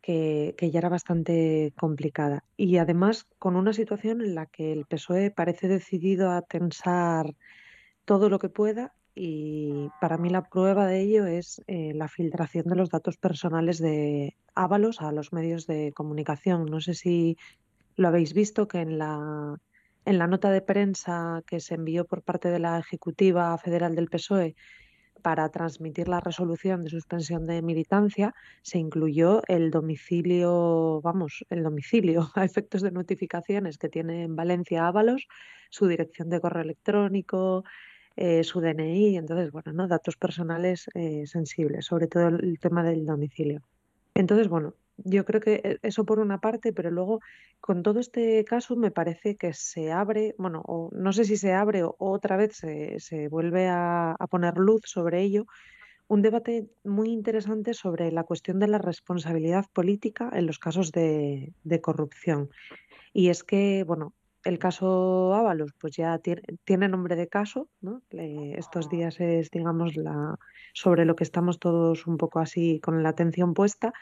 que, 0.00 0.54
que, 0.58 0.70
ya 0.70 0.80
era 0.80 0.90
bastante 0.90 1.72
complicada. 1.76 2.44
Y 2.56 2.76
además 2.76 3.26
con 3.38 3.56
una 3.56 3.72
situación 3.72 4.20
en 4.20 4.34
la 4.34 4.46
que 4.46 4.72
el 4.72 4.84
PSOE 4.84 5.30
parece 5.30 5.66
decidido 5.66 6.30
a 6.30 6.42
tensar 6.42 7.34
todo 8.04 8.28
lo 8.28 8.38
que 8.38 8.50
pueda 8.50 8.92
y 9.14 9.90
para 10.00 10.18
mí 10.18 10.28
la 10.28 10.42
prueba 10.42 10.86
de 10.86 11.00
ello 11.00 11.26
es 11.26 11.62
eh, 11.66 11.92
la 11.94 12.08
filtración 12.08 12.66
de 12.66 12.76
los 12.76 12.90
datos 12.90 13.16
personales 13.16 13.78
de 13.78 14.36
Ábalos 14.54 15.00
a 15.00 15.12
los 15.12 15.32
medios 15.32 15.66
de 15.66 15.92
comunicación. 15.92 16.66
No 16.66 16.80
sé 16.80 16.94
si 16.94 17.36
lo 17.96 18.08
habéis 18.08 18.34
visto 18.34 18.66
que 18.66 18.80
en 18.80 18.98
la, 18.98 19.56
en 20.04 20.18
la 20.18 20.26
nota 20.26 20.50
de 20.50 20.62
prensa 20.62 21.42
que 21.46 21.60
se 21.60 21.74
envió 21.74 22.06
por 22.06 22.22
parte 22.22 22.48
de 22.48 22.58
la 22.58 22.78
Ejecutiva 22.78 23.56
Federal 23.58 23.94
del 23.94 24.08
PSOE 24.08 24.56
para 25.22 25.48
transmitir 25.48 26.08
la 26.08 26.20
resolución 26.20 26.84
de 26.84 26.90
suspensión 26.90 27.46
de 27.46 27.62
militancia 27.62 28.34
se 28.62 28.78
incluyó 28.78 29.42
el 29.48 29.70
domicilio, 29.70 31.00
vamos, 31.02 31.44
el 31.50 31.62
domicilio 31.62 32.30
a 32.34 32.44
efectos 32.44 32.82
de 32.82 32.90
notificaciones 32.90 33.78
que 33.78 33.88
tiene 33.88 34.24
en 34.24 34.34
Valencia 34.34 34.86
Ábalos, 34.86 35.26
su 35.70 35.86
dirección 35.86 36.28
de 36.28 36.40
correo 36.40 36.64
electrónico, 36.64 37.64
eh, 38.16 38.44
su 38.44 38.60
DNI, 38.60 39.16
entonces, 39.16 39.50
bueno, 39.50 39.72
¿no? 39.72 39.88
datos 39.88 40.16
personales 40.16 40.88
eh, 40.94 41.26
sensibles, 41.26 41.86
sobre 41.86 42.06
todo 42.06 42.28
el, 42.28 42.58
tema 42.60 42.84
del 42.84 43.04
domicilio. 43.06 43.62
Entonces, 44.14 44.48
bueno, 44.48 44.74
yo 44.98 45.24
creo 45.24 45.40
que 45.40 45.54
e, 45.64 45.78
eso 45.82 46.04
por 46.04 46.20
una 46.20 46.40
parte, 46.40 46.72
pero 46.72 46.90
luego 46.92 47.20
con 47.60 47.82
todo 47.82 47.98
este 47.98 48.44
caso 48.44 48.76
me 48.76 48.92
parece 48.92 49.36
que 49.36 49.52
se 49.52 49.90
abre, 49.90 50.36
bueno, 50.38 50.62
o 50.66 50.90
no 50.94 51.12
sé 51.12 51.24
si 51.24 51.36
se 51.36 51.54
abre 51.54 51.82
o, 51.82 51.96
otra 51.98 52.36
vez 52.36 52.56
se, 52.56 53.00
se 53.00 53.28
vuelve 53.28 53.68
a, 53.68 54.16
poner 54.30 54.58
luz 54.58 54.82
sobre 54.84 55.22
ello, 55.22 55.46
un 56.06 56.22
debate 56.22 56.68
muy 56.84 57.10
interesante 57.10 57.74
sobre 57.74 58.12
la 58.12 58.24
cuestión 58.24 58.60
de 58.60 58.68
la 58.68 58.78
responsabilidad 58.78 59.64
política 59.72 60.30
en 60.34 60.46
los 60.46 60.58
casos 60.58 60.92
de 60.92 61.80
corrupción. 61.82 62.50
Y 63.12 63.30
es 63.30 63.42
que, 63.42 63.84
bueno, 63.84 64.12
el 64.44 64.58
caso 64.58 65.34
Ábalos, 65.34 65.72
pues 65.78 65.96
ya 65.96 66.18
tiene, 66.18 66.88
nombre 66.88 67.16
de 67.16 67.28
caso, 67.28 67.68
¿no? 67.80 68.02
estos 68.10 68.88
días 68.88 69.18
es, 69.20 69.50
digamos, 69.50 69.96
la, 69.96 70.38
sobre 70.72 71.04
lo 71.04 71.16
que 71.16 71.24
estamos 71.24 71.58
todos 71.58 72.06
un 72.06 72.18
poco 72.18 72.40
así 72.40 72.80
con 72.80 73.02
la 73.02 73.08
atención 73.08 73.54
puesta, 73.54 73.92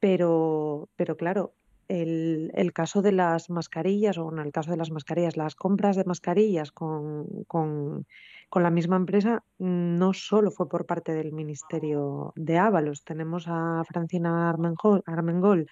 pero, 0.00 0.88
pero 0.96 1.16
claro, 1.16 1.54
el, 1.88 2.72
caso 2.74 3.02
de 3.02 3.12
las 3.12 3.50
mascarillas, 3.50 4.18
o 4.18 4.24
bueno, 4.24 4.42
el 4.42 4.52
caso 4.52 4.70
de 4.70 4.76
las 4.76 4.90
mascarillas, 4.90 5.36
las 5.36 5.54
compras 5.54 5.96
de 5.96 6.04
mascarillas 6.04 6.70
con, 6.70 7.44
con, 7.46 8.06
con 8.50 8.62
la 8.62 8.70
misma 8.70 8.96
empresa 8.96 9.42
no 9.58 10.12
solo 10.12 10.50
fue 10.50 10.68
por 10.68 10.86
parte 10.86 11.12
del 11.12 11.32
Ministerio 11.32 12.32
de 12.36 12.58
Ábalos, 12.58 13.04
tenemos 13.04 13.46
a 13.48 13.82
Francina 13.84 14.50
Armengol 14.50 15.66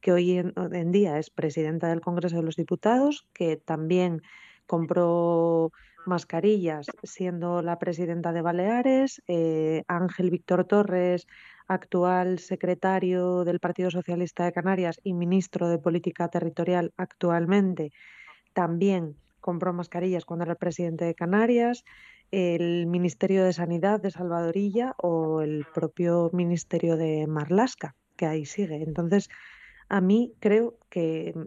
que 0.00 0.12
hoy 0.12 0.38
en, 0.38 0.92
día 0.92 1.18
es 1.18 1.30
presidenta 1.30 1.88
del 1.88 2.00
Congreso 2.00 2.36
de 2.36 2.42
los 2.42 2.56
Diputados, 2.56 3.26
que 3.32 3.56
también 3.56 4.22
compró 4.66 5.72
mascarillas 6.06 6.86
siendo 7.02 7.62
la 7.62 7.78
presidenta 7.78 8.32
de 8.32 8.42
Baleares, 8.42 9.22
eh, 9.26 9.82
Ángel 9.88 10.30
Víctor 10.30 10.64
Torres, 10.64 11.26
actual 11.68 12.38
secretario 12.38 13.44
del 13.44 13.58
Partido 13.58 13.90
Socialista 13.90 14.44
de 14.44 14.52
Canarias 14.52 15.00
y 15.02 15.14
ministro 15.14 15.68
de 15.68 15.78
Política 15.78 16.28
Territorial 16.28 16.92
actualmente, 16.96 17.92
también 18.52 19.16
compró 19.40 19.72
mascarillas 19.72 20.24
cuando 20.24 20.44
era 20.44 20.52
el 20.52 20.58
presidente 20.58 21.04
de 21.04 21.14
Canarias, 21.14 21.84
el 22.30 22.86
Ministerio 22.86 23.44
de 23.44 23.52
Sanidad 23.52 24.00
de 24.00 24.10
Salvadorilla 24.10 24.94
o 24.98 25.40
el 25.40 25.66
propio 25.72 26.30
Ministerio 26.32 26.96
de 26.96 27.26
Marlasca, 27.26 27.94
que 28.16 28.26
ahí 28.26 28.44
sigue. 28.44 28.82
Entonces, 28.82 29.28
a 29.88 30.00
mí 30.00 30.34
creo 30.40 30.78
que 30.88 31.32
mm, 31.34 31.46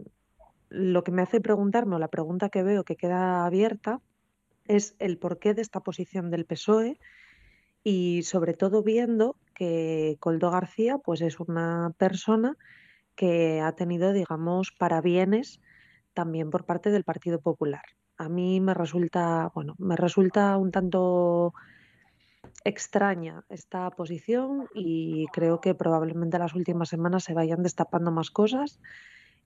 lo 0.70 1.04
que 1.04 1.12
me 1.12 1.22
hace 1.22 1.40
preguntarme 1.40 1.96
o 1.96 1.98
la 1.98 2.08
pregunta 2.08 2.48
que 2.48 2.62
veo 2.62 2.84
que 2.84 2.96
queda 2.96 3.44
abierta 3.44 4.00
es 4.66 4.94
el 4.98 5.18
porqué 5.18 5.54
de 5.54 5.62
esta 5.62 5.80
posición 5.80 6.30
del 6.30 6.44
PSOE 6.44 6.98
y 7.82 8.22
sobre 8.22 8.54
todo 8.54 8.82
viendo 8.82 9.36
que 9.54 10.16
Coldo 10.20 10.50
García 10.50 10.98
pues 10.98 11.22
es 11.22 11.40
una 11.40 11.92
persona 11.98 12.56
que 13.16 13.60
ha 13.60 13.72
tenido 13.72 14.12
digamos 14.12 14.70
parabienes 14.72 15.60
también 16.14 16.50
por 16.50 16.64
parte 16.64 16.90
del 16.90 17.04
Partido 17.04 17.40
Popular. 17.40 17.82
A 18.16 18.28
mí 18.28 18.60
me 18.60 18.74
resulta, 18.74 19.50
bueno, 19.54 19.74
me 19.78 19.96
resulta 19.96 20.56
un 20.56 20.70
tanto 20.70 21.54
extraña 22.64 23.44
esta 23.48 23.90
posición 23.90 24.68
y 24.74 25.26
creo 25.32 25.60
que 25.60 25.74
probablemente 25.74 26.38
las 26.38 26.54
últimas 26.54 26.88
semanas 26.88 27.24
se 27.24 27.34
vayan 27.34 27.62
destapando 27.62 28.10
más 28.10 28.30
cosas 28.30 28.80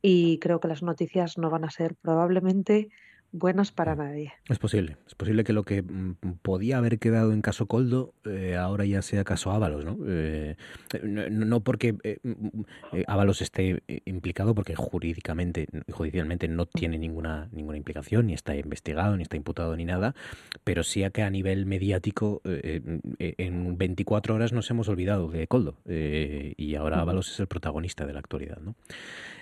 y 0.02 0.38
creo 0.38 0.60
que 0.60 0.68
las 0.68 0.82
noticias 0.82 1.38
no 1.38 1.50
van 1.50 1.64
a 1.64 1.70
ser 1.70 1.94
probablemente 1.94 2.88
buenas 3.34 3.72
para 3.72 3.96
nadie. 3.96 4.32
Es 4.48 4.58
posible, 4.58 4.96
es 5.06 5.14
posible 5.16 5.42
que 5.42 5.52
lo 5.52 5.64
que 5.64 5.82
mm, 5.82 6.38
podía 6.42 6.78
haber 6.78 7.00
quedado 7.00 7.32
en 7.32 7.42
caso 7.42 7.66
Coldo 7.66 8.14
eh, 8.24 8.54
ahora 8.56 8.84
ya 8.84 9.02
sea 9.02 9.24
caso 9.24 9.50
Ábalos, 9.50 9.84
¿no? 9.84 9.98
Eh, 10.06 10.56
no, 11.02 11.60
porque 11.60 11.96
eh, 12.04 12.18
mm, 12.22 12.62
Ábalos 13.08 13.42
esté 13.42 13.82
implicado, 14.04 14.54
porque 14.54 14.76
jurídicamente, 14.76 15.66
judicialmente 15.90 16.46
no 16.46 16.66
tiene 16.66 16.96
ninguna 16.96 17.48
ninguna 17.50 17.76
implicación, 17.76 18.28
ni 18.28 18.34
está 18.34 18.54
investigado, 18.54 19.16
ni 19.16 19.24
está 19.24 19.36
imputado, 19.36 19.76
ni 19.76 19.84
nada, 19.84 20.14
pero 20.62 20.84
sí 20.84 21.02
a 21.02 21.10
que 21.10 21.22
a 21.22 21.30
nivel 21.30 21.66
mediático 21.66 22.40
en 22.44 23.78
24 23.78 24.34
horas 24.34 24.52
nos 24.52 24.70
hemos 24.70 24.88
olvidado 24.88 25.28
de 25.28 25.48
Coldo 25.48 25.76
y 25.86 26.74
ahora 26.76 27.00
Ábalos 27.00 27.32
es 27.32 27.40
el 27.40 27.48
protagonista 27.48 28.06
de 28.06 28.12
la 28.12 28.20
actualidad, 28.20 28.58
¿no? 28.60 28.76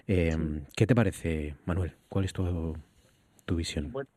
¿Qué 0.06 0.86
te 0.86 0.94
parece, 0.94 1.56
Manuel? 1.66 1.92
¿Cuál 2.08 2.24
es 2.24 2.32
tu 2.32 2.76
tu 3.44 3.56
visión? 3.56 3.92
Bueno, 3.92 4.08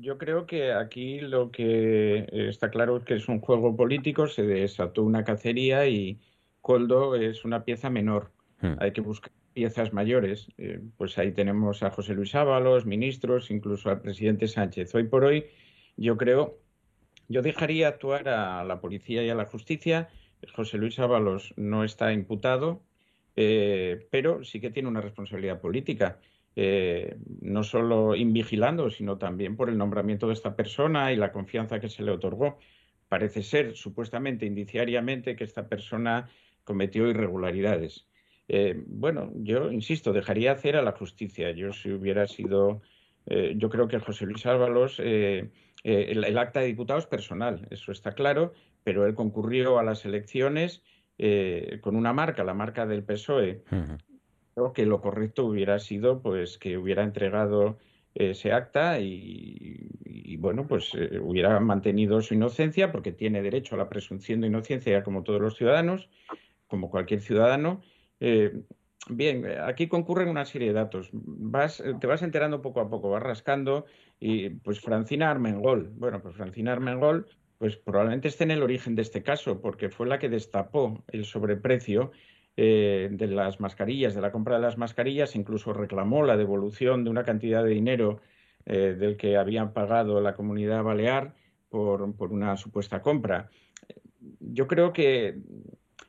yo 0.00 0.18
creo 0.18 0.46
que 0.46 0.72
aquí 0.72 1.20
lo 1.20 1.50
que 1.50 2.26
está 2.32 2.70
claro 2.70 2.96
es 2.98 3.04
que 3.04 3.14
es 3.14 3.28
un 3.28 3.40
juego 3.40 3.76
político, 3.76 4.26
se 4.26 4.42
desató 4.42 5.02
una 5.02 5.24
cacería 5.24 5.86
y 5.86 6.20
Coldo 6.60 7.14
es 7.14 7.44
una 7.44 7.64
pieza 7.64 7.90
menor. 7.90 8.32
Hmm. 8.60 8.74
Hay 8.78 8.92
que 8.92 9.00
buscar 9.00 9.32
piezas 9.54 9.92
mayores. 9.92 10.48
Eh, 10.58 10.80
pues 10.98 11.16
ahí 11.16 11.32
tenemos 11.32 11.82
a 11.82 11.90
José 11.90 12.14
Luis 12.14 12.34
Ábalos, 12.34 12.84
ministros, 12.84 13.50
incluso 13.50 13.88
al 13.88 14.02
presidente 14.02 14.48
Sánchez. 14.48 14.94
Hoy 14.94 15.04
por 15.04 15.24
hoy, 15.24 15.46
yo 15.96 16.16
creo, 16.16 16.58
yo 17.28 17.40
dejaría 17.40 17.88
actuar 17.88 18.28
a 18.28 18.64
la 18.64 18.80
policía 18.80 19.22
y 19.22 19.30
a 19.30 19.34
la 19.34 19.46
justicia. 19.46 20.10
José 20.54 20.76
Luis 20.76 20.98
Ábalos 20.98 21.54
no 21.56 21.84
está 21.84 22.12
imputado, 22.12 22.82
eh, 23.36 24.06
pero 24.10 24.44
sí 24.44 24.60
que 24.60 24.70
tiene 24.70 24.88
una 24.88 25.00
responsabilidad 25.00 25.60
política. 25.60 26.18
Eh, 26.56 27.16
no 27.40 27.64
solo 27.64 28.14
invigilando, 28.14 28.88
sino 28.88 29.18
también 29.18 29.56
por 29.56 29.68
el 29.68 29.76
nombramiento 29.76 30.28
de 30.28 30.34
esta 30.34 30.54
persona 30.54 31.12
y 31.12 31.16
la 31.16 31.32
confianza 31.32 31.80
que 31.80 31.88
se 31.88 32.04
le 32.04 32.12
otorgó. 32.12 32.58
Parece 33.08 33.42
ser, 33.42 33.74
supuestamente, 33.74 34.46
indiciariamente, 34.46 35.34
que 35.34 35.44
esta 35.44 35.68
persona 35.68 36.30
cometió 36.62 37.08
irregularidades. 37.08 38.06
Eh, 38.46 38.80
bueno, 38.86 39.32
yo 39.34 39.72
insisto, 39.72 40.12
dejaría 40.12 40.52
hacer 40.52 40.76
a 40.76 40.82
la 40.82 40.92
justicia. 40.92 41.50
Yo 41.50 41.72
si 41.72 41.90
hubiera 41.90 42.28
sido, 42.28 42.82
eh, 43.26 43.54
yo 43.56 43.68
creo 43.68 43.88
que 43.88 43.98
José 43.98 44.24
Luis 44.24 44.46
Ábalos, 44.46 45.00
el, 45.00 46.38
acta 46.38 46.60
de 46.60 46.66
diputado 46.66 47.00
es 47.00 47.06
personal, 47.06 47.66
eso 47.70 47.90
está 47.90 48.12
claro, 48.12 48.54
pero 48.84 49.06
él 49.06 49.14
concurrió 49.14 49.78
a 49.78 49.82
las 49.82 50.04
elecciones 50.04 50.82
con 51.80 51.96
una 51.96 52.12
marca, 52.12 52.42
la 52.42 52.54
marca 52.54 52.86
del 52.86 53.04
PSOE, 53.04 53.62
Creo 54.54 54.72
que 54.72 54.86
lo 54.86 55.00
correcto 55.00 55.46
hubiera 55.46 55.78
sido 55.78 56.22
pues 56.22 56.58
que 56.58 56.78
hubiera 56.78 57.02
entregado 57.02 57.78
ese 58.14 58.52
acta 58.52 59.00
y, 59.00 60.36
bueno, 60.38 60.68
pues 60.68 60.92
eh, 60.94 61.18
hubiera 61.20 61.58
mantenido 61.58 62.20
su 62.20 62.34
inocencia 62.34 62.92
porque 62.92 63.10
tiene 63.10 63.42
derecho 63.42 63.74
a 63.74 63.78
la 63.78 63.88
presunción 63.88 64.40
de 64.40 64.46
inocencia 64.46 65.02
como 65.02 65.24
todos 65.24 65.40
los 65.40 65.56
ciudadanos, 65.56 66.08
como 66.68 66.90
cualquier 66.90 67.20
ciudadano. 67.20 67.82
Eh, 68.20 68.62
Bien, 69.08 69.44
aquí 69.62 69.86
concurren 69.86 70.28
una 70.28 70.46
serie 70.46 70.68
de 70.68 70.74
datos. 70.74 71.10
Vas, 71.12 71.82
te 72.00 72.06
vas 72.06 72.22
enterando 72.22 72.62
poco 72.62 72.80
a 72.80 72.88
poco, 72.88 73.10
vas 73.10 73.22
rascando 73.22 73.84
y 74.18 74.48
pues 74.48 74.80
Francina 74.80 75.30
Armengol. 75.30 75.90
Bueno, 75.96 76.22
pues 76.22 76.36
Francina 76.36 76.72
Armengol 76.72 77.26
pues 77.58 77.76
probablemente 77.76 78.28
esté 78.28 78.44
en 78.44 78.50
el 78.52 78.62
origen 78.62 78.94
de 78.94 79.02
este 79.02 79.22
caso, 79.22 79.60
porque 79.60 79.90
fue 79.90 80.06
la 80.06 80.18
que 80.18 80.28
destapó 80.28 81.04
el 81.08 81.24
sobreprecio 81.24 82.12
eh, 82.56 83.08
de 83.10 83.26
las 83.26 83.60
mascarillas, 83.60 84.14
de 84.14 84.20
la 84.20 84.32
compra 84.32 84.56
de 84.56 84.62
las 84.62 84.78
mascarillas, 84.78 85.36
incluso 85.36 85.72
reclamó 85.72 86.24
la 86.24 86.36
devolución 86.36 87.04
de 87.04 87.10
una 87.10 87.24
cantidad 87.24 87.64
de 87.64 87.70
dinero 87.70 88.20
eh, 88.66 88.96
del 88.98 89.16
que 89.16 89.36
habían 89.36 89.72
pagado 89.72 90.20
la 90.20 90.34
comunidad 90.34 90.82
balear 90.82 91.34
por, 91.68 92.14
por 92.16 92.32
una 92.32 92.56
supuesta 92.56 93.02
compra. 93.02 93.50
Yo 94.40 94.66
creo 94.66 94.92
que 94.92 95.38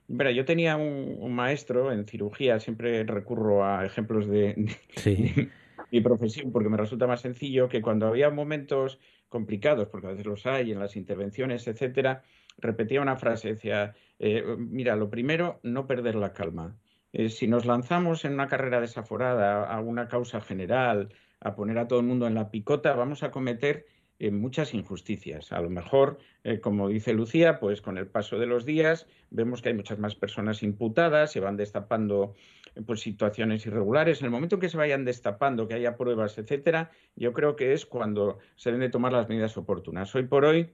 Mira, 0.08 0.32
yo 0.32 0.46
tenía 0.46 0.78
un, 0.78 1.34
maestro 1.34 1.92
en 1.92 2.06
cirugía, 2.06 2.60
siempre 2.60 3.04
recurro 3.04 3.66
a 3.66 3.86
ejemplos 3.86 4.28
de, 4.28 4.70
mi 5.92 6.02
profesión 6.02 6.52
porque 6.52 6.70
me 6.70 6.78
resulta 6.78 7.08
más 7.08 7.22
sencillo 7.22 7.68
que 7.70 7.82
cuando 7.82 8.08
había 8.08 8.30
momentos 8.30 9.00
complicados, 9.30 9.88
porque 9.88 10.08
a 10.08 10.12
veces 10.12 10.26
los 10.26 10.46
hay 10.46 10.72
en 10.72 10.80
las 10.80 10.96
intervenciones, 10.96 11.68
etcétera, 11.68 12.24
repetía 12.58 13.02
una 13.02 13.18
frase, 13.18 13.50
decía, 13.50 13.96
eh, 14.20 14.44
mira, 14.58 14.96
lo 14.96 15.10
primero, 15.10 15.60
no 15.64 15.88
perder 15.88 16.16
la 16.16 16.34
calma. 16.34 16.76
Eh, 17.14 17.30
si 17.30 17.48
nos 17.48 17.66
lanzamos 17.66 18.26
en 18.26 18.34
una 18.34 18.48
carrera 18.48 18.82
desaforada 18.82 19.64
a 19.64 19.80
una 19.80 20.08
causa 20.08 20.42
general, 20.42 21.10
a 21.40 21.56
poner 21.56 21.78
a 21.78 21.88
todo 21.88 22.00
el 22.00 22.06
mundo 22.06 22.28
en 22.28 22.36
la 22.36 22.50
picota, 22.50 22.94
vamos 22.94 23.24
a 23.24 23.32
cometer 23.32 23.86
en 24.20 24.40
muchas 24.40 24.74
injusticias. 24.74 25.52
A 25.52 25.62
lo 25.62 25.70
mejor, 25.70 26.20
eh, 26.44 26.60
como 26.60 26.88
dice 26.88 27.14
Lucía, 27.14 27.60
pues 27.60 27.82
con 27.82 27.98
el 27.98 28.08
paso 28.08 28.40
de 28.40 28.46
los 28.46 28.66
días 28.66 29.08
vemos 29.30 29.62
que 29.62 29.70
hay 29.70 29.76
muchas 29.76 30.00
más 30.00 30.16
personas 30.16 30.64
imputadas, 30.64 31.32
se 31.32 31.40
van 31.40 31.58
destapando 31.58 32.34
eh, 32.76 32.82
pues, 32.86 33.02
situaciones 33.02 33.66
irregulares. 33.66 34.22
En 34.22 34.26
el 34.26 34.32
momento 34.32 34.56
en 34.56 34.62
que 34.62 34.70
se 34.70 34.78
vayan 34.78 35.06
destapando, 35.06 35.68
que 35.68 35.74
haya 35.76 35.98
pruebas, 35.98 36.38
etcétera, 36.38 36.92
yo 37.16 37.34
creo 37.34 37.56
que 37.56 37.74
es 37.74 37.86
cuando 37.86 38.40
se 38.56 38.70
deben 38.70 38.88
de 38.88 38.92
tomar 38.92 39.12
las 39.12 39.28
medidas 39.28 39.58
oportunas. 39.58 40.14
Hoy 40.16 40.24
por 40.24 40.46
hoy, 40.46 40.74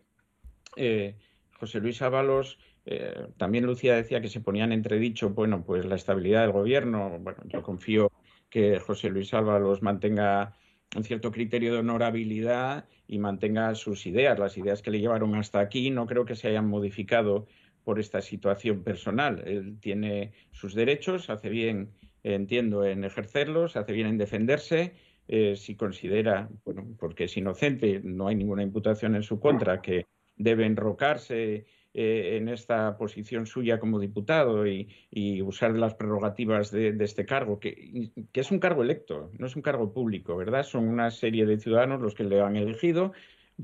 eh, 0.75 1.17
José 1.61 1.79
Luis 1.79 2.01
Ábalos, 2.01 2.57
también 3.37 3.67
Lucía 3.67 3.95
decía 3.95 4.19
que 4.19 4.29
se 4.29 4.41
ponían 4.41 4.71
entredicho, 4.71 5.29
bueno, 5.29 5.63
pues 5.63 5.85
la 5.85 5.95
estabilidad 5.95 6.41
del 6.41 6.51
gobierno. 6.51 7.19
Bueno, 7.19 7.43
yo 7.45 7.61
confío 7.61 8.11
que 8.49 8.79
José 8.79 9.11
Luis 9.11 9.31
Ábalos 9.35 9.83
mantenga 9.83 10.57
un 10.95 11.03
cierto 11.03 11.31
criterio 11.31 11.73
de 11.73 11.79
honorabilidad 11.81 12.85
y 13.07 13.19
mantenga 13.19 13.75
sus 13.75 14.07
ideas, 14.07 14.39
las 14.39 14.57
ideas 14.57 14.81
que 14.81 14.89
le 14.89 14.99
llevaron 14.99 15.35
hasta 15.35 15.59
aquí, 15.59 15.91
no 15.91 16.07
creo 16.07 16.25
que 16.25 16.35
se 16.35 16.47
hayan 16.47 16.67
modificado 16.67 17.45
por 17.83 17.99
esta 17.99 18.21
situación 18.21 18.83
personal. 18.83 19.43
Él 19.45 19.77
tiene 19.79 20.33
sus 20.49 20.73
derechos, 20.73 21.29
hace 21.29 21.49
bien, 21.49 21.91
entiendo, 22.23 22.83
en 22.85 23.03
ejercerlos, 23.03 23.75
hace 23.75 23.93
bien 23.93 24.07
en 24.07 24.17
defenderse. 24.17 24.93
Eh, 25.27 25.55
si 25.55 25.75
considera, 25.75 26.49
bueno, 26.65 26.87
porque 26.97 27.25
es 27.25 27.37
inocente, 27.37 28.01
no 28.03 28.27
hay 28.27 28.35
ninguna 28.35 28.63
imputación 28.63 29.15
en 29.15 29.21
su 29.21 29.39
contra, 29.39 29.79
que 29.79 30.07
debe 30.35 30.65
enrocarse 30.65 31.65
eh, 31.93 32.37
en 32.37 32.47
esta 32.47 32.97
posición 32.97 33.45
suya 33.45 33.77
como 33.77 33.99
diputado 33.99 34.65
y, 34.65 34.87
usar 35.41 35.71
las 35.71 35.93
prerrogativas 35.95 36.71
de, 36.71 36.95
este 37.01 37.25
cargo, 37.25 37.59
que, 37.59 38.11
es 38.33 38.51
un 38.51 38.59
cargo 38.59 38.81
electo, 38.81 39.29
no 39.37 39.45
es 39.45 39.55
un 39.57 39.61
cargo 39.61 39.93
público, 39.93 40.37
¿verdad? 40.37 40.63
Son 40.63 40.87
una 40.87 41.11
serie 41.11 41.45
de 41.45 41.59
ciudadanos 41.59 42.01
los 42.01 42.15
que 42.15 42.23
le 42.23 42.39
han 42.39 42.55
elegido 42.55 43.11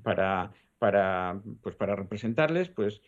para, 0.04 0.52
para, 0.78 1.42
pues 1.62 1.76
para 1.76 1.96
representarles, 1.96 2.68
pues 2.68 3.02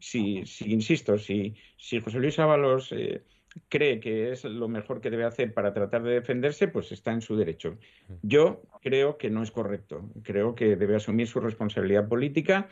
si, 0.00 0.46
si 0.46 0.72
insisto, 0.72 1.18
si, 1.18 1.54
si 1.76 2.00
José 2.00 2.18
Luis 2.18 2.38
Ábalos 2.38 2.90
eh, 2.92 3.22
cree 3.68 4.00
que 4.00 4.32
es 4.32 4.44
lo 4.44 4.68
mejor 4.68 5.00
que 5.00 5.10
debe 5.10 5.24
hacer 5.24 5.54
para 5.54 5.72
tratar 5.72 6.02
de 6.02 6.12
defenderse, 6.12 6.68
pues 6.68 6.92
está 6.92 7.12
en 7.12 7.20
su 7.20 7.36
derecho. 7.36 7.78
Yo 8.22 8.62
creo 8.82 9.18
que 9.18 9.30
no 9.30 9.42
es 9.42 9.50
correcto, 9.50 10.10
creo 10.22 10.54
que 10.54 10.76
debe 10.76 10.96
asumir 10.96 11.26
su 11.26 11.40
responsabilidad 11.40 12.08
política 12.08 12.68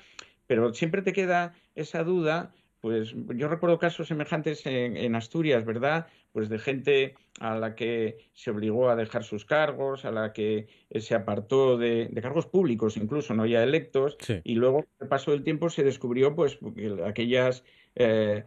pero 0.47 0.75
siempre 0.75 1.01
te 1.01 1.13
queda 1.13 1.55
esa 1.75 2.05
duda 2.05 2.53
pues 2.83 3.15
yo 3.37 3.47
recuerdo 3.47 3.79
casos 3.79 4.09
semejantes 4.09 4.67
en, 4.67 5.15
Asturias, 5.15 5.65
¿verdad? 5.65 6.09
Pues 6.33 6.49
de 6.49 6.59
gente 6.59 7.15
a 7.39 7.55
la 7.55 7.77
que 7.77 8.19
se 8.35 8.51
obligó 8.51 8.91
a 8.91 8.97
dejar 8.97 9.23
sus 9.23 9.45
cargos, 9.45 10.05
a 10.05 10.11
la 10.11 10.33
que 10.33 10.67
se 10.99 11.15
apartó 11.15 11.79
de, 11.79 12.11
cargos 12.21 12.47
públicos, 12.47 12.97
incluso 12.97 13.35
no 13.35 13.47
ya 13.47 13.63
electos, 13.63 14.17
y 14.43 14.57
luego, 14.57 14.79
con 14.79 14.89
el 15.01 15.09
paso 15.09 15.31
del 15.31 15.45
tiempo, 15.45 15.71
se 15.71 15.85
descubrió 15.85 16.35
pues 16.35 16.59
que 16.75 17.05
aquellas 17.07 17.63
eh, 17.95 18.45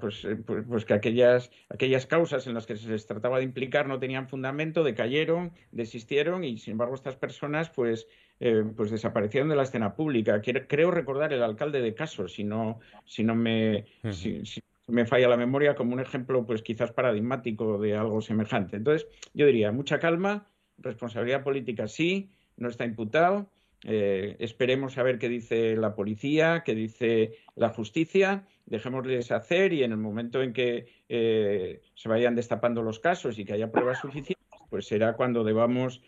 pues, 0.00 0.24
eh, 0.24 0.36
pues, 0.36 0.64
pues, 0.68 0.84
que 0.84 0.94
aquellas, 0.94 1.50
aquellas 1.68 2.06
causas 2.06 2.46
en 2.46 2.54
las 2.54 2.66
que 2.66 2.76
se 2.76 2.88
les 2.88 3.06
trataba 3.06 3.38
de 3.38 3.44
implicar 3.44 3.88
no 3.88 3.98
tenían 3.98 4.28
fundamento, 4.28 4.84
decayeron, 4.84 5.52
desistieron 5.72 6.44
y 6.44 6.58
sin 6.58 6.72
embargo 6.72 6.94
estas 6.94 7.16
personas 7.16 7.70
pues 7.70 8.06
eh, 8.38 8.64
pues 8.76 8.90
desaparecieron 8.90 9.48
de 9.48 9.56
la 9.56 9.62
escena 9.62 9.94
pública. 9.94 10.40
Creo 10.42 10.90
recordar 10.90 11.32
el 11.32 11.42
alcalde 11.42 11.80
de 11.80 11.94
Caso, 11.94 12.28
si 12.28 12.44
no, 12.44 12.80
si 13.04 13.24
no 13.24 13.34
me, 13.34 13.86
si, 14.10 14.42
me 14.88 15.06
falla 15.06 15.28
la 15.28 15.36
memoria, 15.36 15.74
como 15.74 15.94
un 15.94 16.00
ejemplo, 16.00 16.44
pues 16.44 16.62
quizás 16.62 16.92
paradigmático 16.92 17.78
de 17.78 17.96
algo 17.96 18.20
semejante. 18.20 18.76
Entonces, 18.76 19.08
yo 19.34 19.46
diría, 19.46 19.72
mucha 19.72 19.98
calma, 19.98 20.46
responsabilidad 20.78 21.42
política 21.42 21.88
sí, 21.88 22.30
no 22.56 22.68
está 22.68 22.84
imputado. 22.84 23.50
Eh, 23.84 24.36
esperemos 24.40 24.98
a 24.98 25.02
ver 25.02 25.18
qué 25.18 25.28
dice 25.28 25.76
la 25.76 25.94
policía, 25.94 26.62
qué 26.64 26.74
dice 26.74 27.38
la 27.54 27.70
justicia, 27.70 28.46
dejémosles 28.66 29.30
hacer 29.30 29.72
y 29.72 29.82
en 29.82 29.92
el 29.92 29.98
momento 29.98 30.42
en 30.42 30.52
que 30.52 30.86
eh, 31.08 31.82
se 31.94 32.08
vayan 32.08 32.34
destapando 32.34 32.82
los 32.82 32.98
casos 32.98 33.38
y 33.38 33.44
que 33.44 33.52
haya 33.52 33.70
pruebas 33.70 34.00
suficientes, 34.00 34.36
pues 34.70 34.86
será 34.86 35.14
cuando 35.14 35.44
debamos 35.44 36.02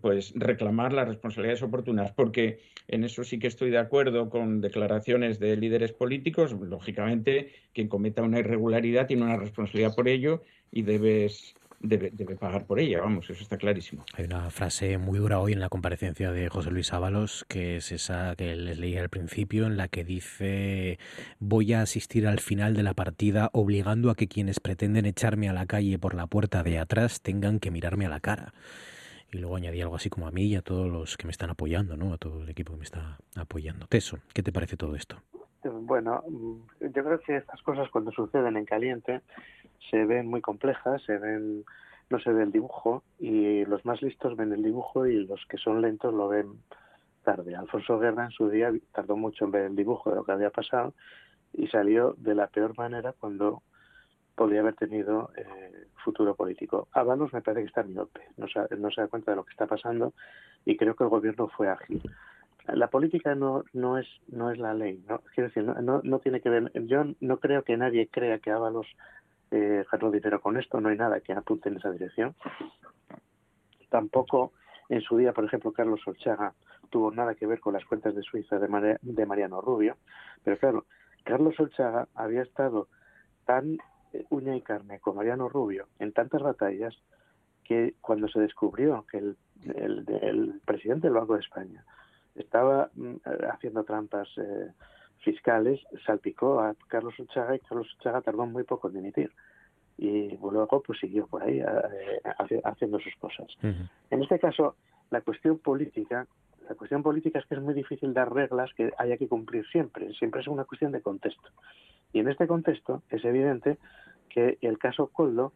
pues 0.00 0.32
reclamar 0.34 0.92
las 0.92 1.08
responsabilidades 1.08 1.62
oportunas, 1.62 2.12
porque 2.12 2.60
en 2.88 3.04
eso 3.04 3.24
sí 3.24 3.38
que 3.38 3.46
estoy 3.46 3.70
de 3.70 3.78
acuerdo 3.78 4.30
con 4.30 4.60
declaraciones 4.60 5.38
de 5.38 5.56
líderes 5.56 5.92
políticos. 5.92 6.52
Lógicamente, 6.52 7.52
quien 7.72 7.88
cometa 7.88 8.22
una 8.22 8.38
irregularidad 8.38 9.06
tiene 9.06 9.24
una 9.24 9.36
responsabilidad 9.36 9.94
por 9.94 10.08
ello 10.08 10.42
y 10.72 10.82
debes 10.82 11.54
Debe, 11.86 12.10
pagar 12.36 12.64
por 12.64 12.80
ella, 12.80 13.02
vamos, 13.02 13.28
eso 13.28 13.42
está 13.42 13.58
clarísimo. 13.58 14.06
Hay 14.14 14.24
una 14.24 14.48
frase 14.48 14.96
muy 14.96 15.18
dura 15.18 15.38
hoy 15.38 15.52
en 15.52 15.60
la 15.60 15.68
comparecencia 15.68 16.32
de 16.32 16.48
José 16.48 16.70
Luis 16.70 16.94
Ábalos, 16.94 17.44
que 17.46 17.76
es 17.76 17.92
esa 17.92 18.34
que 18.36 18.56
les 18.56 18.78
leí 18.78 18.96
al 18.96 19.10
principio, 19.10 19.66
en 19.66 19.76
la 19.76 19.88
que 19.88 20.02
dice 20.02 20.98
voy 21.40 21.74
a 21.74 21.82
asistir 21.82 22.26
al 22.26 22.40
final 22.40 22.74
de 22.74 22.84
la 22.84 22.94
partida 22.94 23.50
obligando 23.52 24.08
a 24.08 24.14
que 24.14 24.28
quienes 24.28 24.60
pretenden 24.60 25.04
echarme 25.04 25.50
a 25.50 25.52
la 25.52 25.66
calle 25.66 25.98
por 25.98 26.14
la 26.14 26.26
puerta 26.26 26.62
de 26.62 26.78
atrás 26.78 27.20
tengan 27.20 27.60
que 27.60 27.70
mirarme 27.70 28.06
a 28.06 28.08
la 28.08 28.20
cara 28.20 28.54
y 29.34 29.38
luego 29.38 29.56
añadí 29.56 29.80
algo 29.80 29.96
así 29.96 30.08
como 30.08 30.28
a 30.28 30.30
mí 30.30 30.44
y 30.44 30.56
a 30.56 30.62
todos 30.62 30.90
los 30.90 31.16
que 31.16 31.26
me 31.26 31.32
están 31.32 31.50
apoyando, 31.50 31.96
¿no? 31.96 32.12
A 32.12 32.18
todo 32.18 32.42
el 32.42 32.48
equipo 32.48 32.72
que 32.72 32.78
me 32.78 32.84
está 32.84 33.18
apoyando. 33.36 33.86
Teso, 33.86 34.18
¿qué 34.32 34.42
te 34.42 34.52
parece 34.52 34.76
todo 34.76 34.94
esto? 34.94 35.16
Bueno, 35.64 36.22
yo 36.80 37.04
creo 37.04 37.20
que 37.20 37.36
estas 37.36 37.60
cosas 37.62 37.88
cuando 37.90 38.12
suceden 38.12 38.56
en 38.56 38.64
caliente 38.64 39.22
se 39.90 40.04
ven 40.04 40.28
muy 40.28 40.40
complejas, 40.40 41.02
se 41.02 41.18
ven 41.18 41.64
no 42.10 42.20
se 42.20 42.30
ve 42.32 42.42
el 42.42 42.52
dibujo 42.52 43.02
y 43.18 43.64
los 43.64 43.84
más 43.86 44.02
listos 44.02 44.36
ven 44.36 44.52
el 44.52 44.62
dibujo 44.62 45.06
y 45.06 45.24
los 45.26 45.44
que 45.46 45.56
son 45.56 45.80
lentos 45.80 46.12
lo 46.12 46.28
ven 46.28 46.60
tarde. 47.24 47.56
Alfonso 47.56 47.98
Guerra 47.98 48.26
en 48.26 48.30
su 48.30 48.50
día 48.50 48.70
tardó 48.92 49.16
mucho 49.16 49.46
en 49.46 49.50
ver 49.50 49.62
el 49.64 49.74
dibujo 49.74 50.10
de 50.10 50.16
lo 50.16 50.24
que 50.24 50.32
había 50.32 50.50
pasado 50.50 50.92
y 51.52 51.66
salió 51.68 52.14
de 52.18 52.34
la 52.34 52.46
peor 52.48 52.76
manera 52.76 53.14
cuando 53.18 53.62
podría 54.34 54.60
haber 54.60 54.74
tenido 54.74 55.30
eh, 55.36 55.86
futuro 56.02 56.34
político. 56.34 56.88
Ábalos 56.92 57.32
me 57.32 57.42
parece 57.42 57.62
que 57.62 57.68
está 57.68 57.82
miope, 57.82 58.20
no 58.36 58.46
se, 58.48 58.60
no 58.76 58.90
se 58.90 59.00
da 59.00 59.08
cuenta 59.08 59.30
de 59.30 59.36
lo 59.36 59.44
que 59.44 59.52
está 59.52 59.66
pasando 59.66 60.12
y 60.64 60.76
creo 60.76 60.94
que 60.96 61.04
el 61.04 61.10
gobierno 61.10 61.48
fue 61.48 61.68
ágil. 61.68 62.02
La 62.66 62.88
política 62.88 63.34
no, 63.34 63.64
no, 63.74 63.98
es, 63.98 64.08
no 64.28 64.50
es 64.50 64.58
la 64.58 64.72
ley, 64.72 65.04
¿no? 65.06 65.20
Quiero 65.34 65.48
decir, 65.48 65.64
no, 65.64 66.00
no, 66.02 66.18
tiene 66.20 66.40
que 66.40 66.48
ver. 66.48 66.72
Yo 66.86 67.04
no 67.20 67.38
creo 67.38 67.62
que 67.62 67.76
nadie 67.76 68.08
crea 68.08 68.38
que 68.38 68.50
Ábalos 68.50 68.86
eh, 69.50 69.84
ganó 69.90 70.10
dinero 70.10 70.40
con 70.40 70.56
esto, 70.56 70.80
no 70.80 70.88
hay 70.88 70.96
nada 70.96 71.20
que 71.20 71.34
apunte 71.34 71.68
en 71.68 71.76
esa 71.76 71.90
dirección. 71.90 72.34
Tampoco 73.90 74.52
en 74.88 75.02
su 75.02 75.18
día, 75.18 75.32
por 75.32 75.44
ejemplo, 75.44 75.72
Carlos 75.72 76.00
Olchaga 76.06 76.54
tuvo 76.90 77.10
nada 77.10 77.34
que 77.34 77.46
ver 77.46 77.60
con 77.60 77.74
las 77.74 77.84
cuentas 77.84 78.14
de 78.14 78.22
Suiza 78.22 78.58
de, 78.58 78.98
de 79.02 79.26
Mariano 79.26 79.60
Rubio, 79.60 79.96
pero 80.42 80.58
claro, 80.58 80.86
Carlos 81.22 81.58
Olchaga 81.58 82.08
había 82.14 82.42
estado 82.42 82.88
tan 83.44 83.78
uña 84.30 84.56
y 84.56 84.62
carne 84.62 85.00
con 85.00 85.16
Mariano 85.16 85.48
Rubio 85.48 85.88
en 85.98 86.12
tantas 86.12 86.42
batallas 86.42 86.94
que 87.64 87.94
cuando 88.00 88.28
se 88.28 88.40
descubrió 88.40 89.04
que 89.10 89.18
el, 89.18 89.36
el, 89.64 90.60
presidente 90.64 91.06
del 91.06 91.16
Banco 91.16 91.34
de 91.34 91.40
España 91.40 91.84
estaba 92.34 92.90
mm, 92.94 93.14
haciendo 93.50 93.84
trampas 93.84 94.28
eh, 94.36 94.70
fiscales, 95.18 95.80
salpicó 96.04 96.60
a 96.60 96.74
Carlos 96.88 97.18
Uchaga 97.18 97.56
y 97.56 97.60
Carlos 97.60 97.92
Uchaga 97.98 98.20
tardó 98.20 98.46
muy 98.46 98.64
poco 98.64 98.88
en 98.88 98.94
dimitir. 98.94 99.32
Y 99.96 100.36
luego 100.38 100.82
pues 100.82 100.98
siguió 100.98 101.26
por 101.26 101.42
ahí 101.42 101.60
eh, 101.60 102.60
haciendo 102.64 102.98
sus 102.98 103.14
cosas. 103.16 103.46
En 103.62 104.22
este 104.22 104.38
caso, 104.40 104.74
la 105.10 105.20
cuestión 105.20 105.58
política, 105.58 106.26
la 106.68 106.74
cuestión 106.74 107.02
política 107.02 107.38
es 107.38 107.46
que 107.46 107.54
es 107.54 107.60
muy 107.60 107.74
difícil 107.74 108.12
dar 108.12 108.32
reglas 108.32 108.72
que 108.74 108.92
haya 108.98 109.16
que 109.16 109.28
cumplir 109.28 109.64
siempre. 109.68 110.12
Siempre 110.14 110.40
es 110.40 110.48
una 110.48 110.64
cuestión 110.64 110.90
de 110.90 111.00
contexto. 111.00 111.48
Y 112.14 112.20
en 112.20 112.28
este 112.28 112.46
contexto 112.46 113.02
es 113.10 113.24
evidente 113.24 113.76
que 114.30 114.56
el 114.62 114.78
caso 114.78 115.08
Coldo 115.08 115.52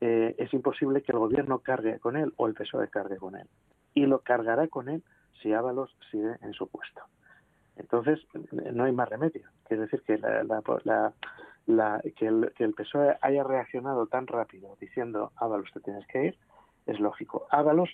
eh, 0.00 0.36
es 0.38 0.54
imposible 0.54 1.02
que 1.02 1.10
el 1.10 1.18
gobierno 1.18 1.58
cargue 1.58 1.98
con 1.98 2.16
él 2.16 2.32
o 2.36 2.46
el 2.46 2.54
PSOE 2.54 2.88
cargue 2.88 3.16
con 3.16 3.34
él. 3.34 3.48
Y 3.94 4.06
lo 4.06 4.20
cargará 4.20 4.68
con 4.68 4.88
él 4.88 5.02
si 5.42 5.52
Ábalos 5.52 5.94
sigue 6.10 6.36
en 6.42 6.52
su 6.52 6.68
puesto. 6.68 7.02
Entonces, 7.76 8.20
no 8.72 8.84
hay 8.84 8.92
más 8.92 9.08
remedio. 9.08 9.48
Quiere 9.66 9.82
decir 9.82 10.02
que, 10.02 10.18
la, 10.18 12.02
que, 12.16 12.26
el, 12.26 12.52
que 12.56 12.64
el 12.64 12.74
PSOE 12.74 13.18
haya 13.20 13.42
reaccionado 13.42 14.06
tan 14.06 14.28
rápido 14.28 14.76
diciendo 14.80 15.32
Ábalos 15.34 15.72
te 15.74 15.80
tienes 15.80 16.06
que 16.06 16.26
ir, 16.26 16.38
es 16.86 17.00
lógico. 17.00 17.48
Ábalos 17.50 17.90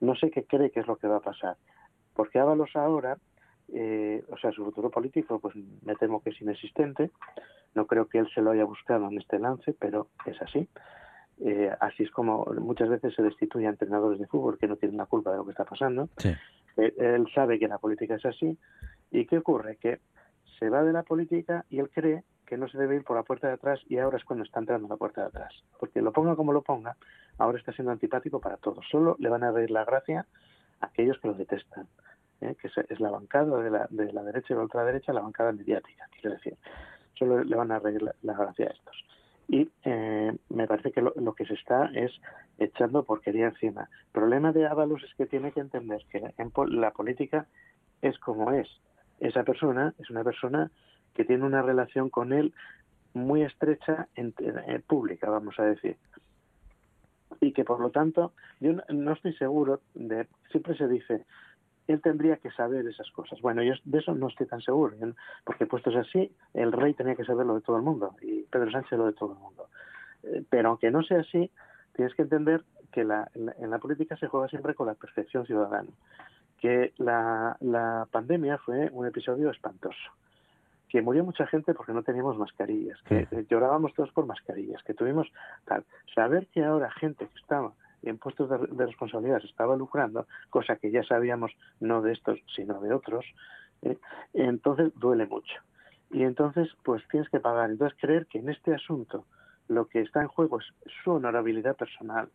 no 0.00 0.16
sé 0.16 0.32
qué 0.32 0.44
cree 0.44 0.72
que 0.72 0.80
es 0.80 0.88
lo 0.88 0.96
que 0.96 1.06
va 1.06 1.18
a 1.18 1.20
pasar, 1.20 1.56
porque 2.14 2.40
Ábalos 2.40 2.74
ahora, 2.74 3.16
eh, 3.72 4.22
o 4.30 4.36
sea, 4.36 4.52
su 4.52 4.64
futuro 4.64 4.90
político, 4.90 5.38
pues 5.38 5.54
me 5.82 5.94
temo 5.96 6.22
que 6.22 6.30
es 6.30 6.40
inexistente. 6.40 7.10
No 7.74 7.86
creo 7.86 8.06
que 8.06 8.18
él 8.18 8.28
se 8.34 8.40
lo 8.40 8.50
haya 8.50 8.64
buscado 8.64 9.08
en 9.08 9.18
este 9.18 9.38
lance, 9.38 9.74
pero 9.78 10.08
es 10.26 10.40
así. 10.42 10.68
Eh, 11.40 11.74
así 11.80 12.04
es 12.04 12.10
como 12.10 12.44
muchas 12.60 12.88
veces 12.88 13.14
se 13.14 13.22
destituye 13.22 13.66
a 13.66 13.70
entrenadores 13.70 14.20
de 14.20 14.26
fútbol 14.26 14.58
que 14.58 14.68
no 14.68 14.76
tienen 14.76 14.98
la 14.98 15.06
culpa 15.06 15.32
de 15.32 15.38
lo 15.38 15.44
que 15.44 15.50
está 15.50 15.64
pasando. 15.64 16.08
Eh, 16.76 16.94
él 16.96 17.26
sabe 17.34 17.58
que 17.58 17.68
la 17.68 17.78
política 17.78 18.14
es 18.14 18.24
así. 18.24 18.56
¿Y 19.10 19.26
qué 19.26 19.38
ocurre? 19.38 19.76
Que 19.76 20.00
se 20.58 20.68
va 20.70 20.82
de 20.82 20.92
la 20.92 21.02
política 21.02 21.64
y 21.68 21.80
él 21.80 21.90
cree 21.90 22.22
que 22.46 22.56
no 22.56 22.68
se 22.68 22.78
debe 22.78 22.96
ir 22.96 23.04
por 23.04 23.16
la 23.16 23.22
puerta 23.22 23.48
de 23.48 23.54
atrás 23.54 23.80
y 23.88 23.98
ahora 23.98 24.18
es 24.18 24.24
cuando 24.24 24.44
está 24.44 24.60
entrando 24.60 24.86
la 24.86 24.96
puerta 24.96 25.22
de 25.22 25.28
atrás. 25.28 25.52
Porque 25.80 26.02
lo 26.02 26.12
ponga 26.12 26.36
como 26.36 26.52
lo 26.52 26.62
ponga, 26.62 26.96
ahora 27.38 27.58
está 27.58 27.72
siendo 27.72 27.90
antipático 27.90 28.40
para 28.40 28.56
todos. 28.58 28.84
Solo 28.90 29.16
le 29.18 29.28
van 29.28 29.42
a 29.42 29.50
reír 29.50 29.70
la 29.70 29.84
gracia 29.84 30.26
a 30.80 30.86
aquellos 30.86 31.18
que 31.18 31.28
lo 31.28 31.34
detestan. 31.34 31.88
¿Eh? 32.44 32.56
que 32.60 32.68
es 32.68 33.00
la 33.00 33.10
bancada 33.10 33.62
de 33.62 33.70
la, 33.70 33.86
de 33.90 34.12
la 34.12 34.22
derecha 34.22 34.52
y 34.52 34.56
la 34.56 34.62
ultraderecha, 34.62 35.12
la 35.12 35.22
bancada 35.22 35.52
mediática, 35.52 36.08
quiero 36.20 36.36
decir. 36.36 36.56
Solo 37.18 37.44
le 37.44 37.56
van 37.56 37.70
a 37.70 37.78
reír 37.78 38.02
la 38.22 38.34
gracia 38.34 38.66
a 38.66 38.70
estos 38.70 39.04
y 39.48 39.70
eh, 39.84 40.36
me 40.48 40.66
parece 40.66 40.92
que 40.92 41.02
lo, 41.02 41.34
que 41.34 41.44
se 41.44 41.54
está 41.54 41.90
es 41.94 42.12
echando 42.58 43.04
porquería 43.04 43.46
encima. 43.46 43.88
El 44.06 44.12
problema 44.12 44.52
de 44.52 44.66
Ábalos 44.66 45.02
es 45.02 45.14
que 45.14 45.26
tiene 45.26 45.52
que 45.52 45.60
entender 45.60 46.02
que 46.10 46.34
en 46.38 46.80
la 46.80 46.90
política 46.92 47.46
es 48.00 48.18
como 48.18 48.52
es. 48.52 48.68
Esa 49.20 49.44
persona 49.44 49.94
es 49.98 50.10
una 50.10 50.24
persona 50.24 50.70
que 51.14 51.24
tiene 51.24 51.44
una 51.44 51.62
relación 51.62 52.10
con 52.10 52.32
él 52.32 52.54
muy 53.12 53.42
estrecha 53.42 54.08
en, 54.16 54.32
pública, 54.86 55.30
vamos 55.30 55.58
a 55.58 55.64
decir. 55.64 55.96
Y 57.40 57.52
que 57.52 57.64
por 57.64 57.80
lo 57.80 57.90
tanto, 57.90 58.32
yo 58.60 58.72
no 58.88 59.12
estoy 59.12 59.34
seguro 59.34 59.80
de, 59.94 60.26
siempre 60.50 60.76
se 60.76 60.88
dice, 60.88 61.24
él 61.86 62.00
tendría 62.00 62.36
que 62.36 62.50
saber 62.50 62.86
esas 62.86 63.10
cosas. 63.10 63.40
Bueno, 63.40 63.62
yo 63.62 63.74
de 63.84 63.98
eso 63.98 64.14
no 64.14 64.28
estoy 64.28 64.46
tan 64.46 64.60
seguro, 64.60 64.96
porque 65.44 65.66
puestos 65.66 65.94
así, 65.96 66.30
el 66.54 66.72
rey 66.72 66.94
tenía 66.94 67.14
que 67.14 67.24
saber 67.24 67.46
lo 67.46 67.54
de 67.54 67.60
todo 67.60 67.76
el 67.76 67.82
mundo 67.82 68.16
y 68.22 68.42
Pedro 68.44 68.70
Sánchez 68.70 68.98
lo 68.98 69.06
de 69.06 69.12
todo 69.12 69.32
el 69.32 69.38
mundo. 69.38 69.68
Eh, 70.22 70.42
pero 70.48 70.70
aunque 70.70 70.90
no 70.90 71.02
sea 71.02 71.20
así, 71.20 71.50
tienes 71.94 72.14
que 72.14 72.22
entender 72.22 72.62
que 72.90 73.04
la, 73.04 73.30
en, 73.34 73.70
la, 73.70 73.78
política 73.78 74.16
se 74.16 74.28
juega 74.28 74.48
siempre 74.48 74.74
con 74.74 74.86
la 74.86 74.94
percepción 74.94 75.44
ciudadana, 75.46 75.90
que 76.60 76.92
la, 76.98 77.56
la 77.60 78.06
pandemia 78.10 78.58
fue 78.58 78.88
un 78.92 79.06
episodio 79.06 79.50
espantoso, 79.50 80.12
que 80.88 81.02
murió 81.02 81.24
mucha 81.24 81.46
gente 81.46 81.74
porque 81.74 81.92
no 81.92 82.02
teníamos 82.02 82.38
mascarillas, 82.38 83.00
que 83.02 83.26
llorábamos 83.50 83.92
todos 83.94 84.12
por 84.12 84.26
mascarillas, 84.26 84.82
que 84.84 84.94
tuvimos 84.94 85.30
tal. 85.64 85.84
Saber 86.14 86.46
que 86.46 86.64
ahora 86.64 86.90
gente 86.92 87.26
que 87.26 87.40
estaba 87.40 87.72
en 88.08 88.18
puestos 88.18 88.50
de, 88.50 88.84
responsabilidad 88.84 89.40
se 89.40 89.46
estaba 89.46 89.76
lucrando, 89.76 90.26
cosa 90.50 90.76
que 90.76 90.90
ya 90.90 91.02
sabíamos 91.02 91.52
no 91.80 92.02
de 92.02 92.12
estos, 92.12 92.38
sino 92.54 92.80
de 92.80 92.92
otros, 92.92 93.24
¿eh? 93.82 93.98
entonces 94.32 94.92
duele 94.96 95.26
mucho. 95.26 95.54
Y 96.10 96.22
entonces, 96.22 96.68
pues 96.84 97.02
tienes 97.10 97.28
que 97.28 97.40
pagar. 97.40 97.70
Entonces, 97.70 97.98
creer 98.00 98.26
que 98.26 98.38
en 98.38 98.48
este 98.48 98.74
asunto 98.74 99.24
lo 99.68 99.86
que 99.86 100.00
está 100.00 100.20
en 100.20 100.28
juego 100.28 100.60
es 100.60 100.66
su 101.02 101.12
honorabilidad 101.12 101.76
personal. 101.76 102.28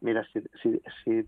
Mira, 0.00 0.26
si, 0.32 0.42
si, 0.62 0.82
si 1.04 1.26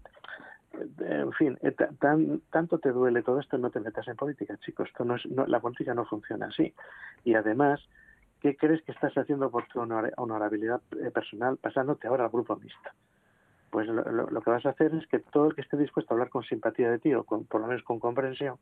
en 0.98 1.32
fin, 1.32 1.58
eh, 1.62 1.72
tan, 1.98 2.40
tanto 2.50 2.78
te 2.78 2.90
duele 2.90 3.22
todo 3.22 3.40
esto, 3.40 3.58
no 3.58 3.70
te 3.70 3.80
metas 3.80 4.06
en 4.08 4.16
política, 4.16 4.56
chicos. 4.58 4.88
Esto 4.88 5.04
no 5.04 5.16
es, 5.16 5.24
la 5.24 5.60
política 5.60 5.94
no 5.94 6.04
funciona 6.04 6.46
así. 6.46 6.74
Y 7.24 7.34
además, 7.34 7.80
¿qué 8.40 8.56
crees 8.56 8.82
que 8.82 8.92
estás 8.92 9.16
haciendo 9.16 9.50
por 9.50 9.66
tu 9.66 9.80
honorabilidad 9.80 10.80
eh, 11.00 11.10
personal 11.10 11.56
pasándote 11.56 12.06
ahora 12.06 12.24
al 12.24 12.30
grupo 12.30 12.56
mixto? 12.56 12.90
Pues 13.70 13.86
lo, 13.88 14.40
que 14.40 14.50
vas 14.50 14.66
a 14.66 14.70
hacer 14.70 14.94
es 14.94 15.06
que 15.06 15.20
todo 15.20 15.46
el 15.46 15.54
que 15.54 15.60
esté 15.60 15.76
dispuesto 15.76 16.12
a 16.12 16.14
hablar 16.14 16.28
con 16.28 16.42
simpatía 16.42 16.90
de 16.90 16.98
ti 16.98 17.14
o 17.14 17.24
con, 17.24 17.44
por 17.44 17.60
lo 17.60 17.68
menos 17.68 17.82
con 17.84 18.00
comprensión, 18.00 18.56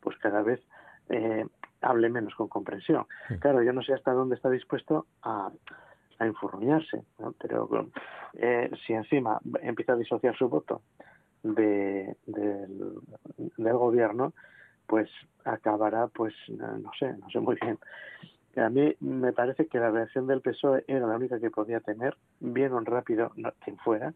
pues 0.00 0.16
cada 0.18 0.42
vez 0.42 0.60
eh, 1.08 1.44
hable 1.80 2.08
menos 2.08 2.34
con 2.34 2.48
comprensión. 2.48 3.06
Claro, 3.40 3.62
yo 3.62 3.72
no 3.72 3.82
sé 3.82 3.92
hasta 3.92 4.12
dónde 4.12 4.36
está 4.36 4.50
dispuesto 4.50 5.06
a, 5.22 5.50
a 6.18 6.26
enfurruñarse, 6.26 7.04
pero 7.38 7.88
eh, 8.34 8.70
si 8.86 8.92
encima 8.92 9.40
empieza 9.60 9.94
a 9.94 9.96
disociar 9.96 10.36
su 10.36 10.48
voto 10.48 10.82
de, 11.42 12.16
del, 12.26 13.00
del 13.56 13.76
gobierno, 13.76 14.32
pues 14.86 15.10
acabará, 15.44 16.06
pues 16.08 16.34
no 16.48 16.90
sé, 16.98 17.12
no 17.18 17.28
sé 17.30 17.40
muy 17.40 17.56
bien. 17.60 17.78
A 18.56 18.68
mí 18.68 18.94
me 19.00 19.32
parece 19.32 19.66
que 19.66 19.78
la 19.78 19.90
reacción 19.90 20.26
del 20.26 20.42
PSOE 20.42 20.84
era 20.86 21.06
la 21.06 21.16
única 21.16 21.40
que 21.40 21.50
podía 21.50 21.80
tener, 21.80 22.16
bien 22.40 22.72
o 22.72 22.80
rápido, 22.80 23.32
quien 23.64 23.78
fuera, 23.78 24.12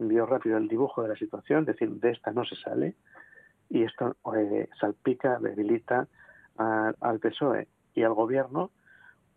envió 0.00 0.26
rápido 0.26 0.56
el 0.56 0.68
dibujo 0.68 1.02
de 1.02 1.10
la 1.10 1.16
situación, 1.16 1.64
decir, 1.64 1.90
de 1.90 2.10
esta 2.10 2.32
no 2.32 2.44
se 2.44 2.56
sale, 2.56 2.94
y 3.68 3.84
esto 3.84 4.16
eh, 4.36 4.68
salpica, 4.80 5.38
debilita 5.38 6.08
al 6.56 7.20
PSOE 7.20 7.68
y 7.94 8.02
al 8.02 8.12
gobierno, 8.12 8.70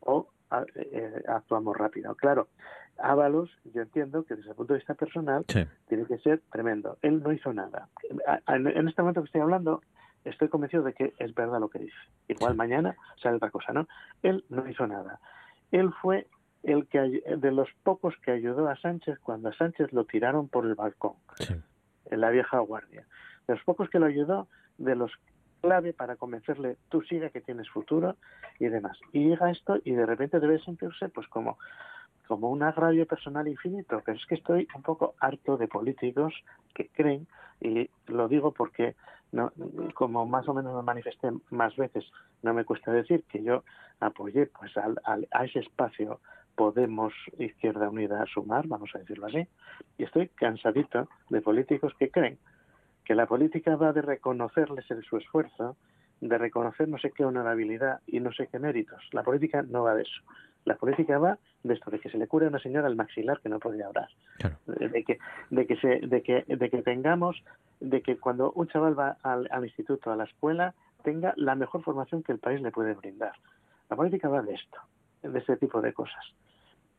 o 0.01 0.27
eh, 0.75 1.23
actuamos 1.27 1.77
rápido. 1.77 2.15
Claro, 2.15 2.49
Ábalos, 2.97 3.49
yo 3.73 3.81
entiendo 3.81 4.23
que 4.23 4.35
desde 4.35 4.49
el 4.49 4.55
punto 4.55 4.73
de 4.73 4.79
vista 4.79 4.93
personal 4.93 5.45
tiene 5.45 6.05
que 6.05 6.17
ser 6.19 6.41
tremendo. 6.51 6.97
Él 7.01 7.23
no 7.23 7.31
hizo 7.31 7.51
nada. 7.53 7.89
En 8.47 8.87
este 8.87 9.01
momento 9.01 9.21
que 9.21 9.25
estoy 9.25 9.41
hablando, 9.41 9.81
estoy 10.23 10.47
convencido 10.47 10.83
de 10.83 10.93
que 10.93 11.13
es 11.17 11.33
verdad 11.33 11.59
lo 11.59 11.69
que 11.69 11.79
dice. 11.79 11.97
Igual 12.27 12.55
mañana 12.55 12.95
sale 13.21 13.37
otra 13.37 13.49
cosa, 13.49 13.73
¿no? 13.73 13.87
Él 14.21 14.45
no 14.49 14.67
hizo 14.69 14.85
nada. 14.85 15.19
Él 15.71 15.91
fue 16.01 16.27
el 16.63 16.87
que 16.87 17.21
de 17.37 17.51
los 17.51 17.69
pocos 17.83 18.15
que 18.23 18.31
ayudó 18.31 18.67
a 18.69 18.77
Sánchez 18.77 19.19
cuando 19.19 19.49
a 19.49 19.53
Sánchez 19.53 19.91
lo 19.91 20.05
tiraron 20.05 20.47
por 20.47 20.65
el 20.65 20.75
balcón 20.75 21.13
en 22.05 22.21
la 22.21 22.29
vieja 22.29 22.59
guardia. 22.59 23.05
De 23.47 23.55
los 23.55 23.63
pocos 23.63 23.89
que 23.89 23.99
lo 23.99 24.05
ayudó 24.05 24.47
de 24.77 24.95
los 24.95 25.11
clave 25.61 25.93
para 25.93 26.17
convencerle 26.17 26.77
tú 26.89 27.01
sigue 27.01 27.31
que 27.31 27.41
tienes 27.41 27.69
futuro 27.69 28.17
y 28.59 28.67
demás. 28.67 28.97
Y 29.11 29.29
llega 29.29 29.51
esto 29.51 29.77
y 29.83 29.91
de 29.91 30.05
repente 30.05 30.39
debe 30.39 30.59
sentirse 30.59 31.09
pues 31.09 31.27
como 31.27 31.57
como 32.27 32.49
un 32.49 32.63
agravio 32.63 33.05
personal 33.05 33.47
infinito. 33.47 34.01
Pero 34.05 34.17
es 34.17 34.25
que 34.25 34.35
estoy 34.35 34.67
un 34.75 34.81
poco 34.81 35.15
harto 35.19 35.57
de 35.57 35.67
políticos 35.67 36.33
que 36.73 36.87
creen 36.89 37.27
y 37.59 37.89
lo 38.07 38.27
digo 38.27 38.51
porque 38.51 38.95
no, 39.31 39.51
como 39.93 40.25
más 40.25 40.47
o 40.47 40.53
menos 40.53 40.75
me 40.75 40.83
manifesté 40.83 41.31
más 41.49 41.75
veces, 41.75 42.05
no 42.41 42.53
me 42.53 42.65
cuesta 42.65 42.91
decir 42.91 43.23
que 43.23 43.43
yo 43.43 43.63
apoyé 43.99 44.47
pues 44.47 44.71
a 44.77 45.43
ese 45.43 45.59
espacio 45.59 46.19
Podemos 46.55 47.13
Izquierda 47.39 47.89
Unida 47.89 48.25
sumar, 48.27 48.67
vamos 48.67 48.91
a 48.93 48.99
decirlo 48.99 49.27
así, 49.27 49.47
y 49.97 50.03
estoy 50.03 50.27
cansadito 50.29 51.09
de 51.29 51.41
políticos 51.41 51.93
que 51.97 52.11
creen 52.11 52.37
que 53.03 53.15
la 53.15 53.25
política 53.25 53.75
va 53.75 53.93
de 53.93 54.01
reconocerles 54.01 54.89
en 54.89 55.01
su 55.03 55.17
esfuerzo, 55.17 55.75
de 56.21 56.37
reconocer 56.37 56.87
no 56.87 56.97
sé 56.97 57.11
qué 57.11 57.25
honorabilidad 57.25 57.99
y 58.07 58.19
no 58.19 58.31
sé 58.31 58.47
qué 58.47 58.59
méritos. 58.59 59.01
La 59.11 59.23
política 59.23 59.61
no 59.61 59.83
va 59.83 59.95
de 59.95 60.03
eso. 60.03 60.21
La 60.65 60.75
política 60.75 61.17
va 61.17 61.37
de 61.63 61.73
esto, 61.73 61.91
de 61.91 61.99
que 61.99 62.09
se 62.09 62.17
le 62.17 62.27
cure 62.27 62.45
a 62.45 62.49
una 62.49 62.59
señora 62.59 62.87
al 62.87 62.95
maxilar 62.95 63.41
que 63.41 63.49
no 63.49 63.59
podía 63.59 63.87
hablar, 63.87 64.07
de 64.65 65.03
que, 65.03 65.19
de 65.49 65.67
que 65.67 65.75
se, 65.75 65.99
de 66.07 66.23
que, 66.23 66.45
de 66.47 66.69
que 66.69 66.81
tengamos, 66.81 67.43
de 67.81 68.01
que 68.01 68.17
cuando 68.17 68.53
un 68.53 68.67
chaval 68.67 68.97
va 68.97 69.17
al, 69.23 69.49
al 69.51 69.65
instituto, 69.65 70.11
a 70.11 70.15
la 70.15 70.23
escuela, 70.23 70.73
tenga 71.03 71.33
la 71.35 71.55
mejor 71.55 71.83
formación 71.83 72.23
que 72.23 72.31
el 72.31 72.39
país 72.39 72.61
le 72.61 72.71
puede 72.71 72.93
brindar. 72.93 73.33
La 73.89 73.97
política 73.97 74.29
va 74.29 74.41
de 74.41 74.53
esto, 74.53 74.77
de 75.21 75.37
ese 75.37 75.57
tipo 75.57 75.81
de 75.81 75.91
cosas 75.91 76.23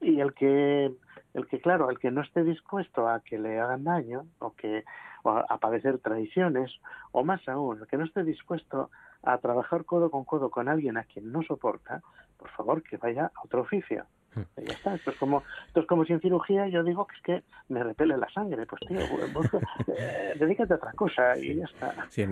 y 0.01 0.21
el 0.21 0.35
que 0.35 0.93
el 1.35 1.47
que 1.49 1.61
claro 1.61 1.91
el 1.91 1.99
que 1.99 2.11
no 2.11 2.23
esté 2.23 2.45
dispuesto 2.45 3.09
a 3.09 3.21
que 3.21 3.39
le 3.39 3.59
hagan 3.59 3.85
daño 3.85 4.27
o 4.39 4.53
que 4.55 4.85
a, 5.25 5.59
padecer 5.59 5.99
traiciones 5.99 6.71
o 7.13 7.25
más 7.25 7.47
aún 7.49 7.81
el 7.81 7.87
que 7.87 7.97
no 7.97 8.05
esté 8.05 8.25
dispuesto 8.25 8.91
a 9.23 9.39
trabajar 9.39 9.85
codo 9.85 10.11
con 10.11 10.25
codo 10.25 10.51
con 10.51 10.69
alguien 10.69 10.97
a 10.97 11.05
quien 11.05 11.33
no 11.33 11.43
soporta 11.43 12.03
por 12.37 12.51
favor 12.51 12.83
que 12.83 12.97
vaya 12.97 13.27
a 13.35 13.43
otro 13.45 13.63
oficio 13.63 14.07
ya 14.57 14.73
está. 14.75 14.95
Esto 14.95 15.11
es 15.11 15.17
como 15.17 15.43
esto 15.67 15.81
es 15.81 15.87
como 15.87 16.05
si 16.05 16.13
en 16.13 16.21
cirugía 16.21 16.69
yo 16.69 16.83
digo 16.83 17.07
que 17.07 17.17
es 17.17 17.23
que 17.23 17.43
me 17.69 17.83
repele 17.83 18.17
la 18.17 18.29
sangre. 18.31 18.67
Pues 18.67 18.81
tío, 18.87 18.99
eh, 19.99 20.35
dedícate 20.39 20.75
a 20.75 20.77
otra 20.77 20.93
cosa 20.93 21.37
y 21.39 21.57
ya 21.57 21.65
está. 21.65 22.07
Sí, 22.09 22.25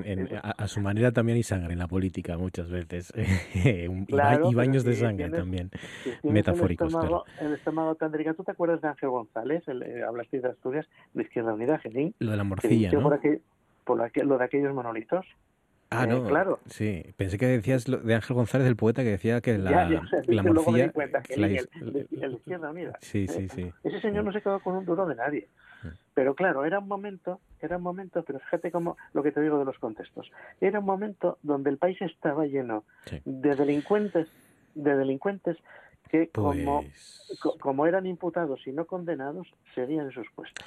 a, 0.42 0.66
su 0.68 0.80
manera 0.80 1.12
también 1.12 1.36
hay 1.36 1.42
sangre 1.42 1.72
en 1.72 1.78
la 1.78 1.88
política 1.88 2.36
muchas 2.36 2.70
veces. 2.70 3.12
y, 3.54 4.54
baños 4.54 4.84
de 4.84 4.94
sangre 4.94 5.30
también, 5.30 5.70
metafóricos. 6.22 6.94
El 7.40 7.54
estómago, 7.54 7.94
tan 7.94 8.12
delicado. 8.12 8.36
¿Tú 8.36 8.44
te 8.44 8.52
acuerdas 8.52 8.80
de 8.80 8.88
Ángel 8.88 9.10
González? 9.10 9.66
El, 9.68 9.82
eh, 9.82 10.02
hablaste 10.02 10.40
de 10.40 10.48
Asturias, 10.48 10.86
de 11.14 11.22
Izquierda 11.22 11.54
Unida, 11.54 11.78
Genín. 11.78 12.14
Lo 12.18 12.30
de 12.32 12.36
la 12.36 12.44
morcilla, 12.44 12.90
¿no? 12.92 13.02
Por, 13.02 13.20
por 13.84 14.26
lo 14.26 14.38
de 14.38 14.44
aquellos 14.44 14.74
monolitos. 14.74 15.26
Ah, 15.94 16.04
Eh, 16.04 16.06
no, 16.08 16.24
claro. 16.26 16.58
Sí, 16.66 17.02
pensé 17.16 17.38
que 17.38 17.46
decías 17.46 17.88
lo 17.88 17.98
de 17.98 18.14
Ángel 18.14 18.34
González 18.34 18.64
del 18.66 18.76
poeta 18.76 19.02
que 19.02 19.10
decía 19.10 19.40
que 19.40 19.58
la, 19.58 19.70
Ya, 19.70 19.88
ya, 19.90 20.02
la 20.26 20.42
luego 20.42 20.70
me 20.70 20.78
di 20.78 20.84
morcilla... 20.84 20.92
cuenta 20.92 21.22
que 21.22 21.36
la 21.36 21.46
el, 21.48 21.68
el- 21.80 22.08
el 22.22 22.32
Izquierda 22.34 22.70
Unida. 22.70 22.98
Sí, 23.00 23.26
sí, 23.28 23.48
sí. 23.48 23.72
Ese 23.84 24.00
señor 24.00 24.24
no 24.24 24.32
se 24.32 24.40
quedó 24.40 24.60
con 24.60 24.74
un 24.76 24.84
duro 24.84 25.06
de 25.06 25.14
nadie. 25.14 25.48
Pero 26.14 26.34
claro, 26.34 26.64
era 26.64 26.78
un 26.78 26.88
momento, 26.88 27.40
era 27.60 27.78
un 27.78 27.82
momento, 27.82 28.22
pero 28.22 28.38
fíjate 28.38 28.70
cómo 28.70 28.96
lo 29.14 29.22
que 29.22 29.32
te 29.32 29.40
digo 29.40 29.58
de 29.58 29.64
los 29.64 29.78
contextos. 29.78 30.30
Era 30.60 30.78
un 30.78 30.84
momento 30.84 31.38
donde 31.42 31.70
el 31.70 31.78
país 31.78 32.00
estaba 32.02 32.44
lleno 32.46 32.84
de 33.24 33.56
delincuentes, 33.56 34.28
de 34.74 34.94
delincuentes 34.96 35.56
que 36.12 36.28
como, 36.28 36.82
Pues 36.82 37.38
co- 37.40 37.56
como 37.58 37.86
eran 37.86 38.04
imputados 38.06 38.60
y 38.66 38.70
no 38.72 38.84
condenados, 38.86 39.48
seguían 39.74 40.06
en 40.06 40.12
sus 40.12 40.26
puestos. 40.34 40.64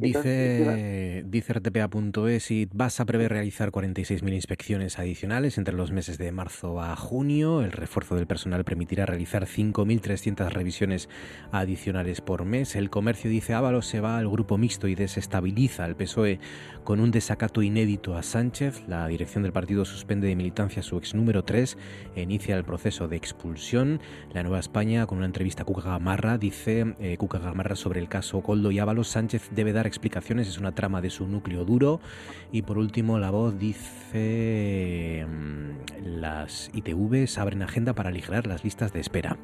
Entonces, 0.00 0.58
Dice, 0.58 1.24
dice 1.26 1.52
rtpa.es 1.52 2.50
y 2.50 2.68
vas 2.72 3.00
a 3.00 3.04
prever 3.04 3.30
realizar 3.32 3.70
46.000 3.70 4.32
inspecciones 4.34 4.98
adicionales 4.98 5.58
entre 5.58 5.74
los 5.74 5.90
meses 5.92 6.16
de 6.16 6.32
marzo 6.32 6.80
a 6.80 6.96
junio. 6.96 7.62
El 7.62 7.72
refuerzo 7.72 8.14
del 8.16 8.26
personal 8.26 8.64
permitirá 8.64 9.04
realizar 9.04 9.46
5.300 9.46 10.48
revisiones 10.50 11.08
adicionales 11.52 12.20
por 12.20 12.44
mes. 12.44 12.76
El 12.76 12.88
comercio, 12.88 13.30
dice 13.30 13.52
Ábalos, 13.54 13.86
se 13.86 14.00
va 14.00 14.16
al 14.18 14.28
grupo 14.28 14.56
mixto 14.58 14.88
y 14.88 14.94
desestabiliza 14.94 15.84
al 15.84 15.96
PSOE 15.96 16.38
con 16.84 17.00
un 17.00 17.10
desacato 17.10 17.60
inédito 17.62 18.16
a 18.16 18.22
Sánchez. 18.22 18.84
La 18.88 19.06
dirección 19.08 19.42
del 19.42 19.52
partido 19.52 19.84
suspende 19.84 20.28
de 20.28 20.36
militancia 20.36 20.80
a 20.80 20.82
su 20.84 20.96
ex 20.98 21.14
número 21.14 21.44
3 21.44 21.76
e 22.16 22.22
inicia 22.22 22.56
el 22.56 22.64
proceso 22.64 23.06
de 23.08 23.16
expulsión. 23.16 24.00
La 24.32 24.42
Nueva 24.42 24.60
España, 24.60 24.79
con 24.80 25.18
una 25.18 25.26
entrevista 25.26 25.62
a 25.62 25.66
Cuca 25.66 25.82
Gamarra, 25.82 26.38
dice 26.38 26.94
eh, 27.00 27.18
Cuca 27.18 27.38
Gamarra 27.38 27.76
sobre 27.76 28.00
el 28.00 28.08
caso 28.08 28.40
Coldo 28.40 28.70
y 28.70 28.78
Ábalos, 28.78 29.08
Sánchez 29.08 29.50
debe 29.50 29.74
dar 29.74 29.86
explicaciones, 29.86 30.48
es 30.48 30.56
una 30.56 30.74
trama 30.74 31.02
de 31.02 31.10
su 31.10 31.28
núcleo 31.28 31.66
duro. 31.66 32.00
Y 32.50 32.62
por 32.62 32.78
último, 32.78 33.18
La 33.18 33.30
Voz 33.30 33.58
dice 33.58 35.26
mm, 35.28 36.08
las 36.18 36.70
ITVs 36.72 37.36
abren 37.36 37.60
agenda 37.60 37.92
para 37.92 38.08
aligerar 38.08 38.46
las 38.46 38.64
listas 38.64 38.90
de 38.94 39.00
espera. 39.00 39.36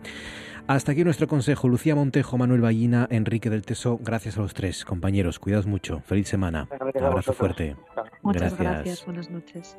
Hasta 0.68 0.92
aquí 0.92 1.04
nuestro 1.04 1.28
consejo. 1.28 1.68
Lucía 1.68 1.94
Montejo, 1.94 2.38
Manuel 2.38 2.62
Ballina, 2.62 3.06
Enrique 3.10 3.50
del 3.50 3.60
Teso, 3.60 3.98
gracias 4.02 4.38
a 4.38 4.40
los 4.40 4.54
tres 4.54 4.86
compañeros. 4.86 5.38
Cuidaos 5.38 5.66
mucho. 5.66 6.00
Feliz 6.06 6.28
semana. 6.28 6.66
Un 6.94 7.04
abrazo 7.04 7.34
fuerte. 7.34 7.76
Muchas 8.22 8.56
gracias. 8.56 9.04
Buenas 9.04 9.30
noches. 9.30 9.76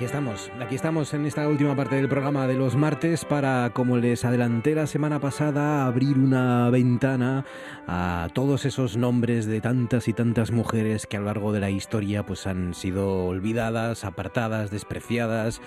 Aquí 0.00 0.06
estamos, 0.06 0.50
aquí 0.58 0.74
estamos 0.76 1.12
en 1.12 1.26
esta 1.26 1.46
última 1.46 1.76
parte 1.76 1.96
del 1.96 2.08
programa 2.08 2.46
de 2.46 2.54
los 2.54 2.74
martes 2.74 3.26
para, 3.26 3.68
como 3.74 3.98
les 3.98 4.24
adelanté 4.24 4.74
la 4.74 4.86
semana 4.86 5.20
pasada, 5.20 5.84
abrir 5.84 6.16
una 6.16 6.70
ventana 6.70 7.44
a 7.86 8.28
todos 8.32 8.64
esos 8.64 8.96
nombres 8.96 9.44
de 9.44 9.60
tantas 9.60 10.08
y 10.08 10.14
tantas 10.14 10.52
mujeres 10.52 11.06
que 11.06 11.18
a 11.18 11.20
lo 11.20 11.26
largo 11.26 11.52
de 11.52 11.60
la 11.60 11.68
historia 11.68 12.24
pues 12.24 12.46
han 12.46 12.72
sido 12.72 13.26
olvidadas, 13.26 14.06
apartadas, 14.06 14.70
despreciadas, 14.70 15.60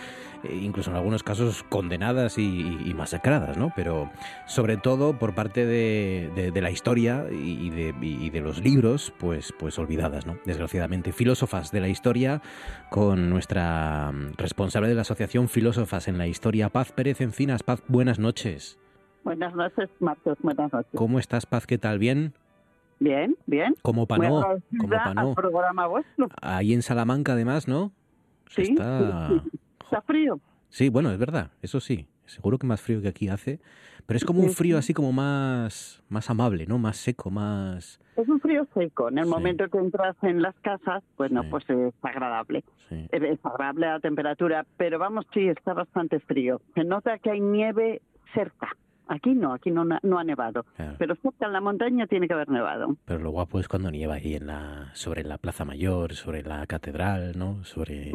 incluso 0.52 0.90
en 0.92 0.98
algunos 0.98 1.24
casos 1.24 1.64
condenadas 1.70 2.38
y, 2.38 2.78
y 2.86 2.94
masacradas, 2.94 3.58
¿no? 3.58 3.72
Pero 3.76 4.10
sobre 4.46 4.78
todo 4.78 5.18
por 5.18 5.34
parte 5.36 5.66
de, 5.66 6.32
de- 6.36 6.52
de 6.52 6.62
la 6.62 6.72
historia 6.72 7.26
y 7.32 7.70
de, 7.70 7.94
y 8.02 8.30
de 8.30 8.42
los 8.42 8.62
libros, 8.64 9.14
pues, 9.20 9.54
pues 9.60 9.78
olvidadas, 9.80 10.26
¿no? 10.26 10.38
Desgraciadamente. 10.46 11.12
Filósofas 11.12 11.72
de 11.72 11.80
la 11.82 11.88
historia 11.88 12.42
con 12.90 13.30
nuestra 13.30 14.12
mm, 14.12 14.34
responsable 14.38 14.90
de 14.90 14.96
la 14.96 15.02
Asociación 15.02 15.48
Filósofas 15.50 16.08
en 16.08 16.18
la 16.18 16.28
Historia, 16.28 16.70
Paz 16.70 16.92
Pérez 16.92 17.22
Encinas. 17.22 17.64
Paz, 17.64 17.82
buenas 17.88 18.20
noches. 18.20 18.78
Buenas 19.24 19.54
noches, 19.56 19.90
Marcos. 20.00 20.38
Buenas 20.42 20.72
noches. 20.74 20.92
¿Cómo 20.96 21.20
estás, 21.20 21.46
Paz? 21.46 21.66
¿Qué 21.66 21.78
tal? 21.78 22.00
¿Bien? 22.00 22.34
Bien, 23.00 23.38
bien. 23.48 23.76
Como 23.82 24.06
panó, 24.08 24.46
como 24.78 24.90
panó. 24.90 25.30
al 25.30 25.36
programa 25.36 25.88
vuestro. 25.88 26.28
Ahí 26.42 26.74
en 26.74 26.82
Salamanca, 26.82 27.34
además, 27.34 27.68
¿no? 27.68 27.92
Sí, 28.50 28.62
Está... 28.64 29.30
sí, 29.30 29.42
sí. 29.52 29.60
Está 29.94 30.02
frío. 30.02 30.40
Sí, 30.70 30.90
bueno, 30.90 31.12
es 31.12 31.18
verdad, 31.20 31.52
eso 31.62 31.80
sí. 31.80 32.08
Seguro 32.26 32.58
que 32.58 32.66
más 32.66 32.82
frío 32.82 33.02
que 33.02 33.10
aquí 33.10 33.28
hace. 33.28 33.60
Pero 34.06 34.18
es 34.18 34.26
como 34.26 34.42
un 34.42 34.50
Sí, 34.50 34.56
frío 34.56 34.76
sí. 34.76 34.80
así 34.80 34.94
como 34.94 35.12
más, 35.12 36.02
más 36.10 36.30
amable, 36.30 36.66
¿no? 36.66 36.78
Más 36.78 36.98
seco, 36.98 37.30
más... 37.30 38.00
Es 38.16 38.28
un 38.28 38.40
frío 38.40 38.68
seco. 38.74 39.10
En 39.10 39.18
el 39.18 39.26
momento 39.28 39.68
que 39.70 39.78
entras 39.78 40.16
en 40.24 40.42
las 40.42 40.56
casas, 40.62 41.04
bueno, 41.18 41.44
pues 41.50 41.68
es 41.70 41.94
agradable. 42.02 42.64
Sí. 42.90 43.08
Es 43.12 43.40
agradable 43.44 43.88
la 43.88 44.00
temperatura, 44.00 44.66
pero 44.78 45.00
vamos, 45.00 45.26
sí, 45.34 45.48
está 45.48 45.74
bastante 45.74 46.20
frío. 46.20 46.62
Se 46.76 46.84
nota 46.84 47.18
que 47.20 47.32
hay 47.32 47.40
nieve 47.40 48.02
cerca. 48.34 48.70
Aquí 49.08 49.34
no, 49.34 49.54
aquí 49.54 49.70
no, 49.72 49.84
no 49.86 50.20
ha 50.20 50.24
nevado. 50.24 50.64
Claro. 50.76 50.96
Pero 50.98 51.16
cerca 51.16 51.46
en 51.48 51.54
la 51.54 51.62
montaña 51.62 52.08
tiene 52.08 52.28
que 52.28 52.34
haber 52.34 52.50
nevado. 52.50 52.96
Pero 53.06 53.20
lo 53.20 53.32
guapo 53.32 53.60
es 53.60 53.68
cuando 53.68 53.92
nieva 53.92 54.16
ahí 54.16 54.36
en 54.36 54.48
la, 54.48 54.92
sobre 54.94 55.24
la 55.24 55.38
Plaza 55.38 55.66
Mayor, 55.66 56.14
sobre 56.14 56.42
la 56.44 56.66
catedral, 56.68 57.38
¿no? 57.38 57.64
Sobre... 57.64 58.12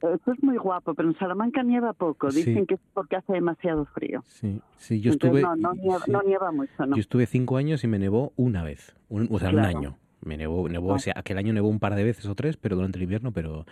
Esto 0.00 0.32
es 0.32 0.42
muy 0.42 0.56
guapo, 0.56 0.94
pero 0.94 1.08
en 1.08 1.18
Salamanca 1.18 1.62
nieva 1.62 1.92
poco. 1.92 2.30
Sí. 2.30 2.44
Dicen 2.44 2.66
que 2.66 2.74
es 2.74 2.80
porque 2.94 3.16
hace 3.16 3.32
demasiado 3.32 3.84
frío. 3.86 4.22
Sí, 4.26 4.60
sí, 4.76 5.00
yo 5.00 5.12
Entonces, 5.12 5.42
estuve... 5.42 5.56
no, 5.60 5.72
no 5.72 5.74
nieva, 5.74 5.98
sí. 6.04 6.10
no 6.12 6.22
nieva 6.22 6.52
mucho, 6.52 6.86
¿no? 6.86 6.94
Yo 6.96 7.00
estuve 7.00 7.26
cinco 7.26 7.56
años 7.56 7.82
y 7.84 7.88
me 7.88 7.98
nevó 7.98 8.32
una 8.36 8.62
vez, 8.62 8.94
un- 9.08 9.28
o 9.30 9.38
sea, 9.38 9.50
Claro. 9.50 9.68
un 9.70 9.76
año. 9.76 9.96
Me 10.20 10.36
nevó, 10.36 10.68
nevó 10.68 10.92
Ah. 10.92 10.96
o 10.96 10.98
sea, 10.98 11.14
aquel 11.16 11.38
año 11.38 11.52
nevó 11.52 11.68
un 11.68 11.78
par 11.80 11.94
de 11.94 12.04
veces 12.04 12.26
o 12.26 12.34
tres, 12.34 12.56
pero 12.56 12.76
durante 12.76 12.98
el 12.98 13.02
invierno, 13.04 13.32
pero, 13.32 13.66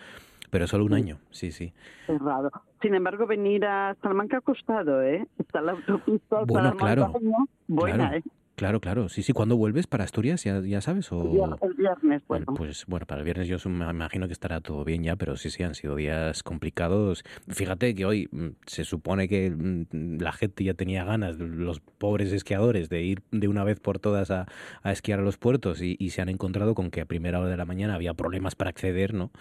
pero 0.49 0.65
solo 0.67 0.85
un 0.85 0.93
año, 0.93 1.17
sí, 1.29 1.51
sí. 1.51 1.73
Es 2.07 2.19
raro. 2.19 2.49
Sin 2.81 2.93
embargo, 2.95 3.25
venir 3.27 3.65
a 3.65 3.95
Salamanca 4.01 4.37
ha 4.37 4.41
costado, 4.41 5.01
¿eh? 5.01 5.27
Está 5.39 5.61
la 5.61 5.73
autopista 5.73 6.43
Bueno, 6.45 6.73
claro, 6.75 7.01
Salamanca, 7.11 7.51
buena, 7.67 7.95
claro, 8.09 8.15
¿eh? 8.17 8.23
Claro, 8.57 8.81
claro. 8.81 9.07
Sí, 9.07 9.23
sí, 9.23 9.31
¿cuándo 9.31 9.55
vuelves 9.55 9.87
para 9.87 10.03
Asturias? 10.03 10.43
¿Ya, 10.43 10.59
ya 10.59 10.81
sabes? 10.81 11.09
O... 11.13 11.21
El 11.21 11.29
vier- 11.29 11.57
el 11.61 11.73
viernes, 11.75 12.23
bueno. 12.27 12.45
Pues 12.55 12.85
bueno, 12.87 13.05
para 13.05 13.19
el 13.21 13.25
viernes 13.25 13.47
yo 13.47 13.57
me 13.69 13.89
imagino 13.89 14.27
que 14.27 14.33
estará 14.33 14.59
todo 14.59 14.83
bien 14.83 15.03
ya, 15.03 15.15
pero 15.15 15.37
sí, 15.37 15.49
sí, 15.49 15.63
han 15.63 15.75
sido 15.75 15.95
días 15.95 16.43
complicados. 16.43 17.23
Fíjate 17.47 17.95
que 17.95 18.05
hoy 18.05 18.27
mm, 18.31 18.47
se 18.65 18.83
supone 18.83 19.29
que 19.29 19.49
mm, 19.51 20.17
la 20.19 20.33
gente 20.33 20.65
ya 20.65 20.73
tenía 20.73 21.05
ganas, 21.05 21.37
los 21.37 21.79
pobres 21.79 22.33
esquiadores, 22.33 22.89
de 22.89 23.03
ir 23.03 23.21
de 23.31 23.47
una 23.47 23.63
vez 23.63 23.79
por 23.79 23.99
todas 23.99 24.31
a, 24.31 24.47
a 24.83 24.91
esquiar 24.91 25.19
a 25.19 25.21
los 25.21 25.37
puertos 25.37 25.81
y, 25.81 25.95
y 25.99 26.09
se 26.09 26.21
han 26.21 26.29
encontrado 26.29 26.75
con 26.75 26.91
que 26.91 26.99
a 27.01 27.05
primera 27.05 27.39
hora 27.39 27.49
de 27.49 27.57
la 27.57 27.65
mañana 27.65 27.95
había 27.95 28.13
problemas 28.15 28.55
para 28.55 28.71
acceder, 28.71 29.13
¿no? 29.13 29.31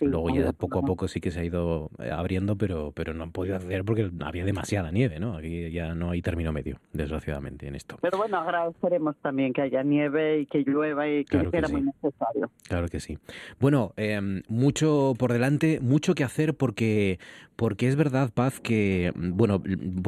Luego 0.00 0.28
ya 0.30 0.52
poco 0.52 0.80
a 0.80 0.82
poco 0.82 1.08
sí 1.08 1.20
que 1.20 1.30
se 1.30 1.40
ha 1.40 1.44
ido 1.44 1.90
eh, 1.98 2.10
abriendo, 2.10 2.56
pero, 2.56 2.92
pero 2.92 3.14
no 3.14 3.22
han 3.22 3.30
podido 3.32 3.56
acceder 3.56 3.84
porque 3.84 4.10
había 4.20 4.44
demasiada 4.44 4.90
nieve, 4.90 5.18
¿no? 5.20 5.36
Aquí 5.36 5.70
ya 5.70 5.94
no 5.94 6.10
hay 6.10 6.20
término 6.20 6.52
medio, 6.52 6.80
desgraciadamente, 6.92 7.68
en 7.68 7.76
esto. 7.76 7.96
Pero 8.02 8.18
bueno, 8.18 8.36
agradeceremos 8.64 9.16
también 9.22 9.52
que 9.52 9.62
haya 9.62 9.82
nieve 9.82 10.40
y 10.40 10.46
que 10.46 10.64
llueva 10.64 11.08
y 11.08 11.24
que, 11.24 11.36
Claro 11.38 11.50
que 11.50 11.58
era 11.58 11.68
sí. 11.68 11.72
muy 11.74 11.82
necesario. 11.82 12.50
Claro 12.68 12.88
que 12.88 13.00
sí. 13.00 13.18
Bueno, 13.60 13.92
em, 13.96 14.42
mucho 14.48 15.14
por 15.18 15.32
delante, 15.32 15.80
mucho 15.80 16.14
que 16.14 16.24
hacer 16.24 16.54
porque, 16.54 17.18
porque 17.56 17.88
es 17.88 17.96
verdad, 17.96 18.30
Paz, 18.32 18.60
que 18.60 19.12
mm, 19.14 19.36
bueno, 19.36 19.62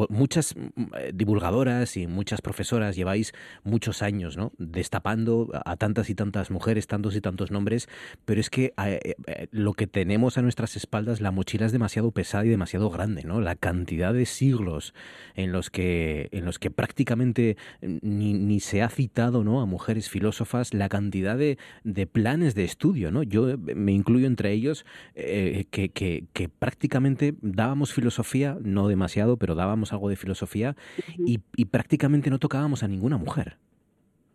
muchas 0.09 0.55
mm, 0.57 0.83
eh, 0.99 1.13
divulgadoras 1.15 1.97
y 1.97 2.07
muchas 2.07 2.41
profesoras 2.41 2.97
lleváis 2.97 3.33
muchos 3.65 4.03
años, 4.03 4.37
¿no? 4.37 4.53
Destapando 4.59 5.49
a 5.65 5.77
tantas 5.77 6.11
y 6.11 6.15
tantas 6.15 6.51
mujeres, 6.51 6.87
tantos 6.87 7.17
y 7.17 7.21
tantos 7.21 7.51
nombres, 7.51 7.89
pero 8.25 8.41
es 8.41 8.51
que 8.51 8.73
eh, 8.85 9.15
eh, 9.27 9.49
lo 9.51 9.75
que 9.75 9.87
tenemos 9.87 10.39
a 10.39 10.43
nuestras 10.43 10.77
espaldas, 10.77 11.21
la 11.21 11.31
mochila 11.31 11.67
es 11.67 11.73
demasiado 11.73 12.11
pesada 12.11 12.45
y 12.45 12.49
demasiado 12.49 12.91
grande, 12.91 13.23
¿no? 13.25 13.41
La 13.41 13.57
cantidad 13.57 14.13
de 14.13 14.27
siglos 14.27 14.95
en 15.35 15.53
los 15.53 15.71
que, 15.71 16.29
en 16.33 16.45
los 16.45 16.59
que 16.59 16.71
prácticamente 16.71 17.57
ni, 17.83 18.35
ni 18.47 18.61
se 18.61 18.83
ha 18.83 18.89
citado, 18.89 19.45
¿no? 19.45 19.61
A 19.61 19.67
mujeres 19.67 20.09
filósofas, 20.09 20.73
la 20.73 20.89
cantidad 20.89 21.37
de, 21.37 21.59
de 21.85 22.07
planes 22.07 22.55
de 22.55 22.65
estudio, 22.65 23.11
¿no? 23.11 23.23
Yo 23.23 23.51
eh, 23.51 23.57
me 23.57 23.93
incluyo 23.93 24.27
entre 24.27 24.53
ellos 24.53 24.87
eh, 25.15 25.65
que, 25.71 25.91
que, 25.91 26.25
que 26.33 26.49
prácticamente 26.49 27.35
dábamos 27.43 27.93
filosofía, 27.93 28.57
no 28.63 28.89
demasiado, 28.89 29.37
pero 29.37 29.55
dábamos 29.55 29.93
algo 29.93 30.09
de 30.09 30.17
filosofía 30.17 30.77
y, 31.19 31.41
y 31.57 31.67
prácticamente 31.67 32.31
no 32.31 32.39
tocábamos 32.39 32.83
a 32.83 32.89
ninguna 32.89 33.19
mujer. 33.19 33.57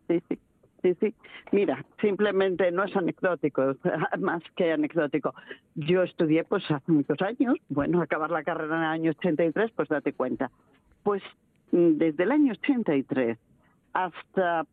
Sí, 0.07 0.21
sí. 0.27 0.38
Sí, 0.81 0.95
sí. 0.99 1.13
Mira, 1.51 1.85
simplemente 2.01 2.71
no 2.71 2.83
es 2.83 2.95
anecdótico, 2.95 3.75
más 4.19 4.41
que 4.55 4.71
anecdótico. 4.71 5.35
Yo 5.75 6.01
estudié 6.01 6.43
pues 6.43 6.63
hace 6.71 6.91
muchos 6.91 7.21
años, 7.21 7.57
bueno, 7.69 8.01
acabar 8.01 8.31
la 8.31 8.43
carrera 8.43 8.77
en 8.77 8.83
el 8.83 8.89
año 8.89 9.11
83, 9.11 9.71
pues 9.75 9.89
date 9.89 10.13
cuenta. 10.13 10.49
Pues 11.03 11.21
mm, 11.71 11.97
desde 11.97 12.23
el 12.23 12.31
año 12.31 12.53
83 12.53 13.38
hasta 13.93 14.65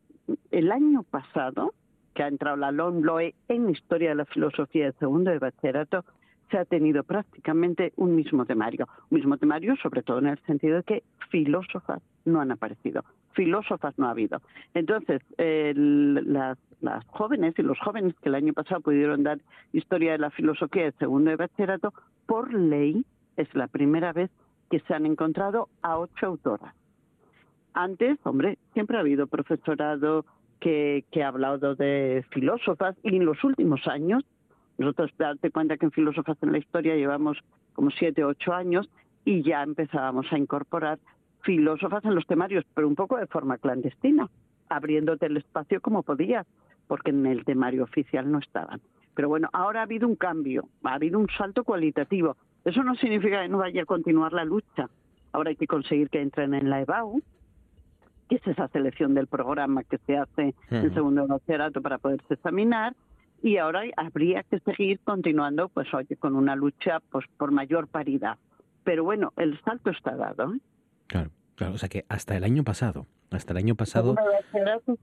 el 0.50 0.72
año 0.72 1.02
pasado, 1.02 1.74
que 2.14 2.22
ha 2.22 2.28
entrado 2.28 2.56
la 2.56 2.72
LOMLOE 2.72 3.34
en 3.48 3.70
Historia 3.70 4.10
de 4.10 4.16
la 4.16 4.24
Filosofía 4.26 4.86
de 4.86 4.92
segundo 4.92 5.30
de 5.30 5.38
bachillerato, 5.38 6.04
se 6.50 6.58
ha 6.58 6.64
tenido 6.64 7.04
prácticamente 7.04 7.92
un 7.96 8.16
mismo 8.16 8.46
temario. 8.46 8.88
Un 9.10 9.16
mismo 9.16 9.36
temario, 9.36 9.76
sobre 9.76 10.02
todo 10.02 10.18
en 10.18 10.28
el 10.28 10.38
sentido 10.46 10.76
de 10.76 10.82
que 10.82 11.02
filósofas 11.30 12.02
no 12.24 12.40
han 12.40 12.50
aparecido, 12.50 13.04
filósofas 13.32 13.98
no 13.98 14.06
ha 14.06 14.10
habido. 14.10 14.40
Entonces, 14.74 15.20
las, 15.36 16.58
las, 16.80 17.04
jóvenes 17.06 17.54
y 17.58 17.62
los 17.62 17.78
jóvenes 17.78 18.14
que 18.22 18.28
el 18.28 18.34
año 18.34 18.52
pasado 18.52 18.80
pudieron 18.80 19.22
dar 19.22 19.38
historia 19.72 20.12
de 20.12 20.18
la 20.18 20.30
filosofía 20.30 20.84
de 20.84 20.92
segundo 20.92 21.30
de 21.30 21.36
bachillerato, 21.36 21.92
por 22.26 22.52
ley 22.52 23.04
es 23.36 23.54
la 23.54 23.66
primera 23.66 24.12
vez 24.12 24.30
que 24.70 24.80
se 24.80 24.94
han 24.94 25.06
encontrado 25.06 25.68
a 25.82 25.98
ocho 25.98 26.26
autoras. 26.26 26.74
Antes, 27.74 28.18
hombre, 28.24 28.58
siempre 28.72 28.96
ha 28.96 29.00
habido 29.00 29.26
profesorado 29.26 30.24
que, 30.60 31.04
que 31.12 31.22
ha 31.22 31.28
hablado 31.28 31.74
de 31.74 32.24
filósofas 32.30 32.96
y 33.02 33.16
en 33.16 33.24
los 33.24 33.42
últimos 33.44 33.86
años 33.86 34.24
nosotros, 34.78 35.10
date 35.18 35.50
cuenta 35.50 35.76
que 35.76 35.86
en 35.86 35.92
Filósofas 35.92 36.38
en 36.40 36.52
la 36.52 36.58
Historia 36.58 36.94
llevamos 36.94 37.36
como 37.74 37.90
siete 37.90 38.24
ocho 38.24 38.52
años 38.52 38.88
y 39.24 39.42
ya 39.42 39.62
empezábamos 39.64 40.32
a 40.32 40.38
incorporar 40.38 41.00
filósofas 41.42 42.04
en 42.04 42.14
los 42.14 42.26
temarios, 42.26 42.64
pero 42.74 42.86
un 42.86 42.94
poco 42.94 43.16
de 43.16 43.26
forma 43.26 43.58
clandestina, 43.58 44.28
abriéndote 44.68 45.26
el 45.26 45.36
espacio 45.36 45.80
como 45.80 46.04
podías, 46.04 46.46
porque 46.86 47.10
en 47.10 47.26
el 47.26 47.44
temario 47.44 47.82
oficial 47.82 48.30
no 48.30 48.38
estaban. 48.38 48.80
Pero 49.14 49.28
bueno, 49.28 49.48
ahora 49.52 49.80
ha 49.80 49.82
habido 49.82 50.06
un 50.06 50.14
cambio, 50.14 50.68
ha 50.84 50.94
habido 50.94 51.18
un 51.18 51.28
salto 51.36 51.64
cualitativo. 51.64 52.36
Eso 52.64 52.84
no 52.84 52.94
significa 52.94 53.42
que 53.42 53.48
no 53.48 53.58
vaya 53.58 53.82
a 53.82 53.86
continuar 53.86 54.32
la 54.32 54.44
lucha. 54.44 54.88
Ahora 55.32 55.50
hay 55.50 55.56
que 55.56 55.66
conseguir 55.66 56.08
que 56.08 56.20
entren 56.20 56.54
en 56.54 56.70
la 56.70 56.82
EBAU, 56.82 57.20
es 58.36 58.46
esa 58.46 58.68
selección 58.68 59.14
del 59.14 59.26
programa 59.26 59.84
que 59.84 59.98
se 59.98 60.16
hace 60.16 60.54
en 60.70 60.94
segundo 60.94 61.26
bachillerato 61.26 61.80
para 61.82 61.98
poderse 61.98 62.34
examinar, 62.34 62.94
y 63.42 63.56
ahora 63.58 63.82
habría 63.96 64.42
que 64.42 64.58
seguir 64.60 64.98
continuando, 65.00 65.68
pues 65.68 65.92
oye, 65.94 66.16
con 66.16 66.34
una 66.34 66.56
lucha 66.56 67.00
pues 67.10 67.24
por 67.36 67.52
mayor 67.52 67.86
paridad. 67.88 68.36
Pero 68.84 69.04
bueno, 69.04 69.32
el 69.36 69.60
salto 69.62 69.90
está 69.90 70.16
dado. 70.16 70.54
¿eh? 70.54 70.58
Claro, 71.06 71.30
claro, 71.54 71.74
o 71.74 71.78
sea 71.78 71.88
que 71.88 72.04
hasta 72.08 72.36
el 72.36 72.44
año 72.44 72.64
pasado, 72.64 73.06
hasta 73.30 73.52
el 73.52 73.58
año 73.58 73.74
pasado. 73.74 74.16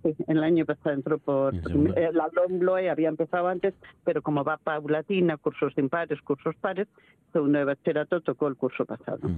Sí, 0.03 0.15
el 0.27 0.43
año 0.43 0.65
pasado 0.65 0.95
entró 0.95 1.17
por. 1.19 1.53
La 1.53 2.29
LOMBLOE 2.33 2.89
había 2.89 3.09
empezado 3.09 3.47
antes, 3.47 3.73
pero 4.03 4.21
como 4.21 4.43
va 4.43 4.57
paulatina, 4.57 5.37
cursos 5.37 5.73
impares, 5.77 6.21
cursos 6.21 6.55
pares, 6.59 6.87
segundo 7.31 7.59
de 7.59 7.65
bachillerato 7.65 8.21
tocó 8.21 8.47
el 8.47 8.55
curso 8.55 8.85
pasado. 8.85 9.29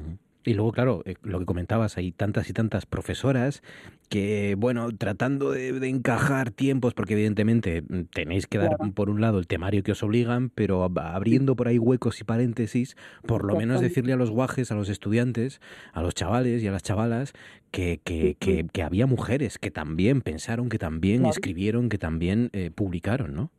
Y 0.48 0.54
luego, 0.54 0.72
claro, 0.72 1.02
eh, 1.04 1.16
lo 1.24 1.40
que 1.40 1.46
comentabas, 1.46 1.98
hay 1.98 2.14
tantas 2.14 2.50
y 2.50 2.54
tantas 2.54 2.86
profesoras 2.86 3.62
que, 4.08 4.56
bueno, 4.58 4.88
tratando 4.98 5.52
de, 5.52 5.76
encajar 5.90 6.52
tiempos, 6.52 6.94
porque 6.94 7.16
evidentemente 7.16 7.82
mm, 7.82 8.04
tenéis 8.14 8.48
que 8.48 8.58
dar 8.58 8.78
por 8.96 9.10
un 9.10 9.20
lado 9.20 9.40
el 9.40 9.48
temario 9.48 9.84
que 9.84 9.92
os 9.92 10.02
obligan, 10.04 10.50
pero 10.56 10.86
abriendo 10.86 11.58
por 11.58 11.68
ahí 11.68 11.78
huecos 11.78 12.22
y 12.22 12.24
paréntesis, 12.24 12.96
por 13.26 13.44
lo 13.44 13.58
menos 13.58 13.82
decirle 13.82 14.14
a 14.14 14.16
los 14.16 14.32
guajes, 14.32 14.72
a 14.72 14.76
los 14.76 14.88
estudiantes, 14.88 15.60
a 15.92 16.02
los 16.02 16.16
chavales 16.16 16.64
y 16.64 16.68
a 16.70 16.72
las 16.72 16.82
chavalas, 16.82 17.34
que, 17.72 18.00
que, 18.06 18.38
que, 18.40 18.84
había 18.84 19.06
mujeres 19.06 19.58
que 19.60 19.70
también 19.70 20.22
pensaron, 20.22 20.70
que 20.70 20.80
también 20.80 21.26
escribieron, 21.26 21.90
que 21.90 21.98
también 21.98 22.52
eh, 22.54 22.72
publicaron, 22.74 23.36
¿no? 23.36 23.52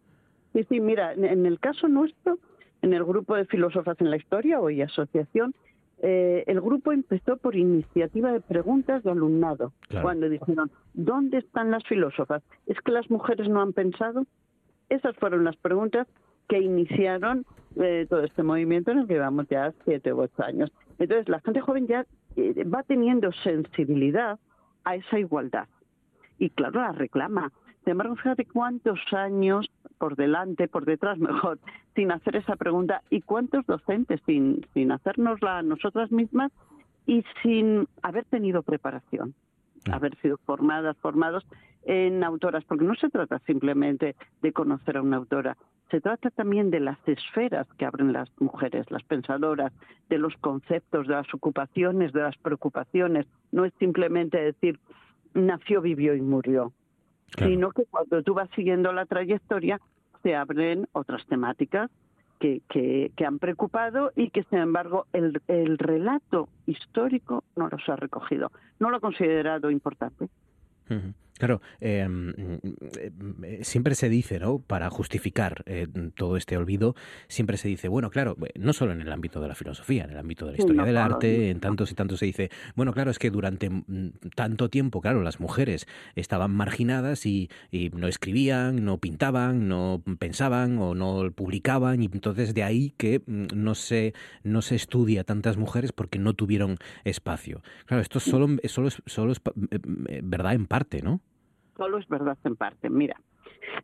Sí, 0.55 0.65
sí, 0.70 0.81
mira, 0.81 1.12
en 1.12 1.44
el 1.44 1.60
caso 1.60 1.86
nuestro, 1.86 2.39
en 2.81 2.94
el 2.94 3.05
grupo 3.05 3.36
de 3.36 3.44
filósofas 3.44 4.01
en 4.01 4.10
la 4.10 4.16
historia, 4.16 4.59
hoy 4.59 4.81
asociación, 4.81 5.55
eh, 6.01 6.45
el 6.47 6.61
grupo 6.61 6.93
empezó 6.93 7.37
por 7.37 7.57
iniciativa 7.57 8.33
de 8.33 8.41
preguntas 8.41 9.03
de 9.03 9.11
alumnado, 9.11 9.73
cuando 10.03 10.29
dijeron, 10.29 10.70
¿dónde 10.95 11.39
están 11.39 11.70
las 11.70 11.85
filósofas? 11.85 12.43
¿Es 12.66 12.81
que 12.81 12.93
las 12.93 13.11
mujeres 13.11 13.49
no 13.49 13.61
han 13.61 13.73
pensado? 13.73 14.25
Esas 14.89 15.16
fueron 15.16 15.45
las 15.45 15.57
preguntas 15.57 16.07
que 16.49 16.61
iniciaron 16.61 17.45
eh, 17.77 18.07
todo 18.09 18.23
este 18.23 18.43
movimiento 18.43 18.91
en 18.91 19.01
el 19.01 19.07
que 19.07 19.15
llevamos 19.15 19.49
ya 19.49 19.73
siete 19.85 20.12
u 20.12 20.20
ocho 20.20 20.43
años. 20.43 20.73
Entonces, 20.99 21.29
la 21.29 21.41
gente 21.41 21.61
joven 21.61 21.87
ya 21.87 22.07
eh, 22.37 22.65
va 22.65 22.83
teniendo 22.85 23.33
sensibilidad 23.33 24.39
a 24.85 24.97
esa 24.97 25.19
igualdad. 25.19 25.69
Y 26.39 26.51
claro, 26.51 26.81
la 26.81 26.93
reclama. 26.93 27.53
Sin 27.89 27.93
embargo, 27.93 28.16
fíjate 28.16 28.44
cuántos 28.44 29.01
años 29.12 29.70
por 29.97 30.15
delante, 30.15 30.69
por 30.69 30.85
detrás 30.85 31.16
mejor, 31.19 31.59
sin 31.94 32.12
hacer 32.12 32.36
esa 32.36 32.55
pregunta 32.55 33.02
y 33.09 33.23
cuántos 33.23 33.65
docentes 33.65 34.20
sin, 34.27 34.60
sin 34.74 34.93
hacérnosla 34.93 35.62
nosotras 35.62 36.12
mismas 36.12 36.52
y 37.06 37.24
sin 37.43 37.89
haber 38.02 38.27
tenido 38.27 38.62
preparación, 38.62 39.32
haber 39.90 40.15
sido 40.16 40.36
formadas, 40.44 40.98
formados 40.98 41.47
en 41.85 42.23
autoras, 42.24 42.62
porque 42.65 42.85
no 42.85 42.94
se 42.94 43.09
trata 43.09 43.39
simplemente 43.47 44.16
de 44.43 44.52
conocer 44.52 44.98
a 44.98 45.02
una 45.02 45.16
autora, 45.16 45.56
se 45.90 46.02
trata 46.02 46.28
también 46.28 46.70
de 46.70 46.81
las 46.81 46.98
esferas 47.09 47.66
que 47.78 47.86
abren 47.86 48.12
las 48.12 48.28
mujeres, 48.39 48.90
las 48.90 49.02
pensadoras, 49.05 49.73
de 50.10 50.19
los 50.19 50.36
conceptos, 50.43 51.06
de 51.06 51.15
las 51.15 51.32
ocupaciones, 51.32 52.12
de 52.12 52.20
las 52.20 52.36
preocupaciones. 52.36 53.24
No 53.51 53.65
es 53.65 53.73
simplemente 53.78 54.36
decir 54.36 54.78
nació, 55.32 55.81
vivió 55.81 56.15
y 56.15 56.20
murió 56.20 56.74
sino 57.36 57.70
que 57.70 57.84
cuando 57.86 58.22
tú 58.22 58.34
vas 58.34 58.48
siguiendo 58.55 58.92
la 58.92 59.06
trayectoria 59.06 59.80
se 60.22 60.34
abren 60.34 60.88
otras 60.92 61.26
temáticas 61.26 61.90
que, 62.38 62.62
que, 62.68 63.12
que 63.16 63.26
han 63.26 63.38
preocupado 63.38 64.12
y 64.16 64.30
que, 64.30 64.44
sin 64.44 64.59
embargo, 64.59 65.06
el, 65.12 65.40
el 65.48 65.78
relato 65.78 66.48
histórico 66.66 67.44
no 67.56 67.68
los 67.68 67.88
ha 67.88 67.96
recogido, 67.96 68.50
no 68.78 68.90
lo 68.90 68.98
ha 68.98 69.00
considerado 69.00 69.70
importante. 69.70 70.28
Claro, 71.39 71.62
em, 71.81 72.32
eh, 73.43 73.60
siempre 73.62 73.94
se 73.94 74.09
dice, 74.09 74.40
¿no? 74.40 74.59
Para 74.59 74.90
justificar 74.90 75.62
eh, 75.66 75.86
todo 76.16 76.36
este 76.36 76.56
olvido, 76.56 76.97
siempre 77.28 77.56
se 77.56 77.69
dice, 77.69 77.89
bueno, 77.89 78.10
claro, 78.10 78.36
eh, 78.44 78.59
no 78.59 78.73
solo 78.73 78.93
en 78.93 79.01
el 79.01 79.12
ámbito 79.12 79.40
de 79.40 79.48
la 79.48 79.55
filosofía, 79.55 80.05
en 80.05 80.10
el 80.10 80.19
ámbito 80.19 80.47
de 80.47 80.52
la 80.52 80.59
historia 80.59 80.85
del 80.85 80.97
arte, 80.97 81.51
en 81.51 81.60
tantos 81.60 81.93
y 81.93 81.94
tantos 81.94 82.19
se 82.19 82.27
dice, 82.27 82.51
bueno, 82.74 82.93
claro, 82.93 83.10
es 83.10 83.19
que 83.19 83.31
durante 83.31 83.70
mm, 83.70 83.85
tanto 84.35 84.69
tiempo, 84.69 85.01
claro, 85.01 85.23
las 85.23 85.39
mujeres 85.39 85.86
estaban 86.16 86.51
marginadas 86.51 87.24
y, 87.24 87.48
no 87.93 88.09
escribían, 88.09 88.85
no 88.85 88.98
pintaban, 88.98 89.69
no 89.69 90.02
pensaban 90.19 90.78
o 90.78 90.94
no 90.94 91.31
publicaban, 91.31 92.02
y 92.02 92.06
entonces 92.06 92.52
de 92.52 92.65
ahí 92.65 92.94
que 92.97 93.23
mm, 93.24 93.47
no 93.55 93.77
se, 93.77 94.12
no 94.43 94.60
se 94.62 94.74
estudia 94.74 95.23
tantas 95.23 95.56
mujeres 95.56 95.93
porque 95.93 96.19
no 96.19 96.35
tuvieron 96.35 96.77
espacio. 97.05 97.62
Claro, 97.86 98.02
esto 98.02 98.19
solo, 98.19 98.48
solo, 98.65 98.90
solo 99.06 99.32
es 99.32 99.40
verdad 100.23 100.55
en 100.55 100.66
parte, 100.66 101.02
¿no? 101.02 101.20
Solo 101.78 101.96
es 101.96 102.09
verdad 102.09 102.36
en 102.44 102.56
parte. 102.56 102.90
Mira, 102.90 103.16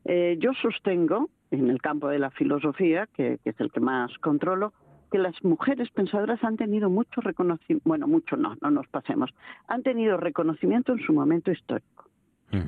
eh, 0.04 0.36
yo 0.38 0.52
sostengo 0.60 1.30
en 1.50 1.70
el 1.70 1.80
campo 1.80 2.08
de 2.08 2.18
la 2.18 2.30
filosofía, 2.30 3.08
que, 3.14 3.38
es 3.42 3.60
el 3.60 3.70
que 3.70 3.80
más 3.80 4.12
controlo, 4.18 4.74
que 5.10 5.18
las 5.18 5.42
mujeres 5.44 5.88
pensadoras 5.90 6.42
han 6.42 6.56
tenido 6.56 6.90
mucho 6.90 7.20
reconocimiento, 7.20 7.88
bueno, 7.88 8.06
mucho 8.06 8.36
no, 8.36 8.56
no 8.60 8.70
nos 8.70 8.88
pasemos, 8.88 9.30
han 9.68 9.82
tenido 9.82 10.16
reconocimiento 10.16 10.92
en 10.92 10.98
su 10.98 11.12
momento 11.12 11.50
histórico. 11.50 12.04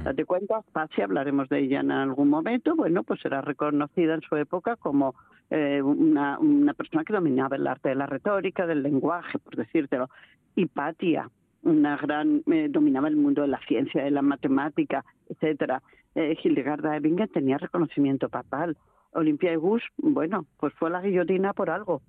Date 0.02 0.24
cuenta, 0.24 0.62
Pasi, 0.72 1.00
hablaremos 1.00 1.48
de 1.48 1.60
ella 1.60 1.78
en 1.78 1.92
algún 1.92 2.28
momento, 2.28 2.74
bueno, 2.74 3.04
pues 3.04 3.24
era 3.24 3.40
reconocida 3.40 4.14
en 4.14 4.20
su 4.20 4.34
época 4.34 4.74
como 4.74 5.14
eh, 5.48 5.80
una, 5.80 6.40
una 6.40 6.74
persona 6.74 7.04
que 7.04 7.12
dominaba 7.12 7.54
el 7.54 7.68
arte 7.68 7.90
de 7.90 7.94
la 7.94 8.06
retórica, 8.06 8.66
del 8.66 8.82
lenguaje, 8.82 9.38
por 9.38 9.54
decírtelo. 9.54 10.10
Hipatia, 10.56 11.30
una 11.66 11.96
gran, 11.96 12.42
eh, 12.46 12.68
dominaba 12.70 13.08
el 13.08 13.16
mundo 13.16 13.42
de 13.42 13.48
la 13.48 13.60
ciencia, 13.66 14.04
de 14.04 14.12
la 14.12 14.22
matemática, 14.22 15.04
etcétera. 15.28 15.82
Eh, 16.14 16.36
Hildegarda 16.42 16.92
de 16.92 17.00
Bingen 17.00 17.28
tenía 17.28 17.58
reconocimiento 17.58 18.28
papal. 18.28 18.76
Olimpia 19.12 19.50
de 19.50 19.56
Gus, 19.56 19.82
bueno, 19.96 20.46
pues 20.58 20.72
fue 20.74 20.90
la 20.90 21.00
guillotina 21.00 21.52
por 21.54 21.70
algo, 21.70 22.02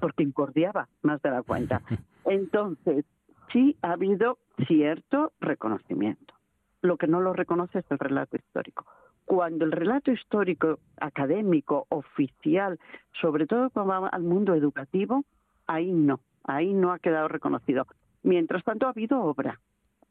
porque 0.00 0.24
incordiaba 0.24 0.88
más 1.02 1.22
de 1.22 1.30
la 1.30 1.42
cuenta. 1.42 1.80
Entonces, 2.26 3.06
sí 3.52 3.76
ha 3.80 3.92
habido 3.92 4.38
cierto 4.66 5.32
reconocimiento. 5.40 6.34
Lo 6.82 6.98
que 6.98 7.06
no 7.06 7.20
lo 7.20 7.32
reconoce 7.32 7.78
es 7.78 7.90
el 7.90 7.98
relato 7.98 8.36
histórico. 8.36 8.84
Cuando 9.24 9.64
el 9.64 9.72
relato 9.72 10.12
histórico, 10.12 10.78
académico, 11.00 11.86
oficial, 11.88 12.78
sobre 13.20 13.46
todo 13.46 13.70
cuando 13.70 14.02
va 14.02 14.08
al 14.08 14.22
mundo 14.22 14.54
educativo, 14.54 15.24
ahí 15.66 15.92
no, 15.92 16.20
ahí 16.44 16.74
no 16.74 16.92
ha 16.92 16.98
quedado 16.98 17.28
reconocido. 17.28 17.86
Mientras 18.22 18.64
tanto, 18.64 18.86
ha 18.86 18.90
habido 18.90 19.20
obra. 19.20 19.60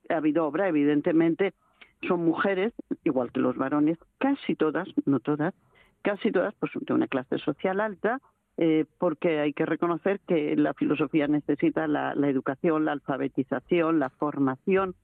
Ha 0.10 0.18
habido 0.18 0.46
obra, 0.46 0.68
evidentemente, 0.68 1.54
son 2.08 2.24
mujeres, 2.24 2.74
igual 3.04 3.32
que 3.32 3.40
los 3.40 3.58
varones, 3.58 3.98
casi 4.18 4.56
todas, 4.56 4.88
no 5.06 5.20
todas, 5.20 5.54
casi 6.02 6.32
todas, 6.32 6.54
pues 6.56 6.72
de 6.80 6.94
una 6.94 7.08
clase 7.08 7.38
social 7.40 7.80
alta, 7.80 8.22
eh, 8.58 8.86
porque 8.98 9.40
hay 9.40 9.54
que 9.54 9.66
reconocer 9.66 10.20
que 10.22 10.56
la 10.56 10.74
filosofía 10.74 11.28
necesita 11.28 11.88
la, 11.88 12.14
educación, 12.28 12.86
la 12.86 12.94
alfabetización, 12.94 14.00
la 14.00 14.10
formación, 14.10 14.96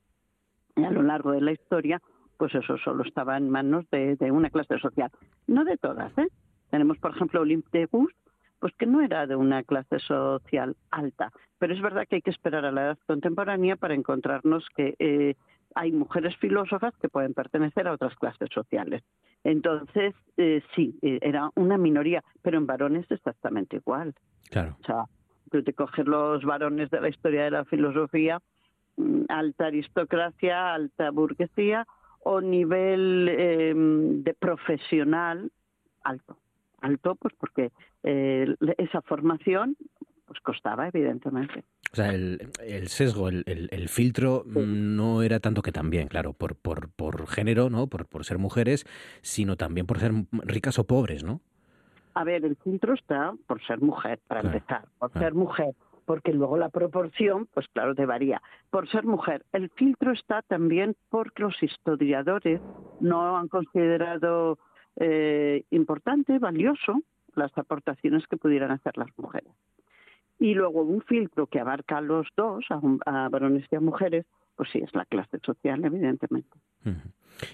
y 0.75 0.84
a 0.84 0.91
lo 0.91 1.03
largo 1.03 1.31
de 1.31 1.41
la 1.41 1.51
historia, 1.51 2.01
pues 2.38 2.55
eso 2.55 2.77
solo 2.77 3.03
estaba 3.03 3.38
en 3.38 3.49
manos 3.49 3.85
de, 3.91 4.17
una 4.31 4.49
clase 4.49 4.80
social. 4.80 5.11
No 5.45 5.65
de 5.65 5.77
todas, 5.77 6.17
¿eh? 6.17 6.27
Tenemos, 6.71 6.97
por 6.97 7.11
ejemplo, 7.11 7.41
Olympe 7.41 7.77
de 7.77 7.85
Gust, 7.85 8.17
pues 8.64 8.73
que 8.76 8.85
no 8.85 9.02
era 9.02 9.27
de 9.27 9.35
una 9.35 9.61
clase 9.64 9.99
social 9.99 10.77
alta. 10.90 11.34
Pero 11.60 11.73
es 11.73 11.81
verdad 11.81 12.07
que 12.07 12.15
hay 12.15 12.22
que 12.22 12.30
esperar 12.30 12.64
a 12.64 12.72
la 12.72 12.84
edad 12.84 12.98
contemporánea 13.06 13.76
para 13.76 13.94
encontrarnos 13.94 14.65
que 14.73 14.95
eh, 14.99 15.35
hay 15.76 15.91
mujeres 15.91 16.34
filósofas 16.38 16.94
que 17.02 17.10
pueden 17.10 17.34
pertenecer 17.34 17.90
a 17.90 17.91
otras 17.91 18.15
clases 18.15 18.48
sociales. 18.53 19.03
Entonces, 19.44 20.15
eh, 20.38 20.64
sí, 20.73 20.98
eh, 21.02 21.19
era 21.22 21.49
una 21.56 21.77
minoría, 21.77 22.23
pero 22.41 22.57
en 22.57 22.65
varones 22.65 23.06
exactamente 23.11 23.76
igual. 23.76 24.14
Claro. 24.49 24.77
O 24.81 24.85
sea, 24.85 25.03
tú 25.52 25.61
te 25.61 25.73
coges 25.73 26.07
los 26.07 26.45
varones 26.45 26.90
de 26.90 27.02
la 27.02 27.10
historia 27.10 27.44
de 27.44 27.52
la 27.52 27.65
filosofía, 27.65 28.40
mm, 28.95 29.23
alta 29.27 29.65
aristocracia, 29.65 30.73
alta 30.73 31.11
burguesía 31.11 31.85
o 32.23 32.40
nivel 32.40 33.27
em, 33.27 34.23
de 34.23 34.34
profesional 34.34 35.52
alto. 36.06 36.38
Alto, 36.84 37.15
pues 37.15 37.34
porque 37.39 37.72
eh, 38.03 38.55
esa 38.77 39.01
formación 39.01 39.76
pues 40.26 40.39
costaba, 40.41 40.88
evidentemente. 40.88 41.64
O 41.91 41.95
sea, 41.95 42.14
el, 42.14 42.49
el 42.65 42.88
sesgo, 42.88 43.30
el, 43.30 43.43
el, 43.45 43.89
filtro 43.89 44.43
no 44.47 45.22
era 45.22 45.39
tanto 45.39 45.61
que 45.61 45.72
también, 45.72 46.07
claro, 46.07 46.34
por, 46.34 46.55
por, 46.55 46.89
por 46.89 47.27
género, 47.27 47.69
¿no? 47.69 47.88
Por, 47.88 48.07
por 48.07 48.26
ser 48.26 48.39
mujeres, 48.39 48.85
sino 49.22 49.57
también 49.57 49.85
por 49.85 49.99
ser 49.99 50.11
ricas 50.31 50.80
o 50.80 50.85
pobres, 50.85 51.23
¿no? 51.23 51.41
A 52.15 52.23
ver, 52.23 52.45
el 52.45 52.55
filtro 52.57 52.93
está 52.93 53.34
por 53.47 53.64
ser 53.65 53.80
mujer, 53.80 54.19
para 54.27 54.41
empezar, 54.41 54.85
por 54.97 55.11
ser 55.14 55.34
mujer, 55.34 55.76
porque 56.05 56.34
luego 56.34 56.57
la 56.57 56.69
proporción, 56.69 57.47
pues 57.53 57.68
claro, 57.73 57.95
te 57.95 58.05
varía. 58.05 58.41
Por 58.69 58.89
ser 58.89 59.05
mujer, 59.05 59.45
el 59.51 59.69
filtro 59.69 60.11
está 60.11 60.41
también 60.41 60.95
porque 61.10 61.43
los 61.43 61.61
historiadores 61.61 62.60
no 62.99 63.38
han 63.38 63.47
considerado 63.47 64.57
eh, 64.98 65.64
importante, 65.72 66.40
valioso, 66.40 67.02
las 67.36 67.56
aportaciones 67.57 68.28
que 68.28 68.38
pudieran 68.38 68.72
hacer 68.72 68.98
las 68.98 69.10
mujeres. 69.18 69.52
Y 70.40 70.53
luego 70.53 70.82
un 70.82 71.02
filtro 71.02 71.48
que 71.48 71.60
abarca 71.60 71.98
a 71.98 72.02
los 72.02 72.28
dos, 72.36 72.65
a, 73.06 73.30
varones 73.30 73.65
y 73.72 73.76
a 73.76 73.80
mujeres, 73.80 74.26
pues 74.56 74.70
sí, 74.72 74.80
es 74.80 74.94
la 74.94 75.06
clase 75.06 75.40
social, 75.44 75.84
evidentemente. 75.84 76.57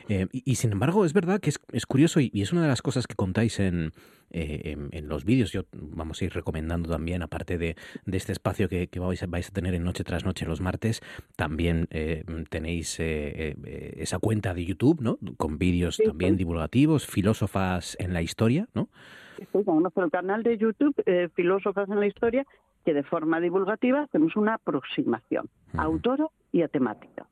Eh, 0.07 0.27
y, 0.31 0.55
sin 0.55 0.71
embargo, 0.71 1.05
es 1.05 1.13
verdad 1.13 1.39
que 1.39 1.49
es, 1.49 1.85
curioso 1.85 2.19
y, 2.19 2.31
es 2.33 2.51
una 2.51 2.61
de 2.61 2.67
las 2.67 2.81
cosas 2.81 3.07
que 3.07 3.15
contáis 3.15 3.59
en, 3.59 3.91
eh, 4.31 4.75
en, 4.91 5.07
los 5.07 5.25
vídeos. 5.25 5.51
Yo 5.51 5.63
vamos 5.73 6.21
a 6.21 6.25
ir 6.25 6.33
recomendando 6.33 6.89
también, 6.89 7.21
aparte 7.21 7.57
de, 7.57 7.75
de 8.05 8.17
este 8.17 8.31
espacio 8.31 8.69
que, 8.69 8.87
que 8.87 8.99
vais, 8.99 9.23
vais, 9.27 9.47
a 9.47 9.51
tener 9.51 9.73
en 9.73 9.83
Noche 9.83 10.03
tras 10.03 10.25
Noche 10.25 10.45
los 10.45 10.61
martes, 10.61 11.01
también 11.35 11.87
eh, 11.91 12.23
tenéis 12.49 12.99
esa 12.99 14.19
cuenta 14.19 14.53
de 14.53 14.65
YouTube, 14.65 15.01
¿no? 15.01 15.17
Con 15.37 15.57
vídeos 15.57 15.97
también 15.97 16.37
divulgativos, 16.37 17.07
filósofas 17.07 17.95
en 17.99 18.13
la 18.13 18.21
historia, 18.21 18.67
¿no? 18.73 18.89
Sí, 19.37 19.45
el 19.53 20.11
canal 20.11 20.43
de 20.43 20.57
YouTube, 20.57 20.93
Filósofas 21.33 21.89
en 21.89 21.99
la 22.01 22.07
Historia, 22.07 22.45
que 22.83 22.93
de 22.93 23.03
forma 23.03 23.39
divulgativa 23.39 24.01
hacemos 24.01 24.35
una 24.35 24.55
aproximación 24.55 25.49
a 25.77 25.83
autora 25.83 26.27
y 26.51 26.61
a 26.61 26.67
temática 26.67 27.25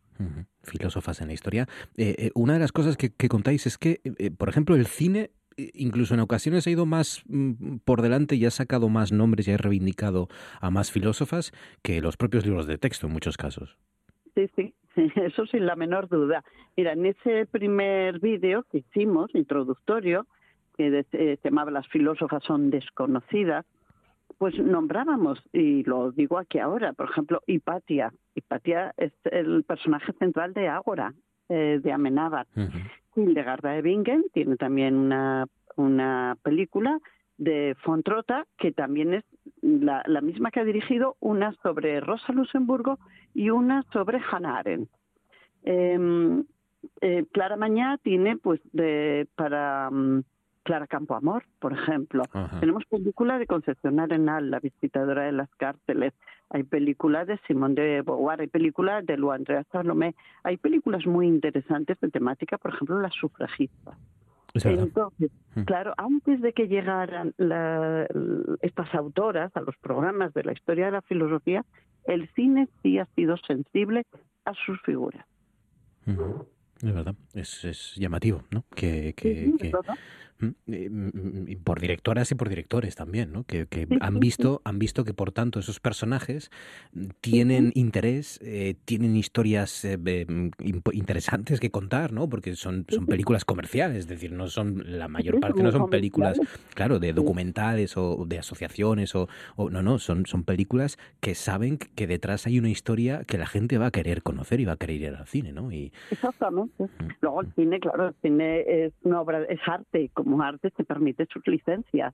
filósofas 0.70 1.22
en 1.22 1.28
la 1.28 1.34
historia. 1.34 1.68
Eh, 1.98 2.16
eh, 2.18 2.32
una 2.36 2.54
de 2.54 2.60
las 2.60 2.72
cosas 2.72 2.98
que, 2.98 3.12
contáis 3.30 3.66
es 3.66 3.78
que, 3.78 4.02
eh, 4.04 4.32
por 4.32 4.50
ejemplo, 4.50 4.76
el 4.76 4.88
cine 4.88 5.32
incluso 5.74 6.14
en 6.14 6.20
ocasiones 6.20 6.68
ha 6.68 6.70
ido 6.70 6.86
más 6.86 7.24
mm, 7.28 7.78
por 7.84 8.04
delante 8.04 8.36
y 8.36 8.46
ha 8.46 8.52
sacado 8.52 8.90
más 8.90 9.12
nombres 9.12 9.48
y 9.48 9.52
ha 9.52 9.58
reivindicado 9.58 10.28
a 10.62 10.70
más 10.70 10.92
filósofas 10.92 11.52
que 11.82 12.00
los 12.00 12.16
propios 12.16 12.46
libros 12.46 12.68
de 12.68 12.78
texto 12.78 13.08
en 13.08 13.14
muchos 13.14 13.38
casos. 13.38 13.76
Sí, 14.36 14.48
sí, 14.56 14.76
eso 15.16 15.48
sin 15.48 15.66
la 15.66 15.76
menor 15.76 16.10
duda. 16.10 16.44
Mira, 16.76 16.94
en 16.94 17.08
ese 17.08 17.48
primer 17.48 18.20
vídeo 18.20 18.66
que 18.72 18.80
hicimos, 18.80 19.34
introductorio, 19.34 20.28
que 20.78 21.04
se 21.10 21.40
llamaba 21.44 21.72
Las 21.72 21.88
filósofas 21.88 22.44
son 22.44 22.70
desconocidas, 22.70 23.66
pues 24.38 24.58
nombrábamos, 24.60 25.42
y 25.52 25.84
lo 25.84 26.12
digo 26.12 26.38
aquí 26.38 26.60
ahora, 26.60 26.94
por 26.94 27.10
ejemplo, 27.10 27.42
Hipatia. 27.48 28.14
Hipatia 28.36 28.94
es 28.98 29.12
el 29.26 29.64
personaje 29.64 30.14
central 30.14 30.54
de 30.54 30.68
Ágora, 30.68 31.14
eh, 31.50 31.80
de 31.82 31.92
Amenábar. 31.92 32.48
Hildegarda 33.16 33.72
de 33.72 33.82
Bingen 33.82 34.26
tiene 34.34 34.58
también 34.58 34.96
una, 34.96 35.48
una 35.76 36.38
película 36.44 37.00
de 37.38 37.76
Fontrota, 37.84 38.46
que 38.58 38.72
también 38.72 39.14
es 39.14 39.24
la, 39.62 40.22
misma 40.22 40.52
que 40.52 40.60
ha 40.60 40.66
dirigido, 40.66 41.16
una 41.20 41.54
sobre 41.64 42.00
Rosa 42.00 42.34
Luxemburgo 42.34 43.00
y 43.34 43.50
una 43.50 43.84
sobre 43.94 44.20
Hannah 44.20 44.58
Arendt. 44.58 44.90
Em, 45.64 46.44
eh, 47.02 47.26
Clara 47.32 47.58
Mañá 47.58 47.98
tiene, 48.04 48.38
pues, 48.38 48.60
de, 48.72 49.28
para 49.36 49.90
mm, 49.92 50.24
Clara 50.68 50.86
Campoamor, 50.86 51.46
por 51.60 51.72
ejemplo. 51.72 52.24
Tenemos 52.60 52.84
películas 52.90 53.40
de 53.40 53.48
Concepción 53.48 54.02
Arenal, 54.02 54.52
La 54.52 54.60
visitadora 54.60 55.24
de 55.24 55.32
las 55.32 55.50
cárceles. 55.56 56.14
Hay 56.50 56.64
películas 56.64 57.26
de 57.26 57.40
Simón 57.48 57.74
de 57.74 58.02
Beauvoir, 58.02 58.42
hay 58.42 58.48
películas 58.48 59.06
de 59.06 59.16
Lu 59.16 59.32
Andrea 59.32 59.64
Salomé. 59.72 60.14
Hay 60.44 60.58
películas 60.58 61.06
muy 61.06 61.26
interesantes 61.26 61.98
de 62.02 62.10
temática, 62.10 62.58
por 62.58 62.74
ejemplo, 62.74 63.00
Las 63.00 63.14
sufragistas. 63.14 63.98
Entonces, 64.56 65.32
mm. 65.56 65.62
claro, 65.62 65.94
antes 65.96 66.42
de 66.42 66.52
que 66.52 66.68
llegaran 66.68 67.34
estas 68.62 68.94
autoras 68.94 69.56
a 69.56 69.62
los 69.62 69.78
programas 69.78 70.34
de 70.34 70.44
la 70.44 70.52
historia 70.52 70.88
de 70.88 70.92
la 70.92 71.02
filosofía, 71.02 71.64
el 72.04 72.28
cine 72.34 72.68
sí 72.84 73.00
ha 73.00 73.06
sido 73.16 73.38
sensible 73.38 74.04
a 74.44 74.54
sus 74.66 74.82
figuras. 74.82 75.26
Es 76.82 76.94
verdad, 76.94 77.16
es, 77.34 77.96
llamativo, 77.96 78.44
¿no? 78.52 78.66
Que, 78.76 79.14
que, 79.16 79.54
mm, 80.40 81.64
por 81.64 81.80
directoras 81.80 82.32
y 82.32 82.36
por 82.36 82.50
directores 82.50 82.96
también, 82.96 83.32
¿no? 83.32 83.44
Que, 83.44 83.68
han 84.02 84.20
visto 84.20 84.62
han 84.64 84.80
visto 84.80 85.04
que 85.04 85.14
por 85.14 85.32
tanto 85.32 85.60
esos 85.60 85.80
personajes 85.80 86.52
tienen 87.22 87.72
interés, 87.76 88.40
eh, 88.44 88.76
tienen 88.86 89.16
historias 89.16 89.86
eh, 89.86 90.26
interesantes 90.94 91.60
que 91.60 91.72
contar, 91.72 92.12
¿no? 92.12 92.30
Porque 92.30 92.56
son 92.56 92.86
son 92.90 93.06
películas 93.06 93.46
comerciales, 93.46 94.00
es 94.00 94.08
decir, 94.08 94.32
no 94.32 94.48
son 94.48 94.84
la 94.86 95.08
mayor 95.08 95.40
parte 95.40 95.64
no 95.64 95.72
son 95.72 95.90
películas, 95.90 96.40
claro, 96.74 97.00
de 97.00 97.14
documentales 97.14 97.98
o 97.98 98.26
de 98.26 98.40
asociaciones 98.40 99.16
o, 99.16 99.28
no 99.58 99.82
no 99.82 100.00
son 100.00 100.26
son 100.26 100.44
películas 100.44 100.98
que 101.20 101.36
saben 101.36 101.78
que 101.78 102.08
detrás 102.08 102.48
hay 102.48 102.60
una 102.60 102.70
historia 102.70 103.24
que 103.26 103.38
la 103.38 103.48
gente 103.48 103.78
va 103.78 103.88
a 103.88 103.92
querer 103.92 104.24
conocer 104.24 104.60
y 104.60 104.66
va 104.66 104.74
a 104.74 104.78
querer 104.78 105.02
ir 105.02 105.16
al 105.16 105.28
cine, 105.28 105.52
¿no? 105.52 105.72
Y 105.72 105.92
exactamente. 106.12 106.86
Luego 107.22 107.42
el 107.42 107.54
cine, 107.54 107.80
claro, 107.80 108.10
el 108.10 108.16
cine 108.22 108.86
es 108.86 108.94
una 109.04 109.22
obra 109.22 109.44
es 109.44 109.60
arte 109.66 110.10
como 110.14 110.27
arte 110.42 110.72
se 110.76 110.84
permite 110.84 111.26
sus 111.32 111.46
licencias 111.48 112.14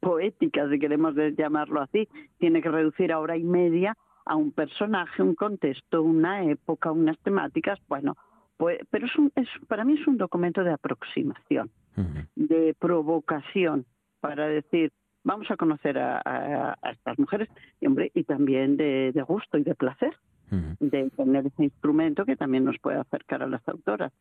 poéticas, 0.00 0.70
si 0.70 0.78
queremos 0.78 1.14
llamarlo 1.36 1.80
así. 1.80 2.08
Tiene 2.38 2.62
que 2.62 2.70
reducir 2.70 3.12
a 3.12 3.20
hora 3.20 3.36
y 3.36 3.44
media 3.44 3.96
a 4.24 4.36
un 4.36 4.52
personaje, 4.52 5.22
un 5.22 5.34
contexto, 5.34 6.02
una 6.02 6.44
época, 6.44 6.92
unas 6.92 7.18
temáticas. 7.20 7.78
Bueno, 7.88 8.16
pues, 8.56 8.78
pero 8.90 9.06
es, 9.06 9.16
un, 9.16 9.32
es 9.34 9.48
para 9.66 9.84
mí 9.84 9.94
es 9.94 10.06
un 10.06 10.16
documento 10.16 10.62
de 10.62 10.72
aproximación, 10.72 11.70
de 12.36 12.74
provocación, 12.78 13.86
para 14.20 14.46
decir, 14.46 14.92
vamos 15.24 15.50
a 15.50 15.56
conocer 15.56 15.98
a, 15.98 16.76
estas 16.92 17.18
mujeres 17.18 17.48
y, 17.80 17.86
hombre, 17.86 18.10
y 18.14 18.24
también 18.24 18.76
de 18.76 19.24
gusto 19.26 19.58
y 19.58 19.64
de 19.64 19.74
placer 19.74 20.14
de 20.80 21.10
tener 21.16 21.46
ese 21.46 21.64
instrumento 21.64 22.26
que 22.26 22.36
también 22.36 22.64
nos 22.64 22.78
puede 22.78 22.98
acercar 22.98 23.42
a 23.42 23.46
las 23.46 23.66
autoras. 23.68 24.12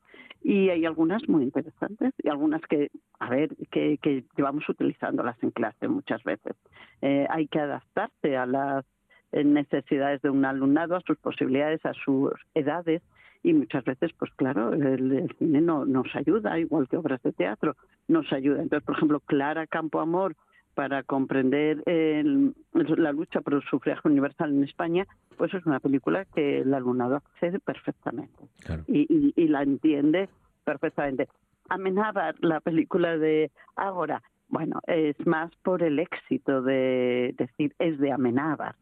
Y 0.42 0.70
hay 0.70 0.86
algunas 0.86 1.28
muy 1.28 1.44
interesantes 1.44 2.14
y 2.24 2.30
algunas 2.30 2.62
que, 2.62 2.90
a 3.20 3.30
ver, 3.30 3.50
que, 3.70 3.98
que 4.02 4.24
llevamos 4.38 4.68
utilizándolas 4.70 5.42
en 5.44 5.52
clase 5.52 5.88
muchas 5.88 6.24
veces. 6.24 6.56
Eh, 7.02 7.28
hay 7.30 7.48
que 7.48 7.60
adaptarse 7.60 8.38
a 8.38 8.46
las 8.46 8.86
necesidades 9.34 10.22
de 10.22 10.30
un 10.30 10.46
alumnado, 10.46 10.96
a 10.96 11.02
sus 11.02 11.18
posibilidades, 11.18 11.86
a 11.86 11.94
sus 11.94 12.32
edades 12.54 13.02
y 13.44 13.54
muchas 13.54 13.84
veces, 13.84 14.12
pues 14.18 14.32
claro, 14.36 14.74
el, 14.74 15.34
cine 15.38 15.62
no, 15.62 15.86
nos 15.86 16.16
ayuda, 16.16 16.60
igual 16.60 16.88
que 16.88 16.98
obras 16.98 17.22
de 17.24 17.34
teatro, 17.34 17.76
nos 18.08 18.32
ayuda. 18.32 18.62
Entonces, 18.62 18.86
por 18.86 18.96
ejemplo, 18.96 19.20
Clara 19.22 19.68
Campo 19.68 20.00
Amor 20.00 20.36
para 20.74 21.04
comprender 21.04 21.84
la 21.86 23.12
lucha 23.12 23.42
por 23.42 23.56
el 23.56 23.64
sufragio 23.64 24.10
universal 24.10 24.52
en 24.52 24.64
España, 24.64 25.08
pues 25.38 25.54
es 25.54 25.66
una 25.66 25.80
película 25.80 26.26
que 26.26 26.60
el 26.60 26.74
alumnado 26.74 27.16
accede 27.16 27.60
perfectamente 27.60 28.44
y, 28.88 29.48
la 29.48 29.64
entiende 29.64 30.30
perfectamente. 30.64 31.28
Amenábar, 31.70 32.36
la 32.40 32.60
película 32.60 33.18
de 33.18 33.52
Ágora, 33.76 34.22
bueno, 34.50 34.82
es 34.88 35.16
más 35.26 35.52
por 35.64 35.84
el 35.84 36.00
éxito 36.00 36.62
de 36.62 37.34
decir 37.38 37.74
es 37.80 37.98
de 38.00 38.12
Amenábar. 38.12 38.76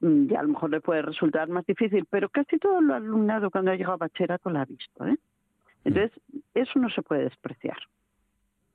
Mm, 0.00 0.30
y 0.30 0.34
a 0.34 0.42
lo 0.42 0.48
mejor 0.48 0.70
le 0.70 0.80
puede 0.80 1.02
resultar 1.02 1.48
más 1.48 1.66
difícil, 1.66 2.06
pero 2.08 2.28
casi 2.28 2.58
todo 2.58 2.78
el 2.78 2.90
alumnado 2.90 3.50
cuando 3.50 3.70
ha 3.70 3.76
llegado 3.76 3.94
a 3.94 3.98
bachillerato 3.98 4.50
lo 4.50 4.58
ha 4.58 4.64
visto. 4.64 5.06
¿eh? 5.06 5.16
Entonces, 5.84 6.18
eso 6.54 6.78
no 6.78 6.88
se 6.88 7.02
puede 7.02 7.24
despreciar 7.24 7.76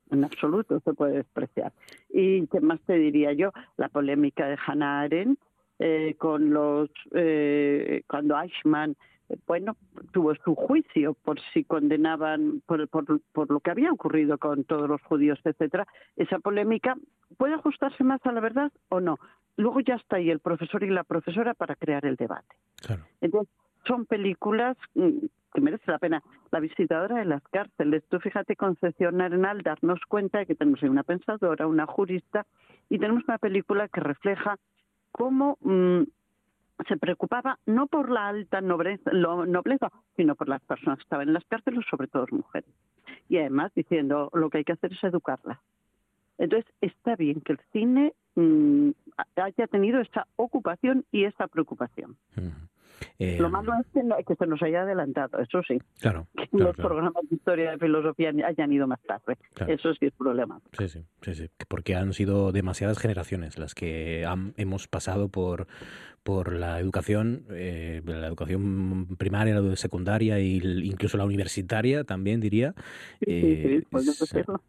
en 0.09 0.23
absoluto 0.23 0.79
se 0.79 0.93
puede 0.93 1.17
despreciar. 1.17 1.73
Y 2.09 2.47
qué 2.47 2.59
más 2.59 2.79
te 2.81 2.93
diría 2.93 3.33
yo, 3.33 3.51
la 3.77 3.89
polémica 3.89 4.47
de 4.47 4.57
Hannah 4.65 5.01
Arendt 5.01 5.39
eh, 5.79 6.15
con 6.17 6.49
los 6.49 6.89
eh, 7.13 8.03
cuando 8.05 8.37
Eichmann 8.37 8.97
eh, 9.29 9.37
bueno 9.47 9.77
tuvo 10.11 10.35
su 10.35 10.53
juicio 10.53 11.13
por 11.13 11.39
si 11.53 11.63
condenaban 11.63 12.61
por, 12.65 12.85
por, 12.89 13.21
por 13.31 13.49
lo 13.49 13.61
que 13.61 13.71
había 13.71 13.89
ocurrido 13.89 14.37
con 14.37 14.65
todos 14.65 14.89
los 14.89 15.01
judíos 15.03 15.39
etcétera. 15.41 15.87
Esa 16.17 16.39
polémica 16.39 16.97
puede 17.37 17.53
ajustarse 17.53 18.03
más 18.03 18.19
a 18.25 18.33
la 18.33 18.41
verdad 18.41 18.73
o 18.89 18.99
no. 18.99 19.19
Luego 19.55 19.79
ya 19.79 19.95
está 19.95 20.17
ahí 20.17 20.29
el 20.29 20.39
profesor 20.39 20.83
y 20.83 20.89
la 20.89 21.05
profesora 21.05 21.53
para 21.53 21.75
crear 21.75 22.05
el 22.05 22.17
debate. 22.17 22.55
Entonces 23.21 23.53
son 23.89 24.05
películas 24.05 24.77
mm, 24.93 25.25
que 25.53 25.61
merece 25.61 25.91
la 25.91 25.97
pena. 25.97 26.23
La 26.51 26.59
visitadora 26.59 27.17
de 27.17 27.25
las 27.25 27.43
cárceles. 27.51 28.03
Tú 28.07 28.19
fíjate, 28.19 28.55
Concepción 28.55 29.19
Arenal, 29.19 29.61
darnos 29.63 29.99
cuenta 30.07 30.39
de 30.39 30.45
que 30.45 30.55
tenemos 30.55 30.81
una 30.83 31.03
pensadora, 31.03 31.67
una 31.67 31.87
jurista, 31.87 32.45
y 32.89 32.99
tenemos 32.99 33.23
una 33.27 33.39
película 33.39 33.87
que 33.87 33.99
refleja 33.99 34.57
cómo 35.11 35.57
mm, 35.61 36.03
se 36.87 36.97
preocupaba 36.97 37.59
no 37.65 37.87
por 37.87 38.09
la 38.09 38.29
alta 38.29 38.61
nobleza, 38.61 39.11
nobleza, 39.11 39.91
sino 40.15 40.35
por 40.35 40.47
las 40.47 40.61
personas 40.61 40.99
que 40.99 41.03
estaban 41.03 41.27
en 41.27 41.33
las 41.33 41.45
cárceles, 41.45 41.83
sobre 41.89 42.07
todo 42.07 42.25
mujeres. 42.31 42.69
Y 43.27 43.37
además 43.37 43.71
diciendo 43.75 44.29
lo 44.33 44.49
que 44.49 44.59
hay 44.59 44.63
que 44.63 44.73
hacer 44.73 44.93
es 44.93 45.03
educarlas. 45.03 45.59
Entonces, 46.37 46.71
está 46.79 47.15
bien 47.15 47.41
que 47.41 47.53
el 47.53 47.59
cine 47.73 48.13
mm, 48.35 48.91
haya 49.35 49.67
tenido 49.67 49.99
esa 49.99 50.25
ocupación 50.37 51.05
y 51.11 51.25
esa 51.25 51.47
preocupación. 51.47 52.15
Eh, 53.17 53.37
Lo 53.39 53.49
malo 53.49 53.73
es 53.79 54.25
que, 54.25 54.35
se 54.35 54.47
nos 54.47 54.61
haya 54.61 54.81
adelantado, 54.81 55.39
eso 55.39 55.61
sí. 55.67 55.79
Claro. 55.99 56.27
Que 56.49 56.57
los 56.57 56.75
programas 56.75 57.13
de 57.29 57.35
historia 57.35 57.75
y 57.75 57.77
filosofía 57.77 58.31
hayan 58.45 58.73
ido 58.73 58.87
más 58.87 58.99
tarde. 59.01 59.37
Eso 59.67 59.93
sí 59.93 60.07
es 60.07 60.13
problema. 60.13 60.59
Sí, 60.77 60.89
sí, 60.89 61.05
sí, 61.21 61.35
sí, 61.35 61.49
porque 61.67 61.95
han 61.95 62.13
sido 62.13 62.51
demasiadas 62.51 62.97
generaciones 62.97 63.59
las 63.59 63.75
que 63.75 64.25
hemos 64.57 64.87
pasado 64.87 65.29
por, 65.29 65.67
por 66.23 66.53
la 66.53 66.79
educación, 66.79 67.45
eh, 67.49 68.01
la 68.05 68.27
educación 68.27 69.07
primaria, 69.17 69.59
la 69.59 69.75
secundaria 69.75 70.37
e 70.37 70.45
incluso 70.45 71.17
la 71.17 71.25
universitaria 71.25 72.03
también 72.03 72.39
diría, 72.39 72.75
eh, 73.21 73.81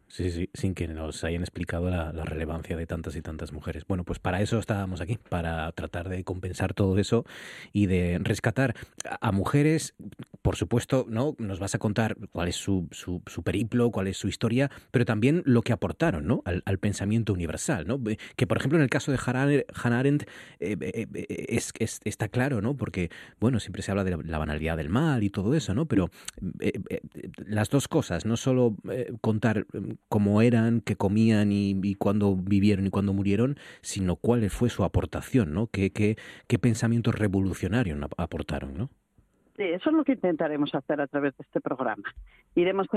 sí, 0.07 0.31
sí, 0.31 0.49
sin 0.53 0.73
que 0.73 0.87
nos 0.87 1.23
hayan 1.23 1.41
explicado 1.41 1.89
la, 1.89 2.11
relevancia 2.11 2.77
de 2.77 2.87
tantas 2.87 3.15
y 3.15 3.21
tantas 3.21 3.51
mujeres. 3.51 3.85
Bueno, 3.87 4.03
pues 4.03 4.19
para 4.19 4.41
eso 4.41 4.57
estábamos 4.59 5.01
aquí, 5.01 5.17
para 5.29 5.71
tratar 5.73 6.09
de 6.09 6.23
compensar 6.23 6.73
todo 6.73 6.97
eso 6.97 7.25
y 7.73 7.87
de 7.87 8.15
rescatar 8.25 8.75
a 9.19 9.31
mujeres, 9.31 9.95
por 10.41 10.55
supuesto, 10.55 11.05
¿no? 11.09 11.35
Nos 11.37 11.59
vas 11.59 11.75
a 11.75 11.79
contar 11.79 12.17
cuál 12.31 12.47
es 12.47 12.55
su, 12.55 12.87
su, 12.91 13.21
periplo, 13.43 13.91
cuál 13.91 14.07
es 14.07 14.17
su 14.17 14.27
historia, 14.27 14.71
pero 14.91 15.05
también 15.05 15.43
lo 15.45 15.61
que 15.61 15.73
aportaron, 15.73 16.25
¿no? 16.25 16.43
Al, 16.45 16.79
pensamiento 16.79 17.33
universal, 17.33 17.85
¿no? 17.87 18.01
Que 18.35 18.47
por 18.47 18.57
ejemplo 18.57 18.77
en 18.79 18.83
el 18.83 18.89
caso 18.89 19.11
de 19.11 19.19
Hannah 19.23 19.99
Arendt 19.99 20.23
eh, 20.59 21.07
es, 21.49 21.71
está 22.03 22.27
claro, 22.27 22.61
¿no? 22.61 22.75
Porque, 22.75 23.09
bueno, 23.39 23.59
siempre 23.59 23.81
se 23.81 23.91
habla 23.91 24.03
de 24.03 24.17
la, 24.23 24.37
banalidad 24.37 24.77
del 24.77 24.89
mal 24.89 25.23
y 25.23 25.29
todo 25.29 25.53
eso, 25.53 25.73
¿no? 25.73 25.85
Pero 25.85 26.09
eh, 26.59 26.73
eh, 26.89 27.01
las 27.45 27.69
dos 27.69 27.87
cosas, 27.87 28.25
no 28.25 28.37
solo 28.37 28.75
eh, 28.89 29.13
contar 29.21 29.65
mm, 29.71 29.91
cómo 30.09 30.41
eran, 30.41 30.81
qué 30.81 30.95
comían 30.95 31.51
y, 31.51 31.79
y, 31.83 31.95
cuándo 31.95 32.35
vivieron 32.35 32.87
y 32.87 32.89
cuándo 32.89 33.13
murieron, 33.13 33.57
sino 33.81 34.15
cuál 34.15 34.49
fue 34.49 34.69
su 34.69 34.83
aportación, 34.83 35.53
¿no? 35.53 35.67
Qué, 35.67 35.91
qué, 35.91 36.17
qué 36.47 36.59
pensamiento 36.59 37.11
revolucionario 37.11 37.95
aportaron, 38.17 38.77
¿no? 38.77 38.89
Eso 39.57 39.89
es 39.89 39.95
lo 39.95 40.03
que 40.03 40.13
intentaremos 40.13 40.73
hacer 40.73 41.01
a 41.01 41.07
través 41.07 41.37
de 41.37 41.43
este 41.43 41.61
programa. 41.61 42.03
Iremos 42.55 42.87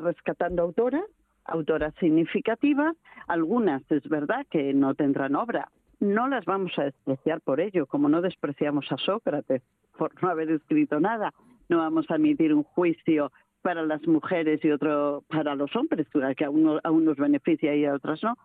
rescatando 0.00 0.62
autoras, 0.62 1.04
autoras 1.44 1.94
significativas, 2.00 2.96
algunas 3.26 3.82
es 3.90 4.08
verdad 4.08 4.46
que 4.50 4.72
no 4.74 4.94
tendrán 4.94 5.36
obra, 5.36 5.68
no 6.00 6.28
las 6.28 6.44
vamos 6.44 6.72
a 6.78 6.84
despreciar 6.84 7.40
por 7.40 7.60
ello, 7.60 7.86
como 7.86 8.08
no 8.08 8.20
despreciamos 8.20 8.90
a 8.92 8.96
Sócrates 8.98 9.62
por 9.96 10.12
no 10.22 10.28
haber 10.28 10.50
escrito 10.50 11.00
nada. 11.00 11.34
No 11.68 11.78
vamos 11.78 12.10
a 12.10 12.16
emitir 12.16 12.54
un 12.54 12.62
juicio 12.62 13.32
para 13.62 13.84
las 13.84 14.06
mujeres 14.06 14.64
y 14.64 14.70
otro 14.70 15.24
para 15.28 15.54
los 15.54 15.74
hombres, 15.74 16.06
que 16.36 16.44
a, 16.44 16.50
uno, 16.50 16.78
a 16.82 16.90
unos 16.90 17.16
beneficia 17.16 17.74
y 17.74 17.84
a 17.84 17.94
otras 17.94 18.22
no, 18.22 18.36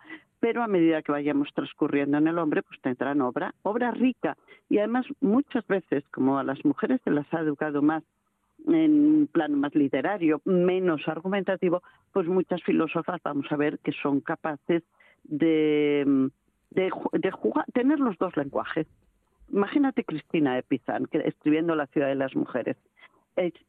pero 0.44 0.62
a 0.62 0.68
medida 0.68 1.02
que 1.02 1.14
vayamos 1.14 1.48
transcurriendo 1.54 2.18
en 2.18 2.28
el 2.28 2.38
hombre, 2.38 2.64
pues 2.64 2.78
tendrán 2.82 3.22
obra, 3.22 3.56
obra 3.62 3.92
rica. 3.92 4.36
Y 4.68 4.78
además 4.78 5.06
muchas 5.22 5.66
veces, 5.68 6.04
como 6.10 6.38
a 6.38 6.44
las 6.44 6.66
mujeres 6.66 7.00
se 7.06 7.12
las 7.12 7.34
ha 7.34 7.40
educado 7.40 7.82
más 7.82 8.04
en 8.68 8.92
un 8.92 9.30
plano 9.32 9.56
más 9.56 9.74
literario, 9.74 10.42
menos 10.44 11.08
argumentativo, 11.08 11.82
pues 12.12 12.28
muchas 12.28 12.62
filósofas 12.64 13.22
vamos 13.24 13.50
a 13.52 13.56
ver 13.56 13.80
que 13.80 13.94
son 13.94 14.20
capaces 14.20 14.84
de 15.24 16.30
de, 16.72 16.92
jugar, 17.32 17.66
tener 17.72 18.02
los 18.02 18.18
dos 18.18 18.36
lenguajes. 18.36 18.86
Imagínate 19.50 20.04
Cristina 20.04 20.56
de 20.56 20.64
Pizan, 20.64 21.06
que 21.06 21.20
escribiendo 21.20 21.74
La 21.74 21.88
ciudad 21.88 22.08
de 22.08 22.16
las 22.16 22.36
mujeres. 22.36 22.76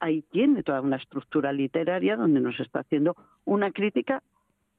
ahí 0.01 0.22
tiene 0.22 0.64
toda 0.64 0.80
una 0.80 0.96
estructura 0.96 1.52
literaria 1.52 2.16
donde 2.16 2.40
nos 2.40 2.59
está 2.59 2.80
haciendo 2.80 3.14
una 3.44 3.70
crítica 3.70 4.24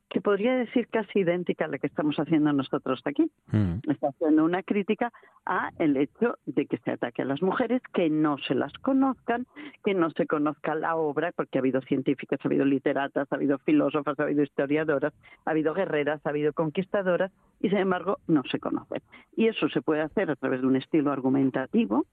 que 0.09 0.21
podría 0.21 0.55
decir 0.55 0.87
casi 0.87 1.19
idéntica 1.19 1.65
a 1.65 1.67
la 1.67 1.77
que 1.77 1.87
estamos 1.87 2.17
haciendo 2.17 2.53
nosotros 2.53 3.01
aquí. 3.05 3.29
Mm. 3.51 3.89
Está 3.89 4.09
haciendo 4.09 4.45
una 4.45 4.63
crítica 4.63 5.11
a 5.45 5.71
el 5.79 5.97
hecho 5.97 6.37
de 6.45 6.65
que 6.67 6.77
se 6.77 6.91
ataque 6.91 7.23
a 7.23 7.25
las 7.25 7.41
mujeres, 7.41 7.81
que 7.93 8.09
no 8.09 8.37
se 8.37 8.55
las 8.55 8.73
conozcan, 8.79 9.45
que 9.83 9.93
no 9.93 10.09
se 10.11 10.27
conozca 10.27 10.75
la 10.75 10.95
obra, 10.95 11.31
porque 11.31 11.57
ha 11.57 11.61
habido 11.61 11.81
científicas, 11.81 12.39
ha 12.43 12.47
habido 12.47 12.65
literatas, 12.65 13.27
ha 13.31 13.35
habido 13.35 13.57
filósofas, 13.59 14.19
ha 14.19 14.23
habido 14.23 14.43
historiadoras, 14.43 15.13
ha 15.45 15.51
habido 15.51 15.73
guerreras, 15.73 16.21
ha 16.25 16.29
habido 16.29 16.53
conquistadoras, 16.53 17.31
y 17.59 17.69
sin 17.69 17.79
embargo 17.79 18.19
no 18.27 18.43
se 18.49 18.59
conocen. 18.59 19.01
Y 19.35 19.47
eso 19.47 19.69
se 19.69 19.81
puede 19.81 20.01
hacer 20.01 20.29
a 20.29 20.35
través 20.35 20.61
de 20.61 20.67
un 20.67 20.75
estilo 20.75 21.11
argumentativo, 21.11 22.05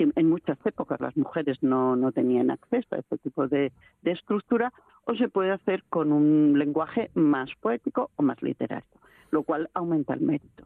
que 0.00 0.10
en 0.16 0.30
muchas 0.30 0.56
épocas 0.64 0.98
las 0.98 1.14
mujeres 1.14 1.58
no, 1.62 1.94
no 1.94 2.10
tenían 2.10 2.50
acceso 2.50 2.94
a 2.94 3.00
este 3.00 3.18
tipo 3.18 3.48
de, 3.48 3.70
de 4.00 4.12
estructura, 4.12 4.72
o 5.04 5.14
se 5.14 5.28
puede 5.28 5.50
hacer 5.50 5.84
con 5.90 6.10
un 6.10 6.58
lenguaje 6.58 7.10
más 7.12 7.50
poético 7.60 8.10
o 8.16 8.22
más 8.22 8.40
literario, 8.40 8.88
lo 9.30 9.42
cual 9.42 9.68
aumenta 9.74 10.14
el 10.14 10.22
mérito. 10.22 10.64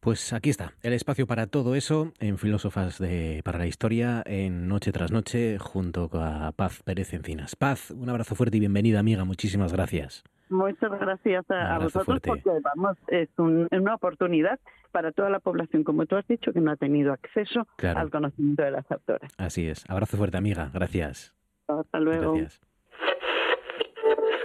Pues 0.00 0.32
aquí 0.32 0.50
está, 0.50 0.72
el 0.82 0.92
espacio 0.92 1.28
para 1.28 1.46
todo 1.46 1.76
eso 1.76 2.12
en 2.18 2.36
Filósofas 2.36 2.98
de, 2.98 3.42
para 3.44 3.58
la 3.58 3.68
Historia 3.68 4.24
en 4.26 4.66
Noche 4.66 4.90
tras 4.90 5.12
Noche 5.12 5.58
junto 5.60 6.10
a 6.14 6.50
Paz 6.50 6.82
Pérez 6.82 7.14
Encinas. 7.14 7.54
Paz, 7.54 7.92
un 7.92 8.08
abrazo 8.08 8.34
fuerte 8.34 8.56
y 8.56 8.60
bienvenida 8.60 8.98
amiga, 8.98 9.24
muchísimas 9.24 9.72
gracias. 9.72 10.24
Muchas 10.48 10.90
gracias 11.00 11.44
a, 11.50 11.78
vosotros 11.78 12.20
porque 12.24 12.50
vamos, 12.62 12.96
es 13.08 13.28
una 13.36 13.94
oportunidad 13.94 14.60
para 14.92 15.12
toda 15.12 15.28
la 15.28 15.40
población, 15.40 15.82
como 15.84 16.06
tú 16.06 16.16
has 16.16 16.26
dicho, 16.26 16.52
que 16.52 16.60
no 16.60 16.70
ha 16.70 16.76
tenido 16.76 17.12
acceso 17.12 17.66
al 17.82 18.10
conocimiento 18.10 18.62
de 18.62 18.70
las 18.70 18.90
autoras. 18.90 19.32
Así 19.38 19.68
es. 19.68 19.88
Abrazo 19.90 20.16
fuerte, 20.16 20.36
amiga. 20.36 20.70
Gracias. 20.72 21.34
Hasta 21.66 22.00
luego. 22.00 22.32
Gracias. 22.32 22.60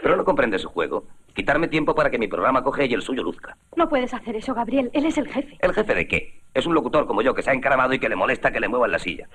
Pero 0.01 0.15
no 0.17 0.25
comprende 0.25 0.57
su 0.57 0.67
juego. 0.69 1.05
Quitarme 1.33 1.67
tiempo 1.67 1.95
para 1.95 2.09
que 2.09 2.17
mi 2.17 2.27
programa 2.27 2.63
coge 2.63 2.87
y 2.87 2.93
el 2.93 3.01
suyo 3.01 3.23
luzca. 3.23 3.55
No 3.75 3.87
puedes 3.87 4.13
hacer 4.13 4.35
eso, 4.35 4.53
Gabriel. 4.53 4.89
Él 4.93 5.05
es 5.05 5.17
el 5.17 5.27
jefe. 5.27 5.57
¿El 5.61 5.73
jefe 5.73 5.93
de 5.95 6.07
qué? 6.07 6.41
Es 6.53 6.65
un 6.65 6.73
locutor 6.73 7.05
como 7.05 7.21
yo 7.21 7.33
que 7.33 7.43
se 7.43 7.51
ha 7.51 7.53
encaramado 7.53 7.93
y 7.93 7.99
que 7.99 8.09
le 8.09 8.15
molesta 8.15 8.51
que 8.51 8.59
le 8.59 8.67
muevan 8.67 8.91
la 8.91 8.99
silla. 8.99 9.29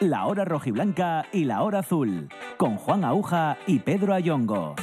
La 0.00 0.26
hora 0.26 0.44
rojiblanca 0.44 1.24
y 1.32 1.44
la 1.44 1.62
hora 1.62 1.78
azul. 1.78 2.28
Con 2.58 2.76
Juan 2.76 3.02
Aguja 3.02 3.56
y 3.66 3.78
Pedro 3.78 4.12
Ayongo. 4.12 4.74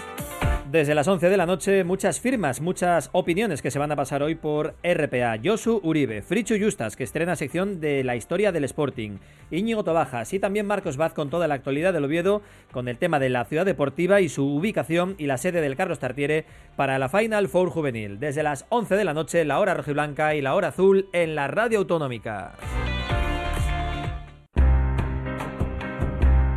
Desde 0.71 0.95
las 0.95 1.07
11 1.07 1.29
de 1.29 1.37
la 1.37 1.45
noche, 1.45 1.83
muchas 1.83 2.19
firmas, 2.19 2.59
muchas 2.59 3.11
opiniones 3.11 3.61
que 3.61 3.69
se 3.69 3.77
van 3.77 3.91
a 3.91 3.95
pasar 3.95 4.23
hoy 4.23 4.33
por 4.33 4.73
RPA. 4.83 5.37
Josu 5.43 5.79
Uribe, 5.83 6.23
Frichu 6.23 6.55
Justas, 6.59 6.95
que 6.95 7.03
estrena 7.03 7.35
sección 7.35 7.79
de 7.79 8.03
la 8.03 8.15
historia 8.15 8.51
del 8.51 8.63
Sporting, 8.63 9.19
Íñigo 9.51 9.83
Tobajas 9.83 10.33
y 10.33 10.39
también 10.39 10.65
Marcos 10.65 10.97
Vaz 10.97 11.13
con 11.13 11.29
toda 11.29 11.47
la 11.47 11.53
actualidad 11.53 11.93
del 11.93 12.05
Oviedo, 12.05 12.41
con 12.71 12.87
el 12.87 12.97
tema 12.97 13.19
de 13.19 13.29
la 13.29 13.45
ciudad 13.45 13.67
deportiva 13.67 14.19
y 14.19 14.29
su 14.29 14.47
ubicación 14.47 15.13
y 15.19 15.27
la 15.27 15.37
sede 15.37 15.61
del 15.61 15.75
Carlos 15.75 15.99
Tartiere 15.99 16.45
para 16.75 16.97
la 16.97 17.09
Final 17.09 17.49
Four 17.49 17.69
Juvenil. 17.69 18.19
Desde 18.19 18.41
las 18.41 18.65
11 18.69 18.95
de 18.95 19.05
la 19.05 19.13
noche, 19.13 19.45
la 19.45 19.59
hora 19.59 19.75
rojiblanca 19.75 20.33
y 20.33 20.41
la 20.41 20.55
hora 20.55 20.69
azul 20.69 21.07
en 21.13 21.35
la 21.35 21.47
radio 21.47 21.77
autonómica. 21.77 22.53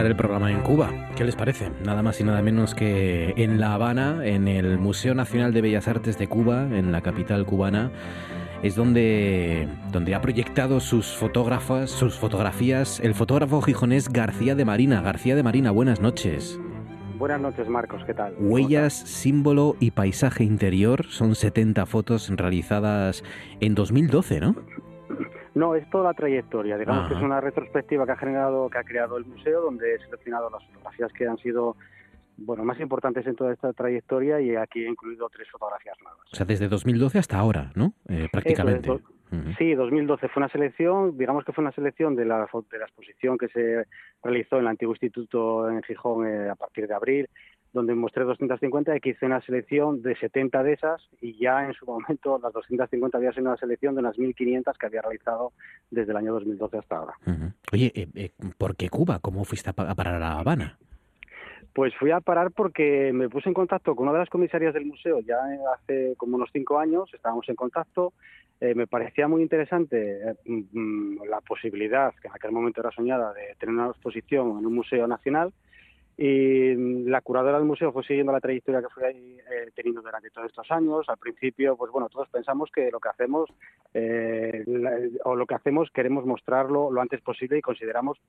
Terminar 0.00 0.06
el 0.06 0.16
programa 0.16 0.50
en 0.50 0.60
Cuba. 0.62 0.90
¿Qué 1.14 1.24
les 1.24 1.36
parece? 1.36 1.70
Nada 1.84 2.02
más 2.02 2.20
y 2.20 2.24
nada 2.24 2.40
menos 2.42 2.74
que 2.74 3.34
en 3.36 3.60
La 3.60 3.74
Habana, 3.74 4.24
en 4.24 4.48
el 4.48 4.78
Museo 4.78 5.14
Nacional 5.14 5.52
de 5.52 5.60
Bellas 5.60 5.88
Artes 5.88 6.16
de 6.16 6.26
Cuba, 6.26 6.62
en 6.62 6.90
la 6.90 7.02
capital 7.02 7.44
cubana, 7.44 7.90
es 8.62 8.76
donde, 8.76 9.68
donde 9.92 10.14
ha 10.14 10.20
proyectado 10.20 10.80
sus 10.80 11.14
fotógrafas, 11.16 11.90
sus 11.90 12.18
fotografías, 12.18 13.00
el 13.00 13.14
fotógrafo 13.14 13.60
gijonés 13.60 14.08
García 14.08 14.54
de 14.54 14.64
Marina. 14.64 15.02
García 15.02 15.36
de 15.36 15.42
Marina, 15.42 15.70
buenas 15.70 16.00
noches. 16.00 16.58
Buenas 17.18 17.40
noches, 17.42 17.68
Marcos, 17.68 18.02
¿qué 18.06 18.14
tal? 18.14 18.34
Huellas, 18.38 18.94
símbolo 18.94 19.76
y 19.80 19.90
paisaje 19.90 20.44
interior 20.44 21.04
son 21.10 21.34
70 21.34 21.84
fotos 21.84 22.30
realizadas 22.30 23.22
en 23.60 23.74
2012, 23.74 24.40
¿no? 24.40 24.56
No, 25.54 25.74
es 25.74 25.88
toda 25.90 26.04
la 26.04 26.14
trayectoria. 26.14 26.78
Digamos 26.78 27.08
que 27.08 27.14
es 27.14 27.22
una 27.22 27.40
retrospectiva 27.40 28.06
que 28.06 28.12
ha 28.12 28.16
generado, 28.16 28.68
que 28.70 28.78
ha 28.78 28.84
creado 28.84 29.16
el 29.16 29.24
museo, 29.24 29.62
donde 29.62 29.94
he 29.94 29.98
seleccionado 29.98 30.48
las 30.50 30.64
fotografías 30.66 31.12
que 31.12 31.26
han 31.26 31.38
sido 31.38 31.76
bueno, 32.36 32.64
más 32.64 32.80
importantes 32.80 33.26
en 33.26 33.36
toda 33.36 33.52
esta 33.52 33.72
trayectoria 33.72 34.40
y 34.40 34.56
aquí 34.56 34.82
he 34.84 34.88
incluido 34.88 35.28
tres 35.28 35.48
fotografías 35.50 35.96
nuevas. 36.02 36.20
O 36.32 36.36
sea, 36.36 36.46
desde 36.46 36.68
2012 36.68 37.18
hasta 37.18 37.38
ahora, 37.38 37.70
¿no? 37.74 37.92
Eh, 38.08 38.28
prácticamente. 38.30 38.90
Sí, 39.58 39.74
2012 39.74 40.28
fue 40.28 40.40
una 40.40 40.50
selección, 40.50 41.16
digamos 41.16 41.44
que 41.44 41.52
fue 41.52 41.62
una 41.62 41.70
selección 41.70 42.16
de 42.16 42.24
la, 42.24 42.48
de 42.70 42.78
la 42.78 42.84
exposición 42.84 43.38
que 43.38 43.46
se 43.48 43.86
realizó 44.24 44.56
en 44.56 44.62
el 44.62 44.68
antiguo 44.68 44.92
instituto 44.92 45.70
en 45.70 45.82
Gijón 45.84 46.26
eh, 46.26 46.50
a 46.50 46.56
partir 46.56 46.88
de 46.88 46.94
abril, 46.94 47.28
donde 47.72 47.94
mostré 47.94 48.24
250 48.24 48.96
y 48.96 49.00
que 49.00 49.10
hice 49.10 49.26
una 49.26 49.40
selección 49.42 50.02
de 50.02 50.16
70 50.16 50.62
de 50.62 50.72
esas 50.72 51.00
y 51.20 51.38
ya 51.38 51.64
en 51.64 51.72
su 51.74 51.86
momento 51.86 52.38
las 52.42 52.52
250 52.52 53.16
había 53.16 53.32
sido 53.32 53.48
una 53.48 53.56
selección 53.56 53.94
de 53.94 54.00
unas 54.00 54.16
1.500 54.16 54.76
que 54.76 54.86
había 54.86 55.02
realizado 55.02 55.52
desde 55.90 56.10
el 56.10 56.16
año 56.16 56.32
2012 56.32 56.78
hasta 56.78 56.96
ahora. 56.96 57.14
Oye, 57.72 57.92
eh, 57.94 58.30
¿por 58.58 58.76
qué 58.76 58.88
Cuba? 58.88 59.20
¿Cómo 59.20 59.44
fuiste 59.44 59.70
a 59.70 59.72
parar 59.72 60.14
a 60.14 60.18
La 60.18 60.38
Habana? 60.38 60.78
Pues 61.72 61.94
fui 61.94 62.10
a 62.10 62.20
parar 62.20 62.50
porque 62.50 63.12
me 63.12 63.28
puse 63.28 63.48
en 63.48 63.54
contacto 63.54 63.94
con 63.94 64.08
una 64.08 64.14
de 64.14 64.20
las 64.20 64.28
comisarias 64.28 64.74
del 64.74 64.86
museo 64.86 65.20
ya 65.20 65.38
hace 65.74 66.14
como 66.16 66.36
unos 66.36 66.50
cinco 66.52 66.80
años, 66.80 67.08
estábamos 67.14 67.48
en 67.48 67.54
contacto, 67.54 68.12
eh, 68.60 68.74
me 68.74 68.86
parecía 68.86 69.28
muy 69.28 69.42
interesante 69.42 70.20
eh, 70.20 70.34
mm, 70.44 70.62
mm, 70.72 71.24
la 71.28 71.40
posibilidad, 71.40 72.12
que 72.20 72.28
en 72.28 72.34
aquel 72.34 72.52
momento 72.52 72.80
era 72.80 72.90
soñada, 72.90 73.32
de 73.32 73.54
tener 73.58 73.74
una 73.74 73.88
exposición 73.88 74.58
en 74.58 74.66
un 74.66 74.74
museo 74.74 75.06
nacional 75.06 75.52
y 76.22 76.76
mm, 76.76 77.08
la 77.08 77.22
curadora 77.22 77.56
del 77.56 77.66
museo 77.66 77.92
fue 77.92 78.04
siguiendo 78.04 78.30
la 78.30 78.40
trayectoria 78.40 78.82
que 78.82 78.90
fue 78.90 79.10
eh, 79.10 79.70
teniendo 79.74 80.02
durante 80.02 80.28
todos 80.28 80.48
estos 80.48 80.70
años. 80.70 81.08
Al 81.08 81.16
principio, 81.16 81.78
pues 81.78 81.90
bueno, 81.90 82.10
todos 82.10 82.28
pensamos 82.28 82.70
que 82.70 82.90
lo 82.90 83.00
que 83.00 83.08
hacemos 83.08 83.48
o 85.24 85.34
lo 85.34 85.46
que 85.46 85.54
hacemos 85.54 85.90
queremos 85.90 86.26
mostrarlo 86.26 86.92
lo 86.92 87.00
antes 87.00 87.22
posible 87.22 87.58
y 87.58 87.62
consideramos 87.62 88.20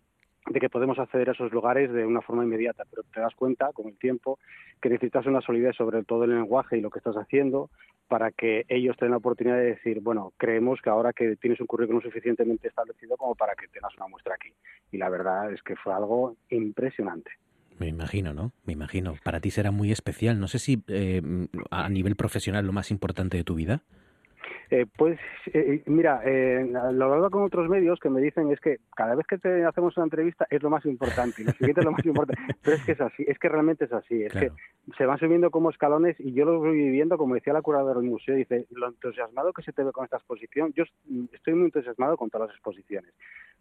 de 0.50 0.60
que 0.60 0.70
podemos 0.70 0.98
acceder 1.00 1.30
a 1.30 1.32
esos 1.34 1.52
lugares 1.52 1.92
de 1.92 2.06
una 2.06 2.22
forma 2.22 2.46
inmediata, 2.46 2.86
pero 2.90 3.04
te 3.14 3.20
das 3.20 3.36
cuenta 3.36 3.72
con 3.74 3.88
el 3.88 3.98
tiempo 3.98 4.40
que 4.82 4.90
necesitas 4.90 5.26
una 5.26 5.42
solidez 5.42 5.76
sobre 5.76 6.04
todo 6.04 6.24
el 6.24 6.34
lenguaje 6.34 6.78
y 6.78 6.82
lo 6.82 6.90
que 6.90 7.00
estás 7.00 7.18
haciendo 7.18 7.70
para 8.08 8.32
que 8.32 8.66
ellos 8.70 8.96
tengan 8.96 9.12
la 9.12 9.18
oportunidad 9.18 9.58
de 9.58 9.76
decir, 9.76 10.00
bueno, 10.00 10.32
creemos 10.38 10.82
que 10.82 10.90
ahora 10.90 11.12
que 11.12 11.36
tienes 11.36 11.60
un 11.60 11.68
currículum 11.68 12.02
suficientemente 12.02 12.70
establecido 12.70 13.18
como 13.18 13.36
para 13.36 13.54
que 13.54 13.68
tengas 13.68 13.96
una 13.98 14.08
muestra 14.08 14.36
aquí. 14.36 14.54
Y 14.92 14.98
la 14.98 15.10
verdad 15.10 15.52
es 15.52 15.62
que 15.62 15.76
fue 15.76 15.94
algo 15.94 16.36
impresionante. 16.50 17.32
Me 17.82 17.88
imagino, 17.88 18.32
¿no? 18.32 18.54
Me 18.64 18.74
imagino. 18.74 19.16
Para 19.24 19.40
ti 19.40 19.50
será 19.50 19.72
muy 19.72 19.92
especial. 19.92 20.40
No 20.40 20.48
sé 20.48 20.60
si 20.60 20.84
eh, 20.88 21.20
a 21.72 21.90
nivel 21.90 22.16
profesional 22.16 22.64
lo 22.64 22.74
más 22.74 22.92
importante 22.92 23.38
de 23.38 23.44
tu 23.44 23.56
vida. 23.56 23.82
Eh, 24.70 24.86
pues 24.98 25.20
eh, 25.54 25.84
mira, 25.86 26.22
eh, 26.24 26.66
lo 26.94 27.14
hablo 27.14 27.30
con 27.30 27.44
otros 27.44 27.68
medios 27.68 28.00
que 28.00 28.10
me 28.10 28.22
dicen 28.22 28.52
es 28.52 28.60
que 28.62 28.78
cada 28.96 29.16
vez 29.16 29.28
que 29.28 29.38
te 29.38 29.66
hacemos 29.66 29.98
una 29.98 30.06
entrevista 30.06 30.48
es 30.50 30.64
lo 30.64 30.70
más 30.70 30.86
importante 30.86 31.42
y 31.42 31.46
lo 31.46 31.52
siguiente 31.52 31.82
es 31.82 31.86
lo 31.86 31.92
más 31.92 32.06
importante, 32.06 32.42
pero 32.64 32.78
es 32.78 32.86
que 32.86 32.94
es 32.94 33.02
así, 33.02 33.26
es 33.28 33.38
que 33.38 33.50
realmente 33.50 33.86
es 33.86 33.92
así, 33.92 34.24
es 34.24 34.34
que 34.34 34.52
se 34.98 35.06
van 35.06 35.18
subiendo 35.18 35.52
como 35.52 35.70
escalones 35.70 36.18
y 36.20 36.32
yo 36.32 36.46
lo 36.46 36.60
voy 36.60 36.72
viviendo, 36.72 37.18
como 37.18 37.36
decía 37.36 37.52
la 37.52 37.62
curadora 37.62 38.00
del 38.00 38.10
museo, 38.10 38.36
dice, 38.36 38.66
lo 38.72 38.88
entusiasmado 38.88 39.52
que 39.52 39.62
se 39.62 39.74
te 39.74 39.84
ve 39.84 39.92
con 39.92 40.06
esta 40.06 40.18
exposición, 40.18 40.72
yo 40.74 40.86
estoy 41.34 41.54
muy 41.54 41.66
entusiasmado 41.66 42.16
con 42.16 42.30
todas 42.30 42.48
las 42.48 42.56
exposiciones, 42.56 43.12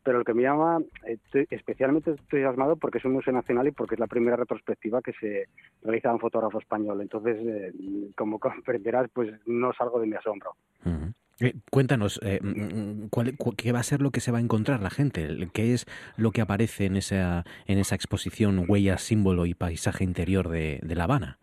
pero 0.04 0.20
el 0.20 0.24
que 0.24 0.34
me 0.34 0.42
llama 0.42 0.78
estoy 1.04 1.48
especialmente 1.50 2.10
entusiasmado 2.10 2.76
porque 2.76 2.98
es 2.98 3.04
un 3.04 3.14
museo 3.14 3.32
nacional 3.32 3.66
y 3.66 3.72
porque 3.72 3.96
es 3.96 4.00
la 4.00 4.06
primera 4.06 4.36
retrospectiva 4.36 5.02
que 5.02 5.12
se 5.14 5.48
realiza 5.82 6.12
un 6.12 6.20
fotógrafo 6.20 6.60
español, 6.60 7.00
entonces 7.00 7.74
como 8.16 8.38
comprenderás, 8.38 9.10
pues 9.12 9.28
no 9.46 9.72
salgo 9.72 9.98
de 9.98 10.06
mi 10.06 10.14
asombro. 10.14 10.54
Eh, 11.40 11.54
cuéntanos, 11.70 12.20
eh, 12.22 12.38
mm, 12.42 13.04
mm, 13.04 13.08
¿cuál, 13.08 13.34
¿qué 13.56 13.72
va 13.72 13.80
a 13.80 13.82
ser 13.82 14.02
lo 14.02 14.10
que 14.10 14.20
se 14.20 14.30
va 14.30 14.38
a 14.38 14.42
encontrar 14.42 14.82
la 14.82 14.90
gente? 14.90 15.48
¿Qué 15.54 15.72
es 15.72 15.86
lo 16.16 16.32
que 16.32 16.42
aparece 16.42 16.84
en 16.84 16.96
esa, 16.96 17.44
en 17.66 17.78
esa 17.78 17.94
exposición 17.94 18.66
Huella, 18.68 18.98
Símbolo 18.98 19.46
y 19.46 19.54
Paisaje 19.54 20.04
Interior 20.04 20.48
de, 20.48 20.80
de 20.82 20.94
La 20.94 21.04
Habana? 21.04 21.38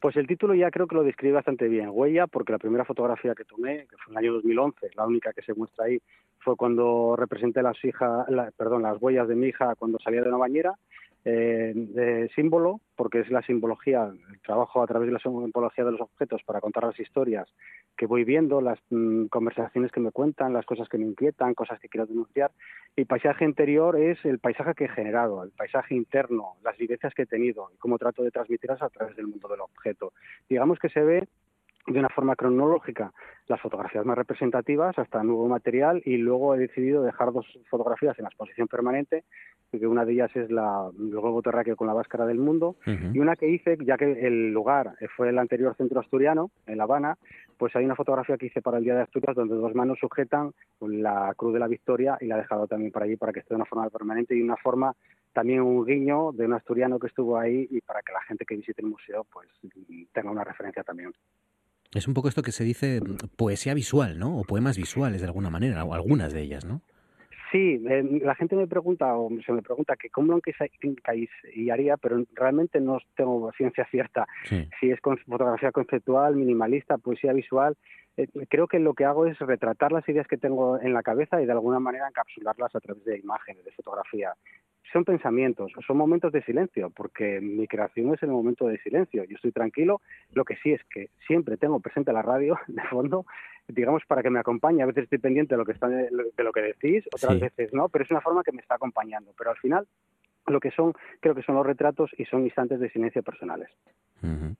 Pues 0.00 0.16
el 0.16 0.26
título 0.26 0.54
ya 0.54 0.70
creo 0.70 0.86
que 0.86 0.96
lo 0.96 1.02
describe 1.02 1.34
bastante 1.34 1.68
bien. 1.68 1.88
Huella, 1.90 2.26
porque 2.26 2.52
la 2.52 2.58
primera 2.58 2.84
fotografía 2.84 3.34
que 3.34 3.44
tomé, 3.44 3.86
que 3.86 3.96
fue 3.96 4.12
en 4.12 4.18
el 4.18 4.24
año 4.24 4.32
2011, 4.34 4.90
la 4.96 5.06
única 5.06 5.32
que 5.32 5.42
se 5.42 5.54
muestra 5.54 5.86
ahí, 5.86 5.98
fue 6.40 6.56
cuando 6.56 7.16
representé 7.16 7.62
las, 7.62 7.82
hija, 7.84 8.26
perdón, 8.56 8.82
las 8.82 9.00
huellas 9.00 9.28
de 9.28 9.34
mi 9.34 9.48
hija 9.48 9.74
cuando 9.76 9.98
salía 9.98 10.22
de 10.22 10.28
una 10.28 10.36
bañera 10.36 10.74
eh, 11.24 11.72
de 11.74 12.28
símbolo, 12.34 12.80
porque 12.96 13.20
es 13.20 13.30
la 13.30 13.42
simbología, 13.42 14.12
el 14.30 14.40
trabajo 14.40 14.82
a 14.82 14.86
través 14.86 15.06
de 15.06 15.12
la 15.12 15.18
simbología 15.18 15.84
de 15.84 15.92
los 15.92 16.00
objetos 16.02 16.42
para 16.44 16.60
contar 16.60 16.84
las 16.84 17.00
historias 17.00 17.48
que 17.96 18.06
voy 18.06 18.24
viendo, 18.24 18.60
las 18.60 18.78
mm, 18.90 19.26
conversaciones 19.26 19.90
que 19.90 20.00
me 20.00 20.10
cuentan, 20.10 20.52
las 20.52 20.66
cosas 20.66 20.88
que 20.88 20.98
me 20.98 21.06
inquietan, 21.06 21.54
cosas 21.54 21.80
que 21.80 21.88
quiero 21.88 22.06
denunciar. 22.06 22.50
Y 22.96 23.04
paisaje 23.06 23.44
interior 23.44 23.98
es 23.98 24.22
el 24.24 24.38
paisaje 24.38 24.74
que 24.74 24.84
he 24.84 24.88
generado, 24.88 25.42
el 25.44 25.50
paisaje 25.50 25.94
interno, 25.94 26.56
las 26.62 26.76
vivencias 26.76 27.14
que 27.14 27.22
he 27.22 27.26
tenido 27.26 27.70
y 27.74 27.78
cómo 27.78 27.98
trato 27.98 28.22
de 28.22 28.30
transmitirlas 28.30 28.82
a 28.82 28.90
través 28.90 29.16
del 29.16 29.26
mundo 29.26 29.48
del 29.48 29.60
objeto. 29.60 30.12
Digamos 30.48 30.78
que 30.78 30.88
se 30.88 31.00
ve 31.00 31.28
de 31.86 31.98
una 31.98 32.08
forma 32.08 32.34
cronológica 32.34 33.12
las 33.46 33.60
fotografías 33.60 34.06
más 34.06 34.16
representativas 34.16 34.98
hasta 34.98 35.22
nuevo 35.22 35.46
material 35.48 36.00
y 36.04 36.16
luego 36.16 36.54
he 36.54 36.58
decidido 36.58 37.02
dejar 37.02 37.32
dos 37.32 37.46
fotografías 37.68 38.18
en 38.18 38.22
la 38.22 38.30
exposición 38.30 38.68
permanente, 38.68 39.24
que 39.70 39.86
una 39.86 40.04
de 40.04 40.12
ellas 40.12 40.34
es 40.34 40.50
la, 40.50 40.88
el 40.98 41.10
globo 41.10 41.42
terráqueo 41.42 41.76
con 41.76 41.86
la 41.86 41.94
máscara 41.94 42.26
del 42.26 42.38
mundo 42.38 42.76
y 42.86 43.18
una 43.18 43.36
que 43.36 43.48
hice, 43.48 43.76
ya 43.84 43.96
que 43.96 44.26
el 44.26 44.52
lugar 44.52 44.94
fue 45.16 45.28
el 45.28 45.38
anterior 45.38 45.74
centro 45.76 46.00
asturiano, 46.00 46.50
en 46.66 46.78
La 46.78 46.84
Habana, 46.84 47.18
pues 47.58 47.74
hay 47.76 47.84
una 47.84 47.96
fotografía 47.96 48.36
que 48.36 48.46
hice 48.46 48.62
para 48.62 48.78
el 48.78 48.84
Día 48.84 48.94
de 48.94 49.02
Asturias 49.02 49.34
donde 49.36 49.54
dos 49.56 49.74
manos 49.74 49.98
sujetan 49.98 50.52
la 50.80 51.32
Cruz 51.36 51.54
de 51.54 51.60
la 51.60 51.68
Victoria 51.68 52.16
y 52.20 52.26
la 52.26 52.36
he 52.36 52.42
dejado 52.42 52.66
también 52.66 52.92
por 52.92 53.02
allí 53.02 53.16
para 53.16 53.32
que 53.32 53.40
esté 53.40 53.54
de 53.54 53.56
una 53.56 53.64
forma 53.64 53.90
permanente 53.90 54.36
y 54.36 54.42
una 54.42 54.56
forma 54.56 54.94
también 55.32 55.60
un 55.60 55.84
guiño 55.84 56.32
de 56.32 56.46
un 56.46 56.54
asturiano 56.54 56.98
que 56.98 57.08
estuvo 57.08 57.36
ahí 57.36 57.66
y 57.70 57.80
para 57.80 58.00
que 58.02 58.12
la 58.12 58.22
gente 58.22 58.44
que 58.44 58.56
visite 58.56 58.80
el 58.80 58.88
museo 58.88 59.26
pues 59.32 59.48
tenga 60.12 60.30
una 60.30 60.44
referencia 60.44 60.82
también. 60.82 61.12
Es 61.94 62.08
un 62.08 62.14
poco 62.14 62.28
esto 62.28 62.42
que 62.42 62.52
se 62.52 62.64
dice 62.64 63.00
mm, 63.00 63.36
poesía 63.36 63.72
visual, 63.74 64.18
¿no? 64.18 64.38
O 64.38 64.44
poemas 64.44 64.76
visuales 64.76 65.20
de 65.20 65.26
alguna 65.28 65.50
manera, 65.50 65.84
o 65.84 65.94
algunas 65.94 66.32
de 66.32 66.42
ellas, 66.42 66.64
¿no? 66.64 66.82
Sí, 67.52 67.80
eh, 67.88 68.20
la 68.20 68.34
gente 68.34 68.56
me 68.56 68.66
pregunta 68.66 69.16
o 69.16 69.30
se 69.46 69.52
me 69.52 69.62
pregunta 69.62 69.94
que 69.94 70.10
cómo 70.10 70.32
lo 70.32 70.40
y 71.54 71.70
haría, 71.70 71.96
pero 71.96 72.24
realmente 72.34 72.80
no 72.80 72.98
tengo 73.16 73.52
ciencia 73.52 73.86
cierta. 73.92 74.26
Si 74.80 74.90
es 74.90 75.00
con 75.00 75.18
fotografía 75.18 75.70
conceptual, 75.70 76.34
minimalista, 76.34 76.98
poesía 76.98 77.32
visual, 77.32 77.76
eh, 78.16 78.26
creo 78.48 78.66
que 78.66 78.80
lo 78.80 78.94
que 78.94 79.04
hago 79.04 79.26
es 79.26 79.38
retratar 79.38 79.92
las 79.92 80.08
ideas 80.08 80.26
que 80.26 80.36
tengo 80.36 80.80
en 80.80 80.92
la 80.92 81.04
cabeza 81.04 81.40
y 81.40 81.46
de 81.46 81.52
alguna 81.52 81.78
manera 81.78 82.08
encapsularlas 82.08 82.74
a 82.74 82.80
través 82.80 83.04
de 83.04 83.18
imágenes, 83.18 83.64
de 83.64 83.70
fotografía 83.70 84.34
son 84.92 85.04
pensamientos, 85.04 85.72
son 85.86 85.96
momentos 85.96 86.32
de 86.32 86.42
silencio, 86.42 86.90
porque 86.90 87.40
mi 87.40 87.66
creación 87.66 88.14
es 88.14 88.22
en 88.22 88.28
el 88.28 88.34
momento 88.34 88.66
de 88.66 88.78
silencio. 88.78 89.24
Yo 89.24 89.36
estoy 89.36 89.52
tranquilo, 89.52 90.00
lo 90.32 90.44
que 90.44 90.56
sí 90.56 90.72
es 90.72 90.82
que 90.84 91.10
siempre 91.26 91.56
tengo 91.56 91.80
presente 91.80 92.12
la 92.12 92.22
radio 92.22 92.58
de 92.68 92.82
fondo, 92.84 93.26
digamos, 93.68 94.02
para 94.06 94.22
que 94.22 94.30
me 94.30 94.40
acompañe. 94.40 94.82
A 94.82 94.86
veces 94.86 95.04
estoy 95.04 95.18
pendiente 95.18 95.54
de 95.54 95.58
lo 95.58 95.64
que, 95.64 95.72
está, 95.72 95.88
de 95.88 96.10
lo 96.38 96.52
que 96.52 96.60
decís, 96.60 97.04
otras 97.12 97.40
veces 97.40 97.72
no, 97.72 97.88
pero 97.88 98.04
es 98.04 98.10
una 98.10 98.20
forma 98.20 98.42
que 98.42 98.52
me 98.52 98.60
está 98.60 98.76
acompañando. 98.76 99.32
Pero 99.36 99.50
al 99.50 99.56
final, 99.56 99.86
lo 100.46 100.60
que 100.60 100.70
son, 100.70 100.92
creo 101.20 101.34
que 101.34 101.42
son 101.42 101.54
los 101.54 101.66
retratos 101.66 102.10
y 102.16 102.24
son 102.26 102.44
instantes 102.44 102.80
de 102.80 102.90
silencio 102.90 103.22
personales. 103.22 103.68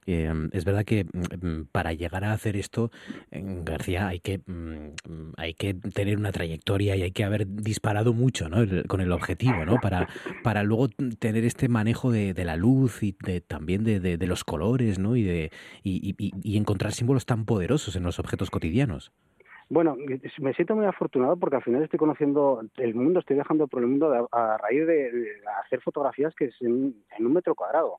Em, 0.07 0.51
es 0.53 0.65
verdad 0.65 0.85
que 0.85 1.05
mm, 1.05 1.69
para 1.73 1.95
llegar 1.95 2.25
a 2.25 2.33
hacer 2.33 2.57
esto, 2.57 2.91
García, 3.31 4.09
hay 4.09 4.21
que, 4.21 4.41
hay 5.37 5.55
que 5.55 5.75
tener 5.75 6.19
una 6.19 6.33
trayectoria 6.33 6.97
y 6.97 7.03
hay 7.03 7.13
que 7.13 7.25
haber 7.25 7.47
disparado 7.47 8.13
mucho 8.13 8.49
¿no? 8.49 8.59
con 8.87 9.01
el 9.01 9.13
objetivo, 9.13 9.65
¿no? 9.65 9.79
Para, 9.81 10.09
para 10.43 10.63
luego 10.63 10.89
tener 11.19 11.45
este 11.45 11.69
manejo 11.69 12.13
de, 12.13 12.35
la 12.45 12.57
luz 12.57 13.03
y 13.03 13.17
de, 13.25 13.41
también 13.41 13.85
de, 13.85 14.27
los 14.27 14.45
colores 14.45 14.99
¿no? 14.99 15.17
y, 15.17 15.23
de, 15.23 15.51
y 15.83 16.57
encontrar 16.59 16.93
símbolos 16.93 17.25
tan 17.25 17.47
poderosos 17.47 17.97
en 17.97 18.03
los 18.03 18.19
objetos 18.19 18.51
cotidianos. 18.51 19.13
Bueno, 19.75 19.97
me 20.39 20.55
siento 20.55 20.77
muy 20.77 20.87
afortunado 20.87 21.37
porque 21.37 21.57
al 21.57 21.65
final 21.65 21.83
estoy 21.83 21.99
conociendo 21.99 22.63
el 22.77 22.95
mundo, 22.95 23.19
estoy 23.19 23.35
viajando 23.35 23.67
por 23.67 23.81
el 23.81 23.89
mundo 23.89 24.29
a, 24.31 24.57
raíz 24.57 24.87
de, 24.87 25.33
hacer 25.65 25.81
fotografías 25.81 26.33
que 26.37 26.45
es 26.45 26.55
en, 26.61 26.95
un 27.19 27.33
metro 27.33 27.57
cuadrado. 27.57 27.99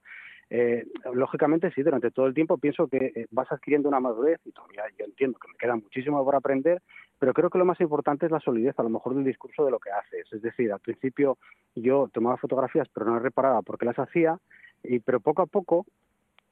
Eh, 0.49 0.87
lógicamente, 1.13 1.69
sí, 1.71 1.83
durante 1.83 2.11
todo 2.11 2.27
el 2.27 2.33
tiempo 2.33 2.57
pienso 2.57 2.87
que 2.87 3.11
eh, 3.13 3.27
vas 3.29 3.51
adquiriendo 3.51 3.89
una 3.89 3.99
madurez 3.99 4.39
y 4.45 4.53
todavía 4.53 4.83
yo 4.97 5.03
entiendo 5.03 5.37
que 5.37 5.49
me 5.49 5.57
queda 5.57 5.75
muchísimo 5.75 6.23
por 6.23 6.35
aprender, 6.35 6.81
pero 7.19 7.33
creo 7.33 7.49
que 7.49 7.57
lo 7.57 7.65
más 7.65 7.81
importante 7.81 8.25
es 8.25 8.31
la 8.31 8.39
solidez, 8.39 8.79
a 8.79 8.83
lo 8.83 8.89
mejor, 8.89 9.13
del 9.13 9.25
discurso 9.25 9.65
de 9.65 9.71
lo 9.71 9.79
que 9.79 9.91
haces. 9.91 10.31
Es 10.31 10.41
decir, 10.41 10.71
al 10.71 10.79
principio 10.79 11.37
yo 11.75 12.09
tomaba 12.13 12.37
fotografías, 12.37 12.87
pero 12.93 13.05
no 13.05 13.19
reparaba 13.19 13.61
por 13.63 13.77
qué 13.77 13.85
las 13.85 13.99
hacía, 13.99 14.39
y, 14.81 14.99
pero 14.99 15.19
poco 15.19 15.41
a 15.41 15.45
poco 15.45 15.85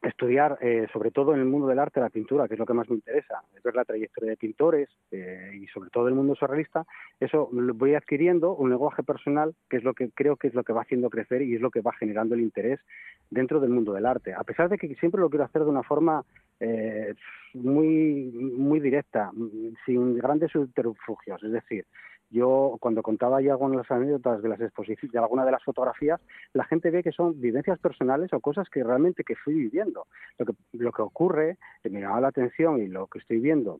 estudiar, 0.04 0.58
eh, 0.62 0.88
sobre 0.92 1.12
todo 1.12 1.34
en 1.34 1.40
el 1.40 1.46
mundo 1.46 1.68
del 1.68 1.80
arte, 1.80 2.02
la 2.02 2.10
pintura, 2.10 2.48
que 2.48 2.56
es 2.56 2.60
lo 2.60 2.66
que 2.66 2.74
más 2.74 2.90
me 2.90 2.96
interesa, 2.96 3.42
ver 3.64 3.76
la 3.76 3.86
trayectoria 3.86 4.32
de 4.32 4.38
pintores 4.38 4.90
eh, 5.12 5.52
y 5.56 5.68
sobre 5.68 5.90
todo 5.90 6.10
el 6.10 6.14
mundo 6.14 6.36
surrealista, 6.36 6.86
eso 7.20 7.50
voy 7.52 7.96
adquiriendo 7.96 8.54
un 8.54 8.70
lenguaje 8.70 9.02
personal 9.04 9.56
que 9.70 9.78
es 9.78 9.84
lo 9.84 9.94
que 9.94 10.10
creo 10.10 10.36
que 10.36 10.48
es 10.48 10.54
lo 10.54 10.64
que 10.64 10.74
va 10.74 10.82
haciendo 10.82 11.10
crecer 11.10 11.42
y 11.42 11.56
es 11.56 11.62
lo 11.62 11.72
que 11.72 11.82
va 11.82 11.94
generando 11.94 12.36
el 12.36 12.42
interés 12.42 12.82
dentro 13.30 13.62
del 13.62 13.70
mundo 13.70 13.94
del 13.94 14.06
arte. 14.06 14.34
A 14.34 14.44
pesar 14.44 14.70
de 14.70 14.78
que 14.78 14.94
siempre 14.96 15.22
lo 15.22 15.30
quiero 15.30 15.46
hacer 15.46 15.64
de 15.64 15.70
una 15.70 15.84
forma 15.84 16.26
eh, 16.60 17.14
muy, 17.54 18.32
muy 18.58 18.80
directa, 18.82 19.32
sin 19.86 20.18
grandes 20.18 20.52
subterfugios, 20.52 21.42
es 21.44 21.52
decir, 21.52 21.86
yo, 22.34 22.78
cuando 22.80 23.04
contaba 23.04 23.42
ya 23.42 23.52
algunas 23.52 23.90
anécdotas 23.90 24.42
de 24.42 24.50
las 24.50 24.60
exposiciones, 24.60 25.14
de 25.14 25.20
alguna 25.20 25.46
de 25.46 25.52
las 25.52 25.64
fotografías, 25.64 26.20
la 26.54 26.66
gente 26.66 26.90
ve 26.90 27.04
que 27.04 27.12
son 27.12 27.40
vivencias 27.40 27.80
personales 27.80 28.34
o 28.34 28.40
cosas 28.40 28.68
que 28.70 28.84
realmente 28.84 29.24
que 29.24 29.36
fui 29.36 29.54
viviendo. 29.54 30.08
Lo 30.40 30.46
que, 30.48 30.54
lo 30.74 30.92
que 30.92 31.02
ocurre, 31.04 31.58
que 31.84 31.90
me 31.90 32.02
llama 32.02 32.22
la 32.22 32.30
atención 32.30 32.82
y 32.82 32.88
lo 32.88 33.08
que 33.08 33.20
estoy 33.20 33.40
viendo 33.40 33.80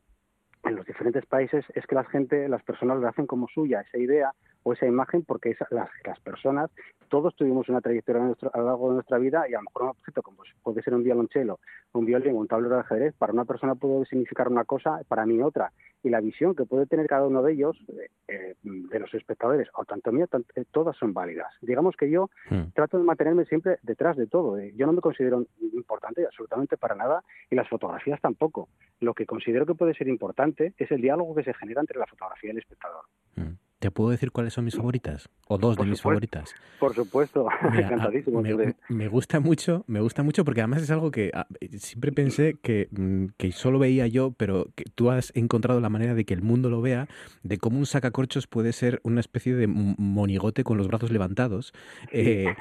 en 0.62 0.76
los 0.76 0.86
diferentes 0.86 1.26
países 1.26 1.64
es 1.74 1.84
que 1.86 1.94
la 1.94 2.04
gente, 2.04 2.48
las 2.48 2.62
personas 2.62 2.98
lo 3.00 3.08
hacen 3.08 3.26
como 3.26 3.48
suya 3.48 3.80
esa 3.82 3.98
idea 3.98 4.32
o 4.64 4.72
esa 4.72 4.86
imagen 4.86 5.24
porque 5.24 5.56
las, 5.70 5.88
las, 6.04 6.20
personas, 6.20 6.70
todos 7.08 7.36
tuvimos 7.36 7.68
una 7.68 7.80
trayectoria 7.80 8.22
a, 8.52 8.58
lo 8.58 8.64
largo 8.64 8.88
de 8.88 8.94
nuestra 8.94 9.18
vida 9.18 9.44
y 9.48 9.54
a 9.54 9.58
lo 9.58 9.64
mejor 9.64 9.82
un 9.82 9.88
objeto 9.90 10.22
como 10.22 10.38
puede 10.62 10.82
ser 10.82 10.94
un 10.94 11.04
violonchelo, 11.04 11.60
un 11.92 12.04
violín, 12.04 12.34
un 12.34 12.48
tablero 12.48 12.74
de 12.74 12.80
ajedrez, 12.80 13.14
para 13.16 13.32
una 13.32 13.44
persona 13.44 13.74
puede 13.74 14.06
significar 14.06 14.48
una 14.48 14.64
cosa, 14.64 15.00
para 15.06 15.26
mí 15.26 15.40
otra. 15.40 15.70
Y 16.02 16.10
la 16.10 16.20
visión 16.20 16.54
que 16.54 16.64
puede 16.64 16.86
tener 16.86 17.06
cada 17.06 17.26
uno 17.26 17.42
de 17.42 17.52
ellos, 17.52 17.76
eh, 17.88 18.08
eh 18.28 18.54
de 18.62 18.98
los 18.98 19.12
espectadores, 19.14 19.68
o 19.74 19.84
tanto 19.84 20.12
mía, 20.12 20.26
eh, 20.56 20.64
todas 20.70 20.96
son 20.96 21.12
válidas. 21.12 21.52
Digamos 21.60 21.94
que 21.96 22.10
yo 22.10 22.30
hmm. 22.50 22.72
trato 22.74 22.98
de 22.98 23.04
mantenerme 23.04 23.44
siempre 23.44 23.78
detrás 23.82 24.16
de 24.16 24.26
todo. 24.26 24.58
Eh. 24.58 24.72
Yo 24.76 24.86
no 24.86 24.92
me 24.92 25.00
considero 25.00 25.44
importante 25.60 26.24
absolutamente 26.24 26.76
para 26.76 26.94
nada 26.94 27.22
y 27.50 27.54
las 27.54 27.68
fotografías 27.68 28.20
tampoco. 28.20 28.68
Lo 29.00 29.14
que 29.14 29.26
considero 29.26 29.66
que 29.66 29.74
puede 29.74 29.94
ser 29.94 30.08
importante 30.08 30.74
es 30.78 30.90
el 30.90 31.00
diálogo 31.00 31.34
que 31.34 31.44
se 31.44 31.54
genera 31.54 31.80
entre 31.80 31.98
la 31.98 32.06
fotografía 32.06 32.48
y 32.48 32.52
el 32.52 32.58
espectador. 32.58 33.04
Hmm. 33.36 33.54
¿Te 33.84 33.90
puedo 33.90 34.08
decir 34.08 34.30
cuáles 34.30 34.54
son 34.54 34.64
mis 34.64 34.76
favoritas? 34.76 35.28
O 35.46 35.58
dos 35.58 35.76
de 35.76 35.84
mis 35.84 36.00
favoritas. 36.00 36.54
Por 36.80 36.94
supuesto, 36.94 37.46
encantadísimo. 37.74 38.42
Me, 38.88 39.08
gusta 39.08 39.40
mucho, 39.40 39.84
me 39.86 40.00
gusta 40.00 40.22
mucho 40.22 40.42
porque 40.42 40.62
además 40.62 40.80
es 40.80 40.90
algo 40.90 41.10
que 41.10 41.30
ah, 41.34 41.46
siempre 41.76 42.10
pensé 42.10 42.56
que, 42.62 42.88
mm, 42.92 43.26
que, 43.36 43.52
solo 43.52 43.78
veía 43.78 44.06
yo, 44.06 44.32
pero 44.38 44.68
que 44.74 44.84
tú 44.94 45.10
has 45.10 45.32
encontrado 45.36 45.82
la 45.82 45.90
manera 45.90 46.14
de 46.14 46.24
que 46.24 46.32
el 46.32 46.40
mundo 46.40 46.70
lo 46.70 46.80
vea, 46.80 47.08
de 47.42 47.58
cómo 47.58 47.78
un 47.78 47.84
sacacorchos 47.84 48.46
puede 48.46 48.72
ser 48.72 49.00
una 49.02 49.20
especie 49.20 49.54
de 49.54 49.66
monigote 49.66 50.64
con 50.64 50.78
los 50.78 50.88
brazos 50.88 51.10
levantados. 51.10 51.74
Eh, 52.10 52.54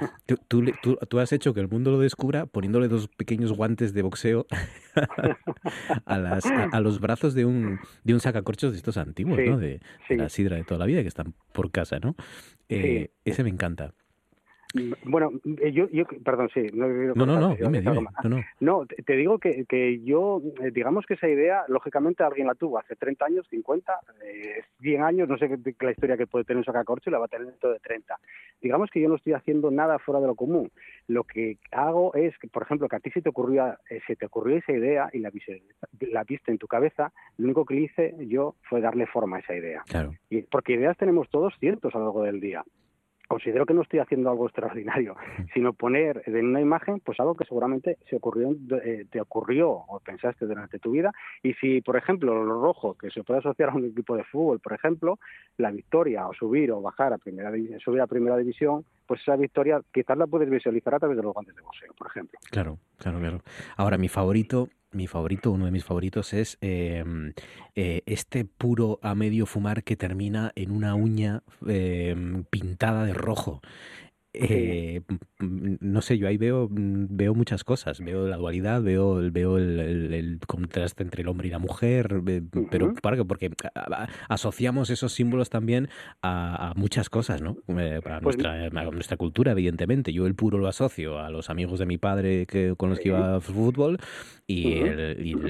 tú, 0.50 0.66
tú, 0.82 1.20
has 1.20 1.32
hecho 1.32 1.54
que 1.54 1.62
el 1.62 1.70
mundo 1.70 1.92
lo 1.92 2.00
descubra 2.00 2.48
poniéndole 2.48 2.90
dos 2.90 3.08
pequeños 3.08 3.54
guantes 3.54 3.94
de 3.94 4.02
boxeo 4.02 4.46
a, 6.06 6.18
las, 6.18 6.46
a, 6.46 6.82
los 6.82 7.00
brazos 7.00 7.34
de 7.34 7.46
un, 7.46 7.80
de 8.04 8.14
un 8.14 8.20
sacacorchos 8.20 8.74
de 8.74 8.78
estos 8.78 8.98
antiguos, 8.98 9.40
¿no? 9.40 9.58
De, 9.58 9.80
de, 10.10 10.18
la 10.18 10.28
sidra 10.28 10.58
de 10.58 10.66
toda 10.66 10.80
la 10.80 10.86
vida, 10.86 11.02
que 11.02 11.13
están 11.14 11.34
por 11.54 11.72
casa, 11.72 12.00
¿no? 12.00 12.16
Eh, 12.70 13.12
ese 13.24 13.44
me 13.44 13.50
encanta. 13.50 13.94
Bueno, 15.06 15.32
eh, 15.62 15.72
yo, 15.72 15.88
yo 15.90 16.06
perdón, 16.24 16.50
sí. 16.52 16.68
No, 16.74 16.88
no, 16.88 17.26
no, 17.26 17.40
no, 17.40 17.56
dime, 17.56 17.82
dime, 17.82 18.08
no, 18.24 18.44
no. 18.60 18.86
te 18.86 19.14
digo 19.16 19.38
que, 19.38 19.66
que 19.66 20.02
yo, 20.04 20.42
eh, 20.64 20.72
digamos 20.72 21.06
que 21.06 21.14
esa 21.14 21.28
idea, 21.28 21.64
lógicamente 21.68 22.24
alguien 22.24 22.48
la 22.48 22.56
tuvo 22.56 22.80
hace 22.80 22.96
30 22.96 23.26
años, 23.26 23.48
50, 23.50 24.00
eh, 24.26 24.64
100 24.82 25.04
años, 25.04 25.30
no 25.30 25.38
sé 25.38 25.48
qué, 25.48 25.76
la 25.80 25.92
historia 25.92 26.18
que 26.18 26.26
puede 26.26 26.46
tener 26.46 26.58
un 26.58 26.66
sacacorcho 26.66 27.10
y 27.10 27.14
la 27.14 27.20
va 27.20 27.26
a 27.26 27.28
tener 27.28 27.48
dentro 27.48 27.72
de 27.72 27.80
30. 27.80 28.18
Digamos 28.62 28.90
que 28.90 29.00
yo 29.00 29.10
no 29.10 29.16
estoy 29.16 29.34
haciendo 29.34 29.70
nada 29.70 30.00
fuera 30.00 30.20
de 30.20 30.28
lo 30.28 30.36
común. 30.36 30.72
Lo 31.08 31.24
que 31.24 31.58
hago 31.72 32.16
es 32.16 32.36
que, 32.40 32.48
por 32.48 32.64
ejemplo, 32.64 32.90
que 32.90 32.96
a 32.96 33.00
ti 33.00 33.12
se 33.12 33.22
te 33.22 33.30
ocurrió, 33.30 33.78
eh, 33.92 34.02
se 34.08 34.16
te 34.16 34.26
ocurrió 34.26 34.58
esa 34.58 34.72
idea 34.72 35.10
y 35.14 35.20
la, 35.20 35.32
la 36.00 36.24
viste 36.24 36.52
en 36.52 36.58
tu 36.58 36.68
cabeza, 36.68 37.12
lo 37.38 37.46
único 37.46 37.66
que 37.66 37.76
hice 37.76 38.16
yo 38.28 38.56
fue 38.68 38.82
darle 38.82 39.06
forma 39.06 39.38
a 39.38 39.40
esa 39.42 39.56
idea. 39.56 39.84
Claro. 39.88 40.14
Y, 40.32 40.42
porque 40.42 40.74
ideas 40.74 40.98
tenemos 40.98 41.30
todos 41.30 41.54
cientos 41.60 41.94
a 41.94 42.00
lo 42.00 42.06
largo 42.06 42.24
del 42.24 42.40
día 42.40 42.64
considero 43.28 43.66
que 43.66 43.74
no 43.74 43.82
estoy 43.82 44.00
haciendo 44.00 44.30
algo 44.30 44.46
extraordinario, 44.48 45.16
sino 45.54 45.74
poner 45.74 46.24
en 46.26 46.48
una 46.48 46.62
imagen 46.62 47.00
pues 47.00 47.20
algo 47.20 47.36
que 47.36 47.46
seguramente 47.46 47.98
se 48.10 48.16
ocurrió, 48.18 48.56
eh, 48.84 49.06
te 49.10 49.22
ocurrió 49.22 49.70
o 49.70 50.00
pensaste 50.00 50.46
durante 50.46 50.80
tu 50.80 50.92
vida. 50.92 51.12
Y 51.42 51.54
si, 51.56 51.82
por 51.82 51.98
ejemplo, 51.98 52.44
lo 52.44 52.62
rojo, 52.62 52.96
que 52.96 53.10
se 53.10 53.24
puede 53.24 53.40
asociar 53.40 53.70
a 53.70 53.74
un 53.74 53.86
equipo 53.86 54.16
de 54.16 54.24
fútbol, 54.24 54.60
por 54.60 54.74
ejemplo, 54.74 55.20
la 55.58 55.72
victoria 55.72 56.28
o 56.28 56.34
subir 56.34 56.72
o 56.72 56.82
bajar 56.82 57.14
a 57.14 57.18
primera, 57.18 57.52
subir 57.84 58.02
a 58.02 58.08
primera 58.08 58.38
división, 58.38 58.86
pues 59.06 59.22
esa 59.22 59.36
victoria 59.36 59.82
quizás 59.94 60.18
la 60.18 60.28
puedes 60.28 60.50
visualizar 60.50 60.96
a 60.96 61.00
través 61.00 61.18
de 61.18 61.24
los 61.24 61.34
guantes 61.34 61.56
de 61.56 61.62
boxeo, 61.62 61.94
por 61.94 62.08
ejemplo. 62.08 62.40
Claro, 62.50 62.78
claro, 62.98 63.20
claro. 63.20 63.40
Ahora, 63.78 63.98
mi 63.98 64.08
favorito 64.08 64.70
mi 64.94 65.08
favorito, 65.08 65.52
uno 65.52 65.66
de 65.66 65.72
mis 65.72 65.84
favoritos 65.84 66.34
es 66.34 66.58
em, 66.62 67.34
eh, 67.76 68.02
este 68.06 68.46
puro 68.46 69.00
a 69.02 69.16
medio 69.16 69.46
fumar 69.46 69.84
que 69.84 69.96
termina 69.96 70.52
en 70.56 70.72
una 70.72 70.96
uña 70.96 71.44
em, 71.68 72.44
pintada 72.46 73.06
de 73.06 73.14
rojo. 73.14 73.62
Eh, 74.36 75.02
no 75.40 76.02
sé, 76.02 76.18
yo 76.18 76.28
ahí 76.28 76.38
veo, 76.38 76.68
veo 76.72 77.36
muchas 77.36 77.64
cosas. 77.64 78.00
Veo 78.00 78.28
la 78.28 78.38
dualidad, 78.38 78.82
veo, 78.82 79.20
veo 79.32 79.58
el, 79.58 80.40
contraste 80.48 81.04
entre 81.04 81.22
el 81.22 81.28
hombre 81.28 81.48
y 81.48 81.52
la 81.52 81.60
mujer, 81.60 82.22
pero 82.72 82.94
¿para 82.96 83.24
porque 83.24 83.52
asociamos 84.28 84.90
esos 84.90 85.14
símbolos 85.14 85.50
también 85.50 85.90
a, 86.22 86.74
muchas 86.76 87.10
cosas, 87.10 87.42
¿no? 87.42 87.58
Eh, 87.78 88.00
para 88.04 88.22
pues 88.22 88.38
nuestra, 88.38 88.70
nuestra 88.70 89.18
cultura, 89.18 89.52
evidentemente. 89.52 90.12
Yo 90.12 90.26
el 90.26 90.36
puro 90.36 90.58
lo 90.58 90.68
asocio 90.68 91.20
a 91.20 91.30
los 91.30 91.50
amigos 91.50 91.78
de 91.80 91.86
mi 91.86 92.00
padre 92.00 92.48
que, 92.48 92.74
con 92.76 92.90
los 92.90 93.00
que 93.00 93.10
iba 93.10 93.36
a 93.36 93.42
fútbol 93.42 94.00
y, 94.48 94.82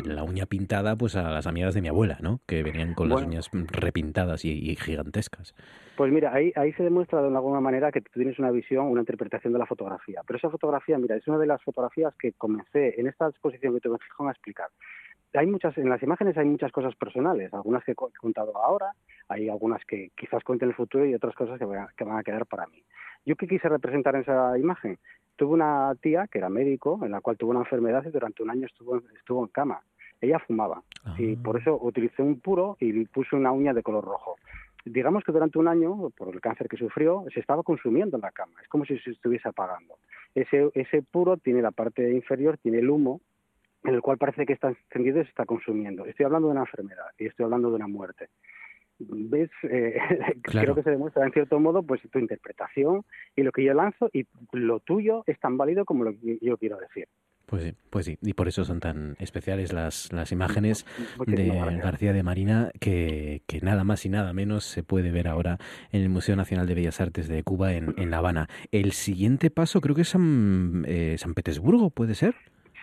la 0.04 0.24
uña 0.24 0.46
pintada 0.46 0.98
pues 0.98 1.16
a 1.16 1.32
las 1.32 1.48
amigas 1.48 1.74
de 1.74 1.82
mi 1.82 1.88
abuela, 1.88 2.18
¿no? 2.22 2.42
Que 2.46 2.64
venían 2.64 2.94
con 2.94 3.10
las 3.10 3.22
uñas 3.22 3.50
repintadas 3.72 4.44
y 4.44 4.76
gigantescas. 4.76 5.54
Pues 5.96 6.12
mira, 6.12 6.34
ahí, 6.34 6.52
ahí 6.56 6.74
se 6.74 6.82
demuestra 6.82 7.22
de 7.22 7.28
alguna 7.28 7.60
manera 7.60 7.92
que 7.92 8.02
tú 8.02 8.10
tienes 8.14 8.40
una 8.40 8.50
visión, 8.50 8.88
una 8.88 9.02
interpretación 9.02 9.54
de 9.54 9.60
la 9.60 9.68
fotografía. 9.68 10.22
Pero 10.26 10.38
esa 10.38 10.50
fotografía, 10.50 10.98
mira, 10.98 11.16
es 11.16 11.28
una 11.28 11.38
de 11.38 11.46
las 11.46 11.62
fotografías 11.62 12.16
que 12.16 12.34
comencé 12.34 13.00
en 13.00 13.06
esta 13.06 13.28
exposición 13.28 13.76
que 13.76 13.80
te 13.80 13.90
voy 13.90 14.00
a 14.00 14.32
explicar. 14.32 14.70
Hay 15.36 15.46
muchas, 15.46 15.78
en 15.78 15.90
las 15.90 16.02
imágenes 16.02 16.36
hay 16.38 16.46
muchas 16.46 16.72
cosas 16.72 16.96
personales, 16.96 17.54
algunas 17.54 17.84
que 17.84 17.92
he 17.92 17.96
contado 17.96 18.58
ahora, 18.58 18.94
hay 19.28 19.50
algunas 19.50 19.84
que 19.86 20.10
quizás 20.16 20.44
cuente 20.44 20.66
en 20.66 20.70
el 20.72 20.76
futuro 20.76 21.06
y 21.06 21.14
otras 21.14 21.36
cosas 21.36 21.60
que, 21.60 21.66
que 21.96 22.04
van 22.04 22.18
a 22.18 22.24
quedar 22.24 22.46
para 22.48 22.66
mí. 22.68 22.84
¿Yo 23.26 23.36
qué 23.36 23.48
quise 23.48 23.70
representar 23.70 24.16
en 24.16 24.22
esa 24.22 24.58
imagen? 24.58 24.98
Tuve 25.36 25.54
una 25.54 25.94
tía 26.02 26.28
que 26.28 26.40
era 26.40 26.50
médico, 26.50 27.00
en 27.04 27.12
la 27.12 27.22
cual 27.22 27.38
tuvo 27.38 27.52
una 27.52 27.62
enfermedad 27.62 28.04
y 28.06 28.10
durante 28.10 28.42
un 28.42 28.50
año 28.50 28.66
estuvo, 28.66 28.98
estuvo 29.16 29.44
en 29.44 29.50
cama. 29.50 29.82
Ella 30.22 30.40
fumaba 30.40 30.82
y 31.18 31.36
por 31.36 31.60
eso 31.60 31.78
utilicé 31.82 32.22
un 32.22 32.40
puro 32.40 32.78
y 32.80 33.06
puse 33.06 33.36
una 33.36 33.52
uña 33.52 33.74
de 33.74 33.84
color 33.84 34.06
rojo 34.06 34.38
digamos 34.86 35.24
que 35.24 35.32
durante 35.32 35.60
un 35.60 35.68
año, 35.68 36.10
por 36.12 36.34
el 36.34 36.42
cáncer 36.42 36.68
que 36.68 36.78
sufrió, 36.78 37.26
se 37.34 37.40
estaba 37.40 37.64
consumiendo 37.64 38.18
en 38.18 38.22
la 38.22 38.32
cama. 38.32 38.54
Es 38.62 38.68
como 38.68 38.86
si 38.86 38.98
se 39.00 39.12
estuviese 39.12 39.48
apagando. 39.48 39.98
Ese, 40.36 40.70
ese 40.74 41.02
puro 41.02 41.38
tiene 41.38 41.62
la 41.62 41.72
parte 41.72 42.12
inferior, 42.12 42.58
tiene 42.58 42.80
el 42.80 42.90
humo, 42.90 43.22
en 43.84 43.96
el 43.96 44.02
cual 44.02 44.18
parece 44.18 44.46
que 44.46 44.54
está 44.54 44.70
encendido 44.70 45.20
y 45.20 45.24
se 45.24 45.30
está 45.30 45.46
consumiendo. 45.46 46.06
Estoy 46.06 46.26
hablando 46.26 46.48
de 46.48 46.54
una 46.54 46.62
enfermedad 46.62 47.06
y 47.18 47.28
estoy 47.28 47.44
hablando 47.44 47.70
de 47.70 47.76
una 47.76 47.88
muerte. 47.88 48.30
¿Ves? 49.00 49.50
Eh, 49.64 49.98
creo 50.42 50.76
que 50.76 50.84
se 50.84 50.92
demuestra 50.92 51.26
en 51.26 51.32
cierto 51.32 51.60
modo 51.60 51.84
pues 51.84 52.02
tu 52.12 52.20
interpretación 52.20 53.04
y 53.36 53.44
lo 53.44 53.52
que 53.52 53.64
yo 53.64 53.74
lanzo 53.74 54.10
y 54.14 54.28
lo 54.52 54.80
tuyo 54.80 55.24
es 55.26 55.40
tan 55.40 55.58
válido 55.58 55.84
como 55.86 56.04
lo 56.04 56.12
que 56.12 56.38
yo 56.42 56.58
quiero 56.58 56.78
decir. 56.78 57.08
Pues 57.46 57.64
sí, 57.64 57.74
pues 57.90 58.06
sí, 58.06 58.18
y 58.22 58.34
por 58.34 58.48
eso 58.48 58.64
son 58.64 58.80
tan 58.80 59.16
especiales 59.20 59.74
las, 59.74 60.12
las 60.14 60.32
imágenes 60.32 60.86
de 61.28 61.48
García 61.82 62.14
de 62.14 62.24
Marina 62.24 62.72
que, 62.80 63.42
que, 63.48 63.60
nada 63.60 63.84
más 63.84 64.06
y 64.06 64.10
nada 64.10 64.34
menos 64.34 64.64
se 64.64 64.82
puede 64.82 65.12
ver 65.12 65.28
ahora 65.28 65.58
en 65.92 66.02
el 66.02 66.10
Museo 66.10 66.36
Nacional 66.36 66.68
de 66.68 66.76
Bellas 66.76 67.02
Artes 67.02 67.28
de 67.28 67.44
Cuba 67.44 67.74
en, 67.74 67.94
en 67.98 68.12
La 68.12 68.20
Habana. 68.20 68.48
El 68.72 68.94
siguiente 68.94 69.52
paso 69.52 69.82
creo 69.82 69.94
que 69.96 70.02
es 70.02 70.10
San, 70.10 70.86
eh, 70.88 71.16
San 71.18 71.34
Petersburgo, 71.34 71.90
¿puede 71.90 72.16
ser? 72.16 72.34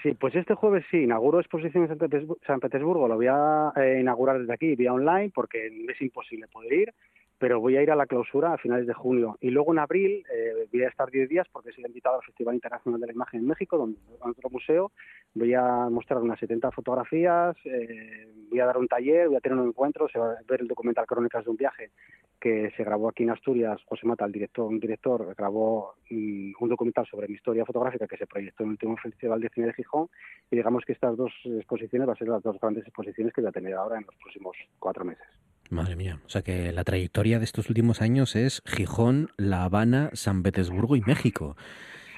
Sí, 0.02 0.14
pues 0.14 0.34
este 0.34 0.54
jueves 0.54 0.84
sí, 0.90 0.98
inauguro 0.98 1.40
exposición 1.40 1.84
en 1.84 2.28
San 2.46 2.60
Petersburgo, 2.60 3.06
lo 3.06 3.16
voy 3.16 3.26
a 3.28 3.72
eh, 3.76 3.98
inaugurar 4.00 4.38
desde 4.38 4.54
aquí, 4.54 4.74
vía 4.74 4.92
online, 4.94 5.30
porque 5.34 5.66
es 5.66 6.00
imposible 6.00 6.46
poder 6.48 6.72
ir 6.72 6.94
pero 7.40 7.58
voy 7.58 7.74
a 7.78 7.82
ir 7.82 7.90
a 7.90 7.96
la 7.96 8.04
clausura 8.04 8.52
a 8.52 8.58
finales 8.58 8.86
de 8.86 8.92
junio. 8.92 9.38
Y 9.40 9.48
luego 9.48 9.72
en 9.72 9.78
abril 9.78 10.22
eh, 10.30 10.68
voy 10.70 10.82
a 10.82 10.88
estar 10.88 11.10
10 11.10 11.26
días 11.26 11.46
porque 11.50 11.72
soy 11.72 11.86
invitado 11.86 12.16
al 12.16 12.22
Festival 12.22 12.54
Internacional 12.54 13.00
de 13.00 13.06
la 13.06 13.14
Imagen 13.14 13.40
en 13.40 13.46
México, 13.46 13.78
donde 13.78 13.98
en 13.98 14.30
otro 14.30 14.50
museo 14.50 14.92
voy 15.34 15.54
a 15.54 15.88
mostrar 15.88 16.20
unas 16.20 16.38
70 16.38 16.70
fotografías, 16.70 17.56
eh, 17.64 18.28
voy 18.50 18.60
a 18.60 18.66
dar 18.66 18.76
un 18.76 18.86
taller, 18.86 19.28
voy 19.28 19.36
a 19.36 19.40
tener 19.40 19.56
un 19.56 19.68
encuentro, 19.68 20.06
se 20.08 20.18
va 20.18 20.32
a 20.32 20.42
ver 20.46 20.60
el 20.60 20.68
documental 20.68 21.06
Crónicas 21.06 21.42
de 21.42 21.50
un 21.50 21.56
viaje 21.56 21.92
que 22.38 22.70
se 22.76 22.84
grabó 22.84 23.08
aquí 23.08 23.22
en 23.22 23.30
Asturias, 23.30 23.80
José 23.86 24.06
Mata, 24.06 24.26
el 24.26 24.32
director, 24.32 24.66
un 24.66 24.78
director, 24.78 25.34
grabó 25.34 25.94
mm, 26.10 26.52
un 26.60 26.68
documental 26.68 27.06
sobre 27.06 27.26
mi 27.26 27.34
historia 27.36 27.64
fotográfica 27.64 28.06
que 28.06 28.18
se 28.18 28.26
proyectó 28.26 28.64
en 28.64 28.68
el 28.68 28.72
último 28.72 28.96
Festival 28.98 29.40
de 29.40 29.48
Cine 29.48 29.68
de 29.68 29.72
Gijón 29.72 30.08
y 30.50 30.56
digamos 30.56 30.84
que 30.84 30.92
estas 30.92 31.16
dos 31.16 31.32
exposiciones 31.46 32.06
van 32.06 32.16
a 32.16 32.18
ser 32.18 32.28
las 32.28 32.42
dos 32.42 32.60
grandes 32.60 32.84
exposiciones 32.84 33.32
que 33.32 33.40
voy 33.40 33.48
a 33.48 33.52
tener 33.52 33.72
ahora 33.72 33.96
en 33.96 34.04
los 34.04 34.14
próximos 34.16 34.54
cuatro 34.78 35.06
meses. 35.06 35.26
Madre 35.70 35.94
mía, 35.94 36.18
o 36.26 36.28
sea 36.28 36.42
que 36.42 36.72
la 36.72 36.82
trayectoria 36.82 37.38
de 37.38 37.44
estos 37.44 37.68
últimos 37.68 38.02
años 38.02 38.34
es 38.34 38.60
Gijón, 38.66 39.30
La 39.36 39.62
Habana, 39.62 40.10
San 40.14 40.42
Petersburgo 40.42 40.96
y 40.96 41.00
México. 41.02 41.56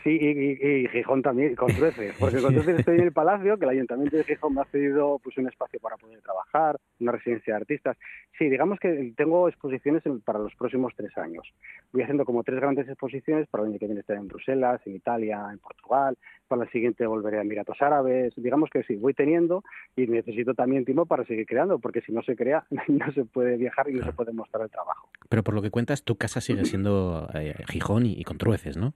Sí, 0.02 0.18
y, 0.20 0.88
Gijón 0.88 1.22
también, 1.22 1.54
con 1.54 1.68
creces, 1.68 2.14
porque 2.18 2.42
con 2.42 2.52
creces 2.54 2.80
estoy 2.80 2.96
en 2.96 3.04
el 3.04 3.12
Palacio, 3.12 3.56
que 3.56 3.64
el 3.64 3.70
Ayuntamiento 3.70 4.16
de 4.16 4.24
Gijón 4.24 4.54
me 4.54 4.62
ha 4.62 4.64
cedido 4.64 5.20
pues, 5.22 5.38
un 5.38 5.46
espacio 5.46 5.78
para 5.78 5.96
poder 5.96 6.20
trabajar, 6.22 6.76
una 6.98 7.12
residencia 7.12 7.54
de 7.54 7.60
artistas. 7.60 7.96
Sí, 8.36 8.48
digamos 8.48 8.80
que 8.80 9.12
tengo 9.16 9.48
exposiciones 9.48 10.02
para 10.24 10.40
los 10.40 10.54
próximos 10.56 10.92
tres 10.96 11.16
años. 11.18 11.46
Voy 11.92 12.02
haciendo 12.02 12.24
como 12.24 12.42
tres 12.42 12.58
grandes 12.58 12.88
exposiciones, 12.88 13.46
para 13.48 13.62
el 13.62 13.70
año 13.70 13.78
que 13.78 13.86
viene 13.86 14.00
estaré 14.00 14.18
en 14.18 14.26
Bruselas, 14.26 14.80
en 14.86 14.96
Italia, 14.96 15.48
en 15.52 15.58
Portugal, 15.60 16.16
para 16.48 16.64
la 16.64 16.70
siguiente 16.70 17.06
volveré 17.06 17.38
a 17.38 17.42
Emiratos 17.42 17.80
Árabes. 17.80 18.34
Digamos 18.36 18.70
que 18.70 18.82
sí, 18.82 18.96
voy 18.96 19.14
teniendo 19.14 19.62
y 19.94 20.08
necesito 20.08 20.54
también 20.54 20.84
tiempo 20.84 21.06
para 21.06 21.24
seguir 21.24 21.46
creando, 21.46 21.78
porque 21.78 22.00
si 22.00 22.12
no 22.12 22.22
se 22.22 22.34
crea, 22.34 22.66
no 22.88 23.12
se 23.12 23.24
puede 23.24 23.56
viajar 23.56 23.88
y 23.88 23.94
no 23.94 24.04
se 24.04 24.12
puede 24.12 24.32
mostrar 24.32 24.64
el 24.64 24.70
trabajo. 24.70 25.08
Pero 25.28 25.44
por 25.44 25.54
lo 25.54 25.62
que 25.62 25.70
cuentas, 25.70 26.02
tu 26.02 26.16
casa 26.16 26.40
sigue 26.40 26.64
siendo 26.64 27.28
eh, 27.34 27.54
Gijón 27.68 28.04
y, 28.06 28.14
y 28.14 28.24
con 28.24 28.38
trueces, 28.38 28.76
¿no? 28.76 28.94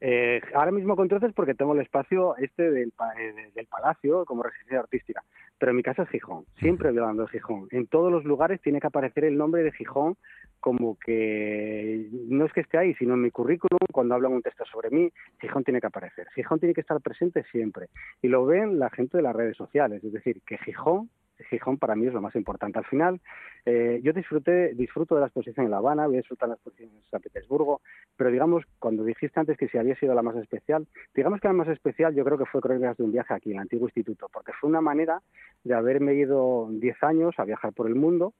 Eh, 0.00 0.40
ahora 0.54 0.70
mismo 0.70 0.96
con 0.96 1.08
troces 1.08 1.32
porque 1.32 1.54
tengo 1.54 1.72
el 1.74 1.80
espacio 1.80 2.36
este 2.36 2.70
del, 2.70 2.92
eh, 3.18 3.50
del 3.54 3.66
palacio 3.66 4.24
como 4.24 4.42
residencia 4.42 4.80
artística, 4.80 5.22
pero 5.58 5.72
mi 5.72 5.82
casa 5.82 6.02
es 6.02 6.08
Gijón, 6.10 6.44
siempre 6.58 6.90
voy 6.90 6.98
hablando 6.98 7.22
de 7.22 7.30
Gijón. 7.30 7.68
En 7.70 7.86
todos 7.86 8.12
los 8.12 8.24
lugares 8.24 8.60
tiene 8.60 8.80
que 8.80 8.86
aparecer 8.86 9.24
el 9.24 9.38
nombre 9.38 9.62
de 9.62 9.72
Gijón 9.72 10.16
como 10.60 10.98
que 10.98 12.08
no 12.28 12.46
es 12.46 12.52
que 12.54 12.62
esté 12.62 12.78
ahí, 12.78 12.94
sino 12.94 13.14
en 13.14 13.20
mi 13.20 13.30
currículum, 13.30 13.78
cuando 13.92 14.14
hablan 14.14 14.32
un 14.32 14.40
texto 14.40 14.64
sobre 14.64 14.88
mí, 14.88 15.12
Gijón 15.38 15.62
tiene 15.62 15.78
que 15.78 15.88
aparecer. 15.88 16.26
Gijón 16.34 16.58
tiene 16.58 16.74
que 16.74 16.80
estar 16.80 16.98
presente 17.02 17.44
siempre. 17.52 17.88
Y 18.22 18.28
lo 18.28 18.46
ven 18.46 18.78
la 18.78 18.88
gente 18.88 19.18
de 19.18 19.22
las 19.22 19.36
redes 19.36 19.58
sociales, 19.58 20.02
es 20.02 20.10
decir, 20.10 20.40
que 20.46 20.56
Gijón 20.56 21.10
Gijón 21.50 21.78
para 21.78 21.94
mí 21.94 22.06
es 22.06 22.12
lo 22.12 22.20
más 22.20 22.34
importante. 22.36 22.78
Al 22.78 22.84
final, 22.84 23.20
eh, 23.66 24.00
yo 24.02 24.12
disfruté, 24.12 24.74
disfruto 24.74 25.14
de 25.14 25.22
la 25.22 25.26
exposición 25.26 25.66
en 25.66 25.70
La 25.70 25.78
Habana, 25.78 26.06
voy 26.06 26.16
a 26.16 26.18
disfrutar 26.18 26.48
de 26.48 26.50
la 26.50 26.54
exposición 26.56 26.90
en 26.90 27.02
San 27.10 27.20
Petersburgo, 27.20 27.80
pero 28.16 28.30
digamos, 28.30 28.64
cuando 28.78 29.04
dijiste 29.04 29.40
antes 29.40 29.56
que 29.56 29.68
si 29.68 29.78
había 29.78 29.96
sido 29.96 30.14
la 30.14 30.22
más 30.22 30.36
especial, 30.36 30.86
digamos 31.14 31.40
que 31.40 31.48
la 31.48 31.54
más 31.54 31.68
especial 31.68 32.14
yo 32.14 32.24
creo 32.24 32.38
que 32.38 32.46
fue 32.46 32.60
Crónicas 32.60 32.96
de 32.96 33.04
un 33.04 33.12
viaje 33.12 33.34
aquí, 33.34 33.50
en 33.50 33.56
el 33.56 33.62
antiguo 33.62 33.88
instituto, 33.88 34.28
porque 34.32 34.52
fue 34.60 34.70
una 34.70 34.80
manera 34.80 35.22
de 35.64 35.74
haberme 35.74 36.14
ido 36.14 36.68
10 36.70 37.02
años 37.02 37.34
a 37.38 37.44
viajar 37.44 37.72
por 37.72 37.86
el 37.86 37.94
mundo, 37.94 38.34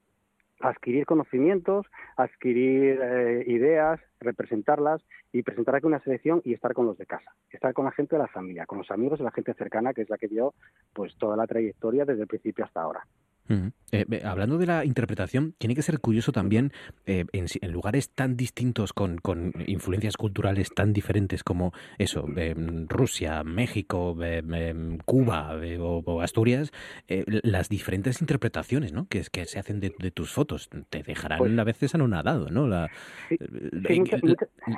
adquirir 0.65 1.05
conocimientos, 1.05 1.87
adquirir 2.17 2.99
eh, 3.03 3.45
ideas, 3.47 4.01
representarlas 4.21 5.03
y 5.33 5.43
presentar 5.43 5.75
aquí 5.75 5.87
una 5.87 6.01
selección 6.01 6.41
y 6.45 6.55
estar 6.55 6.73
con 6.73 6.87
los 6.87 6.97
de 6.97 7.07
casa, 7.07 7.33
estar 7.51 7.75
con 7.75 7.85
la 7.85 7.93
gente 7.93 8.17
de 8.17 8.23
la 8.23 8.29
familia, 8.29 8.67
con 8.67 8.79
los 8.79 8.91
amigos 8.91 9.21
y 9.21 9.25
la 9.25 9.31
gente 9.31 9.53
cercana, 9.55 9.93
que 9.93 10.03
es 10.03 10.11
la 10.11 10.19
que 10.19 10.29
vio 10.29 10.55
pues 10.93 11.17
toda 11.17 11.37
la 11.37 11.47
trayectoria 11.47 12.05
desde 12.05 12.23
el 12.23 12.29
principio 12.29 12.65
hasta 12.65 12.81
ahora. 12.81 13.07
Eh, 13.49 14.23
hablando 14.25 14.59
de 14.59 14.67
la 14.67 14.85
interpretación, 14.85 15.55
tiene 15.59 15.75
que 15.75 15.83
ser 15.83 16.01
curioso 16.01 16.33
también 16.33 16.73
eh, 17.07 17.27
en, 17.33 17.73
lugares 17.73 18.11
tan 18.11 18.37
distintos, 18.37 18.93
con, 18.93 19.21
influencias 19.67 20.17
culturales 20.17 20.71
tan 20.75 20.93
diferentes 20.93 21.45
como 21.45 21.73
eso, 21.99 22.27
Rusia, 22.89 23.45
México, 23.45 24.17
Cuba 25.05 25.61
o, 25.81 26.21
Asturias, 26.21 26.73
las 27.07 27.69
diferentes 27.69 28.21
interpretaciones 28.21 28.93
¿no? 28.93 29.07
que, 29.09 29.23
que 29.31 29.45
se 29.47 29.59
hacen 29.59 29.81
de, 29.81 29.91
tus 29.91 30.33
fotos. 30.33 30.69
Te 30.91 31.03
dejarán 31.03 31.39
pues 31.39 31.59
a 31.59 31.65
veces 31.65 31.95
anonadado, 31.95 32.51
¿no? 32.51 32.67
La, 32.67 32.91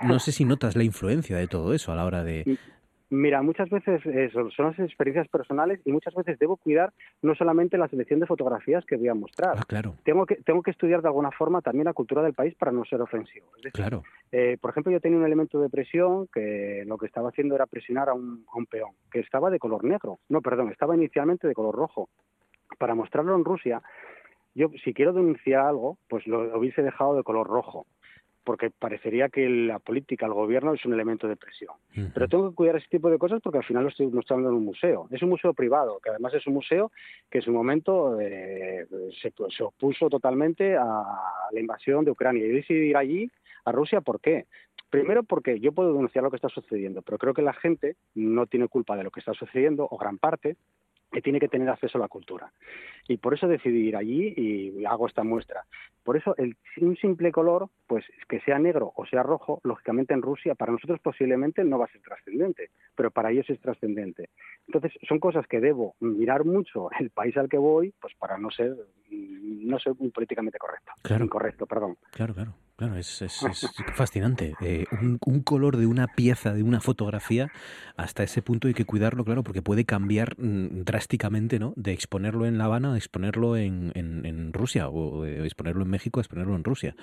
no 0.05 0.19
sé 0.19 0.33
si 0.33 0.45
notas 0.45 0.77
la 0.77 0.85
influencia 0.85 1.37
de 1.37 1.47
todo 1.47 1.73
eso 1.73 1.93
a 1.93 1.97
la 1.97 2.05
hora 2.05 2.25
de, 2.25 2.59
Mira, 3.09 3.41
muchas 3.41 3.71
veces 3.71 4.03
son 4.33 4.67
las 4.67 4.79
experiencias 4.81 5.29
personales 5.29 5.81
y 5.85 5.93
muchas 5.93 6.13
veces 6.15 6.39
debo 6.41 6.57
cuidar 6.57 6.93
no 7.23 7.37
solamente 7.37 7.79
la 7.79 7.89
selección 7.89 8.19
de 8.19 8.27
fotografías 8.27 8.85
que 8.85 8.97
voy 8.97 9.09
a 9.09 9.15
mostrar. 9.15 9.57
Ah, 9.59 9.65
claro. 9.67 9.95
Tengo 10.05 10.27
que, 10.27 10.37
tengo 10.37 10.61
que 10.63 10.73
estudiar 10.73 11.03
de 11.03 11.09
alguna 11.09 11.31
forma 11.31 11.63
también 11.63 11.85
la 11.85 11.93
cultura 11.93 12.23
del 12.23 12.35
país 12.35 12.55
para 12.57 12.73
no 12.73 12.85
ser 12.85 13.01
ofensivo. 13.01 13.47
claro. 13.73 14.03
Eh, 14.33 14.59
por 14.61 14.71
ejemplo, 14.73 14.91
yo 14.93 15.01
tenía 15.01 15.19
un 15.19 15.25
elemento 15.25 15.61
de 15.61 15.69
presión 15.69 16.27
que 16.35 16.83
lo 16.87 16.99
que 16.99 17.07
estaba 17.07 17.29
haciendo 17.29 17.55
era 17.55 17.67
presionar 17.67 18.09
a 18.09 18.15
un, 18.15 18.45
a 18.53 18.59
un 18.59 18.67
peón, 18.67 18.91
que 19.11 19.21
estaba 19.21 19.51
de 19.51 19.61
color 19.61 19.85
negro. 19.85 20.19
No, 20.29 20.41
perdón, 20.41 20.73
estaba 20.73 20.97
inicialmente 20.97 21.47
de 21.47 21.55
color 21.55 21.77
rojo. 21.77 22.09
Para 22.79 22.97
mostrarlo 22.97 23.37
en 23.37 23.45
Rusia, 23.45 23.83
yo 24.57 24.71
si 24.83 24.93
quiero 24.95 25.13
denunciar 25.13 25.61
algo, 25.61 25.99
pues 26.09 26.27
lo 26.27 26.59
hubiese 26.59 26.83
dejado 26.83 27.15
de 27.15 27.23
color 27.23 27.47
rojo 27.47 27.87
porque 28.47 28.71
parecería 28.71 29.29
que 29.29 29.49
la 29.49 29.81
política, 29.81 30.25
el 30.25 30.33
gobierno 30.33 30.73
es 30.73 30.85
un 30.85 30.95
elemento 30.95 31.27
de 31.27 31.35
presión. 31.35 31.75
Pero 32.15 32.29
tengo 32.29 32.49
que 32.49 32.55
cuidar 32.55 32.77
ese 32.77 32.87
tipo 32.89 33.11
de 33.11 33.19
cosas 33.19 33.41
porque 33.43 33.59
al 33.59 33.65
final 33.65 33.83
lo 33.83 33.89
estoy 33.89 34.07
mostrando 34.07 34.49
en 34.49 34.55
un 34.55 34.65
museo. 34.65 35.09
Es 35.11 35.21
un 35.21 35.31
museo 35.31 35.53
privado, 35.53 35.99
que 35.99 36.11
además 36.11 36.33
es 36.33 36.47
un 36.47 36.55
museo 36.55 36.93
que 37.29 37.39
en 37.39 37.45
su 37.45 37.53
momento 37.53 38.21
eh, 38.21 38.87
se, 39.21 39.33
se, 39.51 39.63
opuso 39.65 40.09
totalmente 40.09 40.77
a 40.77 41.03
la 41.51 41.61
invasión 41.61 42.05
de 42.05 42.13
Ucrania. 42.13 42.47
Y 42.47 42.51
decidí 42.51 42.91
ir 42.91 42.97
allí, 42.97 43.29
a 43.65 43.73
Rusia, 43.73 44.01
¿por 44.01 44.21
qué? 44.21 44.47
Primero 44.91 45.25
porque 45.25 45.59
yo 45.59 45.73
puedo 45.73 45.93
denunciar 45.93 46.23
lo 46.23 46.31
que 46.31 46.37
está 46.37 46.49
sucediendo, 46.49 47.03
pero 47.03 47.19
creo 47.19 47.35
que 47.35 47.43
la 47.43 47.53
gente 47.53 47.97
no 48.15 48.47
tiene 48.47 48.69
culpa 48.69 48.97
de 48.97 49.03
lo 49.03 49.11
que 49.11 49.19
está 49.19 49.35
sucediendo, 49.35 49.89
o 49.91 49.99
gran 49.99 50.19
parte, 50.19 50.57
que 51.11 51.23
tiene 51.23 51.41
que 51.41 51.49
tener 51.49 51.69
acceso 51.69 51.99
a 51.99 52.01
la 52.01 52.09
cultura. 52.09 52.53
Y 53.09 53.19
por 53.19 53.35
eso 53.35 53.47
decidí 53.47 53.89
ir 53.89 53.97
allí 53.97 54.35
y 54.37 54.85
hago 54.85 55.07
esta 55.07 55.23
muestra. 55.23 55.65
Por 56.03 56.17
eso 56.17 56.37
el, 56.37 56.57
un 56.81 56.97
simple 56.97 57.33
color, 57.33 57.69
pues 57.87 58.05
que 58.29 58.41
sea 58.41 58.59
negro 58.59 58.93
o 58.95 59.07
sea 59.07 59.23
rojo, 59.23 59.61
lógicamente 59.65 60.15
en 60.15 60.23
Rusia 60.23 60.55
para 60.55 60.73
nosotros 60.73 61.01
posiblemente 61.01 61.65
no 61.65 61.79
va 61.79 61.87
a 61.87 61.93
ser 61.93 62.01
trascendente, 62.01 62.71
pero 62.95 63.11
para 63.11 63.31
ellos 63.31 63.49
es 63.51 63.61
trascendente. 63.61 64.31
Entonces 64.67 64.93
son 65.09 65.19
cosas 65.19 65.47
que 65.47 65.61
debo 65.61 65.95
mirar 66.01 66.45
mucho 66.45 66.91
el 66.99 67.11
país 67.11 67.37
al 67.37 67.49
que 67.49 67.59
voy, 67.59 67.93
pues 68.01 68.15
para 68.15 68.39
no 68.39 68.51
ser 68.51 68.77
no 69.11 69.79
ser 69.79 69.95
políticamente 70.13 70.59
correcto. 70.59 70.93
Claro. 71.03 71.25
Incorrecto, 71.25 71.67
perdón. 71.67 71.97
Claro, 72.13 72.35
claro. 72.35 72.55
Claro, 72.77 72.97
es, 72.97 73.25
fascinante. 73.95 74.55
Eh, 74.61 74.85
un, 75.01 75.41
color 75.41 75.79
de 75.79 75.87
una 75.87 76.09
pieza, 76.09 76.53
de 76.53 76.63
una 76.63 76.81
fotografía, 76.81 77.49
hasta 77.97 78.23
ese 78.23 78.43
punto 78.43 78.69
hay 78.69 78.75
que 78.75 78.85
cuidarlo, 78.85 79.25
claro, 79.25 79.43
porque 79.43 79.63
puede 79.63 79.87
cambiar 79.87 80.35
mm, 80.37 80.83
drásticamente, 80.85 81.59
¿no? 81.59 81.73
De 81.77 81.93
exponerlo 81.93 82.45
en 82.45 82.59
La 82.59 82.67
Habana 82.67 82.93
a 82.93 82.97
exponerlo 82.99 83.57
en, 83.57 83.93
en, 83.95 84.53
Rusia, 84.53 84.91
o 84.91 85.23
de 85.23 85.45
exponerlo 85.45 85.83
en 85.83 85.91
México 85.91 86.21
a 86.21 86.23
exponerlo 86.23 86.55
en 86.55 86.65
Rusia. 86.65 86.95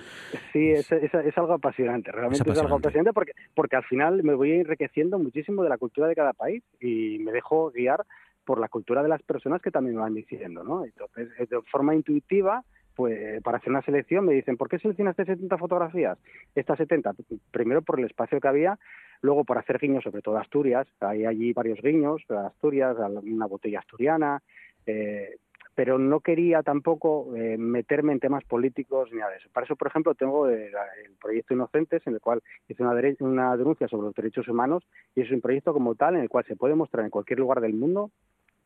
Sí, 0.52 0.70
es, 0.70 0.90
es, 0.92 1.38
algo 1.38 1.54
apasionante, 1.54 2.12
realmente 2.12 2.48
es, 2.48 2.58
algo 2.58 2.76
apasionante 2.76 3.12
porque, 3.12 3.32
porque 3.54 3.76
al 3.76 3.84
final 3.84 4.22
me 4.22 4.34
voy 4.34 4.52
enriqueciendo 4.52 5.18
muchísimo 5.18 5.64
de 5.64 5.68
la 5.68 5.78
cultura 5.78 6.06
de 6.06 6.14
cada 6.14 6.32
país 6.32 6.62
y 6.80 7.18
me 7.18 7.32
dejo 7.32 7.72
guiar 7.72 8.04
por 8.44 8.60
la 8.60 8.68
cultura 8.68 9.02
de 9.02 9.08
las 9.08 9.22
personas 9.22 9.62
que 9.62 9.70
también 9.70 9.96
me 9.96 10.02
van 10.02 10.14
diciendo, 10.14 10.62
¿no? 10.64 10.84
Entonces, 10.84 11.28
de 11.48 11.62
forma 11.70 11.94
intuitiva, 11.94 12.62
pues 12.94 13.42
para 13.42 13.58
hacer 13.58 13.70
una 13.70 13.82
selección 13.82 14.24
me 14.24 14.34
dicen, 14.34 14.56
¿por 14.56 14.68
qué 14.68 14.78
seleccionaste 14.78 15.24
70 15.24 15.58
fotografías? 15.58 16.18
Estas 16.54 16.78
70, 16.78 17.12
primero 17.50 17.82
por 17.82 17.98
el 17.98 18.06
espacio 18.06 18.40
que 18.40 18.48
había, 18.48 18.78
luego 19.20 19.44
por 19.44 19.58
hacer 19.58 19.78
guiños, 19.78 20.04
sobre 20.04 20.22
todo 20.22 20.38
Asturias, 20.38 20.86
hay 21.00 21.26
allí 21.26 21.52
varios 21.52 21.80
guiños, 21.80 22.22
Asturias, 22.30 22.96
una 23.22 23.46
botella 23.46 23.80
asturiana, 23.80 24.42
eh, 24.86 25.36
pero 25.74 25.98
no 25.98 26.20
quería 26.20 26.62
tampoco 26.62 27.34
eh, 27.34 27.56
meterme 27.58 28.12
en 28.12 28.20
temas 28.20 28.44
políticos 28.44 29.08
ni 29.10 29.18
nada 29.18 29.32
de 29.32 29.38
eso. 29.38 29.48
Para 29.52 29.64
eso, 29.64 29.74
por 29.74 29.88
ejemplo, 29.88 30.14
tengo 30.14 30.48
el, 30.48 30.70
proyecto 31.20 31.54
Inocentes, 31.54 32.06
en 32.06 32.14
el 32.14 32.20
cual 32.20 32.42
hice 32.68 32.82
una, 32.82 32.94
una 33.20 33.56
denuncia 33.56 33.88
sobre 33.88 34.06
los 34.06 34.14
derechos 34.14 34.46
humanos, 34.46 34.86
y 35.16 35.22
es 35.22 35.30
un 35.32 35.40
proyecto 35.40 35.72
como 35.72 35.96
tal 35.96 36.14
en 36.14 36.22
el 36.22 36.28
cual 36.28 36.44
se 36.46 36.54
puede 36.54 36.76
mostrar 36.76 37.04
en 37.04 37.10
cualquier 37.10 37.40
lugar 37.40 37.60
del 37.60 37.74
mundo 37.74 38.12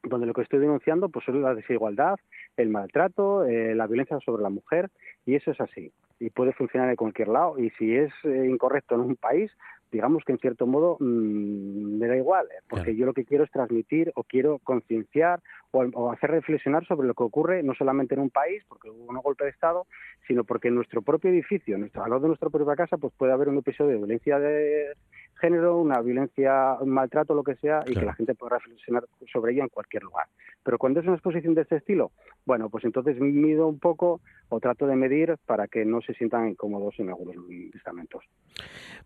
donde 0.03 0.27
lo 0.27 0.35
que 0.35 0.43
estoy 0.43 0.61
denunciando 0.61 1.09
pues 1.09 1.25
son 1.25 1.43
la 1.43 1.55
desigualdad, 1.55 2.17
el 2.57 2.69
maltrato, 2.69 3.45
eh, 3.45 3.75
la 3.75 3.87
violencia 3.87 4.19
sobre 4.25 4.43
la 4.43 4.51
mujer 4.51 4.91
y 5.27 5.35
eso 5.35 5.51
es 5.51 5.61
así 5.61 5.93
y 6.21 6.31
puede 6.31 6.53
funcionar 6.53 6.91
en 6.91 6.97
cualquier 6.97 7.29
lado 7.29 7.59
y 7.59 7.71
si 7.71 7.97
es 7.97 8.13
eh, 8.25 8.47
incorrecto 8.49 8.95
en 8.95 9.03
un 9.03 9.17
país 9.17 9.51
digamos 9.91 10.23
que 10.25 10.33
en 10.33 10.39
cierto 10.39 10.67
modo 10.67 10.97
mm, 11.01 11.99
me 11.99 12.07
da 12.07 12.17
igual 12.17 12.47
eh, 12.47 12.63
porque 12.69 12.97
yo 12.97 13.07
lo 13.07 13.15
que 13.15 13.25
quiero 13.25 13.45
es 13.45 13.51
transmitir 13.51 14.13
o 14.17 14.25
quiero 14.25 14.59
concienciar 14.59 15.41
o, 15.71 16.11
hacer 16.11 16.31
reflexionar 16.31 16.87
sobre 16.87 17.07
lo 17.07 17.15
que 17.15 17.23
ocurre 17.23 17.63
no 17.63 17.75
solamente 17.75 18.15
en 18.15 18.21
un 18.21 18.31
país 18.31 18.63
porque 18.69 18.91
hubo 18.91 19.11
un 19.11 19.17
golpe 19.23 19.45
de 19.45 19.51
estado 19.51 19.87
sino 20.27 20.45
porque 20.45 20.69
en 20.69 20.75
nuestro 20.75 21.03
propio 21.03 21.31
edificio, 21.31 21.79
nuestro, 21.79 22.03
al 22.03 22.11
lado 22.11 22.23
de 22.23 22.29
nuestra 22.29 22.51
propia 22.51 22.77
casa 22.77 22.97
pues 22.99 23.13
puede 23.17 23.33
haber 23.33 23.49
un 23.49 23.59
episodio 23.59 23.93
de 23.93 23.99
violencia 23.99 24.39
de 24.39 24.93
género, 25.39 25.79
una 25.79 26.01
violencia, 26.01 26.77
un 26.81 26.91
maltrato, 26.91 27.35
lo 27.35 27.43
que 27.43 27.57
sea, 27.57 27.83
y 27.87 27.95
que 27.95 28.05
la 28.05 28.15
gente 28.15 28.35
pueda 28.35 28.59
reflexionar 28.59 29.05
sobre 29.33 29.53
ello 29.53 29.63
en 29.63 29.69
cualquier 29.69 30.03
lugar. 30.03 30.27
Pero 30.63 30.79
cuando 30.79 31.01
es 31.01 31.07
una 31.07 31.15
exposición 31.15 31.55
de 31.55 31.63
este 31.63 31.77
estilo, 31.77 32.13
bueno, 32.45 32.69
pues 32.69 32.85
entonces 32.85 33.19
mido 33.21 33.67
un 33.67 33.79
poco 33.79 34.21
o 34.51 34.61
trato 34.61 34.87
de 34.87 34.97
medir 34.97 35.37
para 35.47 35.69
que 35.69 35.85
no 35.85 36.01
se 36.01 36.15
sientan 36.15 36.49
incómodos 36.49 36.95
en 36.99 37.09
algunos 37.09 37.37
estamentos. 37.75 38.25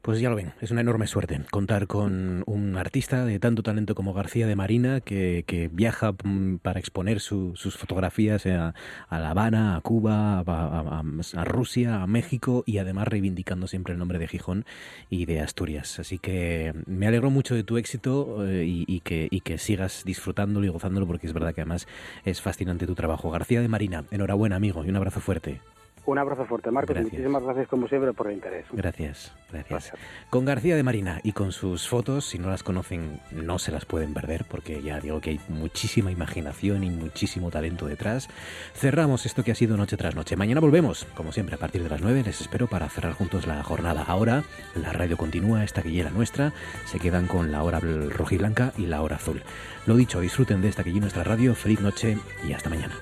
Pues 0.01 0.21
ya 0.21 0.31
lo 0.31 0.37
ven, 0.37 0.53
es 0.61 0.71
una 0.71 0.81
enorme 0.81 1.07
suerte 1.07 1.41
contar 1.51 1.87
con 1.87 2.43
un 2.47 2.77
artista 2.77 3.25
de 3.25 3.39
tanto 3.39 3.63
talento 3.63 3.95
como 3.95 4.13
García 4.13 4.47
de 4.47 4.57
Marina 4.57 5.01
que, 5.01 5.71
viaja 5.73 6.13
mm, 6.13 6.57
para 6.57 6.81
exponer 6.81 7.21
sus 7.21 7.77
fotografías 7.77 8.47
a, 8.47 8.75
La 9.11 9.31
Habana, 9.31 9.77
a 9.77 9.81
Cuba, 9.81 10.41
a, 10.41 11.45
Rusia, 11.45 12.03
a 12.03 12.07
México 12.07 12.65
y 12.67 12.79
además 12.79 13.09
reivindicando 13.09 13.67
siempre 13.67 13.93
el 13.93 13.99
nombre 13.99 14.19
de 14.19 14.29
Gijón 14.29 14.65
y 15.11 15.27
de 15.27 15.41
Asturias. 15.41 15.99
Así 15.99 16.19
que 16.23 16.73
me 16.87 17.07
alegro 17.07 17.31
mucho 17.31 17.55
de 17.55 17.65
tu 17.65 17.77
éxito 17.77 18.47
eh, 18.47 18.65
y, 18.65 19.01
que, 19.01 19.29
y 19.31 19.41
que 19.41 19.59
sigas 19.59 20.05
disfrutándolo 20.05 20.65
y 20.65 20.71
gozándolo 20.71 21.07
porque 21.07 21.27
es 21.27 21.33
verdad 21.35 21.53
que 21.55 21.61
además 21.61 21.87
es 22.25 22.41
fascinante 22.41 22.87
tu 22.87 22.95
trabajo. 22.95 23.31
García 23.31 23.61
de 23.61 23.69
Marina, 23.69 24.05
enhorabuena 24.11 24.57
amigo 24.57 24.85
y 24.85 24.89
un 24.89 24.97
abrazo 24.97 25.21
fuerte. 25.21 25.61
Un 26.05 26.19
abrazo 26.19 26.45
fuerte, 26.47 26.71
Marcos. 26.71 26.97
Muchísimas 27.01 27.43
gracias, 27.45 27.69
como 27.69 27.87
siempre, 27.87 28.13
por 28.13 28.27
el 28.27 28.35
interés. 28.35 28.67
Gracias, 28.73 29.33
gracias, 29.53 29.93
Con 30.31 30.45
García 30.45 30.75
de 30.75 30.83
Marina 30.83 31.21
y 31.23 31.33
con 31.33 31.53
sus 31.53 31.89
fotos, 31.89 32.25
si 32.25 32.41
no 32.41 32.51
las 32.51 32.65
conocen, 32.65 33.21
no 33.31 33.61
se 33.61 33.71
las 33.71 33.85
pueden 33.85 34.13
perder, 34.13 34.45
porque 34.49 34.83
ya 34.83 34.99
digo 34.99 35.21
que 35.21 35.31
hay 35.31 35.41
muchísima 35.49 36.11
imaginación 36.11 36.83
y 36.83 36.91
muchísimo 36.91 37.51
talento 37.51 37.87
detrás. 37.87 38.29
Cerramos 38.75 39.27
esto 39.27 39.45
que 39.45 39.53
ha 39.53 39.55
sido 39.55 39.77
noche 39.77 39.97
tras 39.97 40.17
noche. 40.17 40.35
Mañana 40.35 40.61
volvemos, 40.61 41.05
como 41.15 41.31
siempre, 41.31 41.55
a 41.55 41.59
partir 41.59 41.85
de 41.85 41.89
las 41.89 42.01
9. 42.01 42.25
Les 42.25 42.41
espero 42.41 42.67
para 42.67 42.89
cerrar 42.89 43.13
juntos 43.13 43.47
la 43.47 43.63
jornada. 43.63 44.03
Ahora, 44.03 44.43
la 44.75 44.93
radio 44.93 45.17
continúa, 45.17 45.63
esta 45.63 45.83
quillera 45.83 46.11
nuestra. 46.11 46.53
Se 46.87 46.99
quedan 46.99 47.29
con 47.29 47.53
la 47.53 47.63
hora 47.63 47.79
rojiblanca 47.79 48.73
y 48.77 48.87
la 48.87 49.03
hora 49.03 49.17
azul. 49.17 49.43
Lo 49.87 49.97
dicho, 49.97 50.21
disfruten 50.21 50.63
de 50.63 50.69
esta 50.69 50.83
que 50.83 50.93
nuestra 50.93 51.23
radio. 51.23 51.55
Feliz 51.55 51.81
noche 51.81 52.19
y 52.47 52.53
hasta 52.53 52.71
mañana. 52.71 52.95